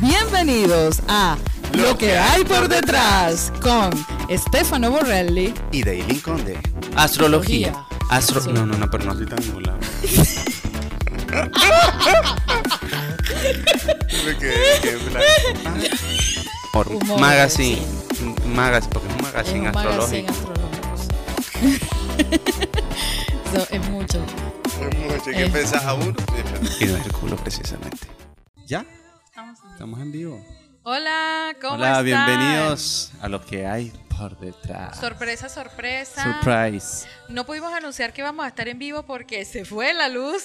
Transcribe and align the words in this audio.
Bienvenidos 0.00 1.00
a 1.08 1.36
Lo 1.74 1.96
que 1.96 2.16
hay 2.16 2.44
por 2.44 2.68
detrás 2.68 3.52
con 3.62 3.90
Stefano 4.30 4.90
Borrelli 4.90 5.52
y 5.72 5.82
Daily 5.82 6.18
Conde. 6.18 6.58
Astrología. 6.96 7.72
Astro... 8.10 8.40
Sí. 8.40 8.50
No, 8.52 8.66
no, 8.66 8.76
no, 8.76 8.90
pero 8.90 9.04
no 9.04 9.12
estoy 9.12 9.26
tan 9.26 9.52
volado. 9.52 9.78
Me 14.24 14.36
quedé- 14.38 14.96
blanco. 16.72 17.16
Magazine. 17.18 17.82
Magazine, 18.54 18.90
porque 18.92 19.08
es 19.08 19.14
un 19.14 19.22
magazine 19.22 19.68
Es 19.70 19.76
un 19.76 19.82
magazine 19.82 20.28
astrológico. 20.28 20.32
astrológico. 20.32 20.70
So, 23.52 23.66
es 23.74 23.88
mucho. 23.90 24.24
¿Qué 25.24 25.42
Es- 25.46 25.50
pensás 25.50 25.84
a 25.84 25.94
uno? 25.94 26.14
Y 26.78 26.84
no 26.84 26.96
es 26.96 27.04
el 27.06 27.12
culo, 27.12 27.34
precisamente. 27.36 28.06
¿Ya? 28.64 28.84
Estamos 29.40 29.58
en 29.60 29.62
vivo. 29.62 29.72
Estamos 29.72 30.00
en 30.00 30.12
vivo. 30.12 30.46
Hola, 30.82 31.56
¿cómo 31.62 31.74
Hola, 31.74 31.88
están? 31.90 32.04
bienvenidos 32.04 33.12
a 33.22 33.28
lo 33.28 33.44
que 33.44 33.66
hay 33.66 33.90
por 34.18 34.38
detrás. 34.38 34.98
Sorpresa, 35.00 35.48
sorpresa. 35.48 36.22
Surprise. 36.40 37.06
No 37.28 37.46
pudimos 37.46 37.72
anunciar 37.72 38.12
que 38.12 38.20
íbamos 38.20 38.44
a 38.44 38.48
estar 38.48 38.68
en 38.68 38.78
vivo 38.78 39.02
porque 39.04 39.44
se 39.46 39.64
fue 39.64 39.94
la 39.94 40.08
luz. 40.08 40.42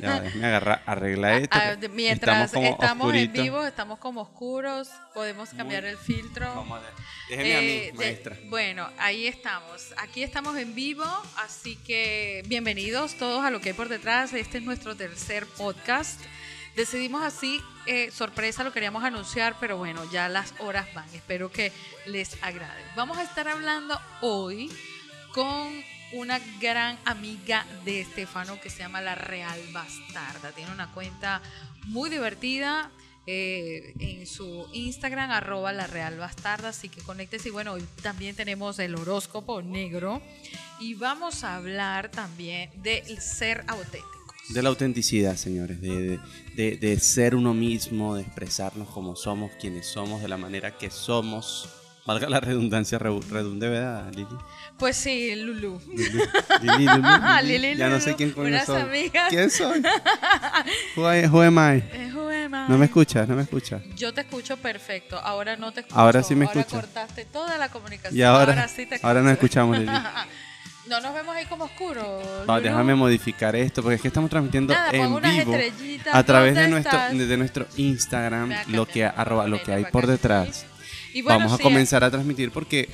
Ya, 0.00 0.20
déjame 0.20 0.46
agarrar, 0.46 0.82
arregla 0.86 1.34
esto. 1.38 1.58
Ah, 1.60 1.76
que 1.78 1.88
Mientras 1.90 2.52
como 2.52 2.66
estamos, 2.68 3.14
en 3.14 3.32
vivo, 3.32 3.66
estamos 3.66 3.98
como 3.98 4.22
oscuros, 4.22 4.88
podemos 5.14 5.50
cambiar 5.50 5.84
el 5.84 5.98
filtro. 5.98 6.46
Vamos 6.54 6.80
a. 6.80 7.28
Déjeme 7.28 7.54
a 7.54 7.58
Eh, 7.60 7.62
mí, 7.92 7.98
de- 7.98 8.04
maestra. 8.04 8.36
bueno, 8.48 8.88
ahí 8.98 9.26
estamos. 9.26 9.92
Aquí 9.98 10.22
estamos 10.22 10.56
en 10.56 10.74
vivo, 10.74 11.04
así 11.44 11.76
que 11.76 12.42
bienvenidos 12.46 13.14
todos 13.14 13.44
a 13.44 13.50
lo 13.50 13.60
que 13.60 13.70
hay 13.70 13.74
por 13.74 13.88
detrás. 13.90 14.32
Este 14.32 14.58
es 14.58 14.64
nuestro 14.64 14.96
tercer 14.96 15.46
podcast. 15.46 16.20
Decidimos 16.76 17.22
así, 17.22 17.60
eh, 17.86 18.10
sorpresa, 18.10 18.64
lo 18.64 18.72
queríamos 18.72 19.04
anunciar, 19.04 19.56
pero 19.60 19.76
bueno, 19.76 20.10
ya 20.10 20.28
las 20.28 20.54
horas 20.58 20.86
van. 20.94 21.08
Espero 21.12 21.52
que 21.52 21.70
les 22.06 22.42
agrade. 22.42 22.82
Vamos 22.96 23.18
a 23.18 23.22
estar 23.22 23.46
hablando 23.46 24.00
hoy 24.22 24.70
con 25.34 25.84
una 26.12 26.40
gran 26.60 26.98
amiga 27.04 27.66
de 27.84 28.00
Estefano 28.00 28.58
que 28.60 28.70
se 28.70 28.78
llama 28.78 29.02
La 29.02 29.14
Real 29.14 29.60
Bastarda. 29.72 30.52
Tiene 30.52 30.72
una 30.72 30.90
cuenta 30.92 31.42
muy 31.84 32.08
divertida 32.08 32.90
eh, 33.26 33.94
en 33.98 34.26
su 34.26 34.66
Instagram, 34.72 35.30
arroba 35.30 35.72
La 35.72 35.86
Real 35.86 36.18
Bastarda. 36.18 36.70
Así 36.70 36.88
que 36.88 37.02
conéctese. 37.02 37.48
Y 37.48 37.52
bueno, 37.52 37.72
hoy 37.72 37.84
también 38.02 38.34
tenemos 38.34 38.78
el 38.78 38.94
horóscopo 38.94 39.60
negro. 39.60 40.22
Y 40.80 40.94
vamos 40.94 41.44
a 41.44 41.56
hablar 41.56 42.10
también 42.10 42.70
del 42.82 43.20
ser 43.20 43.64
auténtico. 43.68 44.21
De 44.48 44.62
la 44.62 44.68
autenticidad, 44.68 45.36
señores, 45.36 45.80
de, 45.80 46.18
de- 46.56 46.76
de- 46.76 47.00
ser 47.00 47.34
uno 47.34 47.54
mismo, 47.54 48.16
de 48.16 48.22
expresarnos 48.22 48.88
como 48.88 49.16
somos, 49.16 49.50
quienes 49.60 49.86
somos, 49.86 50.20
de 50.20 50.28
la 50.28 50.36
manera 50.36 50.76
que 50.76 50.90
somos. 50.90 51.68
Valga 52.04 52.28
la 52.28 52.40
redundancia, 52.40 52.98
redu- 52.98 53.22
redunde, 53.30 53.68
¿verdad, 53.68 54.10
Lili? 54.12 54.26
Pues 54.76 54.96
sí, 54.96 55.36
Lulu. 55.36 55.80
Lili, 55.88 56.04
Lili, 56.60 56.84
Lulu, 56.86 57.08
Lili. 57.42 57.42
Lili, 57.60 57.76
Ya 57.76 57.88
no 57.88 58.00
sé 58.00 58.16
quién 58.16 58.32
coño 58.32 58.48
unas 58.48 58.66
soy. 58.66 58.82
amigas. 58.82 59.28
¿Quién 59.30 59.48
soy? 59.50 59.80
Who, 60.96 61.14
I- 61.14 61.26
who 61.28 61.40
am 61.42 61.54
I? 61.58 62.10
Who 62.12 62.28
am 62.28 62.54
I? 62.54 62.68
No 62.72 62.76
me 62.76 62.86
escuchas, 62.86 63.28
no 63.28 63.36
me 63.36 63.42
escuchas. 63.42 63.80
Yo 63.96 64.12
te 64.12 64.22
escucho 64.22 64.56
perfecto. 64.56 65.16
Ahora 65.20 65.56
no 65.56 65.70
te 65.72 65.80
escucho. 65.80 65.96
Ahora 65.98 66.24
sí 66.24 66.34
me 66.34 66.46
Ahora 66.46 66.60
escucha. 66.62 66.80
cortaste 66.80 67.24
toda 67.26 67.56
la 67.56 67.68
comunicación. 67.70 68.18
Y 68.18 68.22
ahora, 68.22 68.66
sí 68.66 68.84
te 68.86 68.98
ahora 69.02 69.22
nos 69.22 69.32
escucho. 69.32 69.60
escuchamos, 69.60 69.78
Lili. 69.78 69.92
no 70.88 71.00
nos 71.00 71.14
vemos 71.14 71.34
ahí 71.36 71.46
como 71.46 71.64
oscuro. 71.64 72.44
No, 72.46 72.60
déjame 72.60 72.94
modificar 72.94 73.54
esto, 73.56 73.82
porque 73.82 73.96
es 73.96 74.02
que 74.02 74.08
estamos 74.08 74.28
transmitiendo 74.30 74.74
Nada, 74.74 74.90
en 74.90 75.12
unas 75.12 75.32
vivo 75.32 75.54
a 76.12 76.22
través 76.24 76.54
de 76.54 76.62
¿Dónde 76.62 76.80
nuestro, 76.80 77.26
de 77.28 77.36
nuestro 77.36 77.66
Instagram, 77.76 78.52
lo 78.68 78.86
que, 78.86 79.04
arroba, 79.04 79.46
lo 79.46 79.62
que 79.62 79.72
hay 79.72 79.84
por 79.86 80.06
detrás. 80.06 80.66
Y 81.14 81.22
bueno, 81.22 81.38
Vamos 81.40 81.52
a 81.52 81.56
sí, 81.58 81.62
comenzar 81.62 82.02
a 82.04 82.10
transmitir 82.10 82.50
porque 82.50 82.88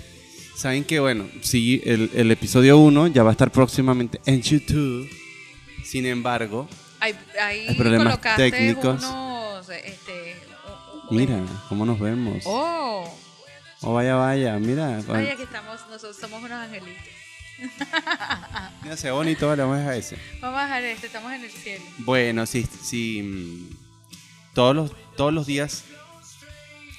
saben 0.56 0.84
que, 0.84 1.00
bueno, 1.00 1.28
sí, 1.40 1.80
el, 1.84 2.10
el 2.14 2.30
episodio 2.30 2.78
1 2.78 3.08
ya 3.08 3.22
va 3.22 3.30
a 3.30 3.32
estar 3.32 3.50
próximamente 3.50 4.20
en 4.26 4.42
YouTube. 4.42 5.08
Sin 5.84 6.04
embargo, 6.04 6.68
ahí 7.00 7.14
Hay 7.40 7.74
problemas 7.76 8.20
técnicos. 8.36 9.02
unos, 9.02 9.68
este, 9.70 10.36
mira 11.10 11.40
cómo 11.68 11.86
nos 11.86 11.98
vemos. 11.98 12.42
Oh, 12.44 13.08
Oh, 13.80 13.94
vaya, 13.94 14.16
vaya, 14.16 14.58
mira. 14.58 15.00
ay, 15.14 15.28
aquí 15.28 15.42
estamos, 15.44 15.80
nosotros 15.88 16.16
somos 16.16 16.42
unos 16.42 16.50
angelitos. 16.60 17.04
Se 18.96 19.08
ve 19.08 19.10
bonito, 19.12 19.48
vamos 19.48 19.76
a 19.76 19.78
dejar 19.80 19.94
ese. 19.94 20.16
Vamos 20.40 20.58
a 20.60 20.62
dejar 20.64 20.84
este, 20.84 21.06
estamos 21.08 21.32
en 21.32 21.44
el 21.44 21.50
cielo. 21.50 21.84
Bueno, 21.98 22.46
sí, 22.46 22.66
sí. 22.82 23.22
mm, 23.22 23.68
Todos 24.54 24.74
los, 24.76 24.92
todos 25.16 25.32
los 25.32 25.46
días. 25.46 25.84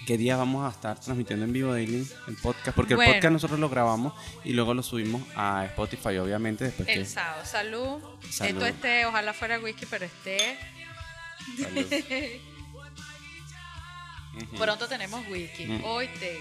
¿Qué 0.06 0.18
días 0.18 0.38
vamos 0.40 0.66
a 0.68 0.76
estar 0.76 1.00
transmitiendo 1.00 1.46
en 1.46 1.54
vivo 1.54 1.72
Daily 1.72 2.08
el 2.28 2.36
podcast? 2.38 2.76
Porque 2.76 2.96
Bueno. 2.96 3.12
el 3.12 3.18
podcast 3.18 3.32
nosotros 3.34 3.60
lo 3.60 3.70
grabamos 3.70 4.14
y 4.44 4.54
luego 4.54 4.74
lo 4.74 4.82
subimos 4.82 5.22
a 5.36 5.66
Spotify, 5.66 6.18
obviamente, 6.18 6.64
después 6.64 6.88
que. 6.88 6.94
El 6.96 7.06
sábado. 7.06 7.46
Salud. 7.46 8.02
Salud. 8.30 8.54
Esto 8.54 8.66
esté, 8.66 9.06
ojalá 9.06 9.34
fuera 9.34 9.60
whisky, 9.60 9.86
pero 9.86 10.06
esté. 10.06 10.58
Pronto 14.58 14.88
tenemos 14.88 15.28
whisky. 15.28 15.66
Mm. 15.66 15.84
Hoy 15.84 16.08
té. 16.20 16.40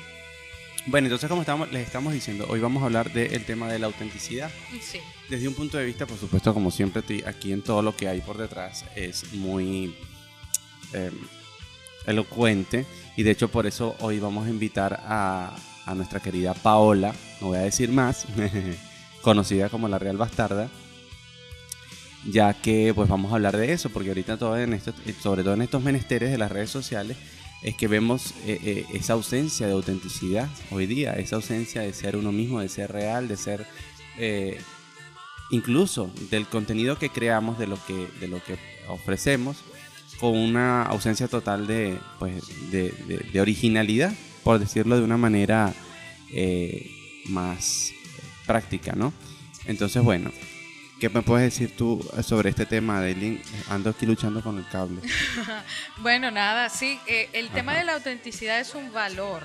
Bueno, 0.90 1.06
entonces 1.06 1.28
como 1.28 1.42
estamos, 1.42 1.70
les 1.70 1.86
estamos 1.86 2.14
diciendo, 2.14 2.46
hoy 2.48 2.60
vamos 2.60 2.82
a 2.82 2.86
hablar 2.86 3.12
del 3.12 3.44
tema 3.44 3.70
de 3.70 3.78
la 3.78 3.88
autenticidad. 3.88 4.50
Sí. 4.80 4.98
Desde 5.28 5.46
un 5.46 5.52
punto 5.52 5.76
de 5.76 5.84
vista, 5.84 6.06
por 6.06 6.16
supuesto, 6.16 6.54
como 6.54 6.70
siempre, 6.70 7.02
aquí 7.26 7.52
en 7.52 7.60
todo 7.60 7.82
lo 7.82 7.94
que 7.94 8.08
hay 8.08 8.22
por 8.22 8.38
detrás 8.38 8.86
es 8.96 9.34
muy 9.34 9.94
eh, 10.94 11.10
elocuente. 12.06 12.86
Y 13.16 13.22
de 13.22 13.32
hecho, 13.32 13.48
por 13.48 13.66
eso 13.66 13.96
hoy 14.00 14.18
vamos 14.18 14.46
a 14.46 14.50
invitar 14.50 15.02
a, 15.04 15.54
a 15.84 15.94
nuestra 15.94 16.20
querida 16.20 16.54
Paola, 16.54 17.14
no 17.42 17.48
voy 17.48 17.58
a 17.58 17.62
decir 17.62 17.92
más, 17.92 18.24
conocida 19.20 19.68
como 19.68 19.88
la 19.88 19.98
Real 19.98 20.16
Bastarda, 20.16 20.70
ya 22.24 22.54
que 22.54 22.94
pues 22.94 23.10
vamos 23.10 23.30
a 23.32 23.34
hablar 23.34 23.58
de 23.58 23.74
eso, 23.74 23.90
porque 23.90 24.08
ahorita 24.08 24.38
todo 24.38 24.56
en 24.56 24.72
estos, 24.72 24.94
sobre 25.20 25.42
todo 25.42 25.52
en 25.52 25.62
estos 25.62 25.82
menesteres 25.82 26.30
de 26.30 26.38
las 26.38 26.50
redes 26.50 26.70
sociales, 26.70 27.18
es 27.62 27.74
que 27.74 27.88
vemos 27.88 28.34
eh, 28.46 28.60
eh, 28.62 28.86
esa 28.94 29.14
ausencia 29.14 29.66
de 29.66 29.72
autenticidad 29.72 30.48
hoy 30.70 30.86
día, 30.86 31.14
esa 31.14 31.36
ausencia 31.36 31.82
de 31.82 31.92
ser 31.92 32.16
uno 32.16 32.30
mismo, 32.32 32.60
de 32.60 32.68
ser 32.68 32.92
real, 32.92 33.26
de 33.26 33.36
ser 33.36 33.66
eh, 34.16 34.58
incluso 35.50 36.10
del 36.30 36.46
contenido 36.46 36.98
que 36.98 37.10
creamos, 37.10 37.58
de 37.58 37.66
lo 37.66 37.78
que, 37.84 38.08
de 38.20 38.28
lo 38.28 38.42
que 38.42 38.56
ofrecemos, 38.88 39.56
con 40.20 40.36
una 40.36 40.82
ausencia 40.82 41.28
total 41.28 41.66
de, 41.66 41.98
pues, 42.18 42.70
de, 42.70 43.40
originalidad, 43.40 44.12
por 44.42 44.58
decirlo 44.58 44.96
de 44.96 45.04
una 45.04 45.16
manera 45.16 45.72
más 47.28 47.92
práctica, 48.46 48.94
¿no? 48.96 49.12
Entonces, 49.66 50.02
bueno, 50.02 50.32
¿qué 51.00 51.08
me 51.08 51.22
puedes 51.22 51.52
decir 51.52 51.76
tú 51.76 52.00
sobre 52.22 52.50
este 52.50 52.66
tema, 52.66 53.00
Daylin? 53.00 53.40
Ando 53.68 53.90
aquí 53.90 54.06
luchando 54.06 54.42
con 54.42 54.58
el 54.58 54.68
cable. 54.68 55.00
Bueno, 55.98 56.30
nada, 56.30 56.68
sí, 56.68 56.98
eh, 57.06 57.28
el 57.32 57.48
tema 57.50 57.76
de 57.76 57.84
la 57.84 57.94
autenticidad 57.94 58.60
es 58.60 58.74
un 58.74 58.92
valor. 58.92 59.42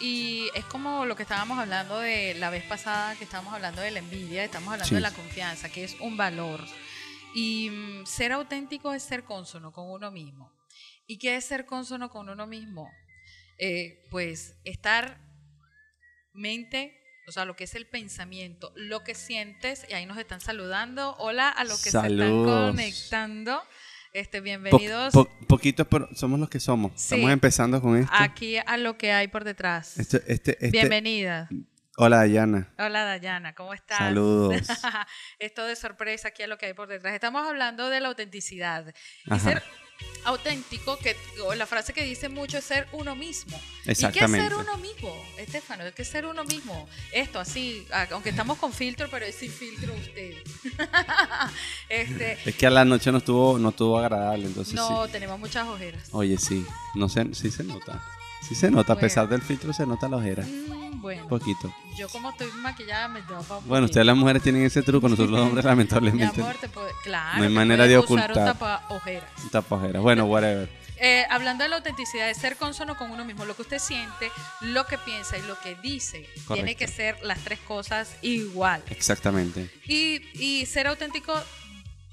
Y 0.00 0.48
es 0.54 0.64
como 0.64 1.06
lo 1.06 1.14
que 1.16 1.22
estábamos 1.22 1.58
hablando 1.58 1.98
de 2.00 2.34
la 2.34 2.50
vez 2.50 2.64
pasada, 2.64 3.14
que 3.16 3.24
estábamos 3.24 3.54
hablando 3.54 3.80
de 3.80 3.90
la 3.92 4.00
envidia, 4.00 4.44
estamos 4.44 4.68
hablando 4.72 4.88
Sí. 4.88 4.94
de 4.96 5.00
la 5.00 5.12
confianza, 5.12 5.70
que 5.70 5.84
es 5.84 5.96
un 6.00 6.16
valor. 6.16 6.64
Y 7.34 7.70
mm, 7.70 8.06
ser 8.06 8.32
auténtico 8.32 8.92
es 8.92 9.02
ser 9.02 9.24
cónsono 9.24 9.72
con 9.72 9.90
uno 9.90 10.10
mismo. 10.10 10.52
¿Y 11.06 11.18
qué 11.18 11.36
es 11.36 11.44
ser 11.44 11.64
cónsono 11.66 12.10
con 12.10 12.28
uno 12.28 12.46
mismo? 12.46 12.90
Eh, 13.58 14.02
pues 14.10 14.56
estar 14.64 15.20
mente, 16.32 16.98
o 17.26 17.32
sea, 17.32 17.44
lo 17.44 17.56
que 17.56 17.64
es 17.64 17.74
el 17.74 17.86
pensamiento, 17.86 18.72
lo 18.76 19.02
que 19.02 19.14
sientes, 19.14 19.86
y 19.88 19.94
ahí 19.94 20.06
nos 20.06 20.18
están 20.18 20.40
saludando. 20.40 21.14
Hola 21.18 21.48
a 21.48 21.64
los 21.64 21.82
que 21.82 21.90
se 21.90 21.98
están 21.98 22.44
conectando. 22.44 23.62
Este, 24.12 24.38
Po- 24.38 24.44
bienvenidos 24.44 25.12
po- 25.12 25.28
poquitos, 25.48 25.86
pero 25.88 26.08
somos 26.14 26.38
los 26.38 26.48
que 26.48 26.60
somos. 26.60 26.92
Sí. 26.94 27.14
Estamos 27.16 27.32
empezando 27.32 27.80
con 27.80 27.96
esto. 27.96 28.12
aquí 28.16 28.58
a 28.58 28.76
lo 28.76 28.96
que 28.96 29.12
hay 29.12 29.26
por 29.28 29.42
detrás. 29.44 29.98
Este, 29.98 30.22
este, 30.32 30.56
Bienvenida. 30.70 31.48
Hola, 31.96 32.16
Dayana. 32.18 32.72
Hola 32.78 33.04
Dayana, 33.04 33.54
¿cómo 33.54 33.72
estás? 33.74 33.98
Saludos. 33.98 34.56
Esto 35.38 35.64
de 35.64 35.76
sorpresa 35.76 36.28
aquí 36.28 36.42
a 36.42 36.46
lo 36.48 36.58
que 36.58 36.66
hay 36.66 36.74
por 36.74 36.88
detrás. 36.88 37.14
Estamos 37.14 37.46
hablando 37.46 37.88
de 37.88 38.00
la 38.00 38.08
autenticidad. 38.08 38.92
Y 39.26 39.38
ser 39.38 39.62
auténtico, 40.24 40.96
que 40.98 41.16
o 41.44 41.54
la 41.54 41.66
frase 41.66 41.92
que 41.92 42.02
dice 42.02 42.28
mucho 42.28 42.58
es 42.58 42.64
ser 42.64 42.88
uno 42.92 43.14
mismo. 43.14 43.56
¿Y 43.56 43.84
qué 43.84 43.92
es 43.92 43.98
Exactamente. 44.02 44.48
ser 44.48 44.56
uno 44.58 44.76
mismo, 44.78 45.24
Estefano? 45.36 45.84
¿Qué 45.94 46.02
es 46.02 46.08
ser 46.08 46.26
uno 46.26 46.44
mismo? 46.44 46.88
Esto 47.12 47.38
así, 47.38 47.86
aunque 48.10 48.30
estamos 48.30 48.58
con 48.58 48.72
filtro, 48.72 49.08
pero 49.10 49.26
es 49.26 49.34
sin 49.34 49.50
filtro 49.50 49.92
usted. 49.94 50.36
este, 51.88 52.38
Es 52.48 52.54
que 52.56 52.66
a 52.66 52.70
la 52.70 52.84
noche 52.84 53.12
no 53.12 53.18
estuvo, 53.18 53.58
no 53.58 53.68
estuvo 53.68 53.98
agradable, 53.98 54.46
entonces 54.46 54.74
no, 54.74 55.04
sí. 55.06 55.12
tenemos 55.12 55.38
muchas 55.38 55.66
ojeras. 55.68 56.08
Oye, 56.12 56.38
sí. 56.38 56.64
No 56.94 57.08
sé, 57.08 57.34
sí 57.34 57.50
se 57.50 57.64
nota. 57.64 58.02
Sí 58.48 58.54
se 58.54 58.70
nota, 58.70 58.92
a 58.92 58.96
pesar 58.96 59.28
del 59.28 59.42
filtro 59.42 59.72
se 59.72 59.86
nota 59.86 60.08
la 60.08 60.16
ojera. 60.18 60.42
Mm, 60.44 61.00
bueno, 61.00 61.22
Un 61.22 61.28
poquito. 61.28 61.74
yo 61.96 62.08
como 62.08 62.30
estoy 62.30 62.48
maquillada 62.60 63.08
me 63.08 63.20
da 63.22 63.40
pa' 63.40 63.58
un 63.58 63.68
Bueno, 63.68 63.86
ustedes 63.86 64.06
las 64.06 64.16
mujeres 64.16 64.42
tienen 64.42 64.62
ese 64.64 64.82
truco, 64.82 65.08
nosotros 65.08 65.30
los 65.32 65.40
hombres 65.40 65.64
Mi 65.64 65.70
lamentablemente 65.70 66.40
amor, 66.40 66.56
te 66.60 66.68
puede- 66.68 66.92
claro. 67.02 67.38
no 67.38 67.44
hay 67.44 67.50
manera 67.50 67.86
de 67.86 67.98
usar 67.98 68.10
un 68.10 68.20
ocultar. 68.20 68.44
tapa 68.44 68.84
ojeras. 68.90 69.30
tapa 69.50 69.76
ojeras. 69.76 70.02
Bueno, 70.02 70.24
whatever. 70.26 70.68
Eh, 70.96 71.26
hablando 71.28 71.64
de 71.64 71.70
la 71.70 71.76
autenticidad, 71.76 72.28
de 72.28 72.34
ser 72.34 72.56
consono 72.56 72.96
con 72.96 73.10
uno 73.10 73.24
mismo, 73.24 73.44
lo 73.44 73.56
que 73.56 73.62
usted 73.62 73.78
siente, 73.80 74.30
lo 74.60 74.86
que 74.86 74.96
piensa 74.96 75.36
y 75.36 75.42
lo 75.42 75.58
que 75.60 75.74
dice, 75.82 76.26
tiene 76.52 76.76
que 76.76 76.86
ser 76.86 77.16
las 77.22 77.40
tres 77.40 77.58
cosas 77.60 78.14
igual. 78.22 78.82
Exactamente. 78.88 79.68
Y, 79.86 80.22
y 80.34 80.66
ser 80.66 80.86
auténtico 80.86 81.34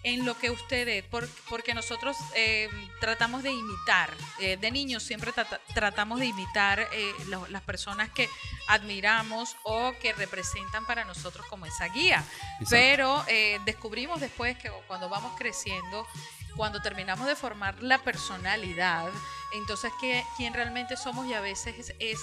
en 0.04 0.26
lo 0.26 0.38
que 0.38 0.50
usted 0.50 1.04
porque 1.50 1.74
nosotros 1.74 2.18
eh, 2.36 2.70
tratamos 3.00 3.44
de 3.44 3.52
imitar, 3.52 4.10
eh, 4.40 4.58
de 4.58 4.72
niños 4.72 5.04
siempre 5.04 5.32
tratamos 5.74 6.20
de 6.20 6.26
imitar 6.26 6.88
eh, 6.92 7.14
las 7.50 7.62
personas 7.62 8.10
que 8.10 8.28
admiramos 8.68 9.56
o 9.64 9.94
que 10.02 10.14
representan 10.14 10.86
para 10.86 11.06
nosotros 11.06 11.46
como 11.48 11.66
esa 11.66 11.88
guía. 11.90 12.24
Pero 12.70 13.24
descubrimos 13.66 14.20
después 14.20 14.58
que 14.58 14.72
cuando 14.88 15.10
vamos 15.10 15.34
creciendo, 15.38 16.08
cuando 16.56 16.82
terminamos 16.82 17.28
de 17.28 17.36
formar 17.36 17.82
la 17.82 18.00
personalidad, 18.00 19.10
entonces 19.54 19.92
que, 20.00 20.24
quién 20.38 20.54
realmente 20.54 20.98
somos 20.98 21.26
y 21.28 21.34
a 21.34 21.42
veces 21.42 21.94
es, 22.00 22.20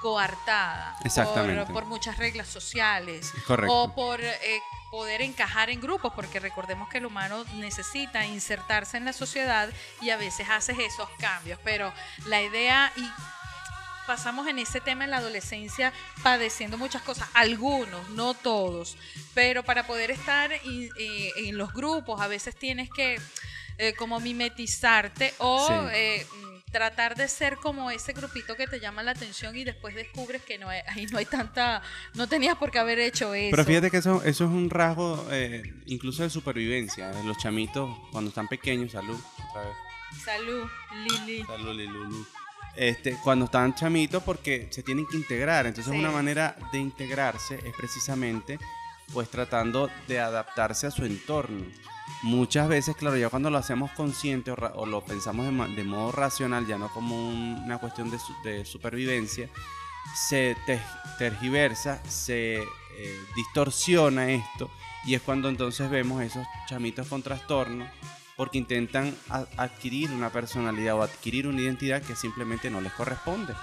coartada 0.00 0.96
Por, 1.72 1.84
muchas 1.84 2.16
reglas 2.18 2.48
sociales 2.48 3.32
o 3.68 3.94
por 3.94 4.20
poder 4.92 5.22
encajar 5.22 5.70
en 5.70 5.80
grupos, 5.80 6.12
porque 6.14 6.38
recordemos 6.38 6.86
que 6.90 6.98
el 6.98 7.06
humano 7.06 7.46
necesita 7.54 8.26
insertarse 8.26 8.98
en 8.98 9.06
la 9.06 9.14
sociedad 9.14 9.70
y 10.02 10.10
a 10.10 10.18
veces 10.18 10.46
haces 10.50 10.78
esos 10.78 11.08
cambios, 11.18 11.58
pero 11.64 11.90
la 12.26 12.42
idea 12.42 12.92
y 12.94 13.08
pasamos 14.06 14.46
en 14.48 14.58
ese 14.58 14.82
tema 14.82 15.04
en 15.04 15.10
la 15.10 15.16
adolescencia 15.16 15.94
padeciendo 16.22 16.76
muchas 16.76 17.00
cosas, 17.00 17.26
algunos, 17.32 18.10
no 18.10 18.34
todos, 18.34 18.98
pero 19.32 19.62
para 19.62 19.86
poder 19.86 20.10
estar 20.10 20.52
en 20.52 21.56
los 21.56 21.72
grupos 21.72 22.20
a 22.20 22.28
veces 22.28 22.54
tienes 22.54 22.90
que 22.90 23.18
eh, 23.78 23.94
como 23.94 24.20
mimetizarte 24.20 25.32
o 25.38 25.88
eh, 25.90 26.26
tratar 26.72 27.14
de 27.14 27.28
ser 27.28 27.56
como 27.56 27.90
ese 27.90 28.12
grupito 28.12 28.56
que 28.56 28.66
te 28.66 28.80
llama 28.80 29.02
la 29.02 29.12
atención 29.12 29.54
y 29.56 29.62
después 29.62 29.94
descubres 29.94 30.42
que 30.42 30.58
no 30.58 30.68
hay, 30.68 30.80
ahí 30.88 31.06
no 31.06 31.18
hay 31.18 31.26
tanta, 31.26 31.82
no 32.14 32.26
tenías 32.26 32.56
por 32.56 32.70
qué 32.70 32.78
haber 32.78 32.98
hecho 32.98 33.34
eso. 33.34 33.50
Pero 33.50 33.64
fíjate 33.64 33.90
que 33.90 33.98
eso, 33.98 34.22
eso 34.24 34.44
es 34.44 34.50
un 34.50 34.70
rasgo 34.70 35.26
eh, 35.30 35.74
incluso 35.86 36.22
de 36.22 36.30
supervivencia, 36.30 37.08
de 37.10 37.22
los 37.24 37.36
chamitos 37.38 37.90
cuando 38.10 38.30
están 38.30 38.48
pequeños, 38.48 38.92
salud, 38.92 39.20
otra 39.50 39.62
vez. 39.62 39.76
Salud, 40.24 40.66
Lili. 41.06 41.44
Salud, 41.44 41.74
Lili. 41.74 42.26
Este, 42.74 43.18
cuando 43.22 43.44
están 43.44 43.74
chamitos 43.74 44.22
porque 44.22 44.68
se 44.70 44.82
tienen 44.82 45.06
que 45.06 45.18
integrar, 45.18 45.66
entonces 45.66 45.92
una 45.92 46.10
manera 46.10 46.56
de 46.72 46.78
integrarse 46.78 47.56
es 47.56 47.74
precisamente 47.76 48.58
pues 49.12 49.28
tratando 49.28 49.90
de 50.08 50.20
adaptarse 50.20 50.86
a 50.86 50.90
su 50.90 51.04
entorno 51.04 51.66
muchas 52.22 52.68
veces, 52.68 52.96
claro, 52.96 53.16
ya 53.16 53.28
cuando 53.28 53.50
lo 53.50 53.58
hacemos 53.58 53.90
consciente 53.92 54.50
o, 54.52 54.86
lo 54.86 55.00
pensamos 55.02 55.46
de, 55.46 55.84
modo 55.84 56.12
racional, 56.12 56.66
ya 56.66 56.78
no 56.78 56.88
como 56.92 57.28
una 57.28 57.78
cuestión 57.78 58.10
de, 58.44 58.64
supervivencia, 58.64 59.48
se 60.28 60.56
tergiversa, 61.18 62.02
se 62.08 62.56
eh, 62.56 63.20
distorsiona 63.34 64.30
esto 64.30 64.70
y 65.04 65.14
es 65.14 65.22
cuando 65.22 65.48
entonces 65.48 65.90
vemos 65.90 66.22
esos 66.22 66.46
chamitos 66.68 67.08
con 67.08 67.22
trastorno 67.22 67.86
porque 68.36 68.58
intentan 68.58 69.14
adquirir 69.56 70.10
una 70.10 70.30
personalidad 70.30 70.96
o 70.96 71.02
adquirir 71.02 71.46
una 71.46 71.60
identidad 71.60 72.02
que 72.02 72.16
simplemente 72.16 72.70
no 72.70 72.80
les 72.80 72.92
corresponde. 72.92 73.54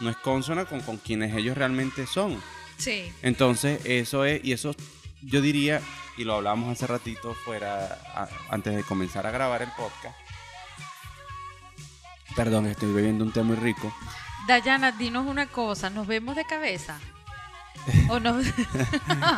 No 0.00 0.10
es 0.10 0.16
consona 0.16 0.64
con, 0.64 0.80
con 0.80 0.98
quienes 0.98 1.34
ellos 1.34 1.56
realmente 1.56 2.06
son. 2.06 2.40
Sí. 2.76 3.10
Entonces, 3.22 3.80
eso 3.84 4.24
es, 4.24 4.44
y 4.44 4.52
eso 4.52 4.74
yo 5.22 5.40
diría 5.40 5.80
y 6.16 6.24
lo 6.24 6.34
hablamos 6.34 6.70
hace 6.70 6.86
ratito 6.86 7.34
fuera, 7.34 8.28
antes 8.50 8.76
de 8.76 8.82
comenzar 8.84 9.26
a 9.26 9.30
grabar 9.30 9.62
el 9.62 9.70
podcast. 9.70 10.16
Perdón, 12.36 12.66
estoy 12.66 12.92
bebiendo 12.92 13.24
un 13.24 13.32
té 13.32 13.42
muy 13.42 13.56
rico. 13.56 13.92
Dayana, 14.46 14.92
dinos 14.92 15.26
una 15.26 15.46
cosa, 15.46 15.90
¿nos 15.90 16.06
vemos 16.06 16.36
de 16.36 16.44
cabeza? 16.44 16.98
¿O 18.08 18.20
nos... 18.20 18.44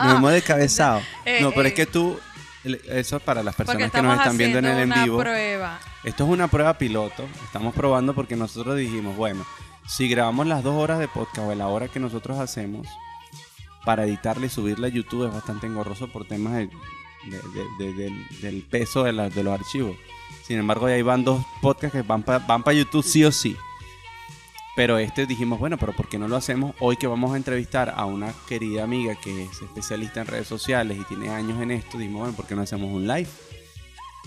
vemos 0.05 0.33
de 0.33 0.43
cabezado? 0.43 1.01
Eh, 1.25 1.41
no, 1.41 1.51
pero 1.51 1.63
es 1.63 1.73
eh. 1.73 1.75
que 1.75 1.87
tú, 1.87 2.19
eso 2.65 3.21
para 3.21 3.43
las 3.43 3.55
personas 3.55 3.91
que 3.91 4.03
nos 4.03 4.19
están 4.19 4.37
viendo 4.37 4.59
en 4.59 4.67
el 4.67 4.79
en 4.79 5.03
vivo. 5.03 5.19
Prueba. 5.19 5.79
Esto 6.03 6.25
es 6.25 6.31
una 6.31 6.49
prueba 6.49 6.77
piloto. 6.77 7.27
Estamos 7.45 7.75
probando 7.75 8.15
porque 8.15 8.37
nosotros 8.37 8.77
dijimos, 8.77 9.17
bueno, 9.17 9.45
si 9.87 10.09
grabamos 10.09 10.47
las 10.47 10.63
dos 10.63 10.75
horas 10.75 10.99
de 10.99 11.09
podcast 11.09 11.49
o 11.49 11.55
la 11.55 11.69
hora 11.69 11.89
que 11.89 12.01
nosotros 12.01 12.39
hacemos, 12.39 12.87
para 13.85 14.05
editarle 14.05 14.47
y 14.47 14.51
subirle 14.51 14.89
a 14.89 14.91
YouTube 14.91 15.27
es 15.27 15.33
bastante 15.33 15.67
engorroso 15.67 16.09
por 16.09 16.27
temas 16.27 16.69
del 18.41 18.63
peso 18.63 19.05
de, 19.05 19.13
los 19.13 19.61
archivos. 19.61 19.97
Sin 20.43 20.59
embargo, 20.59 20.87
ahí 20.87 21.03
van 21.03 21.25
dos 21.25 21.45
podcasts 21.61 21.97
que 21.97 22.03
van 22.03 22.23
para 22.23 22.73
YouTube 22.73 23.05
sí 23.05 23.25
o 23.25 23.33
sí. 23.33 23.57
Pero 24.77 24.99
este 24.99 25.27
dijimos, 25.27 25.61
bueno, 25.61 25.79
pero 25.79 25.93
¿por 25.93 26.09
qué 26.09 26.19
no 26.19 26.27
lo 26.27 26.37
hacemos 26.37 26.75
hoy 26.81 26.97
que 26.97 27.07
vamos 27.07 27.33
a 27.33 27.37
entrevistar 27.37 27.95
a 27.97 28.07
una 28.07 28.35
querida 28.49 28.83
amiga 28.83 29.15
que 29.15 29.45
es 29.45 29.63
especialista 29.63 30.21
en 30.21 30.27
redes 30.27 30.49
sociales 30.49 30.99
y 31.01 31.05
tiene 31.05 31.31
años 31.31 31.61
en 31.63 31.71
esto? 31.71 31.97
Dijimos, 31.97 32.23
bueno, 32.23 32.37
¿por 32.37 32.47
qué 32.47 32.57
no 32.57 32.63
hacemos 32.63 32.91
un 32.91 33.07
live? 33.07 33.29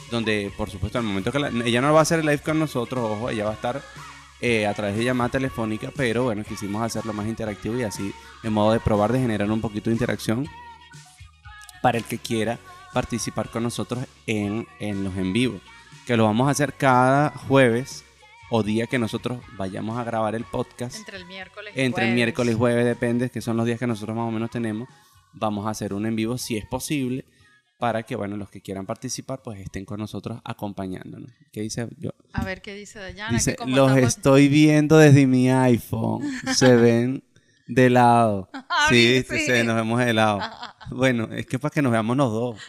Donde, 0.10 0.52
por 0.56 0.70
supuesto, 0.70 1.00
al 1.00 1.04
momento 1.04 1.34
que 1.34 1.40
ella 1.66 1.82
no 1.82 1.92
va 1.92 2.00
a 2.00 2.04
hacer 2.04 2.20
el 2.20 2.26
live 2.26 2.40
con 2.40 2.60
nosotros, 2.60 3.12
ojo, 3.12 3.30
ella 3.30 3.44
va 3.44 3.52
a 3.52 3.56
estar 3.56 3.82
eh, 4.42 4.68
a 4.68 4.74
través 4.74 4.96
de 4.96 5.04
llamada 5.04 5.30
telefónica, 5.30 5.92
pero 5.96 6.24
bueno, 6.24 6.44
quisimos 6.44 6.82
hacerlo 6.82 7.14
más 7.14 7.28
interactivo 7.28 7.78
y 7.78 7.84
así, 7.84 8.14
en 8.44 8.54
modo 8.54 8.72
de 8.72 8.80
probar, 8.80 9.12
de 9.12 9.20
generar 9.20 9.50
un 9.50 9.62
poquito 9.62 9.90
de 9.90 9.96
interacción 9.96 10.48
para 11.82 11.98
el 11.98 12.04
que 12.04 12.18
quiera 12.18 12.60
participar 12.94 13.50
con 13.50 13.64
nosotros 13.64 14.06
en, 14.26 14.68
en 14.80 15.04
los 15.04 15.16
en 15.18 15.34
vivo, 15.34 15.60
que 16.06 16.18
lo 16.18 16.26
vamos 16.26 16.48
a 16.48 16.52
hacer 16.52 16.74
cada 16.74 17.30
jueves 17.30 18.04
o 18.50 18.64
día 18.64 18.88
que 18.88 19.00
nosotros 19.00 19.40
vayamos 19.58 19.98
a 19.98 20.04
grabar 20.04 20.36
el 20.36 20.44
podcast. 20.44 20.98
Entre 20.98 21.18
el 21.18 21.26
miércoles 21.26 21.74
y 21.76 21.82
Entre 21.82 22.08
el 22.08 22.16
miércoles 22.16 22.56
y 22.56 22.58
jueves, 22.58 22.86
depende, 22.86 23.30
que 23.30 23.42
son 23.42 23.58
los 23.58 23.66
días 23.66 23.80
que 23.80 23.88
nosotros 23.88 24.16
más 24.16 24.28
o 24.28 24.32
menos 24.32 24.50
tenemos. 24.50 24.88
Vamos 25.34 25.68
a 25.68 25.72
hacer 25.72 25.94
un 25.94 26.06
en 26.06 26.16
vivo 26.16 26.38
si 26.38 26.58
es 26.58 26.66
posible 26.66 27.26
para 27.78 28.04
que, 28.04 28.16
bueno, 28.16 28.38
los 28.38 28.50
que 28.50 28.62
quieran 28.62 28.86
participar, 28.86 29.42
pues 29.44 29.60
estén 29.60 29.86
con 29.86 30.00
nosotros 30.00 30.40
acompañándonos. 30.44 31.32
¿Qué 31.52 31.62
dice 31.62 31.88
yo? 31.98 32.12
A 32.34 32.44
ver, 32.44 32.62
¿qué 32.62 32.74
dice 32.74 33.00
Dayana? 33.00 33.32
Dice, 33.32 33.56
los 33.66 33.96
estoy 33.98 34.48
viendo 34.48 34.98
desde 34.98 35.28
mi 35.28 35.50
iPhone. 35.50 36.24
Se 36.56 36.76
ven 36.76 37.24
de 37.68 37.90
lado. 37.90 38.50
sí, 38.90 39.24
sí, 39.30 39.40
sí, 39.40 39.64
nos 39.64 39.76
vemos 39.76 40.00
de 40.00 40.14
lado. 40.14 40.40
Bueno, 40.90 41.30
es 41.32 41.46
que 41.46 41.60
para 41.60 41.72
que 41.72 41.82
nos 41.82 41.92
veamos 41.92 42.18
los 42.18 42.32
dos. 42.32 42.62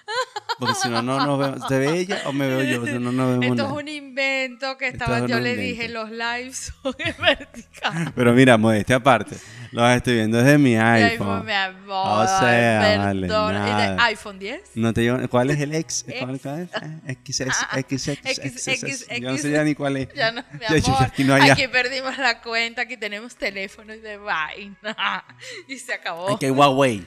Porque 0.59 0.75
si 0.75 0.89
no, 0.89 1.03
no 1.03 1.25
nos 1.25 1.39
vemos. 1.39 1.69
¿Se 1.69 1.79
ve 1.79 2.01
ella 2.01 2.23
o 2.27 2.33
me 2.33 2.49
veo 2.49 2.63
yo? 2.63 2.85
Si 2.85 2.99
no, 2.99 3.13
no 3.13 3.29
vemos 3.29 3.47
Esto 3.47 3.67
es 3.67 3.73
un 3.83 3.89
invento 3.89 4.77
que 4.77 4.89
estaba, 4.89 5.27
yo 5.27 5.41
le 5.41 5.57
dije, 5.57 5.89
los 5.89 6.11
lives 6.11 6.73
son 6.83 6.95
vertical. 7.21 8.13
Pero 8.15 8.33
mira, 8.35 8.57
modestia 8.57 8.97
aparte, 8.97 9.37
los 9.73 9.91
estoy 9.97 10.15
viendo 10.15 10.39
desde 10.39 10.59
mi 10.59 10.77
iPhone. 10.77 11.45
Mi 11.45 11.53
amor, 11.53 12.25
o 12.25 12.27
sea, 12.27 12.99
vale, 12.99 13.27
nada. 13.27 14.05
iPhone 14.07 14.39
10? 14.39 14.71
No 14.75 14.93
te 14.93 15.03
llevo, 15.03 15.29
¿Cuál 15.29 15.51
es 15.51 15.61
el 15.61 15.75
X? 15.75 16.07
¿Cuál, 16.21 16.41
cuál 16.41 16.69
es? 17.07 17.19
XS, 17.25 17.49
XS, 17.75 19.09
Yo 19.21 19.31
no 19.31 19.39
sé 19.39 19.51
ya 19.51 19.65
ni 19.65 19.75
cuál 19.75 19.97
es. 19.97 20.09
Ya 20.19 20.33
no, 20.33 20.43
mi 20.53 20.65
amor, 20.65 21.03
aquí, 21.03 21.25
no 21.25 21.35
hay 21.35 21.51
aquí 21.51 21.69
perdimos 21.69 22.19
la 22.19 22.41
cuenta, 22.41 22.83
aquí 22.83 22.97
tenemos 22.97 23.37
teléfonos 23.37 24.01
de 24.03 24.17
vaina. 24.17 25.25
Y 25.69 25.79
se 25.79 25.93
acabó. 25.93 26.35
Aquí 26.35 26.47
hay 26.47 26.51
Huawei. 26.51 27.07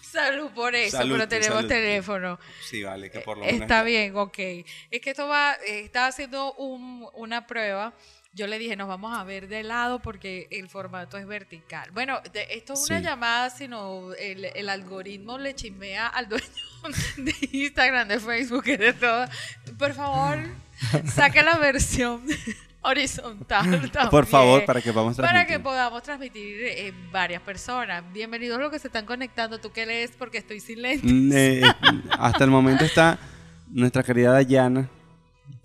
salud 0.00 0.50
por 0.52 0.74
eso, 0.74 0.98
pero 0.98 1.28
tenemos 1.28 1.66
teléfono. 1.66 2.38
Sí, 2.64 2.82
vale, 2.82 3.10
que 3.10 3.20
por 3.20 3.36
lo 3.38 3.44
menos. 3.44 3.60
Está 3.60 3.82
bien, 3.82 4.16
ok. 4.16 4.38
Es 4.90 5.00
que 5.00 5.10
esto 5.10 5.28
va, 5.28 5.52
estaba 5.66 6.06
haciendo 6.06 6.54
una 6.54 7.46
prueba. 7.46 7.92
Yo 8.36 8.46
le 8.46 8.58
dije, 8.58 8.76
nos 8.76 8.86
vamos 8.86 9.16
a 9.16 9.24
ver 9.24 9.48
de 9.48 9.62
lado 9.62 9.98
porque 9.98 10.46
el 10.50 10.68
formato 10.68 11.16
es 11.16 11.26
vertical. 11.26 11.88
Bueno, 11.94 12.20
esto 12.50 12.74
es 12.74 12.90
una 12.90 13.00
llamada, 13.00 13.48
sino 13.48 14.12
el, 14.12 14.44
el, 14.44 14.68
algoritmo 14.68 15.38
le 15.38 15.54
chismea 15.54 16.06
al 16.06 16.28
dueño 16.28 16.44
de 17.16 17.34
Instagram, 17.50 18.08
de 18.08 18.20
Facebook 18.20 18.64
y 18.66 18.76
de 18.76 18.92
todo. 18.92 19.24
Por 19.78 19.94
favor, 19.94 20.38
saque 21.06 21.42
la 21.42 21.56
versión 21.56 22.26
horizontal 22.82 23.90
Por 24.10 24.26
favor, 24.26 24.66
para 24.66 24.82
que 24.82 24.92
podamos 24.92 25.16
transmitir. 25.16 25.40
Para 25.40 25.46
que 25.46 25.58
podamos 25.58 26.02
transmitir 26.02 26.62
en 26.62 27.10
varias 27.10 27.40
personas. 27.40 28.04
Bienvenidos 28.12 28.60
los 28.60 28.70
que 28.70 28.78
se 28.78 28.88
están 28.88 29.06
conectando. 29.06 29.58
¿Tú 29.60 29.72
qué 29.72 29.86
lees? 29.86 30.10
Porque 30.10 30.36
estoy 30.36 30.60
sin 30.60 30.82
lentes. 30.82 31.10
Mm, 31.10 31.32
eh, 31.34 31.62
hasta 32.18 32.44
el 32.44 32.50
momento 32.50 32.84
está 32.84 33.18
nuestra 33.70 34.02
querida 34.02 34.32
Dayana. 34.32 34.90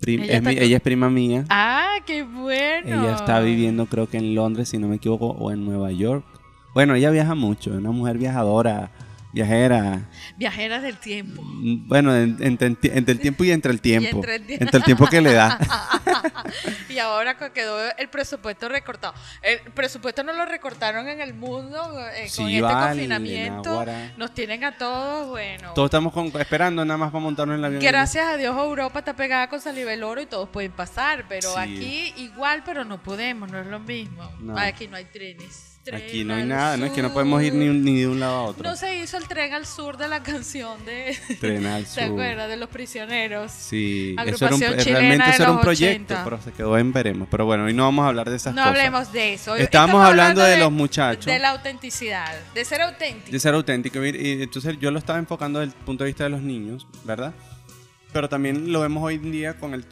Ella, 0.04 0.76
es 0.76 0.82
prima 0.82 1.08
mía. 1.10 1.44
Ah, 1.48 1.96
qué 2.06 2.22
bueno. 2.22 2.86
Ella 2.86 3.14
está 3.14 3.40
viviendo 3.40 3.86
creo 3.86 4.08
que 4.08 4.18
en 4.18 4.34
Londres, 4.34 4.68
si 4.68 4.78
no 4.78 4.88
me 4.88 4.96
equivoco, 4.96 5.28
o 5.28 5.50
en 5.50 5.64
Nueva 5.64 5.92
York. 5.92 6.24
Bueno, 6.74 6.94
ella 6.94 7.10
viaja 7.10 7.34
mucho, 7.34 7.70
es 7.70 7.76
una 7.76 7.90
mujer 7.90 8.18
viajadora, 8.18 8.90
Viajera. 9.32 10.02
Viajeras 10.36 10.82
del 10.82 10.98
tiempo. 10.98 11.42
Mm, 11.42 11.88
bueno, 11.88 12.14
en- 12.14 12.36
en- 12.40 12.58
en- 12.60 12.78
entre 12.82 13.12
el 13.14 13.18
tiempo 13.20 13.44
y 13.44 13.50
entre 13.50 13.72
el 13.72 13.80
tiempo. 13.80 14.16
entre 14.16 14.36
el 14.36 14.46
tie- 14.46 14.58
entre 14.60 14.78
el 14.78 14.84
tiempo 14.84 15.06
que 15.06 15.20
le 15.20 15.32
da. 15.32 15.58
y 16.88 16.98
ahora 16.98 17.36
que 17.38 17.50
quedó 17.52 17.78
el 17.96 18.08
presupuesto 18.08 18.68
recortado. 18.68 19.14
El 19.42 19.60
presupuesto 19.72 20.22
no 20.22 20.32
lo 20.32 20.44
recortaron 20.44 21.08
en 21.08 21.20
el 21.20 21.32
mundo 21.34 21.78
eh, 22.14 22.28
con 22.36 22.48
este 22.48 22.60
vale, 22.60 22.88
confinamiento. 22.88 23.84
Nos 24.18 24.34
tienen 24.34 24.64
a 24.64 24.76
todos, 24.76 25.28
bueno. 25.28 25.72
Todos 25.74 25.86
estamos 25.86 26.12
con- 26.12 26.26
esperando 26.40 26.84
nada 26.84 26.98
más 26.98 27.10
para 27.10 27.22
montarnos 27.24 27.54
en 27.54 27.60
el 27.60 27.64
avión. 27.64 27.82
Gracias 27.82 28.26
a 28.26 28.36
Dios 28.36 28.56
Europa 28.56 28.98
está 28.98 29.14
pegada 29.16 29.48
con 29.48 29.60
saliva 29.60 29.92
el 29.92 30.02
oro 30.02 30.20
y 30.20 30.26
todos 30.26 30.48
pueden 30.50 30.72
pasar, 30.72 31.24
pero 31.28 31.52
Sí. 31.54 31.58
aquí 31.58 32.14
igual, 32.22 32.62
pero 32.64 32.84
no 32.84 33.02
podemos, 33.02 33.50
no 33.50 33.58
es 33.60 33.66
lo 33.66 33.80
mismo. 33.80 34.30
No. 34.40 34.58
Aquí 34.58 34.88
no 34.88 34.96
hay 34.96 35.06
trenes. 35.06 35.71
Aquí 35.92 36.10
Tren 36.24 36.28
no 36.28 36.34
hay 36.34 36.44
nada, 36.44 36.76
no 36.76 36.86
es 36.86 36.92
que 36.92 37.02
no 37.02 37.08
sur. 37.08 37.14
podemos 37.14 37.42
ir 37.42 37.54
ni, 37.54 37.66
ni 37.66 38.00
de 38.00 38.06
un 38.06 38.20
lado 38.20 38.34
a 38.36 38.42
otro. 38.44 38.62
No 38.62 38.76
se 38.76 38.96
hizo 39.00 39.16
el 39.16 39.26
tren 39.26 39.52
al 39.52 39.66
sur 39.66 39.96
de 39.96 40.06
la 40.06 40.22
canción 40.22 40.84
de... 40.84 41.18
Tren 41.40 41.66
al 41.66 41.82
¿Te 41.84 41.90
sur. 41.90 42.02
acuerdas? 42.04 42.48
De 42.48 42.56
los 42.56 42.68
prisioneros. 42.68 43.50
Sí, 43.50 44.14
eso 44.24 44.46
era 44.46 44.54
un, 44.54 44.60
chilena 44.60 44.82
realmente 44.84 45.24
de 45.24 45.30
eso 45.32 45.42
era 45.42 45.52
un 45.52 45.60
proyecto, 45.60 46.14
80. 46.14 46.24
pero 46.24 46.40
se 46.40 46.52
quedó 46.52 46.78
en 46.78 46.92
veremos. 46.92 47.26
Pero 47.28 47.46
bueno, 47.46 47.64
hoy 47.64 47.74
no 47.74 47.82
vamos 47.82 48.04
a 48.04 48.08
hablar 48.08 48.30
de 48.30 48.36
esas 48.36 48.54
No 48.54 48.62
cosas. 48.62 48.76
hablemos 48.78 49.12
de 49.12 49.32
eso. 49.34 49.56
Estábamos 49.56 50.04
hablando 50.06 50.42
de 50.42 50.56
los 50.56 50.70
muchachos. 50.70 51.26
De 51.26 51.40
la 51.40 51.50
autenticidad, 51.50 52.32
de 52.54 52.64
ser 52.64 52.80
auténtico. 52.82 53.32
de 53.32 53.40
ser 53.40 53.54
auténtico. 53.54 54.04
Y 54.04 54.42
entonces 54.42 54.76
yo 54.78 54.90
lo 54.92 55.00
estaba 55.00 55.18
enfocando 55.18 55.58
desde 55.58 55.74
el 55.76 55.84
punto 55.84 56.04
de 56.04 56.10
vista 56.10 56.22
de 56.24 56.30
los 56.30 56.42
niños, 56.42 56.86
¿verdad? 57.04 57.34
Pero 58.12 58.28
también 58.28 58.72
lo 58.72 58.80
vemos 58.82 59.02
hoy 59.02 59.14
en 59.16 59.32
día 59.32 59.54
con 59.58 59.74
el, 59.74 59.84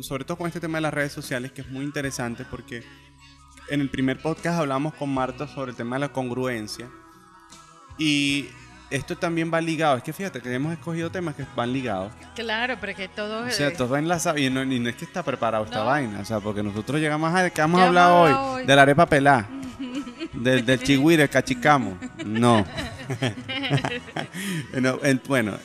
sobre 0.00 0.24
todo 0.24 0.38
con 0.38 0.46
este 0.48 0.58
tema 0.58 0.78
de 0.78 0.82
las 0.82 0.94
redes 0.94 1.12
sociales, 1.12 1.52
que 1.52 1.60
es 1.60 1.68
muy 1.68 1.84
interesante 1.84 2.44
porque 2.50 2.82
en 3.68 3.80
el 3.80 3.88
primer 3.90 4.20
podcast 4.20 4.60
hablamos 4.60 4.94
con 4.94 5.12
Marta 5.12 5.46
sobre 5.48 5.70
el 5.72 5.76
tema 5.76 5.96
de 5.96 6.00
la 6.00 6.08
congruencia. 6.08 6.88
Y 7.98 8.48
esto 8.90 9.16
también 9.16 9.50
va 9.52 9.60
ligado. 9.60 9.96
Es 9.96 10.02
que 10.02 10.12
fíjate 10.12 10.40
que 10.40 10.52
hemos 10.54 10.72
escogido 10.72 11.10
temas 11.10 11.34
que 11.34 11.44
van 11.56 11.72
ligados. 11.72 12.12
Claro, 12.34 12.76
porque 12.78 13.08
todo 13.08 13.44
O 13.46 13.50
sea, 13.50 13.72
todo 13.72 13.88
va 13.88 13.98
enlazado. 13.98 14.38
Y 14.38 14.48
no, 14.50 14.62
y 14.62 14.78
no 14.78 14.88
es 14.88 14.96
que 14.96 15.04
está 15.04 15.22
preparado 15.22 15.64
esta 15.64 15.82
vaina. 15.82 16.20
O 16.20 16.24
sea, 16.24 16.40
porque 16.40 16.62
nosotros 16.62 17.00
llegamos 17.00 17.34
a... 17.34 17.50
¿Qué 17.50 17.60
vamos 17.60 17.78
¿Qué 17.78 17.84
a 17.84 17.88
hablar 17.88 18.10
vamos 18.10 18.30
a 18.30 18.40
hoy? 18.42 18.60
hoy? 18.60 18.66
De 18.66 18.76
la 18.76 18.82
arepa 18.82 19.06
pelá. 19.06 19.46
del, 20.34 20.64
del 20.66 20.82
chigüire, 20.82 21.24
el 21.24 21.30
cachicamo. 21.30 21.98
No. 22.24 22.64
No, 24.80 24.98
en- 25.02 25.20
bueno, 25.26 25.56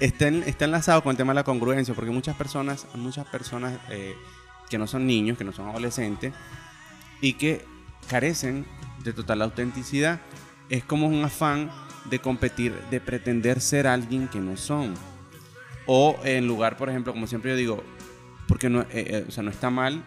está, 0.00 0.28
en- 0.28 0.42
está 0.44 0.64
enlazado 0.66 1.02
con 1.02 1.10
el 1.10 1.16
tema 1.16 1.32
de 1.32 1.36
la 1.36 1.44
congruencia, 1.44 1.94
porque 1.94 2.10
muchas 2.10 2.36
personas, 2.36 2.86
muchas 2.94 3.26
personas 3.26 3.74
eh, 3.90 4.14
que 4.70 4.78
no 4.78 4.86
son 4.86 5.06
niños, 5.06 5.36
que 5.38 5.44
no 5.44 5.52
son 5.52 5.68
adolescentes, 5.68 6.32
y 7.22 7.34
que 7.34 7.64
carecen 8.10 8.66
de 9.02 9.14
total 9.14 9.40
autenticidad, 9.40 10.20
es 10.68 10.84
como 10.84 11.06
un 11.06 11.24
afán 11.24 11.70
de 12.04 12.18
competir, 12.18 12.74
de 12.90 13.00
pretender 13.00 13.60
ser 13.62 13.86
alguien 13.86 14.28
que 14.28 14.38
no 14.40 14.58
son. 14.58 14.92
O 15.86 16.18
en 16.24 16.46
lugar, 16.46 16.76
por 16.76 16.90
ejemplo, 16.90 17.12
como 17.12 17.26
siempre 17.26 17.52
yo 17.52 17.56
digo, 17.56 17.84
porque 18.48 18.68
no, 18.68 18.82
eh, 18.82 18.86
eh, 18.92 19.24
o 19.26 19.30
sea, 19.30 19.42
no 19.42 19.50
está 19.50 19.70
mal 19.70 20.02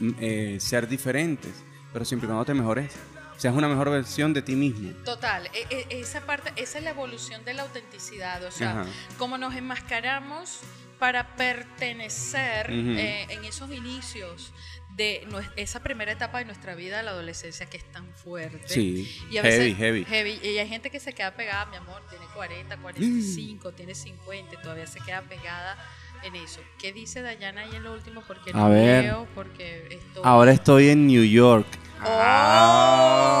mm, 0.00 0.10
eh, 0.18 0.56
ser 0.60 0.88
diferentes, 0.88 1.52
pero 1.92 2.04
siempre 2.04 2.26
y 2.26 2.28
cuando 2.28 2.44
te 2.44 2.54
mejores, 2.54 2.92
seas 3.36 3.54
una 3.54 3.68
mejor 3.68 3.90
versión 3.90 4.32
de 4.32 4.42
ti 4.42 4.56
mismo. 4.56 4.90
Total, 5.04 5.46
e- 5.54 5.66
e- 5.90 6.00
esa 6.00 6.22
parte, 6.22 6.52
esa 6.56 6.78
es 6.78 6.84
la 6.84 6.90
evolución 6.90 7.44
de 7.44 7.54
la 7.54 7.62
autenticidad, 7.62 8.42
o 8.44 8.50
sea, 8.50 8.80
Ajá. 8.80 8.90
cómo 9.18 9.38
nos 9.38 9.54
enmascaramos 9.54 10.60
para 10.98 11.36
pertenecer 11.36 12.66
Ujú. 12.70 12.90
eh, 12.98 13.26
en 13.30 13.44
esos 13.44 13.70
inicios 13.70 14.52
de 14.98 15.26
esa 15.56 15.80
primera 15.80 16.12
etapa 16.12 16.40
de 16.40 16.44
nuestra 16.44 16.74
vida, 16.74 17.02
la 17.04 17.12
adolescencia, 17.12 17.64
que 17.66 17.76
es 17.76 17.84
tan 17.84 18.04
fuerte. 18.14 18.60
Sí, 18.66 19.08
Y 19.30 19.38
a 19.38 19.42
heavy, 19.42 19.74
veces, 19.74 20.06
heavy. 20.08 20.40
Y 20.42 20.58
hay 20.58 20.68
gente 20.68 20.90
que 20.90 20.98
se 20.98 21.12
queda 21.12 21.34
pegada, 21.36 21.66
mi 21.66 21.76
amor, 21.76 22.02
tiene 22.10 22.26
40, 22.34 22.76
45, 22.76 23.72
tiene 23.72 23.94
50, 23.94 24.54
y 24.54 24.58
todavía 24.58 24.88
se 24.88 24.98
queda 25.00 25.22
pegada 25.22 25.78
en 26.24 26.34
eso. 26.34 26.60
¿Qué 26.78 26.92
dice 26.92 27.22
Dayana 27.22 27.60
ahí 27.60 27.76
en 27.76 27.84
lo 27.84 27.92
último? 27.94 28.24
Porque 28.26 28.52
no 28.52 28.68
ver. 28.70 29.04
leo, 29.04 29.28
porque 29.36 29.86
estoy... 29.88 30.22
Ahora 30.24 30.50
estoy 30.50 30.88
en 30.88 31.06
New 31.06 31.22
York. 31.24 31.68
¡Oh! 32.04 33.38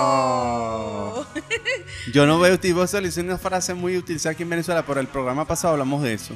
Yo 2.14 2.24
no 2.24 2.38
veo 2.38 2.60
tipo 2.60 2.84
hice 2.84 3.20
una 3.20 3.36
frase 3.36 3.74
muy 3.74 3.96
utilizada 3.96 4.32
aquí 4.32 4.44
en 4.44 4.50
Venezuela, 4.50 4.86
pero 4.86 5.00
el 5.00 5.08
programa 5.08 5.44
pasado 5.44 5.72
hablamos 5.72 6.04
de 6.04 6.14
eso. 6.14 6.34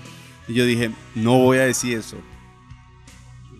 Y 0.49 0.55
yo 0.55 0.67
dije, 0.67 0.91
no 1.14 1.38
voy 1.38 1.59
a 1.59 1.67
decir 1.67 1.97
eso. 1.97 2.17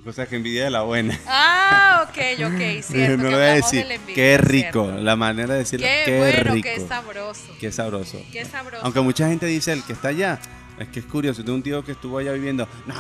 Cosa 0.05 0.27
que 0.27 0.35
envidia 0.37 0.65
de 0.65 0.71
la 0.71 0.83
buena. 0.83 1.19
Ah, 1.29 2.05
ok, 2.09 2.19
ok, 2.47 2.83
cierto. 2.83 3.17
no 3.23 3.31
lo 3.31 3.37
voy 3.37 3.47
a 3.47 3.55
decir. 3.55 3.87
envidia, 3.89 4.15
Qué 4.15 4.37
rico, 4.39 4.85
cierto. 4.85 5.01
la 5.03 5.15
manera 5.15 5.53
de 5.55 5.61
decirlo. 5.61 5.87
Qué, 5.87 6.03
Qué, 6.05 6.19
bueno, 6.19 6.55
rico. 6.55 6.69
qué 6.75 6.81
sabroso. 6.89 7.43
Qué 7.61 7.71
sabroso. 7.73 8.21
Qué 8.33 8.45
sabroso. 8.45 8.85
Aunque 8.85 9.01
mucha 9.01 9.29
gente 9.29 9.47
dice 9.47 9.73
el 9.73 9.85
que 9.85 9.93
está 9.93 10.09
allá. 10.09 10.41
Es 10.79 10.89
que 10.89 10.99
es 11.01 11.07
curioso, 11.07 11.45
tengo 11.45 11.55
un 11.55 11.63
tío 11.63 11.85
que 11.85 11.93
estuvo 11.93 12.19
allá 12.19 12.33
viviendo. 12.33 12.67
No, 12.87 12.95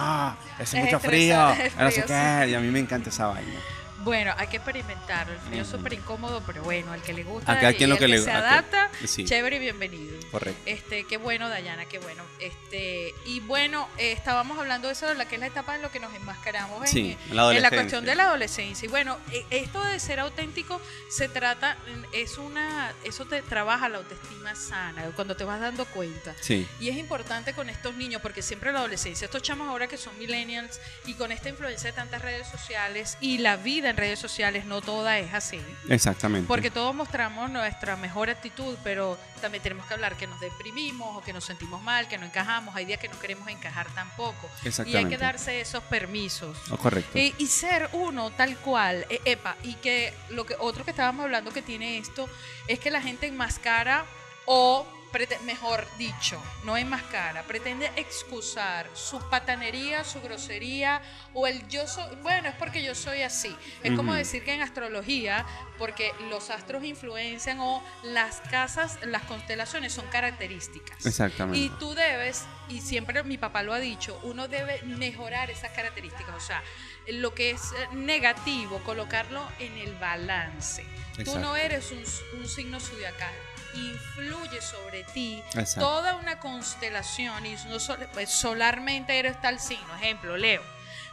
hace 0.58 0.78
Es 0.78 0.84
mucho 0.84 1.00
frío. 1.00 1.50
estresante, 1.50 1.66
es 1.66 1.76
No 1.76 1.90
sé 1.90 2.02
frío, 2.02 2.16
qué. 2.44 2.50
Y 2.50 2.54
a 2.54 2.60
mí 2.60 2.70
me 2.70 2.78
encanta 2.78 3.08
esa 3.10 3.26
vaina. 3.28 3.50
Bueno, 4.04 4.34
hay 4.36 4.48
que 4.48 4.56
experimentarlo. 4.56 5.32
El 5.34 5.38
frío 5.40 5.62
es 5.62 5.68
Ujú. 5.68 5.78
súper 5.78 5.92
incómodo, 5.92 6.42
pero 6.46 6.62
bueno, 6.62 6.92
al 6.92 7.02
que 7.02 7.12
le 7.12 7.22
gusta 7.22 7.52
A 7.52 7.56
cada 7.60 7.72
y 7.72 7.74
quien 7.76 7.88
lo 7.90 7.94
al 7.94 7.98
que 8.00 8.08
le- 8.08 8.18
se 8.18 8.24
que- 8.24 8.30
adapta, 8.32 8.90
sí. 9.06 9.24
chévere 9.24 9.56
y 9.56 9.58
bienvenido. 9.60 10.16
Correcto. 10.30 10.60
Este, 10.66 11.04
qué 11.04 11.16
bueno, 11.18 11.48
Dayana, 11.48 11.84
qué 11.86 11.98
bueno. 11.98 12.22
Este, 12.40 13.14
y 13.26 13.40
bueno, 13.40 13.88
eh, 13.98 14.12
estábamos 14.12 14.58
hablando 14.58 14.88
de 14.88 14.94
eso, 14.94 15.06
de 15.06 15.14
la 15.14 15.26
que 15.26 15.36
es 15.36 15.40
la 15.40 15.46
etapa 15.46 15.76
en 15.76 15.82
lo 15.82 15.90
que 15.92 16.00
nos 16.00 16.12
enmascaramos 16.14 16.82
en, 16.82 16.88
Sí, 16.88 17.16
en 17.30 17.36
la 17.36 17.52
en 17.54 17.62
la 17.62 17.70
cuestión 17.70 18.04
de 18.04 18.14
la 18.16 18.24
adolescencia. 18.24 18.86
Y 18.86 18.88
bueno, 18.88 19.18
eh, 19.30 19.44
esto 19.50 19.82
de 19.84 20.00
ser 20.00 20.18
auténtico 20.20 20.80
se 21.08 21.28
trata, 21.28 21.76
es 22.12 22.38
una, 22.38 22.92
eso 23.04 23.24
te 23.26 23.40
trabaja 23.42 23.88
la 23.88 23.98
autoestima 23.98 24.54
sana, 24.56 25.04
cuando 25.14 25.36
te 25.36 25.44
vas 25.44 25.60
dando 25.60 25.84
cuenta. 25.86 26.34
Sí. 26.40 26.66
Y 26.80 26.88
es 26.88 26.96
importante 26.96 27.52
con 27.54 27.68
estos 27.68 27.94
niños, 27.94 28.20
porque 28.20 28.42
siempre 28.42 28.72
la 28.72 28.80
adolescencia, 28.80 29.26
estos 29.26 29.42
chamos 29.42 29.68
ahora 29.68 29.86
que 29.86 29.96
son 29.96 30.18
millennials 30.18 30.80
y 31.06 31.14
con 31.14 31.30
esta 31.30 31.48
influencia 31.48 31.90
de 31.90 31.96
tantas 31.96 32.20
redes 32.22 32.48
sociales 32.48 33.16
y 33.20 33.38
la 33.38 33.56
vida 33.56 33.91
en 33.92 33.96
redes 33.96 34.18
sociales, 34.18 34.64
no 34.64 34.80
toda 34.80 35.18
es 35.18 35.32
así. 35.32 35.60
Exactamente. 35.88 36.48
Porque 36.48 36.70
todos 36.70 36.94
mostramos 36.94 37.50
nuestra 37.50 37.96
mejor 37.96 38.28
actitud, 38.28 38.76
pero 38.82 39.16
también 39.40 39.62
tenemos 39.62 39.86
que 39.86 39.94
hablar 39.94 40.16
que 40.16 40.26
nos 40.26 40.40
deprimimos 40.40 41.16
o 41.16 41.20
que 41.22 41.32
nos 41.32 41.44
sentimos 41.44 41.80
mal, 41.82 42.08
que 42.08 42.18
no 42.18 42.26
encajamos. 42.26 42.74
Hay 42.74 42.84
días 42.84 42.98
que 42.98 43.08
no 43.08 43.18
queremos 43.20 43.46
encajar 43.48 43.86
tampoco. 43.94 44.48
Y 44.62 44.62
hay 44.62 44.68
Exactamente. 44.68 45.10
que 45.10 45.18
darse 45.18 45.60
esos 45.60 45.82
permisos. 45.84 46.56
Oh, 46.70 46.76
correcto. 46.76 47.16
Eh, 47.16 47.32
y 47.38 47.46
ser 47.46 47.88
uno 47.92 48.30
tal 48.30 48.56
cual, 48.58 49.06
eh, 49.08 49.20
epa, 49.24 49.56
y 49.62 49.74
que 49.74 50.12
lo 50.30 50.44
que 50.44 50.56
otro 50.58 50.84
que 50.84 50.90
estábamos 50.90 51.24
hablando 51.24 51.52
que 51.52 51.62
tiene 51.62 51.98
esto 51.98 52.28
es 52.66 52.78
que 52.78 52.90
la 52.90 53.00
gente 53.00 53.26
enmascara 53.26 54.04
o 54.46 54.86
mejor 55.44 55.86
dicho, 55.98 56.42
no 56.64 56.76
enmascara, 56.76 57.42
pretende 57.42 57.90
excusar 57.96 58.88
su 58.94 59.18
patanería, 59.28 60.04
su 60.04 60.20
grosería 60.20 61.02
o 61.34 61.46
el 61.46 61.66
yo 61.68 61.86
soy, 61.86 62.16
bueno, 62.22 62.48
es 62.48 62.54
porque 62.56 62.82
yo 62.82 62.94
soy 62.94 63.22
así. 63.22 63.54
Es 63.82 63.94
como 63.94 64.14
decir 64.14 64.44
que 64.44 64.54
en 64.54 64.62
astrología, 64.62 65.46
porque 65.78 66.12
los 66.30 66.50
astros 66.50 66.84
influencian 66.84 67.58
o 67.60 67.82
las 68.02 68.40
casas, 68.50 68.98
las 69.04 69.22
constelaciones 69.24 69.92
son 69.92 70.06
características. 70.06 71.04
Exactamente. 71.04 71.58
Y 71.58 71.68
tú 71.78 71.94
debes, 71.94 72.44
y 72.68 72.80
siempre 72.80 73.22
mi 73.22 73.38
papá 73.38 73.62
lo 73.62 73.72
ha 73.72 73.78
dicho, 73.78 74.18
uno 74.22 74.48
debe 74.48 74.82
mejorar 74.82 75.50
esas 75.50 75.72
características. 75.72 76.34
O 76.34 76.40
sea, 76.40 76.62
lo 77.08 77.34
que 77.34 77.50
es 77.50 77.72
eh, 77.72 77.94
negativo, 77.94 78.78
colocarlo 78.84 79.46
en 79.58 79.76
el 79.78 79.94
balance. 79.96 80.84
Tú 81.14 81.20
Exacto. 81.22 81.40
no 81.40 81.56
eres 81.56 81.90
un, 81.92 82.02
un 82.40 82.48
signo 82.48 82.80
zodiacal. 82.80 83.34
Influye 83.74 84.60
sobre 84.60 85.04
ti 85.04 85.42
Exacto. 85.54 85.80
toda 85.80 86.14
una 86.16 86.38
constelación 86.40 87.46
y 87.46 87.56
no 87.68 87.80
sol- 87.80 88.06
pues, 88.12 88.30
solarmente 88.30 89.18
eres 89.18 89.40
tal 89.40 89.58
signo. 89.60 89.94
Ejemplo, 89.96 90.36
Leo. 90.36 90.62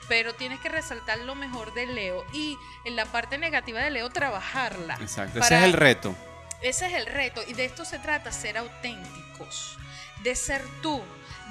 Pero 0.07 0.33
tienes 0.33 0.59
que 0.59 0.69
resaltar 0.69 1.19
lo 1.19 1.35
mejor 1.35 1.73
de 1.73 1.85
Leo 1.85 2.25
y 2.33 2.57
en 2.85 2.95
la 2.95 3.05
parte 3.05 3.37
negativa 3.37 3.79
de 3.79 3.91
Leo 3.91 4.09
trabajarla. 4.09 4.95
Exacto. 5.01 5.39
Ese 5.39 5.55
es 5.57 5.63
el 5.63 5.73
reto. 5.73 6.15
ese 6.61 6.87
es 6.87 6.93
el 6.93 7.05
reto 7.05 7.41
y 7.47 7.53
de 7.53 7.65
esto 7.65 7.85
se 7.85 7.99
trata, 7.99 8.31
ser 8.31 8.57
auténticos, 8.57 9.77
de 10.23 10.35
ser 10.35 10.63
tú, 10.81 11.01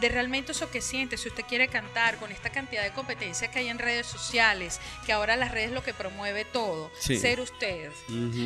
de 0.00 0.09
realmente 0.09 0.52
eso 0.52 0.71
que 0.71 0.81
sientes. 0.81 1.21
Si 1.23 1.28
usted 1.28 1.45
quiere 1.49 1.69
cantar 1.69 2.17
con 2.19 2.31
esta 2.33 2.50
cantidad 2.50 2.83
de 2.83 2.90
competencias 2.93 3.50
que 3.50 3.59
hay 3.61 3.69
en 3.69 3.78
redes 3.78 4.07
sociales, 4.07 4.81
que 5.07 5.12
ahora 5.12 5.37
las 5.37 5.50
redes 5.50 5.71
lo 5.73 5.83
que 5.83 5.95
promueve 5.95 6.45
todo, 6.45 6.90
Sí. 7.00 7.19
ser 7.19 7.40
usted. 7.40 7.90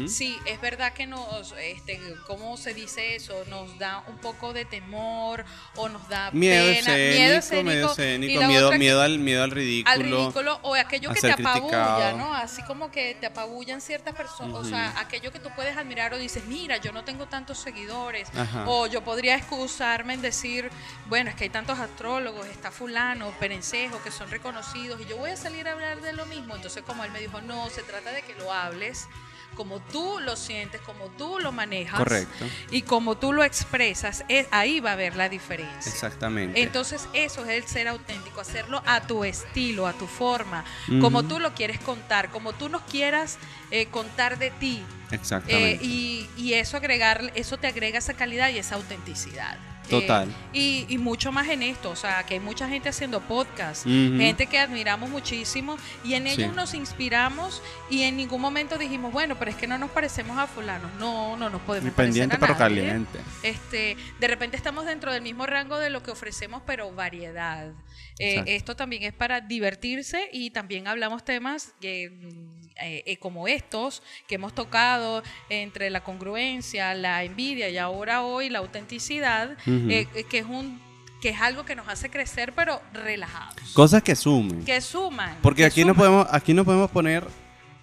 Sí, 0.09 0.38
es 0.47 0.61
verdad 0.61 0.92
que 0.92 1.06
nos, 1.06 1.52
este, 1.61 2.00
¿cómo 2.26 2.56
se 2.56 2.75
dice 2.75 3.16
eso? 3.16 3.44
Nos 3.49 3.78
da 3.78 4.02
un 4.09 4.18
poco 4.18 4.52
de 4.52 4.64
temor 4.64 5.44
o 5.76 5.88
nos 5.88 6.09
da 6.09 6.30
Miedo 6.32 6.64
pena, 6.64 6.78
escénico, 6.78 7.18
miedo 7.18 7.38
escénico, 7.38 8.47
miedo, 8.47 8.71
que- 8.71 8.78
miedo, 8.78 9.02
al, 9.02 9.18
miedo 9.18 9.42
al 9.42 9.50
ridículo. 9.50 9.92
al 9.92 10.02
ridículo 10.02 10.59
o 10.62 10.75
aquello 10.75 11.12
que 11.12 11.21
te 11.21 11.30
apabulla. 11.32 12.12
¿no? 12.12 12.35
Así 12.35 12.62
como 12.64 12.90
que 12.90 13.14
te 13.21 13.26
apabullan 13.26 13.80
ciertas 13.80 14.14
personas, 14.14 14.54
o 14.56 14.64
sea, 14.64 14.94
aquello 14.99 15.32
que 15.32 15.38
tú 15.38 15.50
puedes 15.54 15.76
admirar 15.76 16.12
o 16.14 16.18
dices, 16.18 16.44
mira, 16.47 16.76
yo 16.78 16.92
no 16.92 17.04
tengo 17.04 17.26
tantos 17.26 17.59
seguidores, 17.59 18.28
Ajá. 18.37 18.64
o 18.66 18.87
yo 18.87 19.02
podría 19.02 19.37
excusarme 19.37 20.14
en 20.14 20.23
decir, 20.23 20.71
bueno, 21.06 21.30
es 21.30 21.37
que 21.37 21.41
hay 21.44 21.50
tantos 21.50 21.78
astrólogos, 21.78 22.46
está 22.46 22.70
fulano, 22.70 23.30
perencejo, 23.38 24.02
que 24.02 24.11
son 24.11 24.30
reconocidos, 24.30 25.00
y 25.00 25.04
yo 25.06 25.16
voy 25.16 25.30
a 25.30 25.37
salir 25.37 25.68
a 25.68 25.72
hablar 25.72 26.00
de 26.00 26.12
lo 26.12 26.26
mismo. 26.26 26.56
Entonces, 26.56 26.82
como 26.87 27.04
él 27.04 27.11
me 27.11 27.20
dijo, 27.20 27.40
no, 27.40 27.68
se 27.70 27.82
trata 27.82 28.12
de 28.12 28.22
que 28.22 28.34
lo 28.34 28.52
hables 28.52 29.08
como 29.54 29.80
tú 29.80 30.18
lo 30.20 30.37
sientes, 30.37 30.80
como 30.80 31.06
tú 31.11 31.38
lo 31.38 31.52
manejas. 31.52 31.99
Correcto. 31.99 32.46
Y 32.70 32.82
como 32.82 33.16
tú 33.16 33.32
lo 33.32 33.44
expresas, 33.44 34.25
es, 34.28 34.46
ahí 34.50 34.80
va 34.80 34.90
a 34.90 34.92
haber 34.94 35.16
la 35.16 35.28
diferencia. 35.28 35.92
Exactamente. 35.92 36.62
Entonces 36.62 37.08
eso 37.12 37.44
es 37.44 37.50
el 37.50 37.64
ser 37.66 37.88
auténtico, 37.88 38.40
hacerlo 38.40 38.82
a 38.87 39.02
tu 39.02 39.25
estilo, 39.25 39.87
a 39.87 39.92
tu 39.92 40.06
forma, 40.06 40.64
como 41.00 41.25
tú 41.25 41.38
lo 41.38 41.54
quieres 41.54 41.78
contar, 41.80 42.30
como 42.30 42.52
tú 42.52 42.68
nos 42.68 42.82
quieras 42.82 43.38
eh, 43.70 43.87
contar 43.87 44.38
de 44.38 44.50
ti. 44.50 44.82
Eh, 45.11 45.14
Exactamente. 45.14 45.84
y, 45.84 46.28
y 46.37 46.54
eso 46.54 46.76
agregar, 46.76 47.32
eso 47.34 47.58
te 47.58 47.66
agrega 47.66 47.99
esa 47.99 48.14
calidad 48.14 48.49
y 48.50 48.58
esa 48.58 48.76
autenticidad. 48.76 49.58
Eh, 49.86 49.88
Total. 49.90 50.28
y, 50.52 50.86
y 50.88 50.96
mucho 50.98 51.32
más 51.32 51.48
en 51.48 51.62
esto, 51.62 51.90
o 51.90 51.96
sea, 51.96 52.24
que 52.24 52.34
hay 52.34 52.40
mucha 52.40 52.68
gente 52.68 52.88
haciendo 52.88 53.20
podcast, 53.20 53.84
gente 53.84 54.46
que 54.46 54.58
admiramos 54.58 55.10
muchísimo 55.10 55.76
y 56.04 56.14
en 56.14 56.26
ellos 56.28 56.50
Sí. 56.50 56.56
nos 56.56 56.72
inspiramos 56.74 57.60
y 57.90 58.02
en 58.02 58.16
ningún 58.16 58.40
momento 58.40 58.78
dijimos, 58.78 59.12
bueno, 59.12 59.36
pero 59.38 59.50
es 59.50 59.56
que 59.56 59.66
no 59.66 59.76
nos 59.78 59.90
parecemos 59.90 60.38
a 60.38 60.46
fulano. 60.46 60.88
No, 60.98 61.36
no 61.36 61.50
nos 61.50 61.60
podemos 61.62 61.92
pendiente 61.94 62.38
parecer 62.38 62.56
pero 62.56 62.66
a 62.66 62.68
nadie. 62.70 62.82
caliente. 62.82 63.18
Este, 63.42 63.96
de 64.20 64.28
repente 64.28 64.56
estamos 64.56 64.86
dentro 64.86 65.12
del 65.12 65.22
mismo 65.22 65.46
rango 65.46 65.78
de 65.78 65.90
lo 65.90 66.02
que 66.02 66.10
ofrecemos, 66.12 66.62
pero 66.64 66.92
variedad. 66.92 67.72
Eh, 68.18 68.44
esto 68.46 68.76
también 68.76 69.02
es 69.02 69.12
para 69.12 69.40
divertirse 69.40 70.28
y 70.32 70.50
también 70.50 70.86
hablamos 70.86 71.24
temas 71.24 71.74
que, 71.80 72.10
mm, 72.10 72.62
eh, 72.84 73.02
eh, 73.06 73.16
como 73.18 73.48
estos 73.48 74.02
que 74.26 74.34
hemos 74.36 74.54
tocado 74.54 75.22
entre 75.48 75.90
la 75.90 76.02
congruencia, 76.02 76.94
la 76.94 77.24
envidia 77.24 77.68
y 77.68 77.78
ahora 77.78 78.22
hoy 78.22 78.48
la 78.48 78.58
autenticidad, 78.60 79.52
eh, 79.66 80.06
eh, 80.14 80.24
que 80.24 80.38
es 80.38 80.46
un 80.46 80.80
que 81.20 81.28
es 81.28 81.40
algo 81.40 81.64
que 81.64 81.76
nos 81.76 81.86
hace 81.88 82.10
crecer 82.10 82.52
pero 82.52 82.82
relajados, 82.92 83.54
Cosas 83.74 84.02
que 84.02 84.16
sumen. 84.16 84.64
que 84.64 84.80
suman. 84.80 85.38
Porque 85.40 85.62
que 85.62 85.66
aquí 85.66 85.80
no 85.84 85.92
suman. 85.94 85.96
podemos, 85.96 86.26
aquí 86.32 86.52
no 86.52 86.64
podemos 86.64 86.90
poner 86.90 87.24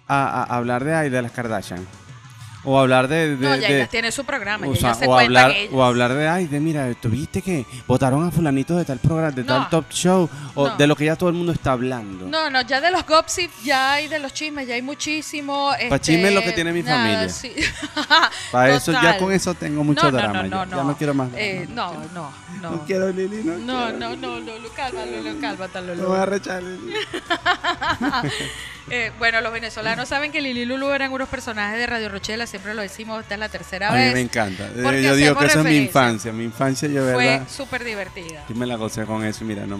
a, 0.06 0.42
a 0.42 0.56
hablar 0.56 0.84
de, 0.84 1.08
de 1.08 1.22
las 1.22 1.32
Kardashian. 1.32 1.86
O 2.64 2.78
hablar 2.78 3.08
de. 3.08 3.36
de- 3.36 3.48
No, 3.48 3.56
ya 3.56 3.68
de- 3.68 3.86
tiene 3.86 4.12
su 4.12 4.24
programa, 4.24 4.66
o, 4.66 4.74
sea, 4.76 4.92
se 4.94 5.06
hablar, 5.06 5.52
o 5.72 5.82
hablar 5.82 6.12
de, 6.14 6.28
ay, 6.28 6.46
de 6.46 6.60
mira, 6.60 6.92
tuviste 6.94 7.40
que 7.40 7.64
votaron 7.86 8.26
a 8.26 8.30
fulanitos 8.30 8.76
de 8.76 8.84
tal 8.84 8.98
programa, 8.98 9.30
de 9.30 9.42
No. 9.44 9.46
tal 9.54 9.68
top 9.70 9.90
show, 9.90 10.28
o 10.54 10.68
No. 10.68 10.76
de 10.76 10.86
lo 10.86 10.94
que 10.94 11.06
ya 11.06 11.16
todo 11.16 11.30
el 11.30 11.34
mundo 11.36 11.52
está 11.52 11.72
hablando. 11.72 12.26
No, 12.26 12.50
no, 12.50 12.60
ya 12.62 12.80
de 12.82 12.90
los 12.90 13.06
gossip 13.06 13.50
ya 13.64 13.92
hay 13.94 14.08
de 14.08 14.18
los 14.18 14.34
chismes, 14.34 14.68
ya 14.68 14.74
hay 14.74 14.82
muchísimo. 14.82 15.70
Pa' 15.88 15.98
chisme 15.98 16.28
es 16.28 16.34
lo 16.34 16.40
que 16.42 16.48
este, 16.48 16.56
tiene 16.56 16.72
mi 16.72 16.82
nada, 16.82 16.98
familia. 16.98 17.28
sí. 17.30 17.52
Para 18.52 18.74
eso, 18.74 18.92
ya 18.92 19.16
con 19.18 19.32
eso 19.32 19.54
tengo 19.54 19.82
mucho 19.82 20.04
no, 20.04 20.10
no, 20.12 20.18
drama. 20.18 20.42
No, 20.42 20.48
no, 20.48 20.64
ya. 20.64 20.64
no, 20.66 20.76
Ya 20.76 20.84
no 20.84 20.96
quiero 20.96 21.14
más. 21.14 21.28
Eh, 21.36 21.66
no, 21.74 21.94
no, 22.14 22.30
no. 22.60 22.70
No 22.72 22.84
quiero 22.84 23.10
Lili, 23.10 23.42
no, 23.42 23.56
No, 23.56 23.84
quiero. 23.86 23.98
no, 23.98 24.16
no, 24.16 24.40
Lulu, 24.40 24.68
calma, 24.76 25.06
Lulu, 25.06 25.40
cálmate, 25.40 25.80
Lulu. 25.80 26.02
Me 26.02 26.08
voy 26.08 26.18
a 26.18 26.26
rechar 26.26 26.62
Lili. 26.62 26.92
Eh, 28.90 29.12
bueno, 29.18 29.40
los 29.40 29.52
venezolanos 29.52 30.08
saben 30.08 30.32
que 30.32 30.40
Lili 30.40 30.64
Lulu 30.64 30.90
eran 30.90 31.12
unos 31.12 31.28
personajes 31.28 31.78
de 31.78 31.86
Radio 31.86 32.08
Rochela, 32.08 32.46
siempre 32.46 32.74
lo 32.74 32.82
decimos, 32.82 33.20
esta 33.22 33.34
es 33.34 33.40
la 33.40 33.48
tercera 33.48 33.88
A 33.88 33.92
mí 33.92 33.98
vez. 33.98 34.14
me 34.14 34.20
encanta. 34.20 34.64
Eh, 34.66 34.80
porque 34.82 35.02
Yo 35.02 35.14
digo 35.14 35.36
que 35.36 35.46
eso 35.46 35.60
es 35.60 35.64
mi 35.64 35.76
infancia. 35.76 36.32
Mi 36.32 36.44
infancia, 36.44 36.88
yo, 36.88 37.02
Fue 37.12 37.24
verdad. 37.26 37.48
súper 37.48 37.84
divertida. 37.84 38.44
Y 38.48 38.54
me 38.54 38.66
la 38.66 38.74
gocé 38.76 39.04
con 39.04 39.24
eso. 39.24 39.44
Mira, 39.44 39.64
no, 39.66 39.78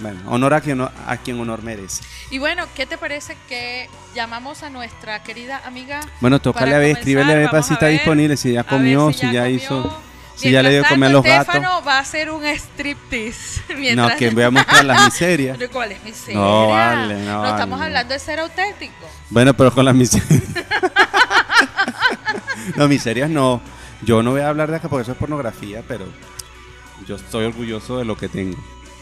bueno, 0.00 0.20
honor 0.26 0.54
a 0.54 0.60
quien, 0.62 0.80
a 0.80 1.16
quien 1.22 1.38
honor 1.38 1.62
merece. 1.62 2.02
Y 2.30 2.38
bueno, 2.38 2.66
¿qué 2.74 2.86
te 2.86 2.96
parece 2.96 3.36
que 3.48 3.88
llamamos 4.14 4.62
a 4.62 4.70
nuestra 4.70 5.22
querida 5.22 5.60
amiga? 5.66 6.00
Bueno, 6.20 6.40
tócale 6.40 6.74
a 6.74 6.78
ver, 6.78 6.96
escríbele 6.96 7.32
a 7.32 7.36
ver 7.36 7.50
para 7.50 7.62
si 7.62 7.72
a 7.72 7.74
está 7.74 7.86
disponible, 7.88 8.36
si 8.38 8.52
ya 8.52 8.60
A 8.62 8.64
comió, 8.64 9.12
si, 9.12 9.30
ya, 9.30 9.42
comió. 9.42 9.48
hizo, 9.48 10.02
si 10.40 10.50
ya 10.50 10.62
le 10.62 10.70
dio 10.70 10.84
comer 10.88 11.10
a 11.10 11.12
los 11.12 11.22
tanto, 11.22 11.38
gatos. 11.38 11.54
Estefano 11.54 11.84
va 11.84 11.96
a 11.96 11.98
hacer 12.00 12.30
un 12.30 12.44
striptease. 12.44 13.60
No, 13.70 13.76
mientras- 13.78 14.16
que 14.18 14.30
voy 14.34 14.42
a 14.44 14.50
mostrar 14.50 14.84
las 14.84 15.04
miserias. 15.04 15.58
¿De 15.58 15.68
¿Cuál 15.68 15.92
es 15.92 16.02
miseria? 16.04 16.40
No, 16.40 16.68
vale, 16.68 17.14
no, 17.24 17.44
estamos 17.46 17.78
vale. 17.78 17.84
hablando 17.90 18.14
de 18.14 18.20
ser 18.20 18.40
auténtico. 18.40 19.08
Bueno, 19.30 19.54
pero 19.54 19.72
con 19.72 19.84
las 19.84 19.94
miserias. 19.94 20.42
no, 22.76 22.88
miserias 22.88 23.30
no. 23.30 23.60
Yo 24.02 24.22
no 24.22 24.30
voy 24.32 24.40
a 24.40 24.48
hablar 24.48 24.70
de 24.70 24.76
acá 24.76 24.88
porque 24.88 25.02
eso 25.02 25.12
es 25.12 25.18
pornografía, 25.18 25.82
pero 25.86 26.06
yo 27.06 27.16
estoy 27.16 27.44
orgulloso 27.44 27.98
de 27.98 28.04
lo 28.04 28.16
que 28.16 28.28
tengo. 28.28 28.56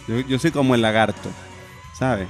Yo, 0.07 0.21
yo 0.21 0.39
soy 0.39 0.51
como 0.51 0.75
el 0.75 0.83
lagarto, 0.83 1.31
¿sabes? 1.97 2.29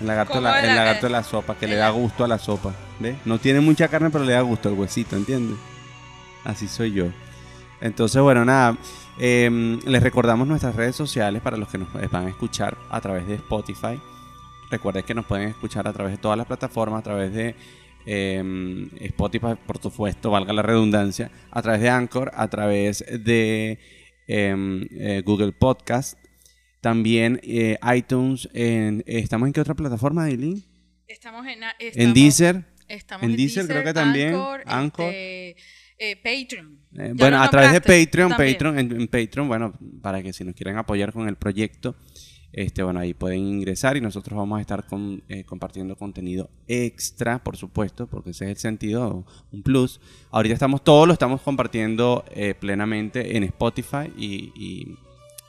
El 0.00 0.06
lagarto, 0.08 0.40
la- 0.40 0.58
el 0.60 0.64
el, 0.64 0.70
la- 0.70 0.76
lagarto 0.84 1.06
de 1.06 1.12
la 1.12 1.22
sopa, 1.24 1.54
que 1.56 1.66
le 1.66 1.76
da 1.76 1.90
gusto 1.90 2.24
a 2.24 2.28
la 2.28 2.38
sopa. 2.38 2.74
¿Ves? 2.98 3.16
No 3.24 3.38
tiene 3.38 3.60
mucha 3.60 3.88
carne, 3.88 4.10
pero 4.10 4.24
le 4.24 4.32
da 4.32 4.40
gusto 4.42 4.68
el 4.68 4.74
huesito, 4.74 5.16
¿entiendes? 5.16 5.56
Así 6.44 6.68
soy 6.68 6.92
yo. 6.92 7.06
Entonces, 7.82 8.22
bueno, 8.22 8.44
nada. 8.44 8.78
eh, 9.18 9.78
les 9.84 10.02
recordamos 10.02 10.46
nuestras 10.48 10.74
redes 10.74 10.96
sociales 10.96 11.42
para 11.42 11.56
los 11.56 11.68
que 11.68 11.78
nos 11.78 11.92
van 12.10 12.26
a 12.26 12.28
escuchar 12.30 12.78
a 12.90 13.00
través 13.00 13.26
de 13.26 13.34
Spotify. 13.34 14.00
Recuerden 14.70 15.02
que 15.04 15.14
nos 15.14 15.26
pueden 15.26 15.48
escuchar 15.48 15.86
a 15.86 15.92
través 15.92 16.12
de 16.12 16.18
todas 16.18 16.38
las 16.38 16.46
plataformas, 16.46 17.00
a 17.00 17.02
través 17.02 17.32
de 17.34 17.54
eh, 18.06 18.88
Spotify, 19.00 19.54
por 19.66 19.78
supuesto, 19.82 20.30
valga 20.30 20.52
la 20.52 20.62
redundancia, 20.62 21.30
a 21.50 21.60
través 21.60 21.82
de 21.82 21.90
Anchor, 21.90 22.30
a 22.34 22.48
través 22.48 23.04
de 23.06 23.78
eh, 24.28 24.86
eh, 24.98 25.22
Google 25.26 25.52
Podcast, 25.52 26.18
también 26.80 27.38
eh, 27.42 27.78
iTunes. 27.94 28.48
En, 28.54 29.02
¿Estamos 29.06 29.46
en 29.48 29.52
qué 29.52 29.60
otra 29.60 29.74
plataforma, 29.74 30.24
Aileen? 30.24 30.64
Estamos 31.06 31.46
en, 31.46 31.60
En 31.78 32.14
Deezer. 32.14 32.64
Estamos 32.88 33.24
en 33.24 33.30
en, 33.30 33.36
Deezer, 33.36 33.66
creo 33.66 33.84
que 33.84 33.92
también, 33.92 34.34
Anchor, 34.34 34.62
Anchor. 34.66 35.06
este, 35.06 35.56
eh, 35.98 36.16
Patreon. 36.16 36.81
Eh, 36.98 37.12
bueno, 37.16 37.42
a 37.42 37.48
través 37.50 37.72
de 37.72 37.80
Patreon, 37.80 38.28
también. 38.30 38.52
Patreon 38.54 38.78
en, 38.78 39.00
en 39.00 39.08
Patreon, 39.08 39.48
bueno, 39.48 39.72
para 40.02 40.22
que 40.22 40.32
si 40.32 40.44
nos 40.44 40.54
quieren 40.54 40.76
apoyar 40.76 41.12
con 41.12 41.26
el 41.28 41.36
proyecto, 41.36 41.94
este, 42.52 42.82
bueno, 42.82 43.00
ahí 43.00 43.14
pueden 43.14 43.38
ingresar 43.40 43.96
y 43.96 44.02
nosotros 44.02 44.36
vamos 44.36 44.58
a 44.58 44.60
estar 44.60 44.84
con- 44.86 45.22
eh, 45.30 45.42
compartiendo 45.44 45.96
contenido 45.96 46.50
extra, 46.68 47.42
por 47.42 47.56
supuesto, 47.56 48.06
porque 48.06 48.30
ese 48.30 48.44
es 48.44 48.50
el 48.50 48.56
sentido, 48.58 49.24
un 49.52 49.62
plus. 49.62 50.00
Ahorita 50.30 50.52
estamos, 50.52 50.84
todo 50.84 51.06
lo 51.06 51.14
estamos 51.14 51.40
compartiendo 51.40 52.24
eh, 52.30 52.54
plenamente 52.54 53.38
en 53.38 53.44
Spotify 53.44 54.12
y, 54.18 54.52
y- 54.54 54.98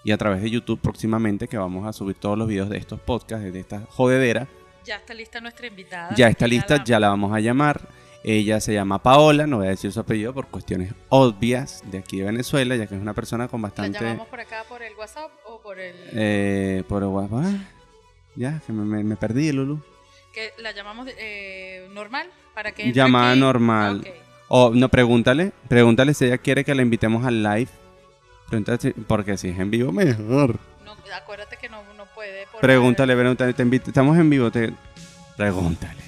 y 0.06 0.12
a 0.12 0.17
través 0.17 0.41
de 0.41 0.49
YouTube 0.49 0.79
próximamente, 0.82 1.47
que 1.49 1.58
vamos 1.58 1.86
a 1.88 1.91
subir 1.93 2.15
todos 2.15 2.38
los 2.38 2.47
videos 2.47 2.69
de 2.69 2.77
estos 2.77 2.99
podcasts, 3.01 3.51
de 3.51 3.60
esta 3.60 3.82
jodedera. 3.89 4.47
Ya 4.86 4.97
está 4.97 5.13
lista 5.13 5.39
nuestra 5.41 5.67
invitada. 5.67 6.13
Ya 6.15 6.27
está 6.29 6.45
lista, 6.47 6.77
la- 6.77 6.84
ya 6.84 6.99
la 6.99 7.10
vamos 7.10 7.34
a 7.34 7.39
llamar. 7.39 7.82
Ella 8.25 8.62
se 8.62 8.73
llama 8.73 9.03
Paola, 9.03 9.45
no 9.47 9.57
voy 9.57 9.67
a 9.67 9.71
decir 9.71 9.91
su 9.91 9.99
apellido 9.99 10.33
por 10.33 10.47
cuestiones 10.47 10.93
obvias 11.09 11.83
de 11.91 11.97
aquí 11.97 12.19
de 12.19 12.25
Venezuela, 12.25 12.75
ya 12.77 12.88
que 12.88 12.95
es 12.95 13.01
una 13.01 13.13
persona 13.13 13.49
con 13.49 13.62
¿La 13.62 13.67
bastante... 13.67 13.99
llamamos 13.99 14.27
por 14.27 14.39
acá 14.39 14.63
por 14.69 14.81
el 14.81 14.93
WhatsApp 14.95 15.29
o 15.45 15.59
por 15.62 15.77
el...? 15.79 15.93
Eh, 16.13 16.83
por 16.88 17.03
WhatsApp. 17.03 17.53
Ya, 18.36 18.62
que 18.65 18.71
me, 18.71 18.83
me- 18.86 19.03
me 19.03 19.15
perdí, 19.17 19.51
Lulu. 19.51 19.81
que 20.33 20.51
la 20.59 20.71
llamamos 20.71 21.07
eh, 21.17 21.88
normal 21.93 22.27
para 22.55 22.71
que 22.71 22.93
Llamada 22.93 23.31
aquí? 23.31 23.39
normal. 23.41 23.99
Ok. 23.99 24.07
O 24.47 24.69
no, 24.73 24.88
pregúntale, 24.89 25.51
pregúntale 25.67 26.13
si 26.13 26.25
ella 26.25 26.38
quiere 26.38 26.63
que 26.63 26.73
la 26.75 26.81
invitemos 26.81 27.25
al 27.25 27.43
live. 27.43 27.67
Pregúntale 28.47 28.77
si- 28.79 28.91
porque 28.91 29.38
si 29.38 29.49
es 29.49 29.59
en 29.59 29.69
vivo, 29.69 29.91
mejor. 29.91 30.57
No, 30.86 30.95
acuérdate 31.15 31.57
que 31.57 31.67
no, 31.69 31.81
no 31.97 32.05
puede. 32.15 32.47
Pregúntale, 32.62 33.15
pregúntale, 33.15 33.53
te 33.53 33.63
invito- 33.63 33.88
estamos 33.89 34.17
en 34.17 34.29
vivo, 34.29 34.49
te... 34.49 34.71
pregúntale. 35.36 36.01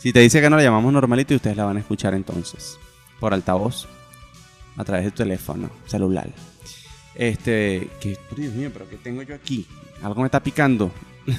Si 0.00 0.12
te 0.12 0.20
dice 0.20 0.40
que 0.40 0.48
no, 0.50 0.56
la 0.56 0.62
llamamos 0.62 0.92
normalito 0.92 1.32
y 1.34 1.36
ustedes 1.36 1.56
la 1.56 1.64
van 1.64 1.76
a 1.76 1.80
escuchar 1.80 2.14
entonces. 2.14 2.78
Por 3.20 3.34
altavoz. 3.34 3.86
A 4.76 4.84
través 4.84 5.04
de 5.04 5.10
tu 5.10 5.18
teléfono, 5.18 5.68
celular. 5.86 6.28
Este, 7.14 7.88
que, 8.00 8.16
Dios 8.36 8.54
mío, 8.54 8.70
pero 8.72 8.88
¿qué 8.88 8.96
tengo 8.96 9.20
yo 9.22 9.34
aquí? 9.34 9.66
Algo 10.02 10.22
me 10.22 10.26
está 10.26 10.40
picando. 10.42 10.90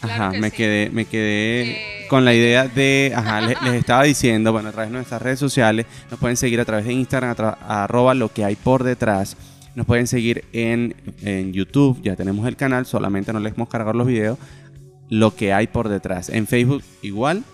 Claro 0.00 0.22
Ajá, 0.24 0.32
que 0.32 0.38
me 0.40 0.50
sí. 0.50 0.56
quedé, 0.56 0.90
me 0.90 1.04
quedé 1.06 1.62
Eh, 1.62 2.06
con 2.08 2.26
la 2.26 2.34
idea 2.34 2.68
de, 2.68 3.12
ajá, 3.16 3.40
le- 3.40 3.56
les, 3.64 3.74
estaba 3.74 4.02
diciendo, 4.04 4.52
bueno, 4.52 4.68
a 4.68 4.72
través 4.72 4.90
de 4.90 4.96
nuestras 4.96 5.22
redes 5.22 5.38
sociales, 5.38 5.86
nos 6.10 6.20
pueden 6.20 6.36
seguir 6.36 6.60
a 6.60 6.66
través 6.66 6.84
de 6.84 6.92
Instagram, 6.92 7.30
a 7.30 7.36
tra- 7.36 7.56
arroba 7.66 8.12
lo 8.12 8.30
que 8.30 8.44
hay 8.44 8.54
por 8.54 8.84
detrás, 8.84 9.36
nos 9.74 9.86
pueden 9.86 10.06
seguir 10.06 10.44
en, 10.52 10.94
en 11.22 11.54
YouTube, 11.54 12.02
ya 12.02 12.16
tenemos 12.16 12.46
el 12.46 12.56
canal, 12.56 12.84
solamente 12.84 13.32
no 13.32 13.40
les 13.40 13.54
hemos 13.54 13.68
cargado 13.70 13.96
los 13.96 14.06
videos, 14.06 14.38
lo 15.08 15.34
que 15.36 15.52
hay 15.52 15.66
por 15.66 15.88
detrás, 15.88 16.28
en 16.28 16.46
Facebook 16.46 16.82
igual, 17.02 17.44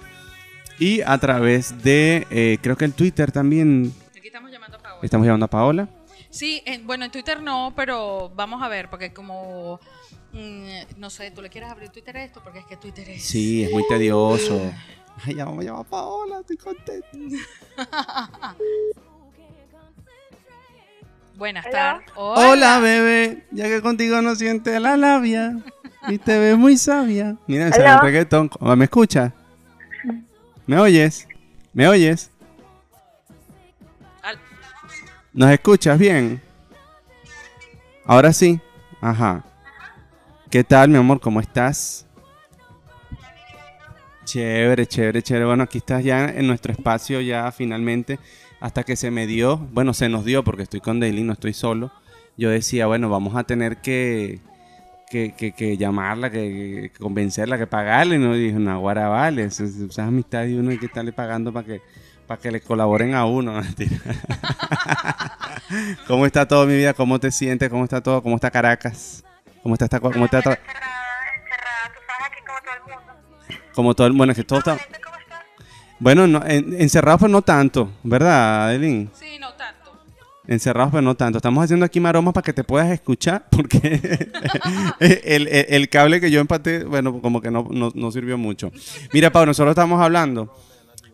y 0.78 1.00
a 1.02 1.18
través 1.18 1.82
de, 1.82 2.26
eh, 2.30 2.58
creo 2.62 2.76
que 2.76 2.84
el 2.86 2.94
Twitter 2.94 3.32
también, 3.32 3.92
Aquí 4.16 4.28
estamos 4.28 4.50
llamando 4.50 4.76
a 4.76 4.80
Paola. 4.80 5.00
estamos 5.02 5.26
llamando 5.26 5.46
a 5.46 5.50
Paola, 5.50 5.88
Sí, 6.32 6.62
en- 6.64 6.86
bueno, 6.86 7.04
en 7.04 7.10
Twitter 7.10 7.42
no, 7.42 7.72
pero 7.74 8.30
vamos 8.36 8.62
a 8.62 8.68
ver, 8.68 8.88
porque 8.88 9.12
como, 9.12 9.80
mm, 10.32 10.68
no 10.98 11.10
sé, 11.10 11.32
tú 11.32 11.42
le 11.42 11.50
quieres 11.50 11.68
abrir 11.70 11.88
Twitter 11.90 12.16
a 12.18 12.22
esto, 12.24 12.40
porque 12.42 12.60
es 12.60 12.66
que 12.66 12.76
Twitter 12.76 13.10
es... 13.10 13.24
sí, 13.24 13.64
es 13.64 13.72
muy 13.72 13.84
tedioso. 13.88 14.60
Ay, 15.26 15.34
ya 15.34 15.44
vamos 15.44 15.62
a 15.62 15.66
llamar 15.66 15.80
a 15.86 15.88
Paola, 15.90 16.38
estoy 16.40 16.56
contento. 16.56 17.08
Buenas 21.36 21.64
Hola. 21.66 21.72
tardes. 21.72 22.08
Hola, 22.16 22.78
bebé, 22.80 23.44
ya 23.50 23.64
que 23.64 23.80
contigo 23.80 24.20
no 24.20 24.34
sientes 24.34 24.80
la 24.80 24.96
labia 24.96 25.56
y 26.08 26.18
te 26.18 26.38
ves 26.38 26.56
muy 26.56 26.76
sabia. 26.76 27.36
Mira, 27.46 27.68
ese 27.68 27.80
Hola. 27.80 28.00
reggaetón. 28.00 28.50
¿Me 28.76 28.84
escuchas? 28.84 29.32
¿Me 30.66 30.78
oyes? 30.78 31.26
¿Me 31.72 31.88
oyes? 31.88 32.30
¿Nos 35.32 35.50
escuchas 35.50 35.98
bien? 35.98 36.40
Ahora 38.04 38.32
sí. 38.32 38.60
Ajá. 39.00 39.44
¿Qué 40.50 40.64
tal, 40.64 40.88
mi 40.88 40.96
amor? 40.96 41.20
¿Cómo 41.20 41.40
estás? 41.40 42.06
Chévere, 44.24 44.86
chévere, 44.86 45.22
chévere. 45.22 45.46
Bueno, 45.46 45.62
aquí 45.62 45.78
estás 45.78 46.02
ya 46.02 46.26
en 46.26 46.46
nuestro 46.46 46.72
espacio 46.72 47.20
ya 47.20 47.50
finalmente. 47.52 48.18
Hasta 48.60 48.82
que 48.82 48.96
se 48.96 49.10
me 49.10 49.26
dio, 49.26 49.56
bueno, 49.56 49.94
se 49.94 50.08
nos 50.08 50.24
dio 50.24 50.44
porque 50.44 50.64
estoy 50.64 50.80
con 50.80 51.00
Daily, 51.00 51.22
no 51.22 51.32
estoy 51.32 51.54
solo. 51.54 51.92
Yo 52.36 52.50
decía, 52.50 52.86
bueno, 52.86 53.08
vamos 53.08 53.36
a 53.36 53.44
tener 53.44 53.78
que, 53.78 54.40
que, 55.10 55.32
que, 55.34 55.76
llamarla, 55.76 56.30
que, 56.30 56.92
convencerla, 56.98 57.58
que 57.58 57.66
pagarle. 57.66 58.16
Y 58.16 58.18
no 58.18 58.34
dije, 58.34 58.58
no, 58.58 58.80
guara, 58.80 59.08
vale. 59.08 59.44
Esas 59.44 59.98
amistades 59.98 60.52
y 60.52 60.54
uno 60.54 60.70
hay 60.70 60.78
que 60.78 60.86
estarle 60.86 61.12
pagando 61.12 61.52
para 61.52 61.66
que, 61.66 61.82
para 62.26 62.40
que 62.40 62.50
le 62.50 62.60
colaboren 62.60 63.14
a 63.14 63.26
uno. 63.26 63.60
¿Cómo 66.06 66.26
está 66.26 66.46
todo 66.46 66.66
mi 66.66 66.76
vida? 66.76 66.94
¿Cómo 66.94 67.18
te 67.18 67.30
sientes? 67.30 67.68
¿Cómo 67.68 67.84
está 67.84 68.00
todo? 68.00 68.22
¿Cómo 68.22 68.36
está 68.36 68.50
Caracas? 68.50 69.24
¿Cómo 69.62 69.74
está 69.74 69.84
esta 69.84 70.00
cómo 70.00 70.24
está 70.24 70.42
todo? 70.42 70.56
Como 73.74 73.94
todo 73.94 74.06
el 74.06 74.12
bueno, 74.14 74.32
es 74.32 74.36
que 74.36 74.44
todo 74.44 74.58
está 74.58 74.78
Bueno, 75.98 76.26
no, 76.26 76.42
encerrados 76.44 77.20
pues 77.20 77.32
no 77.32 77.42
tanto, 77.42 77.92
¿verdad, 78.02 78.68
Adeline? 78.68 79.10
Sí, 79.14 79.38
no 79.38 79.52
tanto. 79.54 79.79
Encerrados 80.46 80.90
pues 80.90 81.04
no 81.04 81.14
tanto. 81.14 81.38
Estamos 81.38 81.62
haciendo 81.62 81.84
aquí 81.86 82.00
maromas 82.00 82.34
para 82.34 82.44
que 82.44 82.52
te 82.52 82.64
puedas 82.64 82.90
escuchar 82.90 83.46
porque 83.50 84.30
el, 85.00 85.88
cable 85.88 86.20
que 86.20 86.30
yo 86.30 86.40
empaté, 86.40 86.84
bueno, 86.84 87.20
como 87.20 87.40
que 87.40 87.50
no, 87.50 87.68
no, 87.70 88.10
sirvió 88.10 88.38
mucho. 88.38 88.72
Mira, 89.12 89.30
Pablo, 89.30 89.46
nosotros 89.46 89.72
estamos 89.72 90.00
hablando. 90.00 90.54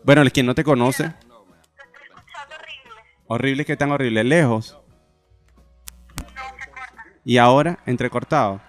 Bueno, 0.03 0.21
el 0.21 0.31
quien 0.31 0.45
no 0.45 0.55
te 0.55 0.63
conoce. 0.63 1.13
Horrible, 3.27 3.65
que 3.65 3.75
tan 3.75 3.91
horrible. 3.91 4.23
Lejos. 4.23 4.77
Y 7.25 7.37
ahora, 7.37 7.79
entrecortado. 7.85 8.61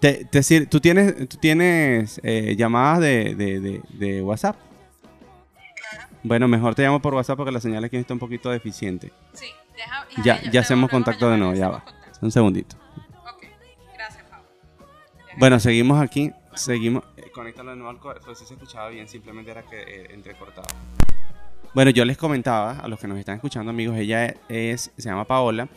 Te, 0.00 0.24
te, 0.24 0.66
¿Tú 0.66 0.80
tienes, 0.80 1.28
tú 1.28 1.38
tienes 1.38 2.20
eh, 2.22 2.54
llamadas 2.56 3.00
de, 3.00 3.34
de, 3.34 3.80
de, 3.88 4.22
WhatsApp? 4.22 4.56
Bueno, 6.26 6.48
mejor 6.48 6.74
te 6.74 6.82
llamo 6.82 7.00
por 7.00 7.14
WhatsApp 7.14 7.36
porque 7.36 7.52
la 7.52 7.60
señal 7.60 7.84
aquí 7.84 7.96
está 7.96 8.12
un 8.12 8.18
poquito 8.18 8.50
deficiente. 8.50 9.12
Sí, 9.32 9.46
deja, 9.76 10.06
ya, 10.24 10.42
ya, 10.50 10.60
hacemos 10.60 10.90
contacto 10.90 11.30
de 11.30 11.38
nuevo, 11.38 11.54
ya 11.54 11.68
va. 11.68 11.84
Un 12.20 12.32
segundito. 12.32 12.74
Ok, 13.32 13.44
gracias, 13.94 14.24
Pablo. 14.24 14.48
Bueno, 15.38 15.60
seguimos 15.60 16.02
aquí, 16.02 16.32
seguimos. 16.56 17.04
Eh, 17.16 17.30
conéctalo 17.32 17.70
de 17.70 17.76
nuevo 17.76 17.90
al 17.90 18.00
core, 18.00 18.18
pues 18.24 18.40
si 18.40 18.44
se 18.44 18.54
escuchaba 18.54 18.88
bien, 18.88 19.06
simplemente 19.06 19.52
era 19.52 19.62
que 19.62 19.80
eh, 19.80 20.08
entrecortado. 20.14 20.66
Bueno, 21.72 21.92
yo 21.92 22.04
les 22.04 22.18
comentaba 22.18 22.80
a 22.80 22.88
los 22.88 22.98
que 22.98 23.06
nos 23.06 23.18
están 23.18 23.36
escuchando, 23.36 23.70
amigos, 23.70 23.96
ella 23.96 24.34
es, 24.48 24.90
se 24.96 25.08
llama 25.08 25.26
Paola 25.26 25.68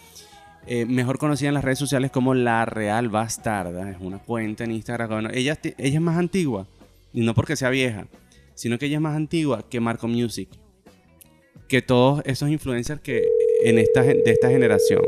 eh, 0.65 0.87
mejor 0.87 1.19
conocida 1.19 1.49
en 1.49 1.53
las 1.53 1.63
redes 1.63 1.77
sociales 1.77 2.09
como 2.09 2.33
La 2.33 2.65
Real 2.65 3.09
Bastarda. 3.09 3.91
Es 3.91 3.97
una 3.99 4.17
cuenta 4.17 4.63
en 4.63 4.71
Instagram. 4.71 5.27
ella, 5.31 5.59
ella 5.61 5.75
es 5.77 6.01
más 6.01 6.17
antigua, 6.17 6.65
y 7.13 7.21
no 7.21 7.35
porque 7.35 7.55
sea 7.55 7.69
vieja, 7.69 8.07
sino 8.59 8.77
que 8.77 8.87
ella 8.87 8.97
es 8.97 9.01
más 9.01 9.15
antigua 9.15 9.63
que 9.69 9.79
Marco 9.79 10.05
Music. 10.05 10.49
Que 11.69 11.81
todos 11.81 12.21
esos 12.25 12.49
influencers 12.49 12.99
que 12.99 13.25
en 13.63 13.79
esta, 13.79 14.03
de 14.03 14.21
esta 14.25 14.49
generación. 14.49 15.01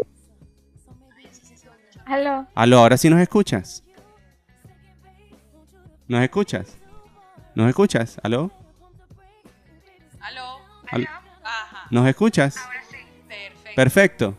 Aló. 2.06 2.48
Aló, 2.56 2.78
ahora 2.78 2.96
sí 2.96 3.10
nos 3.10 3.20
escuchas. 3.20 3.84
¿Nos 6.08 6.24
escuchas? 6.24 6.78
¿Nos 7.54 7.68
escuchas? 7.68 8.22
¿Aló? 8.24 8.54
¿Aló? 10.22 11.08
¿Nos 11.90 12.08
escuchas? 12.08 12.56
Ahora 12.56 12.84
sí. 12.90 12.96
Perfecto. 13.28 13.76
Perfecto. 13.76 14.38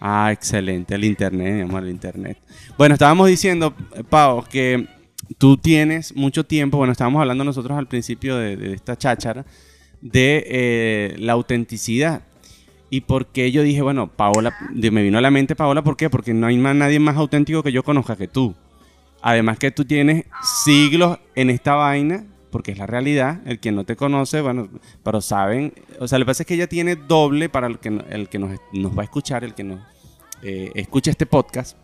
Ah, 0.00 0.32
excelente, 0.32 0.94
el 0.94 1.04
internet, 1.04 1.54
mi 1.56 1.60
amor, 1.60 1.82
el 1.82 1.90
internet. 1.90 2.38
Bueno, 2.78 2.94
estábamos 2.94 3.28
diciendo, 3.28 3.74
Pau, 4.08 4.44
que 4.44 4.93
tú 5.38 5.56
tienes 5.56 6.14
mucho 6.16 6.44
tiempo, 6.44 6.78
bueno, 6.78 6.92
estábamos 6.92 7.20
hablando 7.20 7.44
nosotros 7.44 7.76
al 7.76 7.88
principio 7.88 8.36
de, 8.36 8.74
esta 8.74 8.96
cháchara, 8.96 9.44
de 10.00 10.44
eh, 10.46 11.16
la 11.18 11.32
autenticidad. 11.34 12.22
Y 12.90 13.00
por 13.02 13.26
qué 13.26 13.50
yo 13.50 13.62
dije, 13.62 13.82
bueno, 13.82 14.08
Paola, 14.08 14.54
me 14.72 15.02
vino 15.02 15.18
a 15.18 15.20
la 15.20 15.30
mente 15.30 15.56
Paola, 15.56 15.82
¿por 15.82 15.96
qué? 15.96 16.10
Porque 16.10 16.32
no 16.32 16.46
hay 16.46 16.56
más, 16.56 16.76
nadie 16.76 17.00
más 17.00 17.16
auténtico 17.16 17.62
que 17.62 17.72
yo 17.72 17.82
conozca 17.82 18.16
que 18.16 18.28
tú. 18.28 18.54
Además 19.20 19.58
que 19.58 19.70
tú 19.70 19.84
tienes 19.84 20.26
siglos 20.64 21.18
en 21.34 21.50
esta 21.50 21.74
vaina, 21.74 22.26
porque 22.50 22.70
es 22.70 22.78
la 22.78 22.86
realidad, 22.86 23.40
el 23.46 23.58
que 23.58 23.72
no 23.72 23.84
te 23.84 23.96
conoce, 23.96 24.40
bueno, 24.40 24.68
pero 25.02 25.20
saben, 25.20 25.72
o 25.98 26.06
sea, 26.06 26.18
lo 26.18 26.24
que 26.24 26.28
pasa 26.28 26.42
es 26.44 26.46
que 26.46 26.54
ella 26.54 26.68
tiene 26.68 26.94
doble 26.94 27.48
para 27.48 27.66
el 27.66 27.80
que, 27.80 27.88
el 28.10 28.28
que 28.28 28.38
nos, 28.38 28.60
nos 28.72 28.96
va 28.96 29.02
a 29.02 29.04
escuchar, 29.04 29.42
el 29.42 29.54
que 29.54 29.64
nos 29.64 29.80
eh, 30.42 30.70
escucha 30.74 31.10
este 31.10 31.26
podcast, 31.26 31.76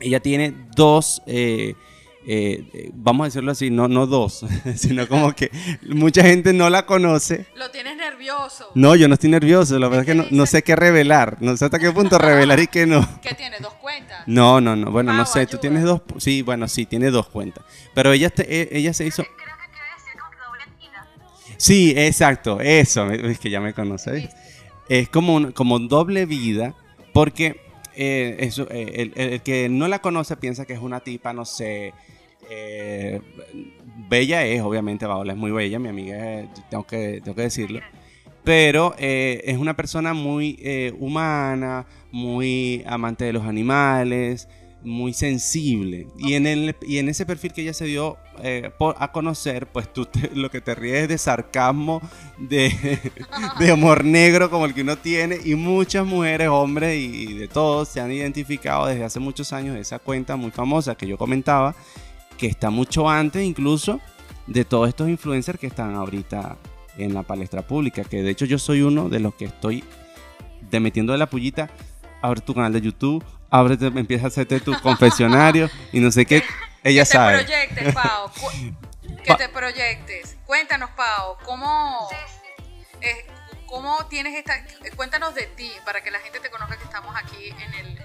ella 0.00 0.20
tiene 0.20 0.52
dos, 0.74 1.22
eh, 1.26 1.74
eh, 2.26 2.90
vamos 2.94 3.24
a 3.24 3.28
decirlo 3.28 3.52
así, 3.52 3.70
no, 3.70 3.86
no 3.86 4.06
dos, 4.06 4.46
sino 4.76 5.06
como 5.08 5.34
que 5.34 5.50
mucha 5.82 6.22
gente 6.22 6.52
no 6.52 6.70
la 6.70 6.86
conoce. 6.86 7.46
Lo 7.54 7.70
tienes 7.70 7.96
nervioso. 7.96 8.70
No, 8.74 8.94
yo 8.94 9.08
no 9.08 9.14
estoy 9.14 9.30
nervioso, 9.30 9.78
la 9.78 9.88
verdad 9.88 10.08
es 10.08 10.16
que 10.16 10.34
no, 10.34 10.46
sé 10.46 10.62
qué 10.62 10.74
revelar, 10.74 11.36
no 11.40 11.56
sé 11.56 11.66
hasta 11.66 11.78
qué 11.78 11.90
punto 11.92 12.18
revelar 12.18 12.60
y 12.60 12.66
qué 12.66 12.86
no. 12.86 13.06
¿Qué 13.20 13.34
tiene? 13.34 13.58
¿Dos 13.60 13.74
cuentas? 13.74 14.22
No, 14.26 14.60
no, 14.60 14.74
no, 14.74 14.90
bueno, 14.90 15.12
no 15.12 15.26
sé, 15.26 15.46
tú 15.46 15.58
tienes 15.58 15.82
dos, 15.82 16.00
sí, 16.18 16.42
bueno, 16.42 16.66
sí, 16.66 16.86
tiene 16.86 17.10
dos 17.10 17.28
cuentas, 17.28 17.64
pero 17.94 18.12
ella, 18.12 18.32
e, 18.38 18.68
ella 18.72 18.92
se 18.92 19.06
hizo... 19.06 19.24
Sí, 21.56 21.94
exacto, 21.96 22.60
eso, 22.60 23.10
es 23.10 23.38
que 23.38 23.48
ya 23.48 23.60
me 23.60 23.72
conoces. 23.72 24.28
Es 24.88 25.08
como, 25.08 25.34
un, 25.34 25.52
como 25.52 25.78
doble 25.78 26.26
vida, 26.26 26.74
porque 27.12 27.63
eh, 27.96 28.50
eh, 28.70 29.12
el, 29.16 29.40
que 29.42 29.68
no 29.68 29.88
la 29.88 30.00
conoce 30.00 30.36
piensa 30.36 30.64
que 30.64 30.72
es 30.72 30.80
una 30.80 31.00
tipa, 31.00 31.32
no 31.32 31.44
sé. 31.44 31.92
Eh, 32.50 33.20
bella 34.08 34.44
es, 34.44 34.60
obviamente, 34.60 35.06
Paola 35.06 35.32
es 35.32 35.38
muy 35.38 35.50
bella, 35.50 35.78
mi 35.78 35.88
amiga, 35.88 36.46
tengo 36.70 36.86
que, 36.86 37.20
tengo 37.22 37.34
que 37.34 37.42
decirlo. 37.42 37.80
Pero 38.44 38.94
es 38.98 39.56
una 39.56 39.74
persona 39.74 40.12
muy 40.12 40.92
humana, 40.98 41.86
muy 42.12 42.82
amante 42.86 43.24
de 43.24 43.32
los 43.32 43.44
animales, 43.44 44.48
muy 44.84 45.14
sensible. 45.14 46.06
Y 46.18 46.34
en, 46.34 46.46
el, 46.46 46.76
y 46.82 46.98
en 46.98 47.08
ese 47.08 47.26
perfil 47.26 47.52
que 47.52 47.62
ella 47.62 47.72
se 47.72 47.86
dio 47.86 48.18
eh, 48.42 48.70
a 48.98 49.12
conocer, 49.12 49.66
pues 49.66 49.92
tú 49.92 50.06
lo 50.34 50.50
que 50.50 50.60
te 50.60 50.74
ríes 50.74 51.02
es 51.02 51.08
de 51.08 51.18
sarcasmo, 51.18 52.00
de, 52.38 53.00
de, 53.58 53.72
humor 53.72 54.04
negro 54.04 54.50
como 54.50 54.66
el 54.66 54.74
que 54.74 54.82
uno 54.82 54.96
tiene. 54.96 55.38
Y 55.44 55.54
muchas 55.54 56.06
mujeres, 56.06 56.48
hombres 56.48 56.96
y, 56.96 57.34
de 57.34 57.48
todos 57.48 57.88
se 57.88 58.00
han 58.00 58.12
identificado 58.12 58.86
desde 58.86 59.04
hace 59.04 59.20
muchos 59.20 59.52
años 59.52 59.76
esa 59.76 59.98
cuenta 59.98 60.36
muy 60.36 60.50
famosa 60.50 60.94
que 60.94 61.06
yo 61.06 61.16
comentaba, 61.16 61.74
que 62.36 62.46
está 62.46 62.70
mucho 62.70 63.08
antes 63.08 63.42
incluso 63.42 64.00
de 64.46 64.64
todos 64.64 64.88
estos 64.88 65.08
influencers 65.08 65.58
que 65.58 65.66
están 65.66 65.94
ahorita 65.94 66.56
en 66.98 67.14
la 67.14 67.22
palestra 67.22 67.62
pública. 67.62 68.04
Que 68.04 68.22
de 68.22 68.30
hecho 68.30 68.44
yo 68.44 68.58
soy 68.58 68.82
uno 68.82 69.08
de 69.08 69.20
los 69.20 69.34
que 69.34 69.46
estoy 69.46 69.82
de 70.70 70.80
metiendo 70.80 71.12
de 71.12 71.18
la 71.18 71.30
pullita. 71.30 71.70
Abre 72.20 72.40
tu 72.40 72.54
canal 72.54 72.72
de 72.72 72.80
YouTube, 72.80 73.22
ábrete, 73.54 73.86
empieza 73.86 74.24
a 74.24 74.28
hacerte 74.28 74.60
tu 74.60 74.78
confesionario 74.80 75.70
y 75.92 76.00
no 76.00 76.10
sé 76.10 76.26
qué. 76.26 76.44
Ella 76.82 77.04
sabe. 77.04 77.38
Que 77.38 77.44
te 77.44 77.52
proyectes, 77.52 77.94
Pau. 77.94 78.30
que 79.24 79.34
te 79.34 79.48
proyectes. 79.48 80.36
Cuéntanos, 80.44 80.90
Pau, 80.90 81.36
¿cómo, 81.44 82.08
eh, 83.00 83.26
¿cómo 83.66 84.06
tienes 84.06 84.34
esta... 84.34 84.54
Cuéntanos 84.96 85.34
de 85.34 85.46
ti, 85.46 85.72
para 85.84 86.02
que 86.02 86.10
la 86.10 86.18
gente 86.18 86.40
te 86.40 86.50
conozca 86.50 86.76
que 86.76 86.84
estamos 86.84 87.14
aquí 87.16 87.48
en 87.48 87.74
el 87.74 88.04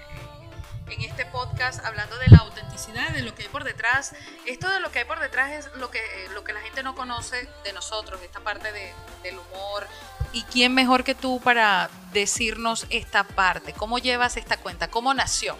en 0.90 1.02
este 1.02 1.24
podcast 1.26 1.84
hablando 1.84 2.18
de 2.18 2.26
la 2.28 2.38
autenticidad, 2.38 3.10
de 3.10 3.22
lo 3.22 3.34
que 3.34 3.42
hay 3.44 3.48
por 3.48 3.64
detrás. 3.64 4.12
Esto 4.46 4.68
de 4.68 4.80
lo 4.80 4.90
que 4.90 5.00
hay 5.00 5.04
por 5.04 5.20
detrás 5.20 5.52
es 5.52 5.70
lo 5.76 5.90
que, 5.90 6.00
lo 6.34 6.42
que 6.42 6.52
la 6.52 6.60
gente 6.60 6.82
no 6.82 6.94
conoce 6.94 7.48
de 7.64 7.72
nosotros, 7.72 8.20
esta 8.22 8.40
parte 8.40 8.72
de, 8.72 8.92
del 9.22 9.38
humor. 9.38 9.86
¿Y 10.32 10.42
quién 10.44 10.74
mejor 10.74 11.04
que 11.04 11.14
tú 11.14 11.40
para 11.40 11.90
decirnos 12.12 12.86
esta 12.90 13.24
parte? 13.24 13.72
¿Cómo 13.72 13.98
llevas 13.98 14.36
esta 14.36 14.56
cuenta? 14.56 14.88
¿Cómo 14.88 15.12
nació 15.14 15.56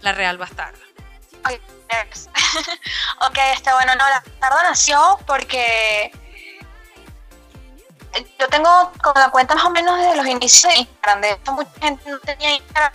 la 0.00 0.12
Real 0.12 0.38
Bastarda? 0.38 0.78
ok, 3.20 3.38
está 3.54 3.74
bueno. 3.74 3.94
No, 3.94 4.08
la 4.08 4.20
Bastarda 4.20 4.62
nació 4.62 5.18
porque 5.26 6.10
yo 8.38 8.48
tengo 8.48 8.92
con 9.02 9.12
la 9.14 9.30
cuenta 9.30 9.54
más 9.54 9.64
o 9.64 9.70
menos 9.70 9.98
desde 9.98 10.16
los 10.16 10.26
inicios 10.26 10.72
de 10.72 10.78
Instagram. 10.80 11.20
De 11.20 11.30
hecho, 11.32 11.52
mucha 11.52 11.80
gente 11.80 12.10
no 12.10 12.18
tenía 12.20 12.56
Instagram 12.56 12.92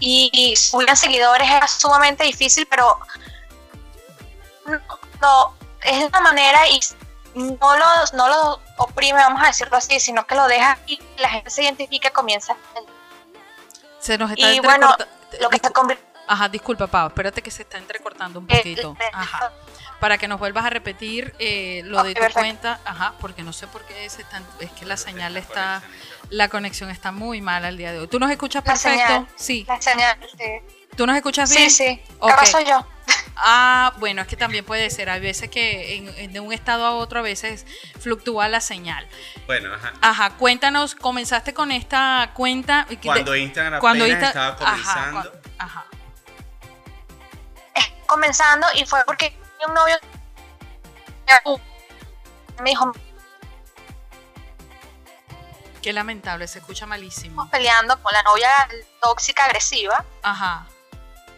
y 0.00 0.54
subir 0.56 0.90
a 0.90 0.96
seguidores 0.96 1.48
era 1.48 1.66
sumamente 1.66 2.24
difícil, 2.24 2.66
pero 2.66 2.98
no, 5.20 5.54
es 5.82 6.04
una 6.04 6.20
manera 6.20 6.68
y 6.68 6.80
no 7.38 7.76
lo, 7.76 7.86
no 8.14 8.28
lo 8.28 8.60
oprime, 8.76 9.18
vamos 9.18 9.42
a 9.42 9.46
decirlo 9.46 9.76
así, 9.76 10.00
sino 10.00 10.26
que 10.26 10.34
lo 10.34 10.46
deja 10.46 10.78
y 10.86 11.00
la 11.18 11.30
gente 11.30 11.50
se 11.50 11.62
identifica, 11.62 12.10
comienza. 12.10 12.56
Se 14.00 14.18
nos 14.18 14.30
está 14.30 14.52
y 14.52 14.60
bueno, 14.60 14.94
lo 15.40 15.50
que 15.50 15.56
está 15.56 15.70
Ajá, 16.26 16.48
disculpa, 16.48 16.86
Pau, 16.86 17.08
espérate 17.08 17.40
que 17.40 17.50
se 17.50 17.62
está 17.62 17.78
entrecortando 17.78 18.38
un 18.38 18.46
poquito. 18.46 18.96
Ajá 19.12 19.52
para 20.00 20.18
que 20.18 20.28
nos 20.28 20.38
vuelvas 20.38 20.64
a 20.64 20.70
repetir 20.70 21.34
eh, 21.38 21.82
lo 21.84 22.02
de 22.02 22.14
tu 22.14 22.22
cuenta, 22.32 22.80
ajá, 22.84 23.14
porque 23.20 23.42
no 23.42 23.52
sé 23.52 23.66
por 23.66 23.82
qué 23.84 24.04
es, 24.04 24.18
es 24.60 24.70
que 24.72 24.86
la 24.86 24.96
señal 24.96 25.36
está, 25.36 25.82
la 26.30 26.48
conexión 26.48 26.90
está 26.90 27.10
muy 27.12 27.40
mala 27.40 27.68
el 27.68 27.76
día 27.76 27.92
de 27.92 28.00
hoy. 28.00 28.08
¿Tú 28.08 28.18
nos 28.18 28.30
escuchas 28.30 28.62
perfecto? 28.62 29.26
sí. 29.36 29.64
La 29.66 29.80
señal, 29.80 30.18
sí. 30.36 30.86
¿Tú 30.96 31.06
nos 31.06 31.16
escuchas 31.16 31.50
bien? 31.50 31.70
Sí, 31.70 31.84
sí. 31.84 32.02
Ok. 32.18 32.30
Capaz 32.30 32.46
soy 32.46 32.64
yo. 32.64 32.86
Ah, 33.40 33.92
bueno, 33.98 34.22
es 34.22 34.28
que 34.28 34.36
también 34.36 34.64
puede 34.64 34.90
ser. 34.90 35.08
Hay 35.10 35.20
veces 35.20 35.48
que 35.48 35.96
en- 35.96 36.08
en- 36.18 36.32
de 36.32 36.40
un 36.40 36.52
estado 36.52 36.84
a 36.84 36.92
otro 36.94 37.20
a 37.20 37.22
veces 37.22 37.66
fluctúa 38.00 38.48
la 38.48 38.60
señal. 38.60 39.06
Bueno, 39.46 39.72
ajá. 39.74 39.92
Ajá, 40.00 40.30
cuéntanos, 40.36 40.94
comenzaste 40.96 41.54
con 41.54 41.70
esta 41.70 42.32
cuenta. 42.34 42.86
Cuando 43.02 43.32
de- 43.32 43.40
Instagram 43.40 43.80
cuando 43.80 44.04
apenas 44.04 44.22
Insta- 44.22 44.28
estaba 44.28 44.48
ajá, 44.48 44.94
comenzando. 45.04 45.32
Ajá, 45.58 45.84
Comenzando 48.06 48.66
y 48.74 48.86
fue 48.86 49.00
porque 49.06 49.38
un 49.68 49.74
novio 49.74 49.94
me 52.62 52.70
dijo, 52.70 52.90
Qué 55.82 55.92
lamentable, 55.92 56.48
se 56.48 56.58
escucha 56.58 56.86
malísimo. 56.86 57.28
estamos 57.42 57.50
peleando 57.50 58.02
con 58.02 58.12
la 58.12 58.22
novia 58.22 58.50
tóxica 59.00 59.44
agresiva. 59.44 60.04
Ajá. 60.22 60.66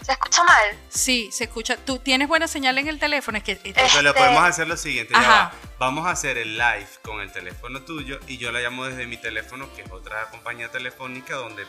¿Se 0.02 0.12
escucha 0.12 0.42
mal? 0.44 0.64
Sí, 0.88 1.28
se 1.32 1.44
escucha. 1.44 1.76
¿Tú 1.76 1.98
tienes 1.98 2.26
buena 2.28 2.48
señal 2.48 2.78
en 2.78 2.88
el 2.88 2.98
teléfono? 2.98 3.38
Es 3.38 3.44
que 3.44 3.56
Pero 3.56 4.02
lo 4.02 4.10
Este- 4.10 4.20
podemos 4.20 4.42
hacer 4.42 4.66
lo 4.66 4.76
siguiente, 4.76 5.12
ya 5.14 5.20
Ajá. 5.20 5.30
va. 5.30 5.52
Vamos 5.78 6.06
a 6.06 6.10
hacer 6.10 6.38
el 6.38 6.56
live 6.58 6.88
con 7.02 7.20
el 7.20 7.30
teléfono 7.32 7.82
tuyo 7.82 8.18
y 8.26 8.38
yo 8.38 8.50
la 8.52 8.60
llamo 8.60 8.84
desde 8.86 9.06
mi 9.06 9.16
teléfono, 9.16 9.68
que 9.74 9.82
es 9.82 9.90
otra 9.90 10.26
compañía 10.30 10.70
telefónica 10.70 11.34
donde 11.36 11.64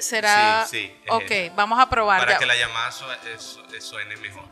será. 0.00 0.66
Sí, 0.68 0.78
sí, 0.86 0.92
Ok, 1.10 1.54
vamos 1.56 1.78
a 1.78 1.88
probar. 1.90 2.20
para 2.20 2.32
ya. 2.32 2.38
que 2.38 2.46
la 2.46 2.56
llamada 2.56 2.90
su- 2.92 3.04
su- 3.38 3.80
suene 3.80 4.16
mejor. 4.16 4.44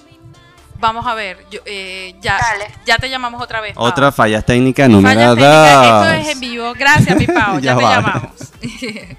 Vamos 0.79 1.07
a 1.07 1.15
ver. 1.15 1.47
yo, 1.49 1.61
eh, 1.65 2.15
ya, 2.21 2.39
Dale. 2.39 2.69
ya 2.85 2.99
te 2.99 3.09
llamamos 3.09 3.41
otra 3.41 3.61
vez. 3.61 3.73
Otra 3.77 4.11
falla 4.11 4.43
técnica 4.43 4.83
Falla 4.83 4.95
número 4.95 5.35
técnica, 5.37 5.85
Esto 5.85 6.11
es 6.15 6.25
2. 6.27 6.33
en 6.35 6.41
vivo. 6.41 6.73
Gracias, 6.75 7.17
mi 7.17 7.27
Pau. 7.29 7.59
ya, 7.61 7.73
Ya 7.73 7.77
te 7.77 7.83
llamamos. 7.83 8.33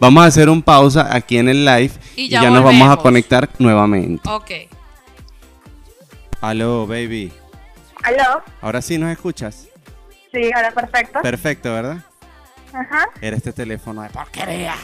Vamos 0.00 0.24
a 0.24 0.26
hacer 0.26 0.48
un 0.48 0.60
pausa 0.62 1.14
aquí 1.14 1.38
en 1.38 1.48
el 1.48 1.64
live 1.64 1.92
Y 2.16 2.24
y 2.24 2.28
ya 2.28 2.50
nos 2.50 2.64
vamos 2.64 2.88
a 2.88 2.96
conectar 2.96 3.48
nuevamente. 3.58 4.28
ok. 4.28 4.50
Aló, 6.40 6.86
baby. 6.86 7.32
¿Aló? 8.02 8.42
Ahora 8.62 8.80
sí 8.80 8.96
nos 8.98 9.10
escuchas. 9.10 9.68
Sí, 10.32 10.50
ahora 10.54 10.70
perfecto. 10.72 11.20
Perfecto, 11.20 11.72
¿verdad? 11.72 12.04
Ajá. 12.72 13.08
Era 13.20 13.36
este 13.36 13.52
teléfono 13.52 14.02
de 14.02 14.10
porquería. 14.10 14.74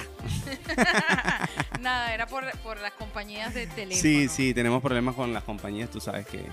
Nada, 1.80 2.12
era 2.12 2.26
por, 2.26 2.44
por 2.62 2.80
las 2.80 2.92
compañías 2.92 3.54
de 3.54 3.66
teléfono. 3.68 4.00
Sí, 4.02 4.28
sí, 4.28 4.52
tenemos 4.52 4.82
problemas 4.82 5.14
con 5.14 5.32
las 5.32 5.44
compañías, 5.44 5.88
tú 5.88 6.00
sabes 6.00 6.26
que 6.26 6.44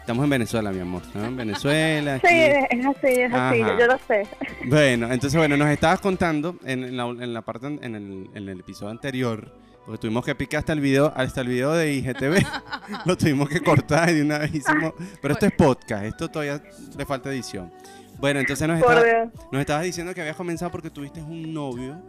estamos 0.00 0.24
en 0.24 0.30
Venezuela, 0.30 0.72
mi 0.72 0.80
amor, 0.80 1.02
¿no? 1.14 1.24
En 1.24 1.36
Venezuela. 1.36 2.18
Sí, 2.18 2.26
es 2.28 2.86
así, 2.86 3.20
es 3.20 3.32
así, 3.32 3.58
yo 3.60 3.86
lo 3.86 3.98
sé. 4.08 4.26
Bueno, 4.66 5.10
entonces, 5.12 5.38
bueno, 5.38 5.56
nos 5.56 5.68
estabas 5.68 6.00
contando 6.00 6.56
en, 6.64 6.82
en 6.84 6.96
la, 6.96 7.04
en 7.04 7.32
la 7.32 7.42
parte, 7.42 7.66
en 7.68 7.94
el, 7.94 8.28
en 8.34 8.48
el 8.48 8.60
episodio 8.60 8.90
anterior, 8.90 9.54
porque 9.90 10.02
tuvimos 10.02 10.24
que 10.24 10.36
picar 10.36 10.60
hasta 10.60 10.72
el 10.72 10.78
video, 10.78 11.12
hasta 11.16 11.40
el 11.40 11.48
video 11.48 11.72
de 11.72 11.92
IGTV, 11.94 12.46
lo 13.06 13.16
tuvimos 13.16 13.48
que 13.48 13.58
cortar 13.60 14.08
y 14.10 14.14
de 14.14 14.22
una 14.22 14.38
vez 14.38 14.54
hicimos, 14.54 14.92
pero 15.20 15.34
esto 15.34 15.46
es 15.46 15.52
podcast, 15.52 16.04
esto 16.04 16.28
todavía 16.28 16.62
le 16.96 17.04
falta 17.04 17.28
edición. 17.30 17.72
Bueno, 18.20 18.38
entonces 18.38 18.68
nos, 18.68 18.78
estaba- 18.78 19.60
estabas 19.60 19.82
diciendo 19.82 20.14
que 20.14 20.20
habías 20.20 20.36
comenzado 20.36 20.70
porque 20.70 20.90
tuviste 20.90 21.20
un 21.20 21.52
novio 21.52 22.00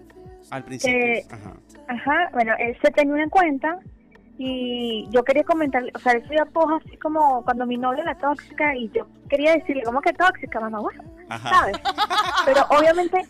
al 0.52 0.64
principio. 0.64 0.96
Eh, 0.96 1.26
Ajá. 1.32 1.54
Ajá, 1.88 2.30
bueno, 2.34 2.54
él 2.60 2.78
se 2.84 2.92
tenía 2.92 3.16
una 3.16 3.28
cuenta 3.30 3.80
y 4.38 5.08
yo 5.10 5.24
quería 5.24 5.44
comentarle, 5.44 5.92
o 5.96 6.00
sea, 6.00 6.12
él 6.12 6.24
subía 6.28 6.46
posts 6.54 6.86
así 6.88 6.98
como 6.98 7.44
cuando 7.44 7.66
mi 7.66 7.78
novia 7.78 8.04
era 8.04 8.16
tóxica 8.16 8.76
y 8.76 8.92
yo 8.92 9.08
quería 9.28 9.54
decirle, 9.56 9.82
¿cómo 9.82 10.02
que 10.02 10.14
tóxica, 10.14 10.60
mamá? 10.60 10.82
Bueno, 10.82 11.04
Ajá. 11.30 11.50
¿sabes? 11.50 11.78
Pero 12.46 12.62
obviamente 12.70 13.26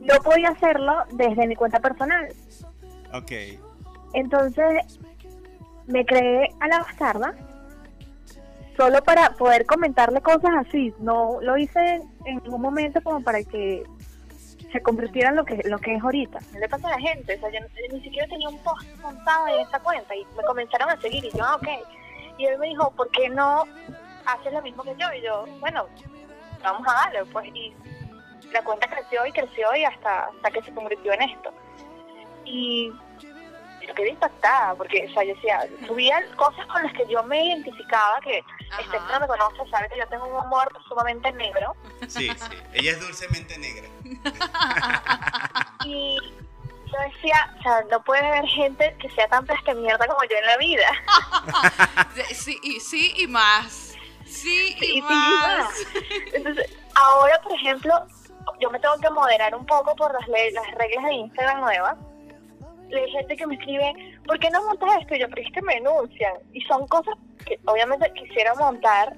no 0.00 0.14
podía 0.22 0.50
hacerlo 0.50 0.96
desde 1.14 1.46
mi 1.46 1.56
cuenta 1.56 1.80
personal. 1.80 2.28
Ok. 3.14 3.32
Entonces 4.16 4.98
me 5.86 6.06
creé 6.06 6.48
a 6.60 6.68
la 6.68 6.78
bastarda 6.78 7.34
solo 8.74 9.02
para 9.02 9.28
poder 9.34 9.66
comentarle 9.66 10.22
cosas 10.22 10.52
así. 10.66 10.94
No 11.00 11.38
lo 11.42 11.58
hice 11.58 12.00
en 12.24 12.42
ningún 12.42 12.62
momento 12.62 13.02
como 13.02 13.20
para 13.20 13.44
que 13.44 13.84
se 14.72 14.80
convirtiera 14.80 15.28
en 15.28 15.36
lo 15.36 15.44
que, 15.44 15.60
lo 15.66 15.78
que 15.78 15.96
es 15.96 16.02
ahorita. 16.02 16.38
le 16.58 16.66
pasa 16.66 16.88
a 16.88 16.92
la 16.92 16.98
gente? 16.98 17.36
O 17.36 17.40
sea, 17.40 17.50
yo 17.50 17.60
ni 17.92 18.00
siquiera 18.00 18.26
tenía 18.26 18.48
un 18.48 18.58
post 18.60 18.88
montado 19.02 19.48
en 19.48 19.60
esa 19.60 19.80
cuenta 19.80 20.16
y 20.16 20.24
me 20.34 20.42
comenzaron 20.44 20.88
a 20.88 20.98
seguir 20.98 21.22
y 21.22 21.30
yo, 21.30 21.44
ah, 21.44 21.56
ok. 21.56 21.68
Y 22.38 22.46
él 22.46 22.58
me 22.58 22.68
dijo, 22.68 22.90
¿por 22.92 23.10
qué 23.10 23.28
no 23.28 23.64
haces 24.24 24.50
lo 24.50 24.62
mismo 24.62 24.82
que 24.82 24.96
yo? 24.96 25.12
Y 25.12 25.22
yo, 25.22 25.44
bueno, 25.60 25.86
vamos 26.62 26.88
a 26.88 27.04
darle, 27.04 27.26
pues. 27.26 27.48
Y 27.54 27.74
la 28.50 28.64
cuenta 28.64 28.88
creció 28.88 29.26
y 29.26 29.32
creció 29.32 29.76
y 29.76 29.84
hasta, 29.84 30.28
hasta 30.28 30.50
que 30.50 30.62
se 30.62 30.72
convirtió 30.72 31.12
en 31.12 31.22
esto. 31.22 31.52
Y 32.46 32.90
yo 33.86 33.94
quedé 33.94 34.10
impactada 34.10 34.74
porque, 34.74 35.06
o 35.08 35.12
sea, 35.12 35.24
yo 35.24 35.34
decía, 35.34 35.68
subía 35.86 36.22
cosas 36.36 36.66
con 36.66 36.82
las 36.82 36.92
que 36.92 37.06
yo 37.08 37.22
me 37.22 37.44
identificaba, 37.44 38.20
que 38.22 38.42
este 38.80 38.98
no 39.12 39.20
me 39.20 39.26
conoce, 39.26 39.70
sabe 39.70 39.88
que 39.88 39.98
yo 39.98 40.06
tengo 40.08 40.26
un 40.26 40.44
humor 40.44 40.68
sumamente 40.88 41.32
negro. 41.32 41.74
Sí, 42.08 42.28
sí. 42.28 42.56
Ella 42.72 42.92
es 42.92 43.00
dulcemente 43.00 43.58
negra. 43.58 43.88
Y 45.84 46.18
yo 46.18 46.98
decía, 47.12 47.54
o 47.58 47.62
sea, 47.62 47.84
no 47.90 48.02
puede 48.02 48.26
haber 48.26 48.44
gente 48.46 48.96
que 49.00 49.08
sea 49.10 49.28
tan 49.28 49.46
peste 49.46 49.72
mierda 49.74 50.04
como 50.06 50.22
yo 50.24 50.36
en 50.36 50.46
la 50.46 50.56
vida. 50.56 50.88
Sí, 52.34 52.58
y, 52.62 52.80
sí 52.80 53.12
y 53.16 53.26
más. 53.26 53.94
Sí 54.24 54.74
y 54.76 54.80
Sí, 54.80 54.86
sí, 54.94 55.02
más. 55.02 55.68
Entonces, 56.32 56.76
ahora, 56.94 57.40
por 57.42 57.52
ejemplo, 57.52 58.06
yo 58.60 58.70
me 58.70 58.80
tengo 58.80 58.96
que 58.98 59.10
moderar 59.10 59.54
un 59.54 59.66
poco 59.66 59.94
por 59.96 60.12
las, 60.12 60.26
las 60.28 60.74
reglas 60.74 61.04
de 61.04 61.14
Instagram 61.14 61.60
nuevas. 61.60 61.96
Hay 62.94 63.10
gente 63.10 63.36
que 63.36 63.46
me 63.46 63.54
escribe, 63.56 63.92
¿por 64.26 64.38
qué 64.38 64.50
no 64.50 64.62
montas 64.64 64.90
esto? 65.00 65.14
Y 65.14 65.20
yo, 65.20 65.28
pero 65.28 65.42
es 65.42 65.52
que 65.52 65.62
me 65.62 65.74
denuncian. 65.74 66.34
Y 66.52 66.60
son 66.62 66.86
cosas 66.86 67.14
que 67.44 67.58
obviamente 67.64 68.12
quisiera 68.14 68.54
montar, 68.54 69.16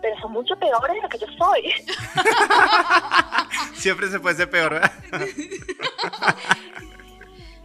pero 0.00 0.18
son 0.20 0.32
mucho 0.32 0.56
peores 0.58 0.96
de 0.96 1.02
lo 1.02 1.08
que 1.08 1.18
yo 1.18 1.26
soy. 1.38 1.72
Siempre 3.74 4.08
se 4.08 4.20
puede 4.20 4.36
ser 4.36 4.50
peor, 4.50 4.72
¿verdad? 4.72 4.92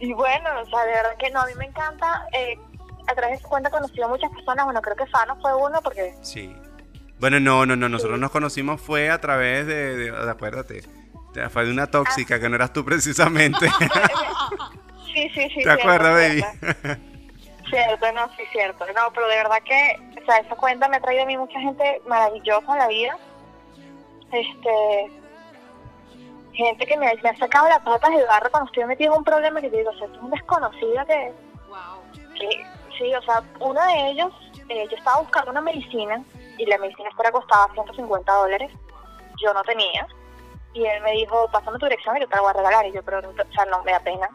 Y 0.00 0.14
bueno, 0.14 0.48
o 0.62 0.66
sea, 0.66 0.84
de 0.86 0.92
verdad 0.92 1.16
que 1.18 1.30
no, 1.30 1.40
a 1.42 1.46
mí 1.46 1.52
me 1.58 1.66
encanta. 1.66 2.26
Eh, 2.32 2.58
a 3.06 3.14
través 3.14 3.38
de 3.38 3.42
su 3.42 3.48
cuenta 3.48 3.68
he 3.68 3.72
conocido 3.72 4.06
a 4.06 4.08
muchas 4.08 4.30
personas. 4.30 4.64
Bueno, 4.64 4.80
creo 4.80 4.96
que 4.96 5.06
Fano 5.06 5.36
fue 5.40 5.54
uno 5.54 5.80
porque 5.82 6.14
Sí. 6.22 6.54
Bueno, 7.18 7.38
no, 7.38 7.66
no, 7.66 7.76
no. 7.76 7.88
Nosotros 7.88 8.18
nos 8.18 8.30
conocimos 8.30 8.80
fue 8.80 9.10
a 9.10 9.20
través 9.20 9.66
de, 9.66 10.10
acuérdate, 10.28 10.82
fue 11.50 11.66
de 11.66 11.70
una 11.70 11.86
tóxica 11.86 12.40
que 12.40 12.48
no 12.48 12.56
eras 12.56 12.72
tú 12.72 12.82
precisamente. 12.84 13.70
Sí, 15.20 15.28
sí, 15.34 15.48
sí. 15.50 15.56
¿Te 15.56 15.62
cierto, 15.62 15.82
acuerdas, 15.82 16.12
baby? 16.14 16.42
cierto. 16.42 17.02
Cierto, 17.70 18.12
no, 18.12 18.28
sí, 18.36 18.42
cierto. 18.50 18.84
No, 18.86 19.12
pero 19.14 19.28
de 19.28 19.36
verdad 19.36 19.58
que, 19.64 20.20
o 20.20 20.24
sea, 20.24 20.38
esa 20.38 20.56
cuenta 20.56 20.88
me 20.88 20.96
ha 20.96 21.00
traído 21.00 21.22
a 21.22 21.26
mí 21.26 21.36
mucha 21.36 21.60
gente 21.60 22.02
maravillosa 22.04 22.72
en 22.72 22.78
la 22.78 22.88
vida. 22.88 23.16
Este. 24.32 25.12
Gente 26.52 26.84
que 26.84 26.96
me, 26.96 27.14
me 27.22 27.28
ha 27.28 27.36
sacado 27.36 27.68
las 27.68 27.78
patas 27.82 28.10
del 28.10 28.26
barro 28.26 28.50
cuando 28.50 28.70
estoy 28.70 28.84
metido 28.86 29.12
en 29.12 29.18
un 29.18 29.24
problema 29.24 29.60
que 29.60 29.70
yo 29.70 29.76
digo, 29.76 29.90
o 29.90 29.98
sea, 29.98 30.08
tú 30.08 30.18
un 30.20 30.30
desconocido 30.30 31.06
que, 31.06 31.32
Wow. 31.68 32.34
que. 32.34 32.66
Sí, 32.98 33.14
o 33.14 33.22
sea, 33.22 33.40
uno 33.60 33.80
de 33.86 34.10
ellos, 34.10 34.32
eh, 34.68 34.88
yo 34.90 34.96
estaba 34.96 35.20
buscando 35.20 35.52
una 35.52 35.60
medicina 35.60 36.20
y 36.58 36.66
la 36.66 36.76
medicina 36.78 37.08
esta 37.08 37.30
costaba 37.30 37.72
150 37.72 38.32
dólares. 38.32 38.72
Yo 39.40 39.54
no 39.54 39.62
tenía. 39.62 40.08
Y 40.74 40.84
él 40.84 41.02
me 41.02 41.12
dijo, 41.12 41.48
pásame 41.52 41.78
tu 41.78 41.86
dirección 41.86 42.16
y 42.16 42.20
yo 42.20 42.28
te 42.28 42.34
la 42.34 42.42
voy 42.42 42.50
a 42.50 42.54
regalar. 42.54 42.86
Y 42.86 42.92
yo, 42.92 43.02
pero, 43.04 43.20
o 43.20 43.52
sea, 43.54 43.64
no, 43.66 43.82
me 43.84 43.92
da 43.92 44.00
pena. 44.00 44.28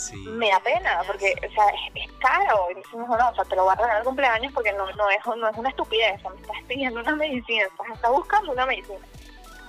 Sí. 0.00 0.16
me 0.16 0.48
da 0.48 0.60
pena 0.60 1.02
porque 1.06 1.34
o 1.46 1.52
sea 1.52 1.68
es, 1.68 1.92
es 1.94 2.12
caro 2.18 2.68
y 2.70 2.74
decimos 2.74 3.08
no 3.08 3.28
o 3.28 3.34
sea 3.34 3.44
te 3.44 3.54
lo 3.54 3.64
voy 3.64 3.72
a 3.72 3.76
regalar 3.76 3.96
al 3.98 4.04
cumpleaños 4.04 4.52
porque 4.52 4.72
no, 4.72 4.90
no 4.92 5.10
es 5.10 5.26
no 5.26 5.48
es 5.48 5.56
una 5.56 5.68
estupidez 5.68 6.18
o 6.18 6.20
sea, 6.22 6.30
me 6.30 6.40
estás 6.40 6.56
pidiendo 6.66 7.00
una 7.00 7.16
medicina 7.16 7.64
estás, 7.66 7.86
estás 7.94 8.10
buscando 8.10 8.52
una 8.52 8.66
medicina 8.66 8.98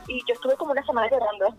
y 0.08 0.24
yo 0.28 0.34
estuve 0.34 0.56
como 0.56 0.72
una 0.72 0.84
semana 0.84 1.10
llorando. 1.10 1.56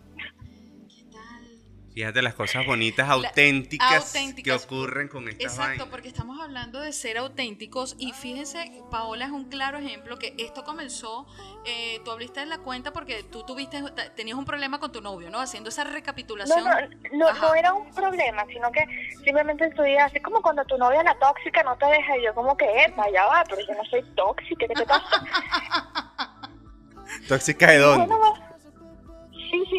Fíjate 1.94 2.22
las 2.22 2.32
cosas 2.34 2.64
bonitas, 2.64 3.08
auténticas, 3.10 4.14
auténticas. 4.14 4.64
que 4.66 4.74
ocurren 4.74 5.08
con 5.08 5.28
estas 5.28 5.52
Exacto, 5.52 5.68
vainas. 5.68 5.88
porque 5.88 6.08
estamos 6.08 6.40
hablando 6.40 6.80
de 6.80 6.90
ser 6.92 7.18
auténticos 7.18 7.96
y 7.98 8.12
fíjense, 8.12 8.82
Paola 8.90 9.26
es 9.26 9.30
un 9.30 9.44
claro 9.50 9.76
ejemplo 9.76 10.18
que 10.18 10.34
esto 10.38 10.64
comenzó, 10.64 11.26
eh, 11.66 12.00
tú 12.02 12.10
abriste 12.10 12.40
en 12.40 12.48
la 12.48 12.58
cuenta 12.58 12.94
porque 12.94 13.24
tú 13.24 13.44
tuviste, 13.44 13.82
tenías 14.16 14.38
un 14.38 14.46
problema 14.46 14.80
con 14.80 14.90
tu 14.90 15.02
novio, 15.02 15.28
¿no? 15.28 15.38
Haciendo 15.40 15.68
esa 15.68 15.84
no 15.84 15.90
recapitulación. 15.90 16.64
no 16.64 17.18
no, 17.18 17.28
Ajá. 17.28 17.46
no 17.48 17.54
era 17.54 17.74
un 17.74 17.90
problema 17.94 18.46
sino 18.46 18.72
que 18.72 18.84
simplemente 19.22 19.66
estoy 19.66 19.94
así 19.96 20.18
como 20.20 20.40
cuando 20.40 20.64
tu 20.64 20.78
novia 20.78 21.02
la 21.02 21.14
tóxica 21.18 21.62
no 21.62 21.76
te 21.76 21.84
deja 21.86 22.16
y 22.16 22.24
yo 22.24 22.34
como 22.34 22.56
que 22.56 22.64
epa 22.84 23.04
ya 23.12 23.26
va 23.26 23.44
pero 23.48 23.60
yo 23.66 23.74
no 23.74 23.84
soy 23.84 24.02
tóxica 24.16 24.66
¿qué 24.66 24.74
te 24.74 24.86
pasa? 24.86 25.24
¿Tóxica 27.28 27.70
de 27.70 27.78
dónde? 27.78 28.06
No, 28.06 28.51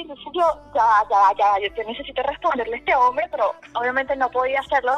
no, 0.01 0.07
no. 0.07 0.15
Sí, 0.15 0.23
sí, 0.23 0.25
entonces 0.25 0.25
yo, 0.33 0.71
ya, 0.73 1.03
ya, 1.09 1.59
ya, 1.59 1.67
yo 1.75 1.83
necesito 1.83 2.23
responderle 2.23 2.75
a 2.75 2.79
este 2.79 2.95
hombre, 2.95 3.27
pero 3.29 3.53
obviamente 3.75 4.15
no 4.15 4.29
podía 4.31 4.59
hacerlo, 4.59 4.93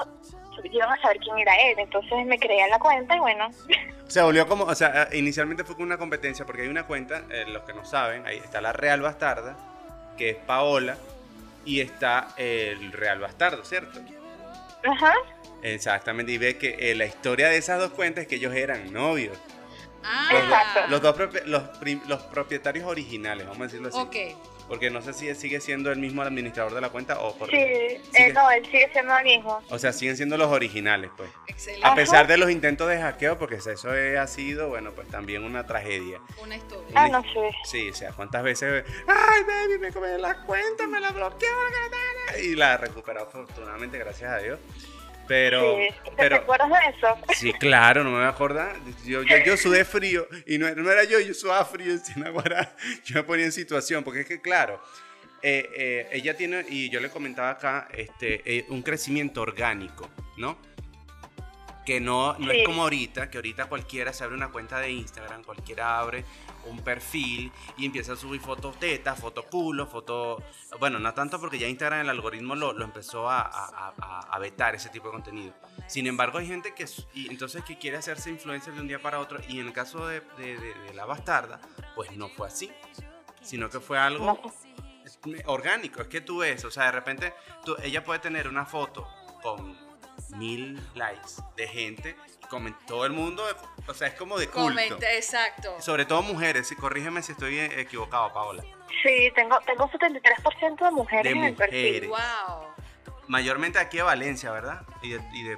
iban 0.63 0.89
a 0.91 1.01
saber 1.01 1.17
quién 1.19 1.37
era 1.39 1.53
él, 1.55 1.79
entonces 1.79 2.25
me 2.25 2.39
creé 2.39 2.63
en 2.63 2.69
la 2.69 2.79
cuenta 2.79 3.15
y 3.15 3.19
bueno, 3.19 3.47
Se 4.07 4.21
volvió 4.21 4.47
como, 4.47 4.65
o 4.65 4.75
sea, 4.75 5.03
eh, 5.11 5.17
inicialmente 5.17 5.63
fue 5.63 5.75
como 5.75 5.85
una 5.87 5.97
competencia 5.97 6.45
porque 6.45 6.61
hay 6.61 6.67
una 6.67 6.85
cuenta, 6.85 7.23
eh, 7.29 7.45
los 7.47 7.63
que 7.63 7.73
no 7.73 7.83
saben, 7.85 8.25
ahí 8.27 8.37
está 8.37 8.61
la 8.61 8.71
Real 8.71 9.01
Bastarda, 9.01 9.55
que 10.17 10.29
es 10.29 10.35
Paola, 10.37 10.95
y 11.65 11.81
está 11.81 12.27
el 12.37 12.91
Real 12.91 13.19
Bastardo, 13.19 13.65
¿cierto? 13.65 13.99
Ajá. 14.87 15.13
Exactamente, 15.63 16.31
y 16.31 16.37
ve 16.37 16.57
que 16.59 16.91
eh, 16.91 16.95
la 16.95 17.05
historia 17.05 17.49
de 17.49 17.57
esas 17.57 17.79
dos 17.79 17.91
cuentas 17.91 18.21
es 18.21 18.27
que 18.27 18.35
ellos 18.35 18.53
eran 18.53 18.93
novios. 18.93 19.35
Ah, 20.03 20.29
Los, 20.31 20.41
dos- 20.41 20.51
Exacto. 20.59 20.79
los 20.89 21.01
dos 21.01 21.17
propi- 21.17 21.43
los, 21.45 22.07
los 22.07 22.21
propietarios 22.23 22.85
originales, 22.87 23.45
vamos 23.47 23.61
a 23.61 23.63
decirlo 23.63 23.87
así. 23.89 23.97
Ok. 23.97 24.15
Porque 24.67 24.89
no 24.89 25.01
sé 25.01 25.13
si 25.13 25.33
sigue 25.35 25.61
siendo 25.61 25.91
el 25.91 25.99
mismo 25.99 26.21
administrador 26.21 26.73
de 26.73 26.81
la 26.81 26.89
cuenta 26.89 27.19
o 27.19 27.35
por... 27.37 27.49
Sí, 27.49 27.57
eh, 27.57 28.01
no, 28.33 28.49
él 28.49 28.65
sigue 28.65 28.89
siendo 28.91 29.15
el 29.17 29.23
mismo. 29.23 29.61
O 29.69 29.77
sea, 29.77 29.93
siguen 29.93 30.17
siendo 30.17 30.37
los 30.37 30.47
originales, 30.47 31.11
pues. 31.15 31.29
Excelente. 31.47 31.87
A 31.87 31.93
pesar 31.93 32.27
de 32.27 32.37
los 32.37 32.49
intentos 32.49 32.89
de 32.89 32.99
hackeo, 32.99 33.37
porque 33.37 33.55
eso 33.55 33.71
ha 34.19 34.27
sido, 34.27 34.69
bueno, 34.69 34.91
pues 34.91 35.07
también 35.07 35.43
una 35.43 35.65
tragedia. 35.67 36.19
Una 36.41 36.55
historia. 36.55 36.91
Ah, 36.95 37.07
no 37.07 37.21
sé. 37.21 37.51
Sí, 37.63 37.89
o 37.89 37.93
sea, 37.93 38.11
cuántas 38.11 38.43
veces, 38.43 38.85
ay, 39.07 39.43
baby, 39.43 39.79
me 39.79 39.91
comí 39.91 40.07
la 40.17 40.41
cuenta, 40.43 40.87
me 40.87 40.99
la 40.99 41.11
bloqueó, 41.11 41.49
la 41.49 41.89
cara", 42.31 42.39
y 42.39 42.55
la 42.55 42.77
recuperado 42.77 43.27
afortunadamente, 43.27 43.97
gracias 43.97 44.31
a 44.31 44.37
Dios. 44.39 44.59
Pero, 45.27 45.77
Sí. 45.77 45.87
¿Te, 46.03 46.09
te 46.11 46.15
pero, 46.17 46.35
acuerdas 46.37 46.69
de 46.69 46.97
eso? 46.97 47.17
sí, 47.35 47.51
claro, 47.53 48.03
no 48.03 48.11
me 48.11 48.17
voy 48.17 48.25
a 48.25 48.29
acordar. 48.29 48.75
Yo, 49.05 49.23
yo, 49.23 49.37
yo 49.45 49.57
sudé 49.57 49.83
frío, 49.85 50.27
y 50.45 50.57
no, 50.57 50.67
era- 50.67 50.81
no 50.81 50.91
era 50.91 51.03
yo, 51.03 51.19
yo 51.19 51.33
sudaba 51.33 51.65
frío, 51.65 51.97
sin 51.97 52.23
agua, 52.25 52.43
yo 53.05 53.15
me 53.15 53.23
ponía 53.23 53.45
en 53.45 53.51
situación, 53.51 54.03
porque 54.03 54.21
es 54.21 54.25
que, 54.27 54.39
claro, 54.41 54.81
eh, 55.41 55.69
eh, 55.75 56.09
ella 56.11 56.35
tiene, 56.37 56.65
y 56.69 56.89
yo 56.89 56.99
le 56.99 57.09
comentaba 57.09 57.49
acá, 57.51 57.87
este, 57.93 58.41
eh, 58.45 58.65
un 58.69 58.81
crecimiento 58.81 59.41
orgánico, 59.41 60.09
¿no? 60.37 60.57
Que 61.85 62.01
no, 62.01 62.33
no 62.39 62.51
Sí. 62.51 62.57
es 62.61 62.65
como 62.65 62.81
ahorita, 62.81 63.29
que 63.29 63.37
ahorita 63.37 63.65
cualquiera 63.67 64.11
se 64.11 64.23
abre 64.23 64.35
una 64.35 64.49
cuenta 64.49 64.79
de 64.79 64.91
Instagram, 64.91 65.43
cualquiera 65.43 65.99
abre 65.99 66.25
un 66.65 66.79
perfil 66.79 67.51
y 67.77 67.85
empieza 67.85 68.13
a 68.13 68.15
subir 68.15 68.41
fotos 68.41 68.79
tetas, 68.79 69.19
fotos 69.19 69.45
culo, 69.45 69.85
fotos... 69.85 70.41
Bueno, 70.79 70.97
no 70.97 71.13
tanto 71.13 71.39
porque 71.39 71.59
ya 71.59 71.67
Instagram 71.67 72.01
el 72.01 72.09
algoritmo 72.09 72.55
lo, 72.55 72.73
lo 72.73 72.83
empezó 72.85 73.29
a, 73.29 73.41
a- 73.41 73.93
a- 73.99 74.19
a 74.31 74.39
vetar 74.39 74.73
ese 74.73 74.89
tipo 74.89 75.09
de 75.09 75.11
contenido. 75.11 75.53
Sin 75.87 76.07
embargo, 76.07 76.39
hay 76.39 76.47
gente 76.47 76.73
que, 76.73 76.85
y 77.13 77.29
entonces 77.29 77.63
que 77.63 77.77
quiere 77.77 77.97
hacerse 77.97 78.31
influencer 78.31 78.73
de 78.73 78.81
un 78.81 78.87
día 78.87 78.99
para 78.99 79.19
otro 79.19 79.39
y 79.47 79.59
en 79.59 79.67
el 79.67 79.73
caso 79.73 80.07
de, 80.07 80.21
de- 80.39 80.57
de- 80.57 80.73
de 80.73 80.93
la 80.95 81.05
bastarda, 81.05 81.61
pues 81.93 82.11
no 82.17 82.29
fue 82.29 82.47
así, 82.47 82.71
sino 83.43 83.69
que 83.69 83.79
fue 83.79 83.99
algo 83.99 84.25
No. 84.25 85.31
orgánico. 85.45 86.01
Es 86.01 86.07
que 86.07 86.21
tú 86.21 86.39
ves, 86.39 86.65
o 86.65 86.71
sea, 86.71 86.85
de 86.85 86.91
repente 86.93 87.33
tú- 87.63 87.75
ella 87.83 88.03
puede 88.03 88.19
tener 88.19 88.47
una 88.47 88.65
foto 88.65 89.07
con 89.43 89.84
mil 90.29 90.79
likes 90.95 91.41
de 91.55 91.67
gente 91.67 92.15
y 92.41 92.45
comen- 92.47 92.75
todo 92.87 93.05
el 93.05 93.11
mundo, 93.13 93.43
o 93.87 93.93
sea, 93.93 94.07
es 94.07 94.13
como 94.15 94.37
de 94.37 94.47
culto. 94.47 94.69
Comenta, 94.69 95.11
exacto. 95.13 95.79
Sobre 95.81 96.05
todo 96.05 96.21
mujeres, 96.21 96.71
y 96.71 96.75
corrígeme 96.75 97.21
si 97.21 97.31
estoy 97.33 97.57
eh, 97.59 97.79
equivocado, 97.81 98.31
Paola. 98.33 98.63
Sí, 99.03 99.31
tengo, 99.35 99.59
tengo 99.61 99.89
73% 99.89 100.85
de 100.85 100.91
mujeres 100.91 101.23
De 101.23 101.31
en 101.31 101.43
el 101.43 101.55
perfil. 101.55 102.07
mujeres. 102.07 102.09
Wow. 102.09 102.65
Mayormente 103.27 103.79
aquí 103.79 103.97
de 103.97 104.03
Valencia, 104.03 104.51
¿verdad? 104.51 104.83
Y 105.01 105.09
de, 105.13 105.21
y 105.33 105.43
de- 105.43 105.55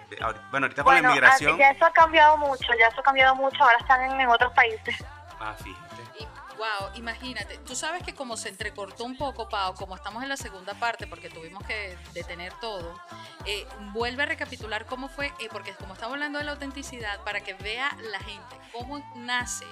bueno, 0.52 0.66
ahorita 0.68 0.84
con 0.84 0.94
Bueno, 0.94 1.10
la 1.10 1.16
inmigración. 1.16 1.56
ah, 1.56 1.58
ya 1.60 1.72
eso 1.72 1.86
ha 1.86 1.92
cambiado 1.92 2.38
mucho, 2.38 2.68
ya 2.80 2.88
eso 2.88 3.00
ha 3.02 3.04
cambiado 3.04 3.36
mucho, 3.36 3.62
ahora 3.62 3.78
están 3.80 4.02
en, 4.12 4.22
en 4.22 4.30
otros 4.30 4.54
países. 4.54 4.96
Ah, 5.40 5.54
fíjate. 5.62 6.04
Y, 6.20 6.28
wow, 6.58 6.90
imagínate, 6.96 7.58
tú 7.60 7.76
sabes 7.76 8.04
que 8.04 8.14
como 8.14 8.38
se 8.38 8.50
entrecortó 8.50 9.04
un 9.04 9.18
poco, 9.18 9.48
Pau, 9.50 9.76
como 9.76 9.96
estamos 9.96 10.24
en 10.24 10.30
la 10.30 10.38
segunda 10.38 10.74
parte, 10.74 11.08
porque 11.08 11.30
tuvimos 11.30 11.64
que 11.66 11.98
detener 12.14 12.54
todo, 12.60 13.00
eh, 13.46 13.66
vuelve 13.94 14.24
a 14.24 14.26
recapitular 14.26 14.86
cómo 14.86 15.08
fue, 15.10 15.28
eh, 15.40 15.48
porque 15.52 15.74
como 15.74 15.94
estamos 15.94 16.14
hablando 16.14 16.40
de 16.40 16.46
la 16.46 16.52
autenticidad, 16.52 17.24
para 17.24 17.42
que 17.42 17.54
vea 17.56 17.96
la 18.12 18.20
gente 18.20 18.58
cómo 18.72 19.04
nace 19.16 19.66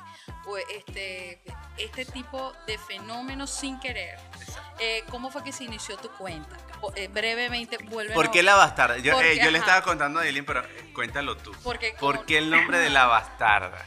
o, 0.46 0.58
este, 0.58 1.42
este 1.78 2.06
tipo 2.06 2.54
de 2.68 2.78
fenómenos 2.78 3.50
sin 3.50 3.80
querer. 3.80 4.18
Eh, 4.80 5.04
¿Cómo 5.10 5.32
fue 5.32 5.44
que 5.44 5.52
se 5.52 5.64
inició 5.64 5.98
tu 5.98 6.10
cuenta? 6.10 6.58
Eh, 6.96 7.08
brevemente, 7.08 7.78
vuelve 7.78 8.14
¿Por 8.14 8.30
qué 8.32 8.44
la 8.44 8.56
bastarda? 8.56 8.98
Yo, 8.98 9.14
Porque, 9.14 9.34
eh, 9.34 9.44
yo 9.44 9.52
le 9.52 9.58
estaba 9.58 9.82
contando 9.82 10.20
a 10.20 10.26
Eileen, 10.26 10.46
pero 10.46 10.62
eh, 10.62 10.92
cuéntalo 10.94 11.38
tú. 11.38 11.52
Porque 11.64 11.96
¿Por 12.00 12.26
qué 12.26 12.40
el 12.40 12.50
nombre 12.50 12.78
de 12.78 12.90
la 12.90 13.06
bastarda? 13.06 13.86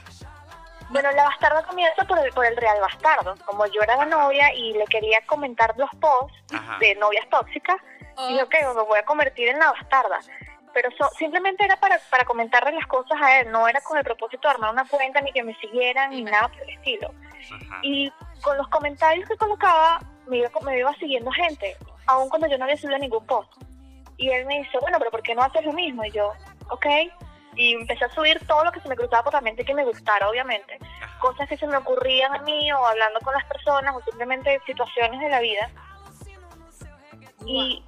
Bueno, 0.91 1.11
la 1.13 1.25
bastarda 1.25 1.63
comienza 1.65 2.05
por 2.05 2.19
el, 2.19 2.33
por 2.33 2.47
el 2.47 2.57
real 2.57 2.81
bastardo. 2.81 3.35
Como 3.45 3.67
yo 3.67 3.83
era 3.83 3.97
la 3.97 4.07
novia 4.07 4.53
y 4.55 4.73
le 4.73 4.85
quería 4.87 5.19
comentar 5.27 5.75
los 5.77 5.91
posts 6.01 6.37
Ajá. 6.55 6.79
de 6.79 6.95
novias 6.97 7.29
tóxicas, 7.29 7.77
Oh, 8.21 8.27
dije, 8.27 8.43
ok, 8.43 8.55
me 8.75 8.83
voy 8.83 8.99
a 8.99 9.05
convertir 9.05 9.47
en 9.49 9.61
la 9.61 9.71
bastarda. 9.71 10.19
Pero 10.75 10.91
so- 10.99 11.09
simplemente 11.17 11.65
era 11.65 11.77
para, 11.77 12.01
para 12.11 12.25
comentarle 12.25 12.73
las 12.73 12.87
cosas 12.89 13.17
a 13.23 13.39
él, 13.41 13.53
no 13.53 13.69
era 13.69 13.81
con 13.81 13.97
el 13.97 14.03
propósito 14.03 14.49
de 14.49 14.55
armar 14.55 14.73
una 14.73 14.85
cuenta, 14.87 15.21
ni 15.21 15.31
que 15.33 15.45
me 15.45 15.55
siguieran, 15.61 16.11
ni 16.11 16.25
nada 16.25 16.49
por 16.49 16.61
el 16.63 16.71
estilo. 16.71 17.15
Ajá. 17.45 17.79
Y 17.83 18.13
con 18.43 18.57
los 18.57 18.67
comentarios 18.69 19.29
que 19.29 19.37
colocaba, 19.37 20.01
me 20.27 20.39
iba, 20.39 20.51
me 20.63 20.79
iba 20.81 20.93
siguiendo 20.95 21.31
gente, 21.31 21.77
aun 22.09 22.29
cuando 22.29 22.49
yo 22.49 22.59
no 22.59 22.65
había 22.65 22.77
subido 22.77 22.99
ningún 22.99 23.25
post. 23.25 23.53
Y 24.17 24.31
él 24.31 24.45
me 24.47 24.59
dice, 24.59 24.79
bueno, 24.81 24.99
pero 24.99 25.13
¿por 25.13 25.23
qué 25.23 25.35
no 25.37 25.43
haces 25.43 25.65
lo 25.65 25.73
mismo? 25.73 26.05
Y 26.05 26.11
yo, 26.11 26.33
ok. 26.71 26.87
Y 27.59 27.75
empecé 27.75 28.05
a 28.05 28.15
subir 28.15 28.39
todo 28.47 28.65
lo 28.65 28.71
que 28.73 28.81
se 28.81 28.89
me 28.89 28.95
cruzaba 28.97 29.25
por 29.25 29.33
la 29.35 29.41
mente 29.41 29.65
que 29.65 29.75
me 29.75 29.85
gustara, 29.85 30.29
obviamente. 30.31 30.79
Cosas 31.21 31.49
que 31.49 31.57
se 31.59 31.67
me 31.67 31.77
ocurrían 31.77 32.33
a 32.35 32.39
mí, 32.43 32.73
o 32.73 32.87
hablando 32.87 33.19
con 33.21 33.35
las 33.35 33.45
personas, 33.47 33.95
o 33.97 34.01
simplemente 34.03 34.61
situaciones 34.65 35.21
de 35.21 35.29
la 35.29 35.41
vida. 35.41 35.69
Y 37.47 37.83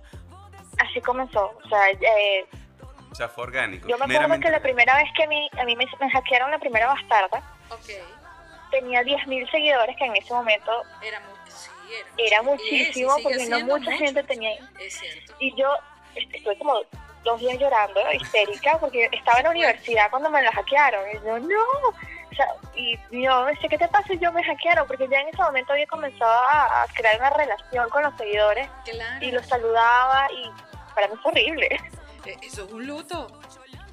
así 0.79 1.01
comenzó. 1.01 1.57
O 1.65 1.69
sea, 1.69 1.91
eh, 1.91 2.47
O 3.11 3.15
sea, 3.15 3.29
fue 3.29 3.45
orgánico. 3.45 3.89
yo 3.89 3.97
me 3.97 4.05
acuerdo 4.05 4.09
meramente 4.21 4.47
que 4.47 4.53
la 4.53 4.61
primera 4.63 4.97
vez 4.97 5.09
que 5.17 5.25
a 5.25 5.27
mí, 5.29 5.49
a 5.61 5.65
mí 5.65 5.77
me, 5.77 5.87
me 6.01 6.11
hackearon 6.11 6.51
la 6.51 6.59
primera 6.59 6.87
bastarda, 6.87 7.43
ok. 7.71 7.91
tenía 8.71 9.03
10.000 9.03 9.51
seguidores, 9.51 9.97
que 9.97 10.05
en 10.05 10.17
ese 10.17 10.33
momento 10.33 10.71
Era, 11.03 11.21
mu- 11.21 11.49
sí, 11.49 11.71
era, 12.19 12.43
muchísimo, 12.43 13.17
porque 13.23 13.47
no 13.49 13.61
mucha 13.61 13.91
mucho. 13.91 14.05
gente 14.05 14.23
tenía. 14.25 14.53
Es 14.81 14.99
cierto. 14.99 15.35
Y 15.41 15.55
yo 15.57 15.73
est- 16.15 16.35
estuve 16.35 16.57
como 16.59 16.75
dos 17.25 17.41
días 17.41 17.59
llorando, 17.59 18.01
histérica, 18.13 18.79
porque 18.79 19.09
estaba 19.13 19.39
en 19.39 19.45
la 19.45 19.51
universidad 19.51 20.11
cuando 20.11 20.31
me 20.31 20.43
la 20.43 20.53
hackearon. 20.53 21.03
Y 21.11 21.15
yo, 21.27 21.39
no. 21.39 21.65
O 22.31 22.35
sea, 22.35 22.47
y 22.75 22.97
yo 23.11 23.43
me 23.45 23.53
decía, 23.53 23.69
¿qué 23.69 23.79
te 23.79 23.89
pasa? 23.89 24.13
Y 24.15 24.19
yo 24.19 24.33
me 24.33 24.43
hackearon, 24.45 24.87
porque 24.87 25.09
ya 25.09 25.21
en 25.21 25.29
ese 25.29 25.43
momento 25.43 25.73
había 25.73 25.87
comenzado 25.87 26.31
a, 26.31 26.83
a 26.83 26.87
crear 26.95 27.19
una 27.19 27.31
relación 27.31 27.89
con 27.91 28.03
los 28.05 28.17
seguidores 28.17 28.69
Claro. 28.85 29.25
y 29.27 29.31
los 29.33 29.47
saludaba 29.47 30.29
y 30.33 30.51
para 30.95 31.09
mí 31.09 31.15
fue 31.23 31.33
horrible. 31.33 31.69
Eh, 32.27 32.37
Eso 32.43 32.65
es 32.67 32.73
un 32.73 32.87
luto. 32.87 33.27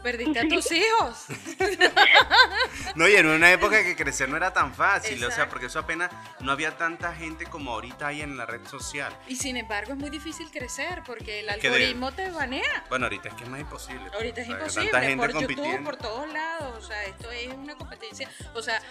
Perdiste 0.03 0.39
a 0.39 0.47
tus 0.47 0.71
hijos. 0.71 1.25
No, 2.95 3.07
y 3.07 3.15
en 3.15 3.27
una 3.27 3.51
época 3.51 3.83
que 3.83 3.95
crecer 3.95 4.27
no 4.29 4.38
era 4.38 4.51
tan 4.53 4.73
fácil, 4.73 5.23
o 5.23 5.29
sea, 5.31 5.49
porque 5.49 5.67
eso 5.67 5.79
apenas 5.79 6.10
no 6.39 6.51
había 6.51 6.77
tanta 6.77 7.13
gente 7.13 7.45
como 7.45 7.71
ahorita 7.73 8.07
hay 8.07 8.21
en 8.21 8.38
la 8.38 8.45
red 8.45 8.65
social. 8.67 9.15
Y 9.27 9.36
sin 9.36 9.55
embargo 9.57 9.93
es 9.93 9.99
muy 9.99 10.10
difícil 10.10 10.49
crecer 10.49 11.03
porque 11.05 11.41
el 11.41 11.49
algoritmo 11.49 12.12
te 12.12 12.29
banea. 12.31 12.86
Bueno, 12.89 13.05
ahorita 13.05 13.29
es 13.29 13.36
que 13.36 13.43
es 13.43 13.49
más 13.49 13.60
imposible. 13.60 14.10
Ahorita 14.13 14.41
es 14.41 14.47
O 14.47 14.51
sea, 14.51 14.60
imposible, 14.60 14.91
Tanta 14.91 15.07
gente 15.07 15.17
por 15.27 15.33
YouTube, 15.41 15.55
compitiendo. 15.55 15.89
por 15.91 15.97
todos 15.99 16.33
lados, 16.33 16.83
o 16.83 16.88
sea, 16.88 17.03
esto 17.03 17.29
es 17.31 17.53
una 17.53 17.75
competencia, 17.75 18.29
o 18.55 18.62
sea, 18.62 18.81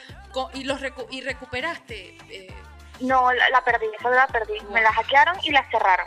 y 0.54 0.64
los 0.64 0.80
recu- 0.80 1.06
y 1.10 1.20
recuperaste, 1.22 2.16
eh, 2.28 2.54
No, 3.00 3.32
la, 3.32 3.50
la 3.50 3.62
perdí, 3.64 3.86
eso 3.98 4.08
la 4.10 4.26
perdí. 4.28 4.54
Me 4.72 4.80
la 4.80 4.92
hackearon 4.92 5.36
y 5.42 5.50
la 5.50 5.68
cerraron. 5.70 6.06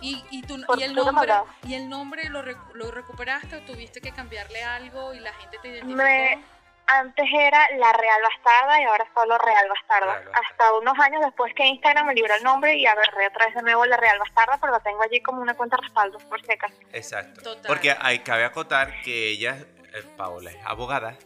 Y, 0.00 0.24
y, 0.30 0.42
tu- 0.42 0.56
y 0.78 0.82
el 0.82 0.94
nombre, 0.94 1.32
y 1.66 1.74
el 1.74 1.88
nombre 1.88 2.28
lo, 2.30 2.42
recu- 2.42 2.72
lo 2.74 2.90
recuperaste 2.90 3.56
o 3.56 3.60
tuviste 3.62 4.00
que 4.00 4.12
cambiarle 4.12 4.62
algo 4.62 5.12
y 5.14 5.20
la 5.20 5.32
gente 5.34 5.58
te 5.60 5.68
identificó. 5.68 6.02
Me, 6.02 6.42
antes 6.86 7.26
era 7.32 7.68
la 7.76 7.92
Real 7.92 8.20
Bastarda 8.22 8.80
y 8.80 8.84
ahora 8.84 9.06
solo 9.14 9.38
Real 9.38 9.68
Bastarda. 9.68 10.14
Real 10.14 10.24
Bastarda. 10.32 10.48
Hasta 10.50 10.74
unos 10.78 10.98
años 10.98 11.20
después 11.24 11.52
que 11.54 11.66
Instagram 11.66 12.06
me 12.06 12.14
libró 12.14 12.34
el 12.34 12.42
nombre 12.42 12.76
y 12.76 12.86
agarré 12.86 13.28
otra 13.28 13.46
vez 13.46 13.54
de 13.54 13.62
nuevo 13.62 13.84
la 13.86 13.96
Real 13.96 14.18
Bastarda, 14.18 14.58
pero 14.60 14.72
la 14.72 14.80
tengo 14.80 15.02
allí 15.02 15.20
como 15.20 15.40
una 15.42 15.54
cuenta 15.54 15.76
respaldo, 15.76 16.18
por 16.28 16.40
si 16.44 16.50
acaso. 16.50 16.74
Exacto. 16.92 17.42
Total. 17.42 17.66
Porque 17.68 17.94
hay, 18.00 18.20
cabe 18.20 18.44
acotar 18.44 19.02
que 19.02 19.28
ella, 19.28 19.58
eh, 19.92 20.02
Paola, 20.16 20.50
es 20.50 20.58
abogada. 20.64 21.16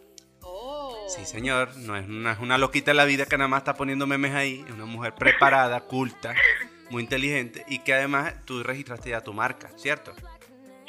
Oh. 0.43 1.07
Sí, 1.09 1.25
señor. 1.25 1.75
No 1.77 1.97
es 1.97 2.07
una, 2.07 2.33
es 2.33 2.39
una 2.41 2.59
loquita 2.59 2.91
de 2.91 2.95
la 2.97 3.05
vida 3.07 3.25
que 3.25 3.39
nada 3.39 3.49
más 3.49 3.59
está 3.61 3.75
poniendo 3.75 4.07
memes 4.07 4.35
ahí. 4.35 4.63
Es 4.67 4.73
una 4.75 4.85
mujer 4.85 5.15
preparada, 5.15 5.81
culta, 5.81 6.35
muy 6.91 7.03
inteligente 7.03 7.65
y 7.69 7.81
que 7.81 7.95
además 7.95 8.35
tú 8.45 8.63
registraste 8.63 9.11
ya 9.11 9.21
tu 9.23 9.33
marca, 9.33 9.71
¿cierto? 9.77 10.15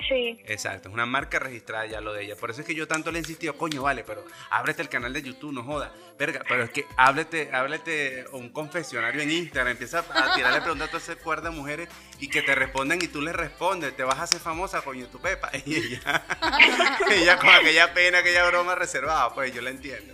Sí. 0.08 0.40
Exacto, 0.46 0.90
es 0.90 0.94
una 0.94 1.06
marca 1.06 1.40
registrada 1.40 1.86
ya 1.86 2.02
lo 2.02 2.14
de 2.14 2.26
ella. 2.26 2.36
Por 2.36 2.52
eso 2.52 2.62
es 2.62 2.68
que 2.68 2.76
yo 2.76 2.88
tanto 2.88 3.12
le 3.12 3.18
he 3.18 3.22
insistido, 3.22 3.58
coño, 3.58 3.82
vale, 3.82 4.04
pero 4.04 4.24
ábrete 4.50 4.82
el 4.82 4.90
canal 4.90 5.14
de 5.14 5.22
YouTube, 5.22 5.54
no 5.54 5.64
joda. 5.64 5.92
Verga, 6.18 6.44
pero 6.48 6.64
es 6.64 6.70
que 6.70 6.86
háblete, 6.96 7.50
háblete 7.52 8.26
un 8.32 8.50
confesionario 8.50 9.22
en 9.22 9.32
Instagram, 9.32 9.72
empieza 9.72 10.00
a 10.00 10.36
tirarle 10.36 10.62
preguntas 10.62 10.88
a 10.88 10.92
toda 10.92 11.04
esa 11.04 11.16
cuerda 11.16 11.50
de 11.50 11.56
mujeres 11.56 11.90
y 12.20 12.30
que 12.30 12.42
te 12.42 12.54
responden 12.56 13.02
y 13.02 13.08
tú 13.08 13.22
les 13.22 13.36
respondes, 13.36 13.96
te 13.96 14.04
vas 14.04 14.20
a 14.20 14.24
hacer 14.24 14.40
famosa, 14.40 14.82
coño, 14.82 15.08
tu 15.08 15.20
pepa. 15.20 15.52
Y 15.66 15.76
ella, 15.76 16.24
ella 17.12 17.38
con 17.38 17.50
aquella 17.50 17.94
pena, 17.94 18.20
aquella 18.20 18.46
broma 18.46 18.76
reservada, 18.76 19.34
pues 19.34 19.54
yo 19.54 19.62
la 19.62 19.72
entiendo. 19.72 20.14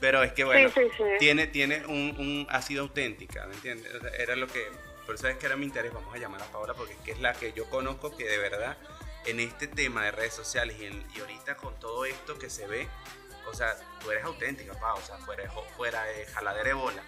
Pero 0.00 0.22
es 0.22 0.32
que 0.32 0.44
bueno, 0.44 0.70
sí, 0.70 0.80
sí, 0.80 0.90
sí. 0.96 1.04
tiene, 1.18 1.46
tiene 1.46 1.84
un, 1.86 2.16
un, 2.18 2.46
ha 2.48 2.62
sido 2.62 2.82
auténtica, 2.82 3.46
¿me 3.46 3.54
entiendes? 3.54 3.92
Era 4.18 4.34
lo 4.34 4.46
que, 4.46 4.66
por 5.10 5.16
eso 5.16 5.26
es 5.26 5.38
que 5.38 5.46
era 5.46 5.56
mi 5.56 5.66
interés, 5.66 5.92
vamos 5.92 6.14
a 6.14 6.18
llamar 6.18 6.40
a 6.40 6.44
Paola 6.52 6.72
porque 6.72 6.92
es 6.92 7.00
que 7.00 7.10
es 7.10 7.18
la 7.18 7.32
que 7.32 7.52
yo 7.52 7.68
conozco 7.68 8.16
que 8.16 8.28
de 8.28 8.38
verdad 8.38 8.76
en 9.26 9.40
este 9.40 9.66
tema 9.66 10.04
de 10.04 10.12
redes 10.12 10.32
sociales 10.34 10.76
y, 10.78 10.84
en- 10.84 11.04
y 11.16 11.18
ahorita 11.18 11.56
con 11.56 11.74
todo 11.80 12.04
esto 12.04 12.38
que 12.38 12.48
se 12.48 12.68
ve, 12.68 12.88
o 13.50 13.52
sea, 13.52 13.74
tú 14.00 14.12
eres 14.12 14.22
auténtica, 14.22 14.72
Pau, 14.78 14.96
o 14.96 15.02
sea, 15.02 15.16
fuera, 15.18 15.50
fuera 15.76 16.04
de 16.04 16.26
jaladera 16.26 16.68
de 16.68 16.74
bola. 16.74 17.02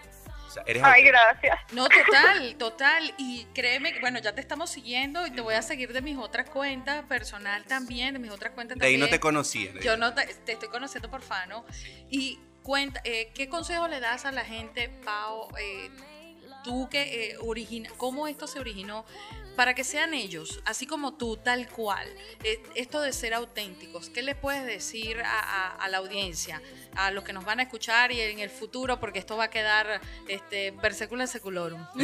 sea, 0.50 0.64
eres 0.66 0.82
Ay, 0.82 1.06
auténtica. 1.06 1.18
gracias. 1.32 1.72
No, 1.72 1.88
total, 1.88 2.56
total. 2.58 3.14
Y 3.18 3.44
créeme, 3.54 4.00
bueno, 4.00 4.18
ya 4.18 4.34
te 4.34 4.40
estamos 4.40 4.68
siguiendo 4.68 5.24
y 5.24 5.30
te 5.30 5.40
voy 5.40 5.54
a 5.54 5.62
seguir 5.62 5.92
de 5.92 6.02
mis 6.02 6.18
otras 6.18 6.50
cuentas, 6.50 7.04
personal 7.04 7.62
también, 7.66 8.14
de 8.14 8.18
mis 8.18 8.32
otras 8.32 8.52
cuentas 8.52 8.78
De 8.78 8.84
ahí 8.84 8.96
no 8.98 9.08
te 9.08 9.20
conocía. 9.20 9.70
Yo 9.80 9.96
no 9.96 10.12
te, 10.12 10.26
te 10.26 10.52
estoy 10.54 10.68
conociendo 10.70 11.08
por 11.08 11.22
Fano. 11.22 11.64
Y 12.10 12.40
cuenta, 12.64 13.00
eh, 13.04 13.30
¿qué 13.32 13.48
consejo 13.48 13.86
le 13.86 14.00
das 14.00 14.24
a 14.24 14.32
la 14.32 14.44
gente, 14.44 14.88
Pau? 15.04 15.48
eh, 15.56 15.88
tú 16.62 16.88
que 16.88 17.30
eh, 17.32 17.36
origina, 17.40 17.90
¿cómo 17.96 18.26
esto 18.28 18.46
se 18.46 18.58
originó? 18.60 19.04
Para 19.56 19.74
que 19.74 19.84
sean 19.84 20.14
ellos, 20.14 20.62
así 20.64 20.86
como 20.86 21.12
tú, 21.14 21.36
tal 21.36 21.68
cual. 21.68 22.08
eh, 22.42 22.62
esto 22.74 23.02
de 23.02 23.12
ser 23.12 23.34
auténticos, 23.34 24.08
¿qué 24.08 24.22
le 24.22 24.34
puedes 24.34 24.64
decir 24.64 25.20
a, 25.22 25.74
a- 25.76 25.88
la 25.88 25.98
audiencia, 25.98 26.62
a 26.96 27.10
los 27.10 27.22
que 27.22 27.34
nos 27.34 27.44
van 27.44 27.60
a 27.60 27.64
escuchar 27.64 28.12
y 28.12 28.20
en 28.22 28.38
el 28.38 28.48
futuro, 28.48 28.98
porque 28.98 29.18
esto 29.18 29.36
va 29.36 29.44
a 29.44 29.50
quedar 29.50 30.00
este, 30.26 30.72
per 30.72 30.94
secula 30.94 31.26
seculorum? 31.26 31.86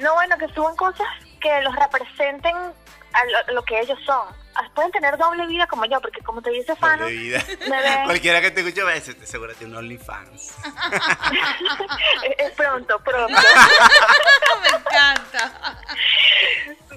No, 0.00 0.14
bueno, 0.14 0.36
que 0.38 0.48
suban 0.54 0.76
cosas 0.76 1.06
que 1.40 1.60
los 1.62 1.74
representen 1.74 2.54
a 2.56 3.52
lo 3.52 3.62
que 3.64 3.80
ellos 3.80 3.98
son. 4.04 4.28
Ah, 4.58 4.70
Pueden 4.74 4.90
tener 4.90 5.18
doble 5.18 5.46
vida 5.46 5.66
como 5.66 5.84
yo, 5.84 6.00
porque 6.00 6.22
como 6.22 6.40
te 6.40 6.50
dice 6.50 6.74
Fano, 6.76 7.06
Cualquiera 8.04 8.40
que 8.40 8.50
te 8.50 8.60
escuche 8.60 8.82
va 8.82 8.90
a 8.90 8.94
decir, 8.94 9.16
seguro 9.26 9.54
tiene 9.54 9.72
un 9.74 9.78
OnlyFans. 9.80 10.54
pronto, 12.56 12.98
pronto. 13.00 13.38
Me 14.62 14.68
encanta. 14.68 15.78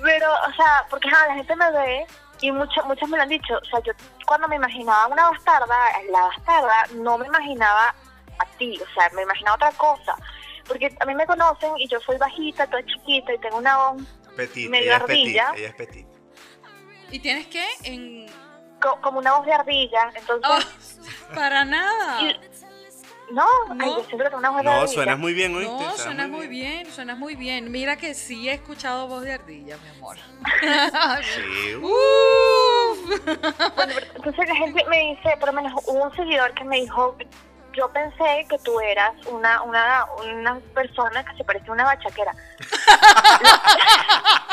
Pero, 0.02 0.32
o 0.32 0.54
sea, 0.54 0.86
porque 0.90 1.10
ajá, 1.10 1.28
la 1.28 1.36
gente 1.36 1.56
me 1.58 1.72
ve 1.72 2.08
y 2.42 2.52
mucho, 2.52 2.82
muchos 2.86 3.10
me 3.10 3.18
lo 3.18 3.24
han 3.24 3.30
dicho. 3.30 3.54
O 3.56 3.66
sea, 3.66 3.80
yo 3.84 3.92
cuando 4.26 4.48
me 4.48 4.56
imaginaba 4.56 5.08
una 5.08 5.30
bastarda, 5.30 5.76
la 6.12 6.22
bastarda, 6.22 6.86
no 6.96 7.18
me 7.18 7.28
imaginaba 7.28 7.94
a 8.40 8.46
ti, 8.58 8.80
o 8.82 8.94
sea, 8.94 9.10
me 9.14 9.24
imaginaba 9.24 9.56
otra 9.56 9.72
cosa. 9.74 10.16
Porque 10.66 10.96
a 11.00 11.06
mí 11.06 11.16
me 11.16 11.26
conocen 11.26 11.78
y 11.78 11.88
yo 11.90 12.00
soy 12.00 12.18
bajita, 12.18 12.68
toda 12.68 12.86
chiquita 12.86 13.34
y 13.34 13.40
tengo 13.40 13.58
una 13.58 13.78
voz 13.90 14.04
Petit, 14.38 14.70
Medio 14.70 14.86
ella 14.86 14.98
es 14.98 15.04
petit, 15.04 15.40
ardilla. 15.40 15.52
ella 15.58 15.68
es 15.68 15.76
petit. 15.76 16.09
¿Y 17.12 17.20
tienes 17.20 17.48
que 17.48 17.64
en 17.84 18.28
co- 18.82 19.00
como 19.02 19.20
una 19.20 19.36
voz 19.38 19.46
de 19.46 19.54
ardilla. 19.54 20.12
Entonces, 20.16 20.50
Oh, 20.50 21.34
para 21.36 21.66
nada. 21.66 22.22
y- 22.22 22.40
no, 23.32 23.46
ay, 23.70 23.78
No. 23.78 23.98
yo 24.00 24.04
siempre 24.06 24.26
tengo 24.28 24.40
una 24.40 24.50
voz 24.50 24.58
de 24.60 24.64
No, 24.64 24.72
ardilla. 24.72 24.88
suenas 24.94 25.20
muy 25.20 25.34
bien, 25.34 25.56
¿oíste? 25.56 25.72
No, 25.86 25.92
suena 25.98 26.28
muy 26.28 26.48
bien, 26.48 26.92
suena 26.92 27.16
muy 27.16 27.36
bien. 27.36 27.72
Mira 27.72 27.96
que 27.98 28.16
sí 28.16 28.50
he 28.50 28.54
escuchado 28.54 29.08
voz 29.08 29.22
de 29.24 29.34
ardilla, 29.34 29.78
mi 29.78 29.90
amor. 29.90 30.18
Sí. 31.22 31.76
uh, 31.82 31.86
Uf. 31.86 33.26
Bueno, 33.76 33.94
entonces 34.16 34.48
la 34.48 34.56
gente 34.56 34.84
me 34.86 34.98
dice, 35.16 35.38
por 35.40 35.50
lo 35.50 35.54
menos 35.62 35.74
hubo 35.86 36.04
un 36.06 36.16
seguidor 36.16 36.54
que 36.56 36.64
me 36.64 36.78
dijo, 36.78 37.16
yo 37.74 37.88
pensé 37.94 38.48
que 38.50 38.58
tú 38.64 38.80
eras 38.80 39.14
una 39.28 39.62
una 39.62 40.06
una 40.28 40.60
persona 40.74 41.24
que 41.24 41.38
se 41.38 41.44
parecía 41.44 41.70
a 41.70 41.74
una 41.74 41.84
bachaquera. 41.86 42.34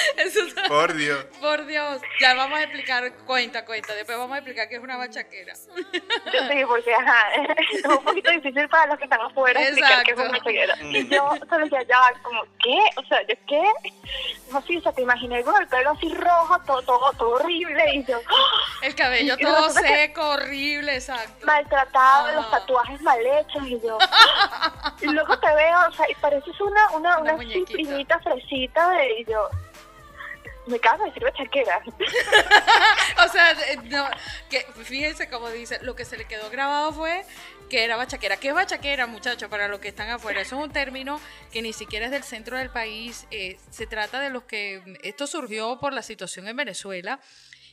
Eso 0.16 0.40
Por 0.68 0.94
Dios. 0.94 1.24
Por 1.40 1.66
Dios, 1.66 2.00
ya 2.20 2.34
vamos 2.34 2.58
a 2.58 2.62
explicar, 2.62 3.12
cuenta, 3.26 3.64
cuenta, 3.64 3.94
después 3.94 4.16
vamos 4.18 4.34
a 4.34 4.38
explicar 4.38 4.68
que 4.68 4.76
es 4.76 4.82
una 4.82 4.96
bachaquera. 4.96 5.54
Sí, 5.54 6.64
porque 6.66 6.94
ajá, 6.94 7.22
es 7.72 7.84
un 7.84 8.02
poquito 8.04 8.30
difícil 8.30 8.68
para 8.68 8.86
los 8.86 8.98
que 8.98 9.04
están 9.04 9.20
afuera 9.20 9.60
explicar 9.62 10.02
que 10.04 10.12
es 10.12 10.16
una 10.18 10.26
Exacto. 10.28 10.44
bachaquera. 10.44 10.76
Y 10.82 11.08
yo 11.08 11.30
solo 11.48 11.64
decía, 11.64 11.82
ya, 11.82 12.12
como, 12.22 12.42
¿qué? 12.62 12.78
O 12.96 13.04
sea, 13.04 13.20
¿yo 13.22 13.34
qué? 13.46 13.62
No, 14.52 14.62
sí, 14.62 14.76
o 14.76 14.82
sea, 14.82 14.92
te 14.92 15.02
imaginé 15.02 15.42
con 15.44 15.60
el 15.60 15.68
pelo 15.68 15.90
así 15.90 16.12
rojo, 16.14 16.58
todo, 16.66 16.82
todo, 16.82 17.12
todo 17.12 17.30
horrible, 17.30 17.84
y 17.94 18.04
yo, 18.04 18.18
¡ah! 18.28 18.62
El 18.82 18.94
cabello 18.94 19.34
Y 19.38 19.42
todo 19.44 19.70
seco, 19.70 20.30
horrible, 20.30 20.94
exacto. 20.94 21.46
maltratado, 21.46 22.26
Ah. 22.28 22.32
los 22.32 22.50
tatuajes 22.50 23.00
mal 23.02 23.18
hechos, 23.24 23.62
y 23.66 23.80
yo, 23.80 23.98
y 25.00 25.06
luego 25.06 25.38
te 25.38 25.54
veo, 25.54 25.78
o 25.88 25.92
sea, 25.92 26.06
y 26.10 26.14
pareces 26.16 26.60
una, 26.60 26.90
una, 26.92 27.18
Una 27.18 27.34
una, 27.34 27.44
primita 27.66 28.18
fresita, 28.20 28.90
de, 28.90 29.20
y 29.20 29.24
yo, 29.26 29.48
me 30.70 30.78
cago 30.78 31.04
de 31.04 31.10
decir 31.10 31.22
bachaquera. 31.24 31.82
O 33.24 33.28
sea, 33.28 33.54
no, 33.84 34.06
que 34.48 34.66
fíjense 34.84 35.28
como 35.28 35.50
dice, 35.50 35.78
lo 35.82 35.94
que 35.94 36.04
se 36.06 36.16
le 36.16 36.24
quedó 36.24 36.48
grabado 36.48 36.92
fue 36.92 37.24
que 37.68 37.84
era 37.84 37.96
bachaquera. 37.96 38.38
¿Qué 38.38 38.48
es 38.48 38.54
bachaquera, 38.54 39.06
muchachos, 39.06 39.48
para 39.50 39.68
los 39.68 39.78
que 39.80 39.88
están 39.88 40.08
afuera? 40.10 40.40
Eso 40.40 40.58
es 40.58 40.64
un 40.64 40.72
término 40.72 41.20
que 41.52 41.60
ni 41.62 41.72
siquiera 41.72 42.06
es 42.06 42.12
del 42.12 42.24
centro 42.24 42.56
del 42.56 42.70
país. 42.70 43.26
eh, 43.30 43.58
se 43.70 43.86
trata 43.86 44.20
de 44.20 44.30
los 44.30 44.44
que... 44.44 44.82
Esto 45.02 45.26
surgió 45.26 45.78
por 45.78 45.92
la 45.92 46.02
situación 46.02 46.48
en 46.48 46.56
Venezuela 46.56 47.20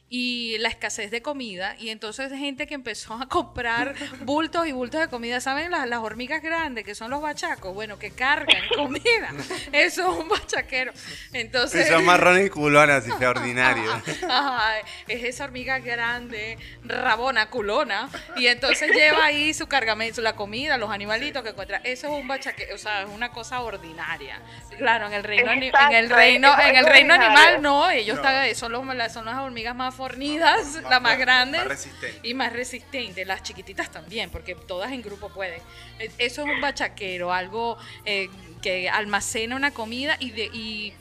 y 0.10 0.58
la 0.60 0.70
escasez 0.70 1.12
de 1.12 1.22
comida 1.22 1.76
y 1.80 1.89
entonces 1.89 2.32
gente 2.32 2.66
que 2.66 2.76
empezó 2.76 3.16
a 3.16 3.28
comprar 3.28 3.93
bultos 4.22 4.66
y 4.66 4.72
bultos 4.72 5.01
de 5.01 5.10
comida, 5.10 5.41
¿saben? 5.41 5.70
Las, 5.70 5.88
las 5.89 5.99
hormigas 5.99 6.41
grandes 6.41 6.86
que 6.86 6.95
son 6.95 7.12
los 7.12 7.22
bachacos, 7.22 7.74
bueno, 7.74 7.99
que 7.99 8.12
cargan 8.12 8.62
comida, 8.76 9.32
eso 9.74 10.10
es 10.14 10.20
un 10.20 10.30
bachaquero. 10.30 10.93
Entonces... 11.34 11.88
Sí, 11.88 11.91
son 11.93 12.05
marrones 12.05 12.45
y 12.47 12.49
culonas, 12.49 13.03
así 13.03 13.12
fue 13.12 13.28
ordinario. 13.28 13.91
Ajá, 14.30 14.76
es 15.08 15.24
esa 15.26 15.43
hormiga 15.43 15.80
grande, 15.80 16.58
rabona, 16.86 17.49
culona, 17.49 18.10
y 18.38 18.47
entonces 18.47 18.91
lleva 18.91 19.26
ahí 19.26 19.53
su 19.53 19.68
cargamento, 19.68 20.22
la 20.22 20.38
comida, 20.38 20.78
los 20.78 20.89
animalitos 20.89 21.43
que 21.43 21.49
encuentra. 21.49 21.82
Eso 21.84 22.08
es 22.08 22.14
un 22.22 22.28
bachaque, 22.30 22.70
o 22.74 22.78
sea, 22.78 23.01
es 23.03 23.10
una 23.10 23.32
cosa 23.32 23.60
ordinaria. 23.62 24.39
Claro, 24.78 25.08
en 25.08 25.14
el 25.14 25.24
reino, 25.24 25.51
en 25.51 25.64
el 25.64 26.10
reino, 26.10 26.58
en 26.62 26.76
el 26.78 26.86
reino 26.86 27.14
animal 27.14 27.62
no, 27.62 27.89
ellos 27.89 28.16
No. 28.18 28.22
están- 28.24 28.55
son, 28.55 28.72
los- 28.72 29.12
son 29.12 29.26
las 29.26 29.38
hormigas 29.39 29.76
más 29.76 29.97
fornidas, 29.98 30.76
Más 30.76 30.84
las 30.89 31.02
más 31.02 31.18
grandes. 31.18 31.60
más 31.62 31.68
resistentes. 31.70 32.20
Y 32.24 32.34
más 32.34 32.54
resistentes, 32.54 33.28
las 33.28 33.43
chiquititas 33.43 33.91
también, 33.91 34.30
porque 34.30 34.56
todas 34.56 34.91
en 34.91 35.02
grupo 35.02 35.30
pueden. 35.30 35.62
Eh, 36.00 36.12
Eso 36.18 36.41
es 36.43 36.48
un 36.48 36.62
bachaquero, 36.62 37.34
algo 37.34 37.78
eh, 38.06 38.30
que 38.62 38.89
almacena 38.89 39.56
una 39.56 39.72
comida 39.72 40.16
y, 40.20 40.32
de, 40.32 40.45
y, 40.54 40.93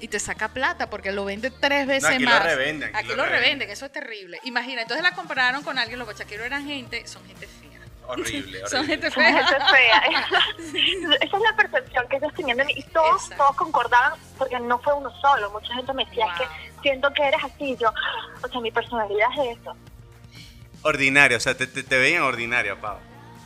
y 0.00 0.08
te 0.08 0.18
saca 0.20 0.48
plata, 0.48 0.90
porque 0.90 1.12
lo 1.12 1.24
vende 1.24 1.50
tres 1.50 1.86
veces 1.86 2.10
aquí 2.10 2.24
lo 2.24 2.30
más. 2.30 2.42
revenden, 2.44 2.88
aquí 2.90 2.98
Aquí, 2.98 3.08
lo 3.08 3.16
lo 3.16 3.22
revenden. 3.24 3.42
revenden, 3.44 3.70
eso 3.70 3.86
es 3.86 3.92
terrible. 3.92 4.38
Imagina, 4.44 4.82
entonces 4.82 5.02
la 5.02 5.12
compararon 5.14 5.62
con 5.62 5.78
alguien, 5.78 5.98
los 5.98 6.06
bachaqueros 6.08 6.44
eran 6.44 6.66
gente, 6.66 7.06
son 7.06 7.24
gente 7.26 7.46
fea. 7.46 7.66
Horrible, 8.08 8.60
Son 8.68 8.80
horrible. 8.84 8.92
gente 8.92 9.06
Eso 9.08 9.16
fea. 9.16 9.40
es 9.40 9.70
fea. 9.70 10.02
Esa, 11.22 11.36
es 11.36 11.42
la 11.42 11.56
percepción 11.56 12.06
que 12.08 12.16
ellos 12.18 12.32
tenían 12.34 12.56
de 12.58 12.64
mí. 12.64 12.72
Y 12.76 12.82
todos, 12.84 13.22
Exacto. 13.22 13.36
todos 13.44 13.56
concordaban, 13.56 14.12
porque 14.38 14.60
no 14.60 14.78
fue 14.78 14.94
uno 14.94 15.10
solo. 15.20 15.50
Mucha 15.50 15.74
gente 15.74 15.92
me 15.92 16.04
decía, 16.04 16.24
es 16.26 16.38
Wow. 16.38 16.48
que 16.48 16.75
siento 16.88 17.12
que 17.12 17.22
eres 17.26 17.42
así. 17.42 17.76
Yo, 17.80 17.92
o 18.42 18.48
sea, 18.48 18.60
mi 18.60 18.70
personalidad 18.70 19.28
es 19.44 19.58
eso. 19.58 19.76
Ordinario, 20.82 21.36
o 21.36 21.40
sea, 21.40 21.56
te, 21.56 21.66
te, 21.66 21.82
te 21.82 21.98
veían 21.98 22.22
ordinario, 22.22 22.78
Pau. 22.80 22.98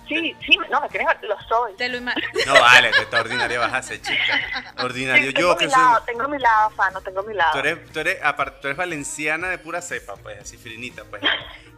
Sí, 0.08 0.34
sí, 0.44 0.58
no, 0.70 0.80
me 0.80 0.88
creen, 0.88 1.06
lo 1.22 1.36
soy. 1.48 1.72
Te 1.76 1.88
lo 1.88 2.00
No 2.00 2.12
vale, 2.60 2.90
que 2.90 3.02
está 3.02 3.20
ordinario 3.20 3.60
vas 3.60 3.72
a 3.72 3.82
ser 3.82 4.02
chica. 4.02 4.74
Ordinario. 4.78 5.28
Sí, 5.28 5.32
Yo 5.32 5.38
tengo 5.40 5.56
que 5.56 5.66
mi 5.66 5.70
soy. 5.72 5.80
lado, 5.82 6.02
tengo 6.04 6.28
mi 6.28 6.38
lado, 6.38 6.70
Fano, 6.70 7.00
tengo 7.00 7.22
mi 7.22 7.32
lado. 7.32 7.52
Tú 7.52 7.58
eres, 7.60 7.92
tú, 7.92 8.00
eres, 8.00 8.18
aparte, 8.22 8.58
tú 8.60 8.66
eres 8.68 8.76
valenciana 8.76 9.48
de 9.48 9.58
pura 9.58 9.80
cepa, 9.80 10.16
pues, 10.16 10.40
así 10.40 10.56
finita, 10.58 11.04
pues. 11.04 11.22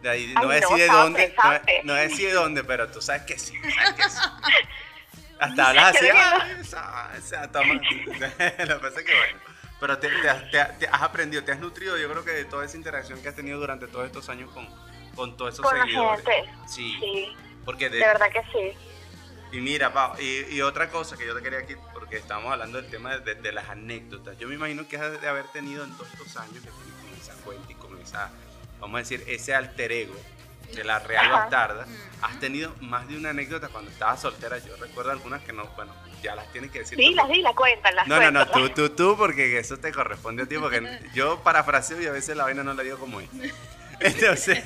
De 0.01 0.09
ahí, 0.09 0.25
Ay, 0.29 0.33
no 0.33 0.47
voy 0.47 0.57
a 0.57 0.59
no, 0.59 0.67
decir 0.69 0.77
de 0.79 0.87
sabe, 0.87 0.99
dónde, 1.03 1.33
no, 1.37 1.41
sabe. 1.43 1.61
no 1.83 1.93
voy 1.93 1.99
a 1.99 2.03
decir 2.03 2.27
de 2.27 2.33
dónde, 2.33 2.63
pero 2.63 2.87
tú 2.89 3.01
sabes 3.01 3.21
que 3.21 3.37
sí, 3.39 3.53
sabes 3.75 3.93
que 3.93 4.09
sí. 4.09 4.19
Hasta 5.39 5.69
hablas 5.69 5.95
así, 5.95 6.07
ay, 6.13 6.57
esa- 6.59 7.11
esa, 7.17 7.51
toma. 7.51 7.73
Lo 7.75 7.79
que 7.79 8.75
pasa 8.81 8.99
es 8.99 9.05
que 9.05 9.15
bueno. 9.15 9.52
Pero 9.83 9.99
te, 9.99 10.07
te 10.07 10.29
has- 10.29 10.49
te 10.49 10.63
te 10.79 10.87
has 10.87 11.01
aprendido, 11.01 11.43
te 11.43 11.51
has 11.51 11.59
nutrido, 11.59 11.97
yo 11.97 12.09
creo 12.09 12.23
que 12.23 12.31
de 12.31 12.45
toda 12.45 12.63
esa 12.63 12.77
interacción 12.77 13.21
que 13.21 13.27
has 13.27 13.35
tenido 13.35 13.59
durante 13.59 13.85
todos 13.87 14.05
estos 14.05 14.29
años 14.29 14.49
con, 14.51 14.65
con 15.13 15.35
todos 15.35 15.55
esos 15.55 15.69
Con 15.69 15.77
seguidores. 15.77 16.23
gente. 16.25 16.49
Sí, 16.69 16.95
Sí, 17.01 17.35
porque 17.65 17.89
de 17.89 17.99
verdad 17.99 18.27
que 18.31 18.41
sí. 18.53 18.77
y 19.51 19.59
mira, 19.59 19.91
Pau, 19.91 20.15
y, 20.21 20.55
y 20.55 20.61
otra 20.61 20.89
cosa 20.89 21.17
que 21.17 21.27
yo 21.27 21.35
te 21.35 21.41
quería 21.43 21.59
aquí, 21.59 21.75
porque 21.93 22.15
estamos 22.15 22.49
hablando 22.53 22.81
del 22.81 22.89
tema 22.89 23.17
de, 23.17 23.35
de 23.35 23.51
las 23.51 23.67
anécdotas. 23.67 24.37
Yo 24.37 24.47
me 24.47 24.55
imagino 24.55 24.87
que 24.87 24.95
has 24.95 25.19
de 25.19 25.27
haber 25.27 25.47
tenido 25.47 25.83
en 25.83 25.91
todos 25.97 26.07
estos 26.13 26.37
años 26.37 26.53
que 26.63 26.69
tienes 26.71 26.93
con 27.01 27.19
esa 27.19 27.33
cuenta 27.43 27.69
y 27.69 27.75
con 27.75 27.99
esa, 27.99 28.31
vamos 28.79 28.95
a 28.95 28.99
decir, 28.99 29.21
ese 29.27 29.53
alter 29.53 29.91
ego 29.91 30.15
de 30.75 30.83
la 30.83 30.99
Real. 30.99 31.29
Bastarda. 31.29 31.85
Has 32.21 32.39
tenido 32.39 32.73
más 32.81 33.07
de 33.07 33.17
una 33.17 33.29
anécdota 33.31 33.67
cuando 33.69 33.91
estabas 33.91 34.21
soltera. 34.21 34.57
Yo 34.59 34.75
recuerdo 34.77 35.11
algunas 35.11 35.41
que 35.43 35.53
no, 35.53 35.65
bueno, 35.75 35.93
ya 36.21 36.35
las 36.35 36.51
tienes 36.51 36.71
que 36.71 36.79
decir. 36.79 36.97
tú. 36.97 37.01
Dila, 37.01 37.27
dila, 37.27 37.53
cuéntalas. 37.53 38.07
No, 38.07 38.19
no, 38.19 38.31
no, 38.31 38.47
tú, 38.47 38.69
tú, 38.69 38.89
tú, 38.89 39.17
porque 39.17 39.59
eso 39.59 39.77
te 39.77 39.91
corresponde 39.91 40.43
a 40.43 40.45
ti, 40.45 40.57
porque 40.57 40.99
yo 41.13 41.39
parafraseo 41.43 42.01
y 42.01 42.07
a 42.07 42.11
veces 42.11 42.37
la 42.37 42.43
vaina 42.45 42.63
no 42.63 42.73
la 42.73 42.83
digo 42.83 42.97
como 42.97 43.19
es. 43.19 43.29
Entonces, 43.99 44.63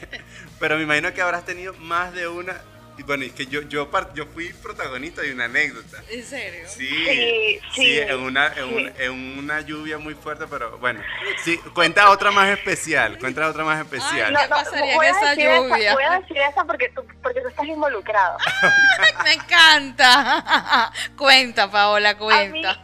pero 0.60 0.78
me 0.78 0.84
imagino 0.84 1.14
que 1.14 1.22
habrás 1.22 1.46
tenido 1.46 1.74
más 1.74 2.14
de 2.14 2.28
una. 2.28 2.62
Y 2.98 3.04
bueno, 3.04 3.24
es 3.26 3.32
que 3.34 3.46
yo, 3.46 3.62
yo, 3.62 3.88
yo 4.16 4.26
fui 4.26 4.50
protagonista 4.54 5.22
de 5.22 5.32
una 5.32 5.46
anécdota. 5.46 6.02
¿En 6.10 6.24
serio? 6.26 6.68
Sí, 6.68 6.88
Sí, 6.88 7.60
sí, 7.76 7.82
sí, 7.84 8.00
en, 8.00 8.20
una, 8.20 8.48
en, 8.48 8.54
sí. 8.56 8.62
un- 8.76 8.94
en 8.98 9.12
una 9.40 9.62
lluvia 9.62 10.00
muy 10.00 10.16
fuerte, 10.16 10.46
pero 10.50 10.78
bueno, 10.80 11.00
sí, 11.44 11.58
cuenta 11.76 12.10
otra 12.10 12.32
más 12.32 12.50
especial, 12.50 13.20
cuenta 13.20 13.48
otra 13.48 13.64
más 13.64 13.80
especial. 13.80 14.36
¿Qué 14.36 14.48
pasaría 14.50 14.96
voy 14.96 15.06
en 15.06 15.14
a 15.14 15.18
esa 15.20 15.30
decir 15.30 15.46
lluvia? 15.46 15.94
voy 15.94 16.04
a 16.04 16.20
decir 16.20 16.38
esa 16.38 16.64
porque 16.66 16.90
tú, 16.90 17.04
porque 17.22 17.42
tú 17.42 17.48
estás 17.50 17.66
involucrado. 17.68 18.38
Me 19.24 19.34
encanta. 19.34 20.92
cuenta, 21.18 21.70
Paola, 21.70 22.18
cuenta. 22.18 22.84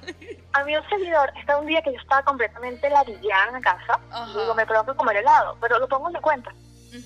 A 0.54 0.64
mí 0.64 0.78
un 0.78 0.88
seguidor, 0.90 1.34
está 1.40 1.58
un 1.58 1.66
día 1.66 1.82
que 1.82 1.92
yo 1.92 2.00
estaba 2.00 2.22
completamente 2.22 2.88
ladillada 2.88 3.48
en 3.48 3.54
la 3.54 3.62
casa, 3.62 4.00
Ajá. 4.12 4.30
y 4.30 4.40
digo, 4.40 4.54
me 4.54 4.68
provoca 4.68 4.94
comer 4.94 5.18
helado, 5.18 5.58
pero 5.60 5.80
lo 5.80 5.88
pongo 5.90 6.08
en 6.10 6.14
la 6.14 6.22
cuenta. 6.22 6.52
Ujú. 6.52 7.02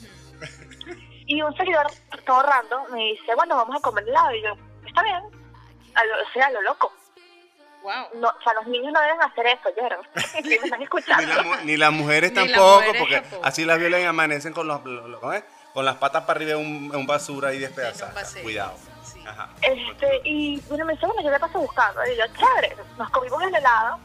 Y 1.27 1.41
un 1.41 1.55
seguidor, 1.55 1.87
todo 2.25 2.41
random, 2.41 2.91
me 2.91 2.99
dice, 3.03 3.35
bueno, 3.35 3.55
vamos 3.55 3.75
a 3.75 3.79
comer 3.81 4.07
helado. 4.07 4.33
Y 4.33 4.41
yo, 4.41 4.49
está 4.85 5.03
bien. 5.03 5.17
A 5.95 6.05
lo, 6.05 6.15
o 6.15 6.31
sea, 6.33 6.47
a 6.47 6.51
lo 6.51 6.61
loco. 6.61 6.91
Wow. 7.83 7.93
No, 8.15 8.27
o 8.27 8.41
sea, 8.43 8.53
los 8.55 8.67
niños 8.67 8.91
no 8.93 9.01
deben 9.01 9.21
hacer 9.21 9.45
eso. 9.47 9.69
Que 10.43 10.49
me 10.49 10.55
están 10.55 10.79
Ni, 10.79 10.83
escuchando. 10.85 11.43
la 11.43 11.61
ni 11.63 11.77
las 11.77 11.91
mujeres 11.91 12.33
las 12.33 12.45
tampoco, 12.47 12.75
mujeres 12.79 13.01
porque 13.01 13.21
tampoco. 13.21 13.45
así 13.45 13.65
las 13.65 13.77
violan 13.79 14.01
y 14.01 14.05
amanecen 14.05 14.53
con, 14.53 14.67
los, 14.67 14.81
con 14.81 15.85
las 15.85 15.95
patas 15.97 16.23
para 16.23 16.37
arriba 16.37 16.51
en 16.53 16.65
un, 16.65 16.91
en 16.93 16.95
un 16.95 17.07
basura 17.07 17.53
y 17.53 17.59
despedazadas. 17.59 18.35
Cuidado. 18.41 18.73
Sí. 19.03 19.23
Ajá. 19.25 19.49
Este, 19.61 20.21
y 20.23 20.59
bueno, 20.67 20.85
me 20.85 20.93
dice, 20.93 21.05
bueno, 21.05 21.21
yo 21.21 21.29
le 21.29 21.39
paso 21.39 21.59
buscando. 21.59 22.01
Y 22.05 22.17
yo, 22.17 22.23
chévere, 22.37 22.75
nos 22.97 23.09
comimos 23.11 23.41
el 23.43 23.55
helado. 23.55 23.99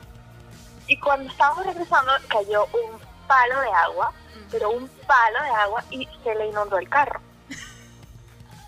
Y 0.87 0.99
cuando 0.99 1.31
estábamos 1.31 1.65
regresando, 1.67 2.13
cayó 2.29 2.65
un 2.67 3.01
palo 3.27 3.61
de 3.61 3.71
agua, 3.73 4.13
pero 4.53 4.71
un 4.71 4.89
palo 5.07 5.43
de 5.43 5.51
agua, 5.51 5.83
y 5.91 6.07
se 6.23 6.35
le 6.35 6.47
inundó 6.47 6.79
el 6.79 6.89
carro. 6.89 7.21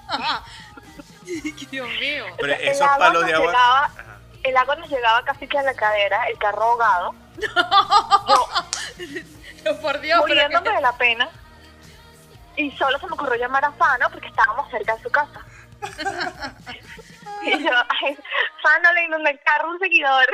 Dios 1.71 1.89
mío. 2.01 2.25
Pero 2.39 2.53
O 2.53 2.57
sea, 2.57 2.65
el 2.65 2.69
esos 2.69 2.83
agua 2.83 2.99
palos 2.99 3.23
nos 3.23 3.27
de 3.31 3.35
agua. 3.35 3.47
llegaba-. 3.47 3.91
El 4.43 4.57
agua 4.59 4.77
nos 4.77 4.91
llegaba 4.91 5.25
casi 5.25 5.47
que 5.49 5.59
a 5.59 5.63
la 5.63 5.73
cadera, 5.75 6.29
el 6.29 6.37
carro 6.39 6.63
ahogado, 6.65 7.15
No, 9.65 9.77
por 9.81 9.99
Dios, 10.01 10.21
pero 10.27 10.35
muriéndome 10.35 10.69
que- 10.69 10.77
de 10.77 10.81
la 10.83 10.93
pena. 10.99 11.29
Y 12.57 12.71
solo 12.73 12.99
se 12.99 13.07
me 13.07 13.13
ocurrió 13.15 13.35
llamar 13.37 13.65
a 13.65 13.73
Fano 13.73 14.09
porque 14.11 14.29
estábamos 14.29 14.71
cerca 14.71 14.95
de 14.97 15.03
su 15.03 15.11
casa. 15.11 15.41
y 17.43 17.65
yo, 17.65 17.71
ay, 18.03 18.17
Fano 18.63 18.93
le 18.93 19.05
inundó 19.05 19.31
el 19.31 19.41
carro 19.41 19.69
a 19.69 19.71
un 19.73 19.79
seguidor. 19.79 20.27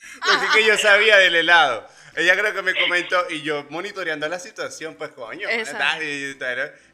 Es 0.00 0.52
que 0.54 0.64
yo 0.66 0.76
sabía 0.78 1.18
del 1.18 1.36
helado. 1.36 1.86
Ella 2.14 2.36
creo 2.36 2.52
que 2.52 2.62
me 2.62 2.74
comentó 2.74 3.24
y 3.30 3.42
yo 3.42 3.66
monitoreando 3.70 4.28
la 4.28 4.38
situación, 4.38 4.96
pues 4.96 5.10
coño. 5.10 5.48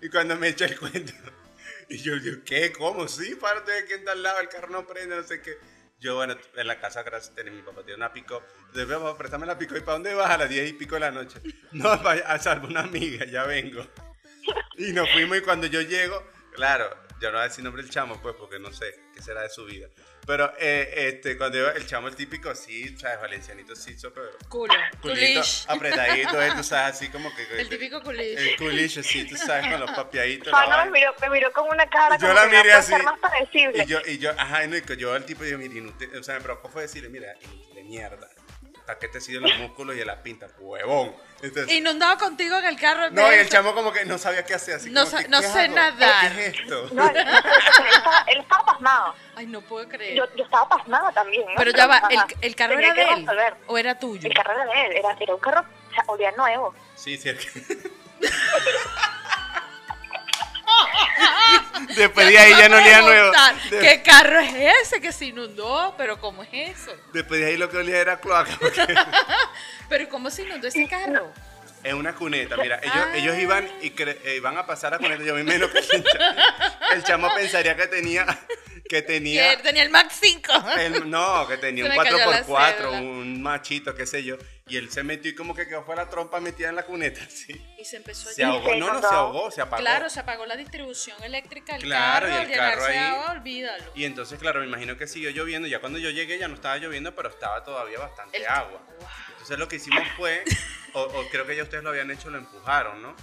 Y, 0.00 0.08
cuando 0.10 0.36
me 0.36 0.48
echa 0.48 0.66
el 0.66 0.78
cuento. 0.78 1.12
Y 1.90 1.96
yo, 2.02 2.16
yo 2.18 2.44
¿qué? 2.44 2.70
¿Cómo? 2.70 3.08
Sí, 3.08 3.34
párate 3.34 3.72
de 3.72 3.78
aquí 3.78 3.94
está 3.94 4.12
al 4.12 4.22
lado, 4.22 4.40
el 4.40 4.50
carro 4.50 4.68
no 4.68 4.86
prende, 4.86 5.16
no 5.16 5.22
sé 5.22 5.40
qué. 5.40 5.56
Yo, 5.98 6.16
bueno, 6.16 6.36
en 6.54 6.66
la 6.66 6.78
casa, 6.78 7.02
gracias, 7.02 7.34
tenía 7.34 7.50
mi 7.50 7.62
papá, 7.62 7.82
tiene 7.82 7.96
una 7.96 8.12
pico. 8.12 8.42
Le 8.74 8.84
digo, 8.84 9.00
papá, 9.00 9.16
préstame 9.16 9.46
la 9.46 9.56
pico. 9.56 9.74
¿Y 9.74 9.80
para 9.80 9.94
dónde 9.94 10.12
vas 10.12 10.30
a 10.30 10.36
las 10.36 10.50
10 10.50 10.68
y 10.68 10.72
pico 10.74 10.96
de 10.96 11.00
la 11.00 11.10
noche? 11.10 11.40
No, 11.72 11.90
a 11.90 12.38
salvo 12.38 12.66
una 12.66 12.80
amiga, 12.80 13.24
ya 13.24 13.44
vengo. 13.44 13.86
Y 14.76 14.92
nos 14.92 15.10
fuimos 15.10 15.38
y 15.38 15.40
cuando 15.40 15.66
yo 15.66 15.80
llego, 15.80 16.22
claro, 16.54 16.88
yo 17.20 17.28
no 17.30 17.38
voy 17.38 17.40
a 17.46 17.48
decir 17.48 17.64
nombre 17.64 17.82
del 17.82 17.90
chamo, 17.90 18.20
pues, 18.22 18.34
porque 18.38 18.58
no 18.58 18.72
sé 18.72 18.94
qué 19.14 19.22
será 19.22 19.42
de 19.42 19.48
su 19.50 19.64
vida. 19.64 19.88
Pero 20.26 20.52
eh, 20.58 20.92
este, 21.08 21.36
cuando 21.38 21.58
yo- 21.58 21.70
el 21.70 21.86
chamo, 21.86 22.08
el 22.08 22.14
típico, 22.14 22.54
sí, 22.54 22.96
¿sabes? 22.98 23.20
Valencianito, 23.20 23.74
sí, 23.74 23.98
súper 23.98 24.24
Culo. 24.48 24.74
culito 25.00 25.40
Culish. 25.40 25.64
apretadito, 25.68 26.42
eh, 26.42 26.50
tú 26.56 26.62
sabes, 26.62 26.96
así 26.96 27.08
como 27.08 27.34
que... 27.34 27.60
El 27.60 27.68
típico 27.68 28.02
culish. 28.02 28.38
El 28.38 28.56
culish, 28.56 29.02
sí, 29.02 29.24
tú 29.26 29.36
sabes, 29.36 29.70
con 29.70 29.80
los 29.80 29.90
papiaditos. 29.92 30.52
la 30.52 30.58
Fano 30.66 30.84
me 30.84 30.90
miró, 30.90 31.14
me 31.20 31.30
miró 31.30 31.50
con 31.52 31.68
una 31.68 31.88
cara 31.88 32.16
yo 32.18 32.28
como 32.28 32.34
la 32.34 32.42
que 32.42 32.56
no 32.56 32.62
miré 32.62 32.72
así. 32.74 32.92
más 33.02 33.18
predecible. 33.18 33.82
Y 33.82 33.86
yo, 33.86 33.98
y 34.06 34.18
yo, 34.18 34.30
ajá, 34.36 34.64
y 34.64 34.68
no, 34.68 34.76
y 34.76 34.82
que 34.82 34.96
yo 34.96 35.14
al 35.14 35.24
tipo 35.24 35.44
digo, 35.44 35.56
mira, 35.58 35.74
inútil, 35.74 36.14
o 36.14 36.22
sea, 36.22 36.34
me 36.34 36.40
preocupó 36.42 36.68
fue 36.68 36.82
decirle, 36.82 37.08
mira, 37.08 37.34
de 37.74 37.82
mierda. 37.84 38.28
¿Para 38.88 38.98
qué 39.00 39.08
te 39.08 39.20
siguen 39.20 39.42
los 39.42 39.54
músculos 39.58 39.94
y 39.96 40.00
en 40.00 40.06
la 40.06 40.22
pinta? 40.22 40.46
Huevón. 40.58 41.14
Entonces, 41.42 41.70
Inundado 41.76 42.16
contigo 42.16 42.56
en 42.56 42.64
el 42.64 42.80
carro. 42.80 43.04
en 43.04 43.14
no, 43.14 43.30
y 43.30 43.36
el 43.36 43.46
chamo 43.46 43.74
como 43.74 43.92
que 43.92 44.06
no 44.06 44.16
sabía 44.16 44.46
qué 44.46 44.54
hacer, 44.54 44.76
así 44.76 44.88
No 44.88 45.04
como 45.04 45.10
sa- 45.18 45.22
que, 45.24 45.28
no 45.28 45.40
¿qué 45.42 45.46
sé 45.46 45.60
hago? 45.60 45.74
nadar. 45.74 46.32
¿Qué 46.34 46.46
es 46.46 46.58
esto? 46.60 46.88
No, 46.92 47.06
él, 47.10 47.16
él 47.18 47.26
estaba, 47.94 48.24
él 48.28 48.38
estaba 48.40 48.64
pasmado. 48.64 49.14
Ay, 49.36 49.46
no 49.46 49.60
puedo 49.60 49.86
creer. 49.90 50.14
Yo, 50.16 50.24
yo 50.34 50.44
estaba 50.44 50.66
pasmada 50.70 51.12
también. 51.12 51.44
¿no? 51.44 51.52
Pero 51.58 51.70
ya 51.72 51.86
va, 51.86 52.02
el, 52.08 52.18
el 52.40 52.56
carro 52.56 52.76
tenía 52.76 52.92
era 52.92 52.94
de 52.94 53.02
él 53.12 53.26
resolver. 53.26 53.54
o 53.66 53.76
era 53.76 53.98
tuyo. 53.98 54.26
El 54.26 54.34
carro 54.34 54.52
era 54.54 54.64
de 54.64 54.86
él, 54.86 54.92
era, 54.96 55.16
era 55.20 55.34
un 55.34 55.40
carro, 55.40 55.60
o 55.90 55.94
sea, 55.94 56.04
olía 56.06 56.32
nuevo. 56.32 56.74
Sí, 56.96 57.18
sí. 57.18 57.28
Después 61.96 62.26
de 62.28 62.38
ahí 62.38 62.52
ya 62.58 62.68
no 62.68 62.76
olía 62.76 63.00
nuevo. 63.02 63.32
De- 63.70 63.78
¿Qué 63.80 64.02
carro 64.02 64.38
es 64.40 64.52
ese 64.82 65.00
que 65.00 65.12
se 65.12 65.26
inundó? 65.26 65.94
¿Pero 65.96 66.18
cómo 66.20 66.42
es 66.42 66.48
eso? 66.52 66.92
Después 67.12 67.40
de 67.40 67.46
ahí 67.46 67.56
lo 67.56 67.70
que 67.70 67.78
olía 67.78 67.98
era 67.98 68.18
cloaca. 68.20 68.56
porque 68.60 68.94
¿Pero 69.88 70.08
cómo 70.08 70.30
se 70.30 70.42
inundó 70.42 70.68
ese 70.68 70.86
carro? 70.88 71.32
Es 71.82 71.94
una 71.94 72.12
cuneta, 72.14 72.56
mira, 72.56 72.80
ellos, 72.82 72.94
Ah. 72.96 73.12
ellos 73.14 73.38
iban 73.38 73.68
y 73.80 73.90
cre- 73.92 74.18
eh, 74.24 74.34
iban 74.36 74.58
a 74.58 74.66
pasar 74.66 74.94
a 74.94 74.98
cuneta. 74.98 75.22
Yo 75.22 75.34
me 75.34 75.42
imagino 75.42 75.70
que 75.70 75.78
el 76.92 77.04
chamo 77.04 77.32
pensaría 77.34 77.76
que 77.76 77.86
tenía, 77.86 78.26
que 78.88 79.02
tenía, 79.02 79.56
Que 79.56 79.62
tenía 79.62 79.82
el 79.82 79.90
Max 79.90 80.18
5. 80.20 80.52
el- 80.78 81.08
no, 81.10 81.46
que 81.46 81.56
tenía 81.58 81.84
un 81.88 81.90
me 81.90 81.96
cayó 81.96 82.16
la 82.18 82.44
4x4, 82.46 82.76
cédula. 82.76 83.00
un 83.00 83.42
machito, 83.42 83.94
qué 83.94 84.06
sé 84.06 84.24
yo. 84.24 84.36
Y 84.66 84.76
él 84.76 84.90
se 84.90 85.02
metió 85.02 85.30
y 85.30 85.34
como 85.34 85.54
que 85.54 85.66
quedó 85.66 85.82
fue 85.84 85.96
la 85.96 86.10
trompa 86.10 86.40
metida 86.40 86.68
en 86.68 86.76
la 86.76 86.84
cuneta, 86.84 87.20
sí. 87.30 87.54
Y 87.78 87.84
se 87.84 87.96
empezó 87.98 88.28
a 88.28 88.32
Se 88.32 88.44
ahogó, 88.44 88.74
no, 88.74 88.92
no, 88.92 89.00
se 89.00 89.06
ahogó, 89.14 89.50
se 89.50 89.60
apagó. 89.62 89.80
Claro, 89.82 90.10
se 90.10 90.20
apagó 90.20 90.44
la 90.46 90.56
distribución 90.56 91.22
eléctrica 91.22 91.74
del 91.74 91.82
Claro, 91.84 92.26
carro. 92.28 92.40
y 92.42 92.44
el 92.52 92.58
carro 92.58 92.84
ahí. 92.84 92.96
agua, 92.96 93.30
olvídalo. 93.32 93.84
Y 93.94 94.04
entonces, 94.04 94.38
claro, 94.38 94.60
me 94.60 94.66
imagino 94.66 94.96
que 94.96 95.06
siguió 95.06 95.30
lloviendo. 95.30 95.68
Ya 95.68 95.80
cuando 95.80 95.98
yo 95.98 96.10
llegué 96.10 96.38
ya 96.38 96.48
no 96.48 96.54
estaba 96.54 96.76
lloviendo, 96.78 97.14
pero 97.14 97.28
estaba 97.28 97.62
todavía 97.64 97.98
bastante 97.98 98.36
El- 98.38 98.46
agua. 98.46 98.82
Wow. 98.98 99.08
Entonces 99.32 99.58
lo 99.58 99.68
que 99.68 99.76
hicimos 99.76 100.02
fue, 100.16 100.44
o, 100.92 101.00
o 101.02 101.28
creo 101.30 101.46
que 101.46 101.56
ya 101.56 101.62
ustedes 101.62 101.82
lo 101.84 101.90
habían 101.90 102.10
hecho, 102.10 102.28
lo 102.28 102.38
empujaron, 102.38 103.00
¿no? 103.00 103.16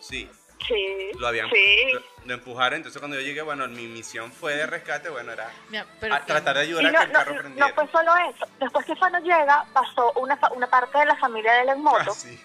Sí, 0.00 0.28
Sí, 0.66 1.10
lo 1.18 1.26
habían 1.28 1.48
sí. 1.50 1.92
lo, 1.94 2.00
lo 2.26 2.34
empujaron. 2.34 2.76
Entonces 2.76 3.00
cuando 3.00 3.16
yo 3.18 3.22
llegué, 3.26 3.42
bueno, 3.42 3.66
mi 3.68 3.86
misión 3.86 4.30
fue 4.32 4.54
de 4.56 4.66
rescate, 4.66 5.08
bueno, 5.10 5.32
era 5.32 5.50
Mira, 5.70 5.86
a 6.12 6.20
tratar 6.24 6.54
de 6.56 6.62
ayudar 6.62 6.86
a 6.86 6.90
no, 6.92 6.98
que 6.98 7.04
el 7.04 7.12
carro 7.12 7.34
no, 7.34 7.40
prendiera. 7.40 7.68
no 7.68 7.74
fue 7.74 7.88
solo 7.90 8.12
eso. 8.30 8.46
Después 8.60 8.86
que 8.86 8.96
Fano 8.96 9.18
llega, 9.20 9.64
pasó 9.72 10.12
una, 10.12 10.36
fa- 10.36 10.52
una 10.52 10.66
parte 10.68 10.98
de 10.98 11.06
la 11.06 11.16
familia 11.16 11.52
de 11.54 11.62
él 11.62 11.68
en 11.70 11.82
moto. 11.82 11.98
Ah, 12.10 12.14
sí. 12.14 12.40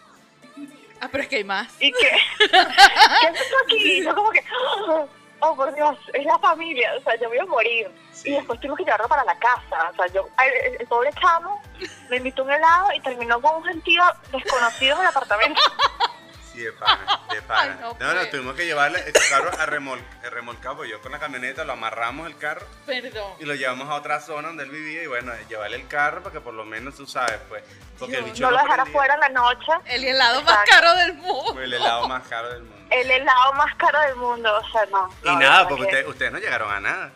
Ah, 1.00 1.08
pero 1.12 1.24
es 1.24 1.30
que 1.30 1.36
hay 1.38 1.44
más. 1.44 1.68
Y 1.80 1.92
que, 1.92 2.10
¿qué 2.40 2.48
pasó 2.50 3.56
aquí? 3.66 4.04
Yo 4.04 4.16
como 4.16 4.32
que, 4.32 4.44
oh 5.42 5.56
por 5.56 5.76
Dios, 5.76 5.96
es 6.14 6.26
la 6.26 6.40
familia, 6.40 6.92
o 6.98 7.02
sea, 7.04 7.16
yo 7.20 7.30
me 7.30 7.36
iba 7.36 7.44
a 7.44 7.48
morir. 7.48 7.88
Sí. 8.12 8.30
Y 8.30 8.34
después 8.34 8.60
tuvimos 8.60 8.78
que 8.80 8.84
llevarlo 8.84 9.08
para 9.08 9.24
la 9.24 9.38
casa, 9.38 9.92
o 9.92 9.96
sea, 9.96 10.08
yo, 10.08 10.28
el, 10.44 10.82
el 10.82 10.88
pobre 10.88 11.12
chamo 11.22 11.62
me 12.10 12.18
invitó 12.18 12.42
a 12.42 12.46
un 12.46 12.52
helado 12.52 12.88
y 12.96 13.00
terminó 13.02 13.40
con 13.40 13.58
un 13.58 13.64
gentío 13.66 14.04
desconocido 14.32 14.96
en 14.96 15.02
el 15.02 15.08
apartamento. 15.08 15.62
Sí, 16.58 16.64
de 16.64 16.72
pana, 16.74 17.20
de 17.32 17.42
pana. 17.44 17.62
Ay, 17.62 17.70
no 17.82 17.88
no, 17.88 18.08
no, 18.08 18.14
puedo. 18.14 18.30
tuvimos 18.30 18.56
que 18.56 18.66
llevarle 18.66 19.00
el 19.06 19.14
carro 19.30 19.52
a 19.60 19.66
remol, 19.68 20.00
a 20.26 20.30
remolcado, 20.30 20.78
pues 20.78 20.90
yo 20.90 21.00
con 21.02 21.12
la 21.12 21.20
camioneta 21.20 21.64
lo 21.66 21.74
amarramos 21.74 22.26
el 22.28 22.36
carro 22.38 22.66
Perdón. 22.86 23.34
y 23.40 23.46
lo 23.46 23.54
llevamos 23.54 23.88
a 23.90 23.94
otra 23.96 24.20
zona 24.20 24.48
donde 24.48 24.64
él 24.64 24.72
vivía 24.72 25.04
y 25.04 25.08
bueno, 25.08 25.32
llevarle 25.48 25.78
el 25.78 25.88
carro 25.88 26.24
para 26.24 26.34
que 26.34 26.42
por 26.42 26.54
lo 26.56 26.66
menos 26.66 26.96
tú 26.96 27.06
sabes, 27.06 27.40
pues, 27.48 27.64
porque 28.00 28.16
el 28.16 28.24
Dios, 28.24 28.34
bicho 28.34 28.46
No 28.46 28.52
lo 28.52 28.58
dejara 28.64 28.86
fuera 28.88 29.14
en 29.14 29.20
la 29.20 29.30
noche, 29.30 29.72
El 29.86 30.04
helado 30.04 30.42
más 30.42 30.52
Exacto. 30.54 30.72
caro 30.72 30.96
del 30.96 31.14
mundo. 31.14 31.54
Fue 31.54 31.64
el 31.64 31.74
helado 31.74 32.08
más 32.08 32.28
caro 32.28 32.50
del 32.50 32.64
mundo. 32.64 32.86
el 32.90 33.12
helado 33.12 33.54
más 33.54 33.76
caro 33.76 34.00
del 34.02 34.16
mundo, 34.16 34.58
o 34.58 34.72
sea, 34.72 34.86
no. 34.88 35.10
Y 35.24 35.28
no, 35.28 35.40
nada, 35.40 35.68
porque 35.68 35.84
que- 35.84 35.88
ustedes, 35.90 36.08
ustedes 36.08 36.32
no 36.32 36.40
llegaron 36.40 36.72
a 36.72 36.80
nada. 36.80 37.12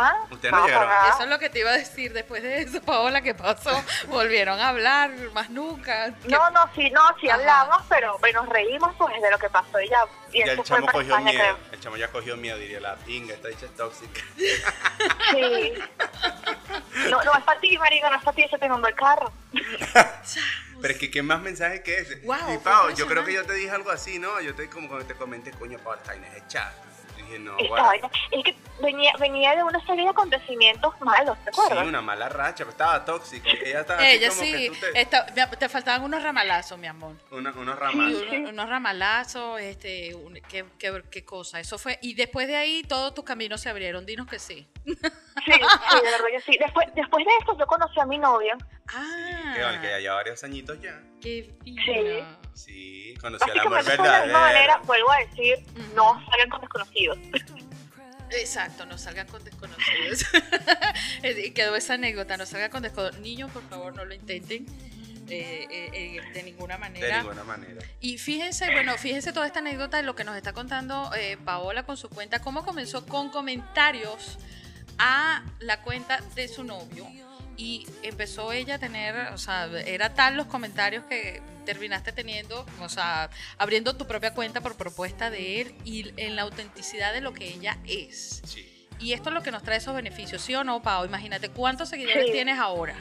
¿Ah? 0.00 0.14
ustedes 0.30 0.52
no 0.52 0.64
llegaron. 0.64 0.90
Eso 1.08 1.22
es 1.24 1.28
lo 1.28 1.38
que 1.38 1.50
te 1.50 1.58
iba 1.58 1.70
a 1.70 1.74
decir 1.74 2.12
después 2.12 2.42
de 2.42 2.62
eso, 2.62 2.80
Paola, 2.82 3.20
que 3.20 3.34
pasó. 3.34 3.70
Volvieron 4.06 4.58
a 4.60 4.68
hablar, 4.68 5.10
más 5.34 5.50
nunca. 5.50 6.14
¿Qué- 6.22 6.28
No, 6.28 6.48
no, 6.50 6.70
sí, 6.74 6.88
no, 6.90 7.00
sí 7.20 7.28
Ajá. 7.28 7.38
hablamos, 7.40 7.82
pero 7.88 8.18
nos 8.34 8.48
reímos 8.48 8.94
pues 8.96 9.20
de 9.20 9.30
lo 9.30 9.38
que 9.38 9.48
pasó 9.50 9.80
y 9.80 9.88
ya. 9.88 10.04
Y 10.32 10.38
Ya 10.40 10.44
eso 10.44 10.52
el 10.52 10.56
fue 10.58 10.64
chamo 10.76 10.86
cogió 10.86 11.00
España, 11.16 11.24
miedo. 11.32 11.38
creo. 11.56 11.58
El 11.72 11.80
chamo 11.80 11.96
ya 11.96 12.08
cogió 12.08 12.36
miedo, 12.36 12.58
diría 12.58 12.80
la 12.80 12.96
pinga, 12.96 13.34
esta 13.34 13.48
dicha 13.48 13.66
es 13.66 13.74
tóxica. 13.76 14.20
Sí. 14.36 15.74
No, 17.10 17.22
no 17.24 17.34
es 17.34 17.44
para 17.44 17.60
ti, 17.60 17.76
marica, 17.78 18.10
no 18.10 18.16
es 18.16 18.22
para 18.22 18.34
ti, 18.36 18.44
se 18.50 18.58
te 18.58 18.66
inundó 18.66 18.88
el 18.88 18.94
carro. 18.94 19.32
Pero 20.80 20.94
es 20.94 21.00
que, 21.00 21.10
¿qué 21.10 21.22
más 21.22 21.40
mensaje 21.40 21.82
que 21.82 21.98
ese? 21.98 22.16
Wow, 22.20 22.36
y 22.36 22.40
fue 22.54 22.58
Pau, 22.58 22.90
yo 22.94 23.06
creo 23.06 23.24
que 23.24 23.32
yo 23.32 23.44
te 23.44 23.54
dije 23.54 23.70
algo 23.70 23.90
así, 23.90 24.18
¿no? 24.18 24.40
Yo 24.40 24.54
te 24.54 24.68
como 24.68 24.86
cuando 24.88 25.06
te 25.06 25.14
comenté, 25.14 25.50
coño, 25.52 25.78
Pau, 25.78 25.94
esta 25.94 26.12
vaina 26.12 26.28
es 26.28 26.42
hecha. 26.44 26.72
Dije, 27.28 27.38
no, 27.40 27.52
Esta 27.58 27.68
bueno. 27.68 27.84
vaina- 27.86 28.10
Es 28.30 28.44
que 28.44 28.56
venía, 28.80 29.12
venía 29.18 29.54
de 29.56 29.62
una 29.62 29.84
serie 29.86 30.04
de 30.04 30.10
acontecimientos 30.10 30.94
malos, 31.00 31.36
¿te 31.44 31.52
Sí, 31.52 31.60
acuerdas? 31.60 31.86
una 31.86 32.00
mala 32.00 32.28
racha, 32.28 32.58
pero 32.58 32.70
estaba 32.70 33.04
tóxica. 33.04 33.50
Ella 33.50 33.80
estaba 33.80 34.00
así 34.00 34.08
Ella 34.08 34.28
como 34.30 34.40
que 34.40 34.46
sí, 34.58 34.68
tú 34.68 34.74
te... 34.92 35.00
esta- 35.00 35.26
te 35.58 35.68
faltaban 35.68 36.02
unos 36.04 36.22
ramalazos, 36.22 36.78
mi 36.78 36.86
amor. 36.86 37.16
Una- 37.30 37.50
unos 37.52 37.76
Y 37.76 37.78
ramazos. 37.78 38.24
uno- 38.32 38.48
unos 38.48 38.68
ramalazos, 38.68 39.60
este, 39.60 40.14
un- 40.14 40.34
qué, 40.48 40.64
qué- 40.78 41.02
qué 41.10 41.24
cosa. 41.24 41.60
Eso 41.60 41.78
fue. 41.78 41.98
Y 42.02 42.14
después 42.14 42.48
de 42.48 42.56
ahí 42.56 42.82
todos 42.82 43.14
tus 43.14 43.24
caminos 43.24 43.60
se 43.60 43.68
abrieron. 43.68 44.06
Dinos 44.06 44.26
que 44.26 44.38
sí. 44.38 44.66
Sí, 44.84 44.94
sí, 45.52 45.96
de 46.02 46.10
verdad 46.10 46.26
que 46.30 46.40
sí. 46.40 46.56
Después, 46.58 46.86
después 46.94 47.24
de 47.24 47.30
esto 47.40 47.56
yo 47.58 47.66
conocí 47.66 48.00
a 48.00 48.06
mi 48.06 48.18
novio. 48.18 48.56
Ah, 48.94 49.52
Que 49.54 49.62
vale, 49.62 49.80
que 49.80 49.86
ya 49.88 49.98
lleva 49.98 50.14
varios 50.16 50.42
añitos 50.44 50.80
ya. 50.80 51.00
qué 51.20 51.54
fina. 51.62 51.82
Sí. 51.84 52.38
Sí, 52.54 53.14
conocí 53.20 53.48
al 53.50 53.60
amor 53.60 53.84
fue 53.84 53.92
de 53.92 53.98
manera, 54.02 54.20
verdadero. 54.26 54.80
vuelvo 54.84 55.12
a 55.12 55.18
decir, 55.18 55.56
no 55.94 56.20
salgan 56.28 56.48
con 56.50 56.60
desconocidos. 56.60 57.18
Exacto, 58.30 58.84
no 58.84 58.98
salgan 58.98 59.26
con 59.28 59.42
desconocidos. 59.44 60.26
y 61.22 61.50
quedó 61.52 61.76
esa 61.76 61.94
anécdota, 61.94 62.36
no 62.36 62.46
salgan 62.46 62.70
con 62.70 62.82
desconocidos. 62.82 63.20
Niños, 63.22 63.50
por 63.52 63.62
favor, 63.68 63.94
no 63.94 64.04
lo 64.04 64.12
intenten. 64.14 64.66
eh, 65.30 65.66
eh, 65.70 65.90
eh, 65.92 66.20
de 66.34 66.42
ninguna 66.42 66.74
De 66.74 66.80
manera. 66.80 67.18
ninguna 67.22 67.44
manera. 67.44 67.82
Y 68.00 68.18
fíjense, 68.18 68.70
bueno, 68.72 68.96
fíjense 68.98 69.32
toda 69.32 69.46
esta 69.46 69.58
anécdota 69.60 69.98
de 69.98 70.02
lo 70.02 70.14
que 70.16 70.24
nos 70.24 70.36
está 70.36 70.52
contando 70.52 71.10
eh, 71.14 71.36
Paola 71.44 71.84
con 71.84 71.96
su 71.96 72.08
cuenta, 72.08 72.40
cómo 72.40 72.64
comenzó 72.64 73.04
con 73.06 73.30
comentarios 73.30 74.38
a 74.98 75.42
la 75.60 75.82
cuenta 75.82 76.20
de 76.34 76.48
su 76.48 76.64
novio 76.64 77.06
y 77.58 77.86
empezó 78.02 78.52
ella 78.52 78.76
a 78.76 78.78
tener, 78.78 79.14
o 79.34 79.38
sea, 79.38 79.66
era 79.84 80.14
tal 80.14 80.36
los 80.36 80.46
comentarios 80.46 81.04
que 81.04 81.42
terminaste 81.66 82.12
teniendo, 82.12 82.64
o 82.80 82.88
sea, 82.88 83.28
abriendo 83.58 83.94
tu 83.96 84.06
propia 84.06 84.32
cuenta 84.32 84.60
por 84.62 84.76
propuesta 84.76 85.28
de 85.28 85.60
él 85.60 85.74
y 85.84 86.12
en 86.16 86.36
la 86.36 86.42
autenticidad 86.42 87.12
de 87.12 87.20
lo 87.20 87.34
que 87.34 87.48
ella 87.48 87.76
es. 87.84 88.40
Sí. 88.46 88.86
Y 89.00 89.12
esto 89.12 89.28
es 89.30 89.34
lo 89.34 89.42
que 89.42 89.50
nos 89.50 89.62
trae 89.62 89.76
esos 89.78 89.94
beneficios, 89.94 90.40
¿sí 90.40 90.54
o 90.54 90.64
no, 90.64 90.80
Pau? 90.82 91.04
Imagínate, 91.04 91.50
¿cuántos 91.50 91.88
seguidores 91.90 92.26
Sí. 92.26 92.32
tienes 92.32 92.58
ahora? 92.58 92.96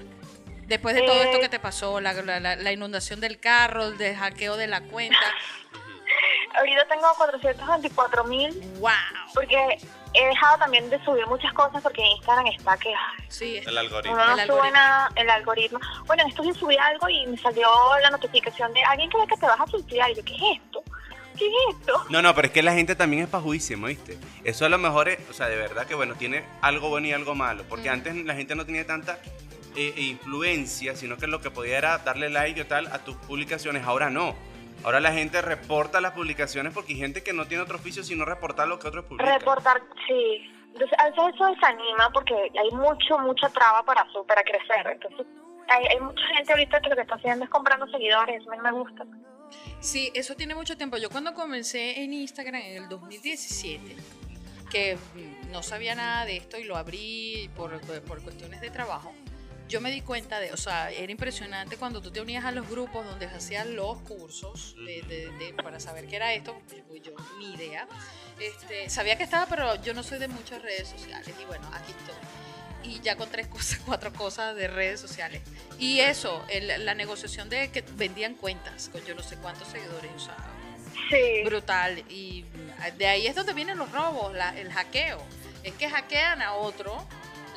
Después 0.66 0.96
de 0.96 1.04
todo 1.04 1.22
esto 1.22 1.38
Eh, 1.38 1.42
que 1.42 1.50
te 1.50 1.60
pasó, 1.60 2.02
la, 2.02 2.12
la- 2.14 2.40
la- 2.42 2.56
la 2.58 2.72
inundación 2.74 3.20
del 3.22 3.40
carro, 3.40 3.86
el 3.86 3.98
de 3.98 4.16
hackeo 4.16 4.58
de 4.58 4.68
la 4.68 4.82
cuenta. 4.82 5.18
Ahorita 6.58 6.88
tengo 6.88 7.08
424 7.18 8.24
mil 8.26 8.52
¡Wow! 8.80 8.92
porque 9.34 9.78
he 10.14 10.26
dejado 10.26 10.58
también 10.58 10.90
de 10.90 11.04
subir 11.04 11.26
muchas 11.28 11.52
cosas 11.54 11.82
porque 11.82 12.02
Instagram 12.02 12.48
está 12.48 12.78
que 12.78 12.90
ay, 12.90 13.26
Sí, 13.30 13.58
El 13.66 13.78
algoritmo. 13.78 14.14
uno 14.16 14.26
no 14.26 14.32
El 14.34 14.48
sube 14.48 14.54
algoritmo. 14.56 14.72
nada, 14.74 15.10
el 15.16 15.30
algoritmo. 15.30 15.80
Bueno, 16.06 16.24
en 16.24 16.30
estos 16.30 16.46
días 16.46 16.58
subí 16.58 16.78
algo 16.78 17.10
y 17.10 17.28
me 17.28 17.38
salió 17.38 17.68
la 18.02 18.10
notificación 18.10 18.74
de 18.74 18.84
alguien 18.84 19.10
cree 19.10 19.28
que 19.28 19.38
te 19.38 19.46
vas 19.46 19.60
a 19.60 19.68
suicidar. 19.68 20.10
Y 20.12 20.16
yo, 20.16 20.24
¿qué 20.26 20.36
es 20.36 20.42
esto? 20.64 20.84
¿Qué 21.38 21.46
es 21.46 21.54
esto? 21.78 22.06
No, 22.10 22.22
no, 22.22 22.34
pero 22.34 22.48
es 22.48 22.54
que 22.54 22.64
la 22.64 22.74
gente 22.74 22.96
también 22.96 23.24
es 23.24 23.30
pajuísima, 23.30 23.88
¿viste? 23.90 24.18
Eso 24.44 24.66
a 24.66 24.70
lo 24.70 24.78
mejor 24.80 25.10
es, 25.10 25.20
o 25.30 25.34
sea, 25.34 25.48
de 25.48 25.56
verdad 25.56 25.86
que 25.86 25.94
bueno, 25.96 26.16
tiene 26.16 26.44
algo 26.62 26.90
bueno 26.90 27.08
y 27.08 27.14
algo 27.14 27.36
malo. 27.36 27.64
Porque 27.70 27.90
Mm. 27.90 27.94
antes 27.94 28.16
la 28.26 28.34
gente 28.34 28.56
no 28.56 28.66
tenía 28.66 28.88
tanta 28.88 29.20
eh, 29.76 29.94
influencia, 29.98 30.96
sino 30.96 31.18
que 31.18 31.28
lo 31.28 31.40
que 31.40 31.52
podía 31.52 31.78
era 31.78 32.00
darle 32.00 32.30
like 32.32 32.60
o 32.62 32.66
tal 32.66 32.88
a 32.88 32.98
tus 33.00 33.16
publicaciones. 33.18 33.84
Ahora 33.86 34.10
no. 34.10 34.36
Ahora 34.84 35.00
la 35.00 35.12
gente 35.12 35.42
reporta 35.42 36.00
las 36.02 36.12
publicaciones 36.14 36.74
porque 36.74 36.94
hay 36.94 37.00
gente 37.00 37.24
que 37.24 37.34
no 37.34 37.46
tiene 37.48 37.64
otro 37.64 37.78
oficio 37.78 38.04
sino 38.04 38.26
reportar 38.26 38.68
lo 38.68 38.80
que 38.80 38.88
otros 38.88 39.06
publican. 39.06 39.34
Reportar, 39.40 39.82
sí. 40.08 40.52
Entonces, 40.74 40.98
a 41.00 41.06
veces 41.10 41.24
eso 41.34 41.46
desanima 41.48 42.10
porque 42.14 42.34
hay 42.36 42.72
mucho, 42.72 43.18
mucha 43.20 43.50
traba 43.50 43.84
para, 43.84 44.06
su- 44.12 44.26
para 44.26 44.44
crecer. 44.44 44.86
Entonces, 44.94 45.26
hay, 45.70 45.86
hay 45.88 46.00
mucha 46.00 46.22
gente 46.36 46.52
ahorita 46.54 46.80
que 46.82 46.90
lo 46.90 46.96
que 46.96 47.02
está 47.02 47.16
haciendo 47.16 47.46
es 47.46 47.50
comprando 47.50 47.88
seguidores. 47.88 48.48
A 48.48 48.52
mí 48.52 48.58
me 48.62 48.72
gusta. 48.72 49.04
Sí, 49.80 50.12
eso 50.14 50.36
tiene 50.36 50.54
mucho 50.54 50.78
tiempo. 50.78 50.98
Yo 50.98 51.10
cuando 51.10 51.34
comencé 51.34 52.02
en 52.04 52.14
Instagram 52.14 52.62
en 52.62 52.84
el 52.84 52.90
2017, 52.90 53.96
que 54.70 54.98
no 55.52 55.64
sabía 55.64 55.96
nada 55.96 56.26
de 56.26 56.38
esto 56.38 56.58
y 56.60 56.64
lo 56.66 56.76
abrí 56.78 57.50
por, 57.56 57.80
por 58.04 58.22
cuestiones 58.22 58.62
de 58.62 58.70
trabajo, 58.70 59.14
yo 59.68 59.82
me 59.82 59.92
di 59.92 60.02
cuenta 60.02 60.40
de, 60.40 60.52
o 60.54 60.58
sea, 60.58 60.92
era 60.92 61.12
impresionante 61.12 61.78
cuando 61.78 62.02
tú 62.02 62.12
te 62.12 62.22
unías 62.22 62.46
a 62.46 62.52
los 62.52 62.68
grupos 62.70 63.06
donde 63.06 63.26
hacían 63.26 63.76
los 63.76 63.98
cursos 64.00 64.76
de, 64.86 65.02
de- 65.04 65.32
de- 65.38 65.54
para 65.62 65.80
saber 65.80 66.08
qué 66.08 66.16
era 66.18 66.34
esto, 66.34 66.60
pues 66.88 67.02
yo 67.04 67.12
ni 67.40 67.54
idea. 67.54 67.88
Este, 68.40 68.90
sabía 68.90 69.18
que 69.18 69.24
estaba, 69.24 69.46
pero 69.48 69.76
yo 69.84 69.94
no 69.94 70.04
soy 70.04 70.20
de 70.20 70.28
muchas 70.28 70.62
redes 70.62 70.88
sociales 70.88 71.34
y 71.42 71.46
bueno, 71.46 71.68
aquí 71.74 71.92
estoy. 71.92 72.16
Y 72.92 73.00
ya 73.02 73.16
con 73.18 73.30
tres 73.30 73.48
cosas, 73.56 73.80
cuatro 73.86 74.14
cosas 74.14 74.56
de 74.56 74.68
redes 74.68 75.00
sociales. 75.00 75.42
Y 75.80 76.00
eso, 76.00 76.44
el- 76.50 76.86
la 76.86 76.94
negociación 76.94 77.50
de 77.50 77.70
que 77.72 77.82
vendían 77.96 78.36
cuentas 78.36 78.90
con 78.92 79.04
yo 79.06 79.16
no 79.16 79.24
sé 79.24 79.36
cuántos 79.38 79.68
seguidores, 79.68 80.12
o 80.16 80.20
sea, 80.20 80.36
Sí. 81.10 81.44
brutal. 81.46 82.00
Y 82.10 82.44
de 82.98 83.08
ahí 83.08 83.28
es 83.28 83.36
donde 83.36 83.54
vienen 83.54 83.78
los 83.78 83.92
robos, 83.92 84.34
la- 84.34 84.58
el 84.58 84.72
hackeo. 84.72 85.22
Es 85.64 85.74
que 85.76 85.90
hackean 85.90 86.42
a 86.42 86.54
otro, 86.54 87.06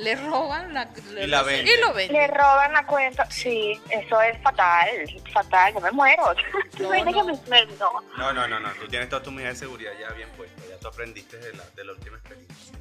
le 0.03 0.16
roban 0.16 0.72
la, 0.74 0.88
Y 1.22 1.26
la 1.26 1.42
venden. 1.42 1.66
y 1.66 1.80
lo 1.80 1.94
Le 1.94 2.26
roban 2.28 2.72
la 2.72 2.86
cuenta. 2.86 3.30
Sí, 3.30 3.80
eso 3.90 4.20
es 4.22 4.40
fatal. 4.42 4.88
Fatal. 5.32 5.74
Yo 5.74 5.80
me 5.80 5.90
muero. 5.92 6.22
¿Tú 6.76 6.84
No, 6.84 7.05
no. 7.05 7.24
me- 7.24 7.66
no. 7.78 8.01
No, 8.16 8.32
no, 8.32 8.48
no, 8.48 8.61
no. 8.61 8.70
Tú 8.74 8.88
tienes 8.88 9.09
toda 9.09 9.22
tu 9.22 9.30
medida 9.30 9.51
de 9.51 9.57
seguridad 9.57 9.92
ya 10.01 10.12
bien 10.14 10.28
puesta. 10.36 10.62
Ya 10.68 10.78
tú 10.78 10.88
aprendiste 10.88 11.36
de 11.38 11.53
la, 11.55 11.64
de 11.76 11.84
la 11.84 11.92
última 11.92 12.16
experiencia. 12.18 12.74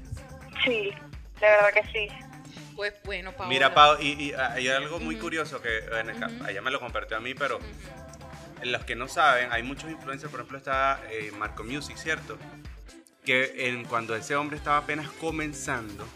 Sí, 0.64 0.92
de 1.40 1.48
verdad 1.48 1.74
que 1.74 1.84
sí. 1.92 2.08
Pues 2.76 2.94
bueno, 3.04 3.32
Paola. 3.34 3.50
Mira, 3.50 3.74
Pau, 3.74 3.98
y, 4.00 4.30
y 4.30 4.34
hay 4.34 4.68
algo 4.70 5.00
muy 5.00 5.18
curioso 5.18 5.62
que 5.62 5.82
bueno, 5.90 6.14
ella 6.48 6.62
me 6.62 6.72
lo 6.72 6.80
compartió 6.80 7.18
a 7.18 7.20
mí, 7.20 7.34
pero 7.34 7.58
Ujú. 7.58 7.66
los 8.64 8.86
que 8.86 8.96
no 8.96 9.08
saben, 9.10 9.52
hay 9.52 9.64
muchos 9.64 9.90
influencers, 9.90 10.32
por 10.32 10.40
ejemplo 10.40 10.58
está 10.58 11.02
eh, 11.10 11.32
Marco 11.38 11.64
Music, 11.66 11.98
¿cierto? 11.98 12.38
Que 13.26 13.68
en, 13.68 13.84
cuando 13.84 14.16
ese 14.16 14.36
hombre 14.38 14.56
estaba 14.58 14.78
apenas 14.78 15.10
comenzando, 15.12 16.08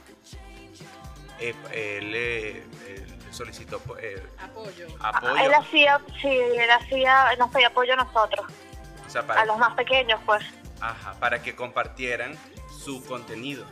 eh, 1.39 1.55
él, 1.71 2.11
eh, 2.15 2.63
él 2.87 3.17
solicitó 3.31 3.81
eh, 3.99 4.21
Apoyo. 4.39 4.87
apoyo, 4.99 5.37
Él 5.37 5.53
hacía, 5.53 5.99
sí, 6.21 6.27
él 6.29 6.69
hacía, 6.71 7.35
nos 7.37 7.49
pedía 7.51 7.67
apoyo 7.67 7.93
a 7.93 7.97
nosotros, 7.97 8.45
o 9.05 9.09
sea, 9.09 9.21
a 9.21 9.27
para, 9.27 9.45
los 9.45 9.57
más 9.57 9.73
pequeños, 9.75 10.19
pues. 10.25 10.43
ajá, 10.81 11.13
para 11.19 11.41
que 11.41 11.55
compartieran 11.55 12.37
su 12.83 13.03
contenido 13.05 13.65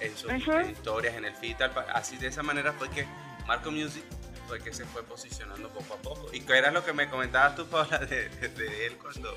en 0.00 0.16
sus 0.16 0.30
en 0.30 0.70
historias, 0.70 1.14
en 1.14 1.24
el 1.26 1.34
feed, 1.34 1.56
tal, 1.56 1.72
así 1.94 2.16
de 2.16 2.28
esa 2.28 2.42
manera 2.42 2.72
fue 2.72 2.88
que 2.90 3.06
Marco 3.46 3.70
Music 3.70 4.04
fue 4.48 4.60
que 4.60 4.72
se 4.72 4.84
fue 4.86 5.02
posicionando 5.04 5.68
poco 5.68 5.94
a 5.94 5.96
poco. 5.98 6.28
¿Y 6.32 6.40
qué 6.40 6.58
era 6.58 6.70
lo 6.70 6.84
que 6.84 6.92
me 6.92 7.08
comentabas 7.08 7.54
tú, 7.54 7.66
Paula, 7.66 7.98
de, 7.98 8.28
de- 8.28 8.48
de 8.48 8.86
él 8.86 8.98
cuando, 8.98 9.36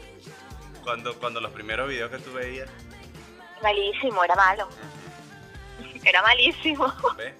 cuando, 0.83 1.19
cuando 1.19 1.39
los 1.41 1.51
primeros 1.51 1.87
videos 1.87 2.09
que 2.11 2.17
tú 2.17 2.33
veías? 2.33 2.69
Malísimo, 3.61 4.23
era 4.23 4.35
malo. 4.35 4.67
Era 6.03 6.21
malísimo. 6.21 6.91
¿Ves? 7.17 7.33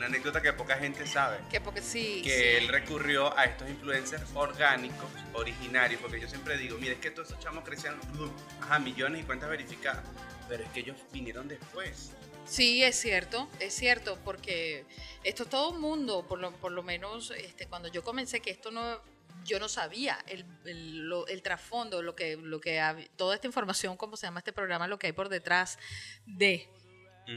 Una 0.00 0.06
anécdota 0.06 0.40
que 0.40 0.50
poca 0.54 0.78
gente 0.78 1.06
sabe. 1.06 1.36
Que 1.50 1.60
porque 1.60 1.82
sí. 1.82 2.22
Que 2.24 2.30
sí. 2.30 2.42
él 2.64 2.68
recurrió 2.68 3.36
a 3.36 3.44
estos 3.44 3.68
influencers 3.68 4.22
orgánicos, 4.32 5.04
originarios, 5.34 6.00
porque 6.00 6.18
yo 6.18 6.26
siempre 6.26 6.56
digo, 6.56 6.78
mire, 6.78 6.94
es 6.94 7.00
que 7.00 7.10
todos 7.10 7.28
esos 7.28 7.38
chamos 7.38 7.64
crecían, 7.64 8.00
¡blum! 8.14 8.30
ajá, 8.62 8.78
millones 8.78 9.20
y 9.20 9.24
cuentas 9.24 9.50
verificadas, 9.50 10.02
pero 10.48 10.64
es 10.64 10.70
que 10.70 10.80
ellos 10.80 10.96
vinieron 11.12 11.48
después. 11.48 12.12
Sí, 12.46 12.82
es 12.82 12.98
cierto, 12.98 13.46
es 13.60 13.74
cierto, 13.74 14.18
porque 14.24 14.86
esto 15.22 15.44
todo 15.44 15.68
un 15.72 15.82
mundo, 15.82 16.26
por 16.26 16.38
lo, 16.38 16.50
por 16.52 16.72
lo 16.72 16.82
menos 16.82 17.30
este, 17.36 17.66
cuando 17.66 17.88
yo 17.88 18.02
comencé, 18.02 18.40
que 18.40 18.48
esto 18.50 18.70
no, 18.70 19.02
yo 19.44 19.60
no 19.60 19.68
sabía 19.68 20.18
el, 20.28 20.46
el, 20.64 21.08
lo- 21.10 21.26
el 21.26 21.42
trasfondo, 21.42 22.00
lo 22.00 22.16
que, 22.16 22.38
lo 22.38 22.58
que, 22.58 22.80
toda 23.16 23.34
esta 23.34 23.46
información, 23.46 23.98
como 23.98 24.16
se 24.16 24.26
llama 24.26 24.40
este 24.40 24.54
programa, 24.54 24.88
lo 24.88 24.98
que 24.98 25.08
hay 25.08 25.12
por 25.12 25.28
detrás 25.28 25.78
de. 26.24 26.66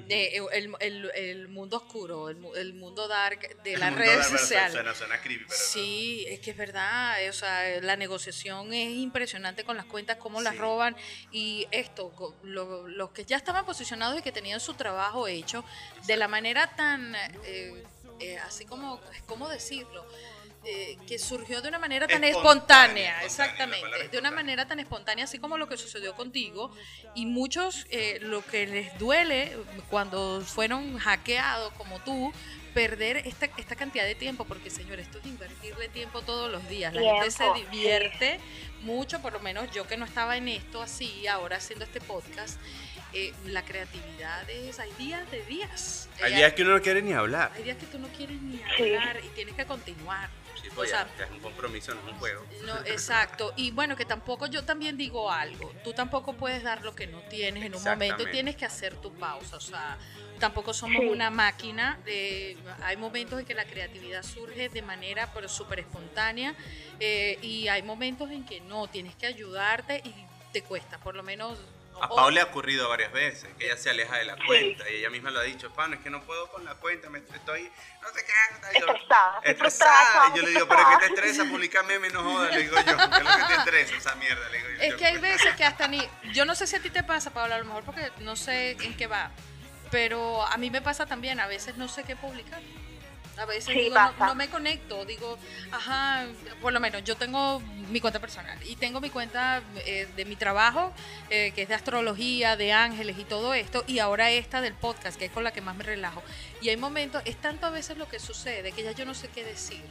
De 0.07 0.35
el, 0.53 0.75
el- 0.79 1.11
el 1.15 1.47
mundo 1.49 1.77
oscuro, 1.77 2.29
el, 2.29 2.37
el 2.55 2.73
mundo 2.73 3.07
dark 3.07 3.61
de 3.63 3.77
las 3.77 3.93
redes 3.95 4.27
sociales. 4.27 4.73
Suena, 4.73 4.93
suena 4.95 5.21
creepy, 5.21 5.45
pero 5.45 5.57
no. 5.59 5.65
Sí, 5.65 6.25
es 6.27 6.39
que 6.39 6.51
es 6.51 6.57
verdad, 6.57 7.21
eh, 7.23 7.29
o 7.29 7.33
sea, 7.33 7.79
la 7.81 7.95
negociación 7.95 8.73
es 8.73 8.89
impresionante 8.91 9.63
con 9.63 9.77
las 9.77 9.85
cuentas, 9.85 10.17
cómo 10.17 10.41
las 10.41 10.57
roban 10.57 10.95
y 11.31 11.67
esto, 11.71 12.13
lo- 12.43 12.87
los 12.87 13.11
que 13.11 13.25
ya 13.25 13.37
estaban 13.37 13.65
posicionados 13.65 14.19
y 14.19 14.21
que 14.21 14.31
tenían 14.31 14.59
su 14.59 14.73
trabajo 14.73 15.27
hecho 15.27 15.63
de 16.07 16.17
la 16.17 16.27
manera 16.27 16.75
tan, 16.75 17.15
eh, 17.45 17.83
eh, 18.19 18.37
así 18.39 18.65
como, 18.65 19.01
¿cómo 19.25 19.49
decirlo? 19.49 20.05
Eh, 20.65 20.97
que 21.07 21.19
surgió 21.19 21.61
de 21.61 21.67
una 21.67 21.77
manera 21.77 22.07
tan 22.07 22.23
Espontánea, 22.23 23.21
exactamente, 23.25 24.07
de 24.09 24.17
una 24.17 24.31
manera 24.31 24.65
tan 24.65 24.79
espontánea, 24.79 25.25
así 25.25 25.37
como 25.37 25.57
lo 25.57 25.67
que 25.67 25.75
sucedió 25.75 26.15
contigo, 26.15 26.71
y 27.15 27.25
muchos 27.25 27.85
eh, 27.89 28.19
lo 28.21 28.45
que 28.45 28.65
les 28.65 28.97
duele 28.97 29.57
cuando 29.89 30.39
fueron 30.39 30.97
hackeados 30.99 31.73
como 31.73 31.99
tú, 31.99 32.31
perder 32.73 33.17
esta, 33.27 33.49
esta 33.57 33.75
cantidad 33.75 34.05
de 34.05 34.15
tiempo, 34.15 34.45
porque 34.45 34.69
señor, 34.69 35.01
esto 35.01 35.19
es 35.19 35.25
invertirle 35.25 35.89
tiempo 35.89 36.21
todos 36.21 36.49
los 36.49 36.65
días, 36.69 36.93
la 36.93 37.01
gente 37.01 37.31
se 37.31 37.43
divierte 37.55 38.39
mucho, 38.83 39.21
por 39.21 39.33
lo 39.33 39.41
menos 39.41 39.69
yo 39.71 39.85
que 39.85 39.97
no 39.97 40.05
estaba 40.05 40.37
en 40.37 40.47
esto 40.47 40.81
así, 40.81 41.27
ahora 41.27 41.57
haciendo 41.57 41.83
este 41.83 41.99
podcast, 41.99 42.57
eh, 43.11 43.33
la 43.45 43.63
creatividad 43.65 44.49
es, 44.49 44.79
hay 44.79 44.91
días 44.97 45.29
de 45.29 45.43
días. 45.43 46.09
Hay 46.23 46.33
Eh, 46.33 46.35
días 46.37 46.53
que 46.53 46.63
uno 46.63 46.71
no 46.77 46.81
quiere 46.81 47.01
ni 47.01 47.11
hablar. 47.13 47.51
hay 47.53 47.63
días 47.63 47.77
que 47.77 47.85
tú 47.85 47.99
no 47.99 48.07
quieres 48.07 48.41
ni 48.41 48.57
Sí. 48.77 48.95
hablar 48.95 49.19
y 49.23 49.27
tienes 49.35 49.53
que 49.55 49.65
continuar. 49.65 50.29
O 50.71 50.75
pues 50.75 50.89
sea, 50.89 51.05
ya, 51.07 51.15
que 51.15 51.23
es 51.23 51.31
un 51.31 51.39
compromiso, 51.39 51.93
no 51.93 52.01
es 52.01 52.07
un 52.13 52.19
juego. 52.19 52.45
no, 52.65 52.77
exacto. 52.85 53.53
Y 53.55 53.71
bueno, 53.71 53.95
que 53.95 54.05
tampoco, 54.05 54.47
yo 54.47 54.63
también 54.63 54.97
digo 54.97 55.29
algo. 55.31 55.71
Tú 55.83 55.93
tampoco 55.93 56.33
puedes 56.33 56.63
dar 56.63 56.83
lo 56.83 56.95
que 56.95 57.05
no 57.07 57.19
tienes 57.23 57.63
en 57.65 57.75
un 57.75 57.83
momento. 57.83 58.25
Tienes 58.31 58.55
que 58.55 58.65
hacer 58.65 58.95
tu 58.95 59.13
pausa. 59.13 59.57
O 59.57 59.61
sea, 59.61 59.97
tampoco 60.39 60.73
somos 60.73 61.01
Sí. 61.01 61.07
una 61.07 61.29
máquina. 61.29 61.99
eh, 62.05 62.57
hay 62.81 62.97
momentos 62.97 63.39
en 63.39 63.45
que 63.45 63.53
la 63.53 63.65
creatividad 63.65 64.23
surge 64.23 64.69
de 64.69 64.81
manera 64.81 65.29
pero 65.33 65.47
súper 65.49 65.79
espontánea. 65.79 66.55
eh, 66.99 67.37
y 67.41 67.67
hay 67.67 67.81
momentos 67.83 68.31
en 68.31 68.45
que 68.45 68.61
no, 68.61 68.87
tienes 68.87 69.15
que 69.15 69.25
ayudarte 69.27 70.01
y 70.05 70.13
te 70.53 70.61
cuesta, 70.63 70.97
por 70.99 71.15
lo 71.15 71.23
menos. 71.23 71.57
A 72.01 72.07
o- 72.07 72.15
Pau 72.15 72.29
le 72.31 72.41
ha 72.41 72.45
ocurrido 72.45 72.89
varias 72.89 73.11
veces 73.11 73.49
que 73.57 73.65
ella 73.65 73.77
se 73.77 73.89
aleja 73.89 74.17
de 74.17 74.25
la 74.25 74.35
cuenta 74.45 74.89
y 74.89 74.95
ella 74.95 75.09
misma 75.09 75.31
lo 75.31 75.39
ha 75.39 75.43
dicho, 75.43 75.71
Pau, 75.73 75.91
es 75.93 75.99
que 75.99 76.09
no 76.09 76.21
puedo 76.23 76.49
con 76.51 76.65
la 76.65 76.75
cuenta, 76.75 77.09
me 77.09 77.19
estoy, 77.19 77.71
no 78.01 78.07
sé 78.09 78.25
qué, 78.25 78.79
yo, 78.79 78.87
Estresada, 78.87 79.39
estresada. 79.43 80.31
Y 80.33 80.37
yo 80.37 80.43
le 80.43 80.49
digo, 80.51 80.67
pero 80.67 80.79
¿qué 80.81 80.95
te 80.97 81.05
frustrada". 81.05 81.29
estresa? 81.29 81.49
Publicar 81.51 81.85
memes, 81.85 82.13
no 82.13 82.23
jodas, 82.23 82.51
le 82.55 82.61
digo 82.63 82.75
yo, 82.77 82.83
¿qué 82.83 82.91
es 83.17 83.23
lo 83.23 83.37
que 83.37 83.43
te 83.47 83.53
estresa 83.55 83.95
esa 83.95 84.15
mierda? 84.15 84.49
Le 84.49 84.57
digo 84.57 84.69
yo. 84.69 84.81
Es 84.83 84.95
que 84.95 85.05
hay 85.05 85.17
veces 85.19 85.55
que 85.55 85.63
hasta 85.65 85.87
ni. 85.87 86.01
Yo 86.33 86.45
no 86.45 86.55
sé 86.55 86.67
si 86.67 86.75
a 86.75 86.81
ti 86.81 86.89
te 86.89 87.03
pasa, 87.03 87.31
Pablo, 87.31 87.55
a 87.55 87.59
lo 87.59 87.65
mejor 87.65 87.83
porque 87.83 88.11
no 88.19 88.35
sé 88.35 88.71
en 88.71 88.95
qué 88.97 89.07
va. 89.07 89.31
Pero 89.91 90.43
a 90.45 90.57
mí 90.57 90.69
me 90.71 90.81
pasa 90.81 91.05
también, 91.05 91.39
a 91.39 91.47
veces 91.47 91.77
no 91.77 91.87
sé 91.87 92.03
qué 92.03 92.15
publicar. 92.15 92.61
A 93.37 93.45
veces 93.45 93.65
Sí, 93.65 93.73
digo, 93.81 93.95
no, 94.19 94.35
me 94.35 94.47
conecto, 94.47 95.05
digo, 95.05 95.37
ajá, 95.71 96.25
por 96.61 96.71
lo 96.71 96.79
menos 96.79 97.03
yo 97.03 97.15
tengo 97.15 97.59
mi 97.89 97.99
cuenta 97.99 98.19
personal 98.19 98.57
y 98.63 98.75
tengo 98.75 99.01
mi 99.01 99.09
cuenta 99.09 99.63
eh, 99.85 100.07
de 100.15 100.25
mi 100.25 100.35
trabajo, 100.35 100.93
eh, 101.31 101.51
que 101.55 101.63
es 101.63 101.67
de 101.69 101.73
astrología, 101.75 102.55
de 102.57 102.73
ángeles 102.73 103.17
y 103.17 103.23
todo 103.23 103.53
esto, 103.55 103.83
y 103.87 103.97
ahora 103.99 104.29
esta 104.29 104.61
del 104.61 104.73
podcast, 104.75 105.17
que 105.17 105.25
es 105.25 105.31
con 105.31 105.43
la 105.43 105.51
que 105.51 105.61
más 105.61 105.75
me 105.75 105.83
relajo. 105.83 106.21
Y 106.61 106.69
hay 106.69 106.77
momentos, 106.77 107.23
es 107.25 107.35
tanto 107.37 107.65
a 107.65 107.69
veces 107.71 107.97
lo 107.97 108.07
que 108.07 108.19
sucede 108.19 108.71
que 108.71 108.83
ya 108.83 108.91
yo 108.91 109.03
no 109.05 109.15
sé 109.15 109.27
qué 109.29 109.43
decir. 109.43 109.81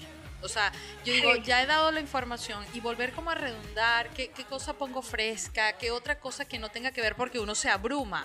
O 0.44 0.48
sea, 0.48 0.72
yo 1.04 1.12
digo, 1.12 1.34
Sí. 1.34 1.42
ya 1.44 1.62
he 1.62 1.66
dado 1.66 1.92
la 1.92 2.00
información 2.00 2.64
y 2.74 2.80
volver 2.80 3.12
como 3.12 3.30
a 3.30 3.34
redundar, 3.36 4.08
qué, 4.10 4.30
qué 4.30 4.44
cosa 4.44 4.72
pongo 4.72 5.00
fresca, 5.02 5.72
qué 5.78 5.90
otra 5.92 6.18
cosa 6.18 6.44
que 6.44 6.58
no 6.58 6.68
tenga 6.68 6.90
que 6.90 7.00
ver 7.00 7.14
porque 7.14 7.38
uno 7.38 7.54
se 7.54 7.68
abruma 7.70 8.24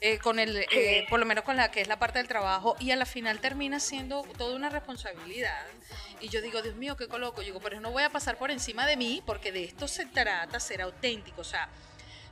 eh, 0.00 0.18
con 0.18 0.38
el, 0.38 0.64
eh, 0.70 1.06
por 1.10 1.18
lo 1.20 1.26
menos 1.26 1.44
con 1.44 1.56
la 1.56 1.70
que 1.70 1.80
es 1.80 1.88
la 1.88 1.98
parte 1.98 2.18
del 2.18 2.28
trabajo 2.28 2.76
y 2.78 2.90
a 2.92 2.96
la 2.96 3.06
final 3.06 3.40
termina 3.40 3.80
siendo 3.80 4.22
toda 4.36 4.54
una 4.54 4.68
responsabilidad. 4.70 5.60
Y 6.20 6.28
yo 6.28 6.40
digo, 6.40 6.62
Dios 6.62 6.74
mío, 6.76 6.96
qué 6.96 7.08
coloco. 7.08 7.40
Yo 7.42 7.46
digo, 7.46 7.60
pero 7.60 7.80
no 7.80 7.90
voy 7.90 8.02
a 8.02 8.10
pasar 8.10 8.36
por 8.38 8.50
encima 8.50 8.86
de 8.86 8.96
mí 8.96 9.22
porque 9.26 9.52
de 9.52 9.64
esto 9.64 9.86
se 9.88 10.06
trata, 10.06 10.58
ser 10.60 10.82
auténtico. 10.82 11.40
O 11.40 11.44
sea, 11.44 11.68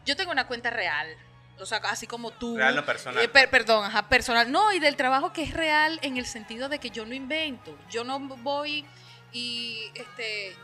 yo 0.05 0.17
tengo 0.17 0.31
una 0.33 0.47
cuenta 0.47 0.71
real. 0.71 1.09
O 1.59 1.64
sea, 1.67 1.79
así 1.85 2.07
como 2.07 2.33
tú. 2.33 2.57
Real, 2.57 2.77
no 2.77 2.85
personal. 2.85 3.23
Eh, 3.25 3.29
per- 3.29 3.49
perdón, 3.49 3.85
ajá, 3.85 4.09
personal. 4.09 4.51
No, 4.53 4.73
y 4.73 4.79
del 4.79 4.95
trabajo 4.97 5.33
que 5.33 5.43
es 5.43 5.55
real 5.55 5.99
en 6.03 6.17
el 6.19 6.27
sentido 6.27 6.69
de 6.69 6.79
que 6.79 6.91
yo 6.91 7.07
no 7.07 7.14
invento. 7.14 7.77
Yo 7.91 8.05
no 8.05 8.19
voy 8.21 8.85
y 9.33 9.91
este 9.95 10.55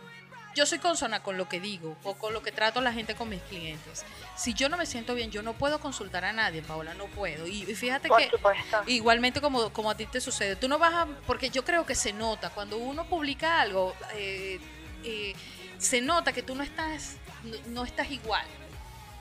yo 0.55 0.67
soy 0.67 0.79
consona 0.79 1.23
con 1.23 1.37
lo 1.37 1.49
que 1.49 1.61
digo 1.61 1.97
o 2.05 2.15
con 2.15 2.33
lo 2.33 2.43
que 2.43 2.53
trato 2.53 2.81
a 2.81 2.83
la 2.83 2.93
gente 2.93 3.15
con 3.15 3.29
mis 3.29 3.43
clientes. 3.43 4.05
Si 4.37 4.55
yo 4.55 4.69
no 4.69 4.77
me 4.77 4.87
siento 4.87 5.15
bien, 5.15 5.31
yo 5.31 5.43
no 5.43 5.55
puedo 5.55 5.81
consultar 5.81 6.25
a 6.25 6.33
nadie, 6.33 6.63
Paola, 6.63 6.95
no 6.95 7.07
puedo. 7.07 7.47
Y, 7.47 7.65
fíjate 7.75 8.09
Por 8.09 8.19
que 8.19 8.31
supuesto. 8.31 8.83
igualmente 8.87 9.41
como, 9.41 9.73
como 9.73 9.91
a 9.91 9.97
ti 9.97 10.07
te 10.07 10.21
sucede, 10.21 10.57
tú 10.57 10.69
no 10.69 10.79
vas 10.79 10.95
a, 10.95 11.07
porque 11.27 11.51
yo 11.51 11.65
creo 11.65 11.87
que 11.87 11.95
se 11.95 12.13
nota, 12.13 12.51
cuando 12.51 12.77
uno 12.79 13.05
publica 13.07 13.61
algo, 13.61 13.95
eh, 14.15 14.61
eh, 15.05 15.35
se 15.79 16.01
nota 16.01 16.33
que 16.33 16.43
tú 16.43 16.55
no 16.55 16.63
estás, 16.63 17.17
no, 17.45 17.57
no 17.69 17.85
estás 17.85 18.11
igual. 18.11 18.47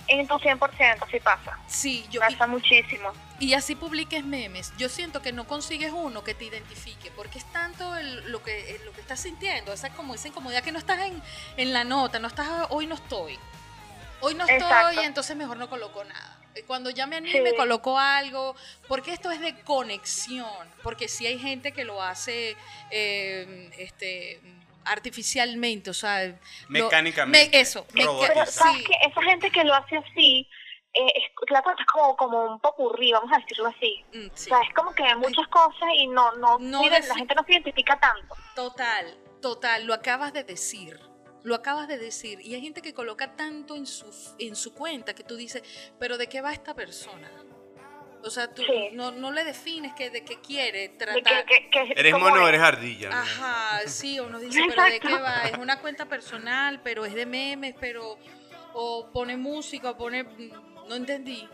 En 0.08 0.28
tu 0.28 0.36
100% 0.36 1.06
sí 1.10 1.20
pasa. 1.20 1.58
Sí, 1.68 2.06
yo, 2.10 2.20
Pasa 2.22 2.48
muchísimo. 2.48 3.12
y 3.40 3.54
así 3.54 3.76
publiques 3.76 4.24
memes, 4.26 4.74
yo 4.78 4.90
siento 4.90 5.22
que 5.22 5.32
no 5.32 5.46
consigues 5.48 5.92
uno 5.94 6.24
que 6.24 6.34
te 6.34 6.46
identifique, 6.46 7.12
porque 7.16 7.38
es 7.40 7.46
tanto 7.52 7.96
el- 7.96 8.32
lo 8.32 8.44
que 8.44 8.72
eh, 8.76 8.82
lo 8.86 8.92
que 8.94 9.02
estás 9.02 9.20
sintiendo, 9.22 9.72
esa 9.74 9.90
como 9.92 10.14
esa 10.16 10.28
incomodidad 10.28 10.64
que 10.64 10.72
no 10.72 10.80
estás 10.80 11.00
en, 11.02 11.22
en 11.58 11.74
la 11.74 11.84
nota, 11.84 12.20
no 12.20 12.28
estás 12.28 12.48
hoy 12.70 12.88
no 12.88 12.96
estoy. 12.96 13.40
Hoy 14.24 14.36
no 14.36 14.44
estoy, 14.44 14.58
Exacto. 14.58 15.02
entonces 15.02 15.36
mejor 15.36 15.58
no 15.58 15.70
coloco 15.70 16.04
nada. 16.04 16.38
Cuando 16.68 16.90
ya 16.90 17.08
me 17.08 17.16
anime, 17.16 17.52
Sí. 17.52 17.56
coloco 17.56 17.98
algo, 17.98 18.56
porque 18.88 19.14
esto 19.14 19.32
es 19.32 19.40
de 19.40 19.56
conexión, 19.62 20.48
porque 20.84 21.08
si 21.08 21.26
hay 21.26 21.40
gente 21.40 21.72
que 21.72 21.86
lo 21.86 22.04
hace 22.04 22.56
eh, 22.92 23.72
este 23.80 24.42
artificialmente, 24.86 25.90
o 25.90 25.94
sea, 25.94 26.26
lo- 26.28 26.38
Mecánicamente, 26.70 27.50
me- 27.52 27.62
eso. 27.62 27.86
Pero 27.94 28.20
sí. 28.46 28.52
sabes 28.52 28.84
que 28.84 28.94
esa 29.10 29.22
gente 29.24 29.52
que 29.52 29.64
lo 29.64 29.74
hace 29.74 29.98
así, 29.98 30.48
eh, 30.94 31.14
es, 31.16 31.24
la 31.50 31.62
cuenta 31.62 31.82
es 31.84 31.88
como, 31.88 32.16
como 32.18 32.46
un 32.46 32.60
popurrí, 32.60 33.12
vamos 33.12 33.32
a 33.34 33.40
decirlo 33.40 33.68
así. 33.68 34.04
Mm, 34.14 34.28
sí. 34.34 34.50
O 34.52 34.56
sea, 34.56 34.62
es 34.68 34.74
como 34.74 34.94
que 34.94 35.16
muchas 35.16 35.48
cosas 35.48 35.90
y 35.96 36.08
no, 36.08 36.34
no, 36.34 36.60
No 36.60 36.82
miren, 36.82 37.08
la 37.08 37.16
gente 37.16 37.34
no 37.36 37.44
se 37.46 37.54
identifica 37.54 38.00
tanto. 38.00 38.36
Total, 38.56 39.18
total, 39.42 39.86
lo 39.86 39.94
acabas 39.94 40.34
de 40.34 40.44
decir. 40.44 41.00
Lo 41.44 41.56
acabas 41.56 41.88
de 41.88 41.98
decir. 41.98 42.40
Y 42.42 42.54
hay 42.54 42.62
gente 42.62 42.82
que 42.84 42.94
coloca 42.94 43.36
tanto 43.36 43.76
en 43.76 43.88
su, 43.88 44.06
en 44.38 44.56
su 44.56 44.76
cuenta 44.76 45.16
que 45.16 45.24
tú 45.24 45.36
dices, 45.38 45.64
pero 46.00 46.18
¿de 46.20 46.28
qué 46.28 46.40
va 46.42 46.52
esta 46.54 46.76
persona? 46.76 47.32
O 48.24 48.30
sea, 48.30 48.54
tú 48.54 48.62
Sí. 48.64 48.90
no, 48.94 49.12
no 49.12 49.32
le 49.32 49.44
defines 49.44 49.94
que, 49.94 50.10
de 50.10 50.24
qué 50.24 50.40
quiere 50.42 50.90
tratar. 50.90 51.46
que, 51.46 51.70
que, 51.70 51.86
que- 51.88 51.94
Eres 52.00 52.14
¿cómo 52.14 52.30
mono 52.30 52.48
eres 52.48 52.62
ardilla. 52.62 53.10
Ajá, 53.12 53.80
sí, 53.88 54.20
uno 54.20 54.40
dice, 54.40 54.62
pero 54.70 54.84
¿de 54.84 55.00
qué 55.00 55.14
va? 55.16 55.44
Es 55.52 55.58
una 55.58 55.80
cuenta 55.80 56.06
personal, 56.06 56.80
pero 56.84 57.06
es 57.06 57.14
de 57.14 57.26
memes, 57.26 57.76
pero... 57.80 58.18
O 58.74 59.10
pone 59.12 59.36
música, 59.38 59.92
o 59.92 59.98
pone... 59.98 60.24
No 60.88 60.96
entendí. 60.96 61.48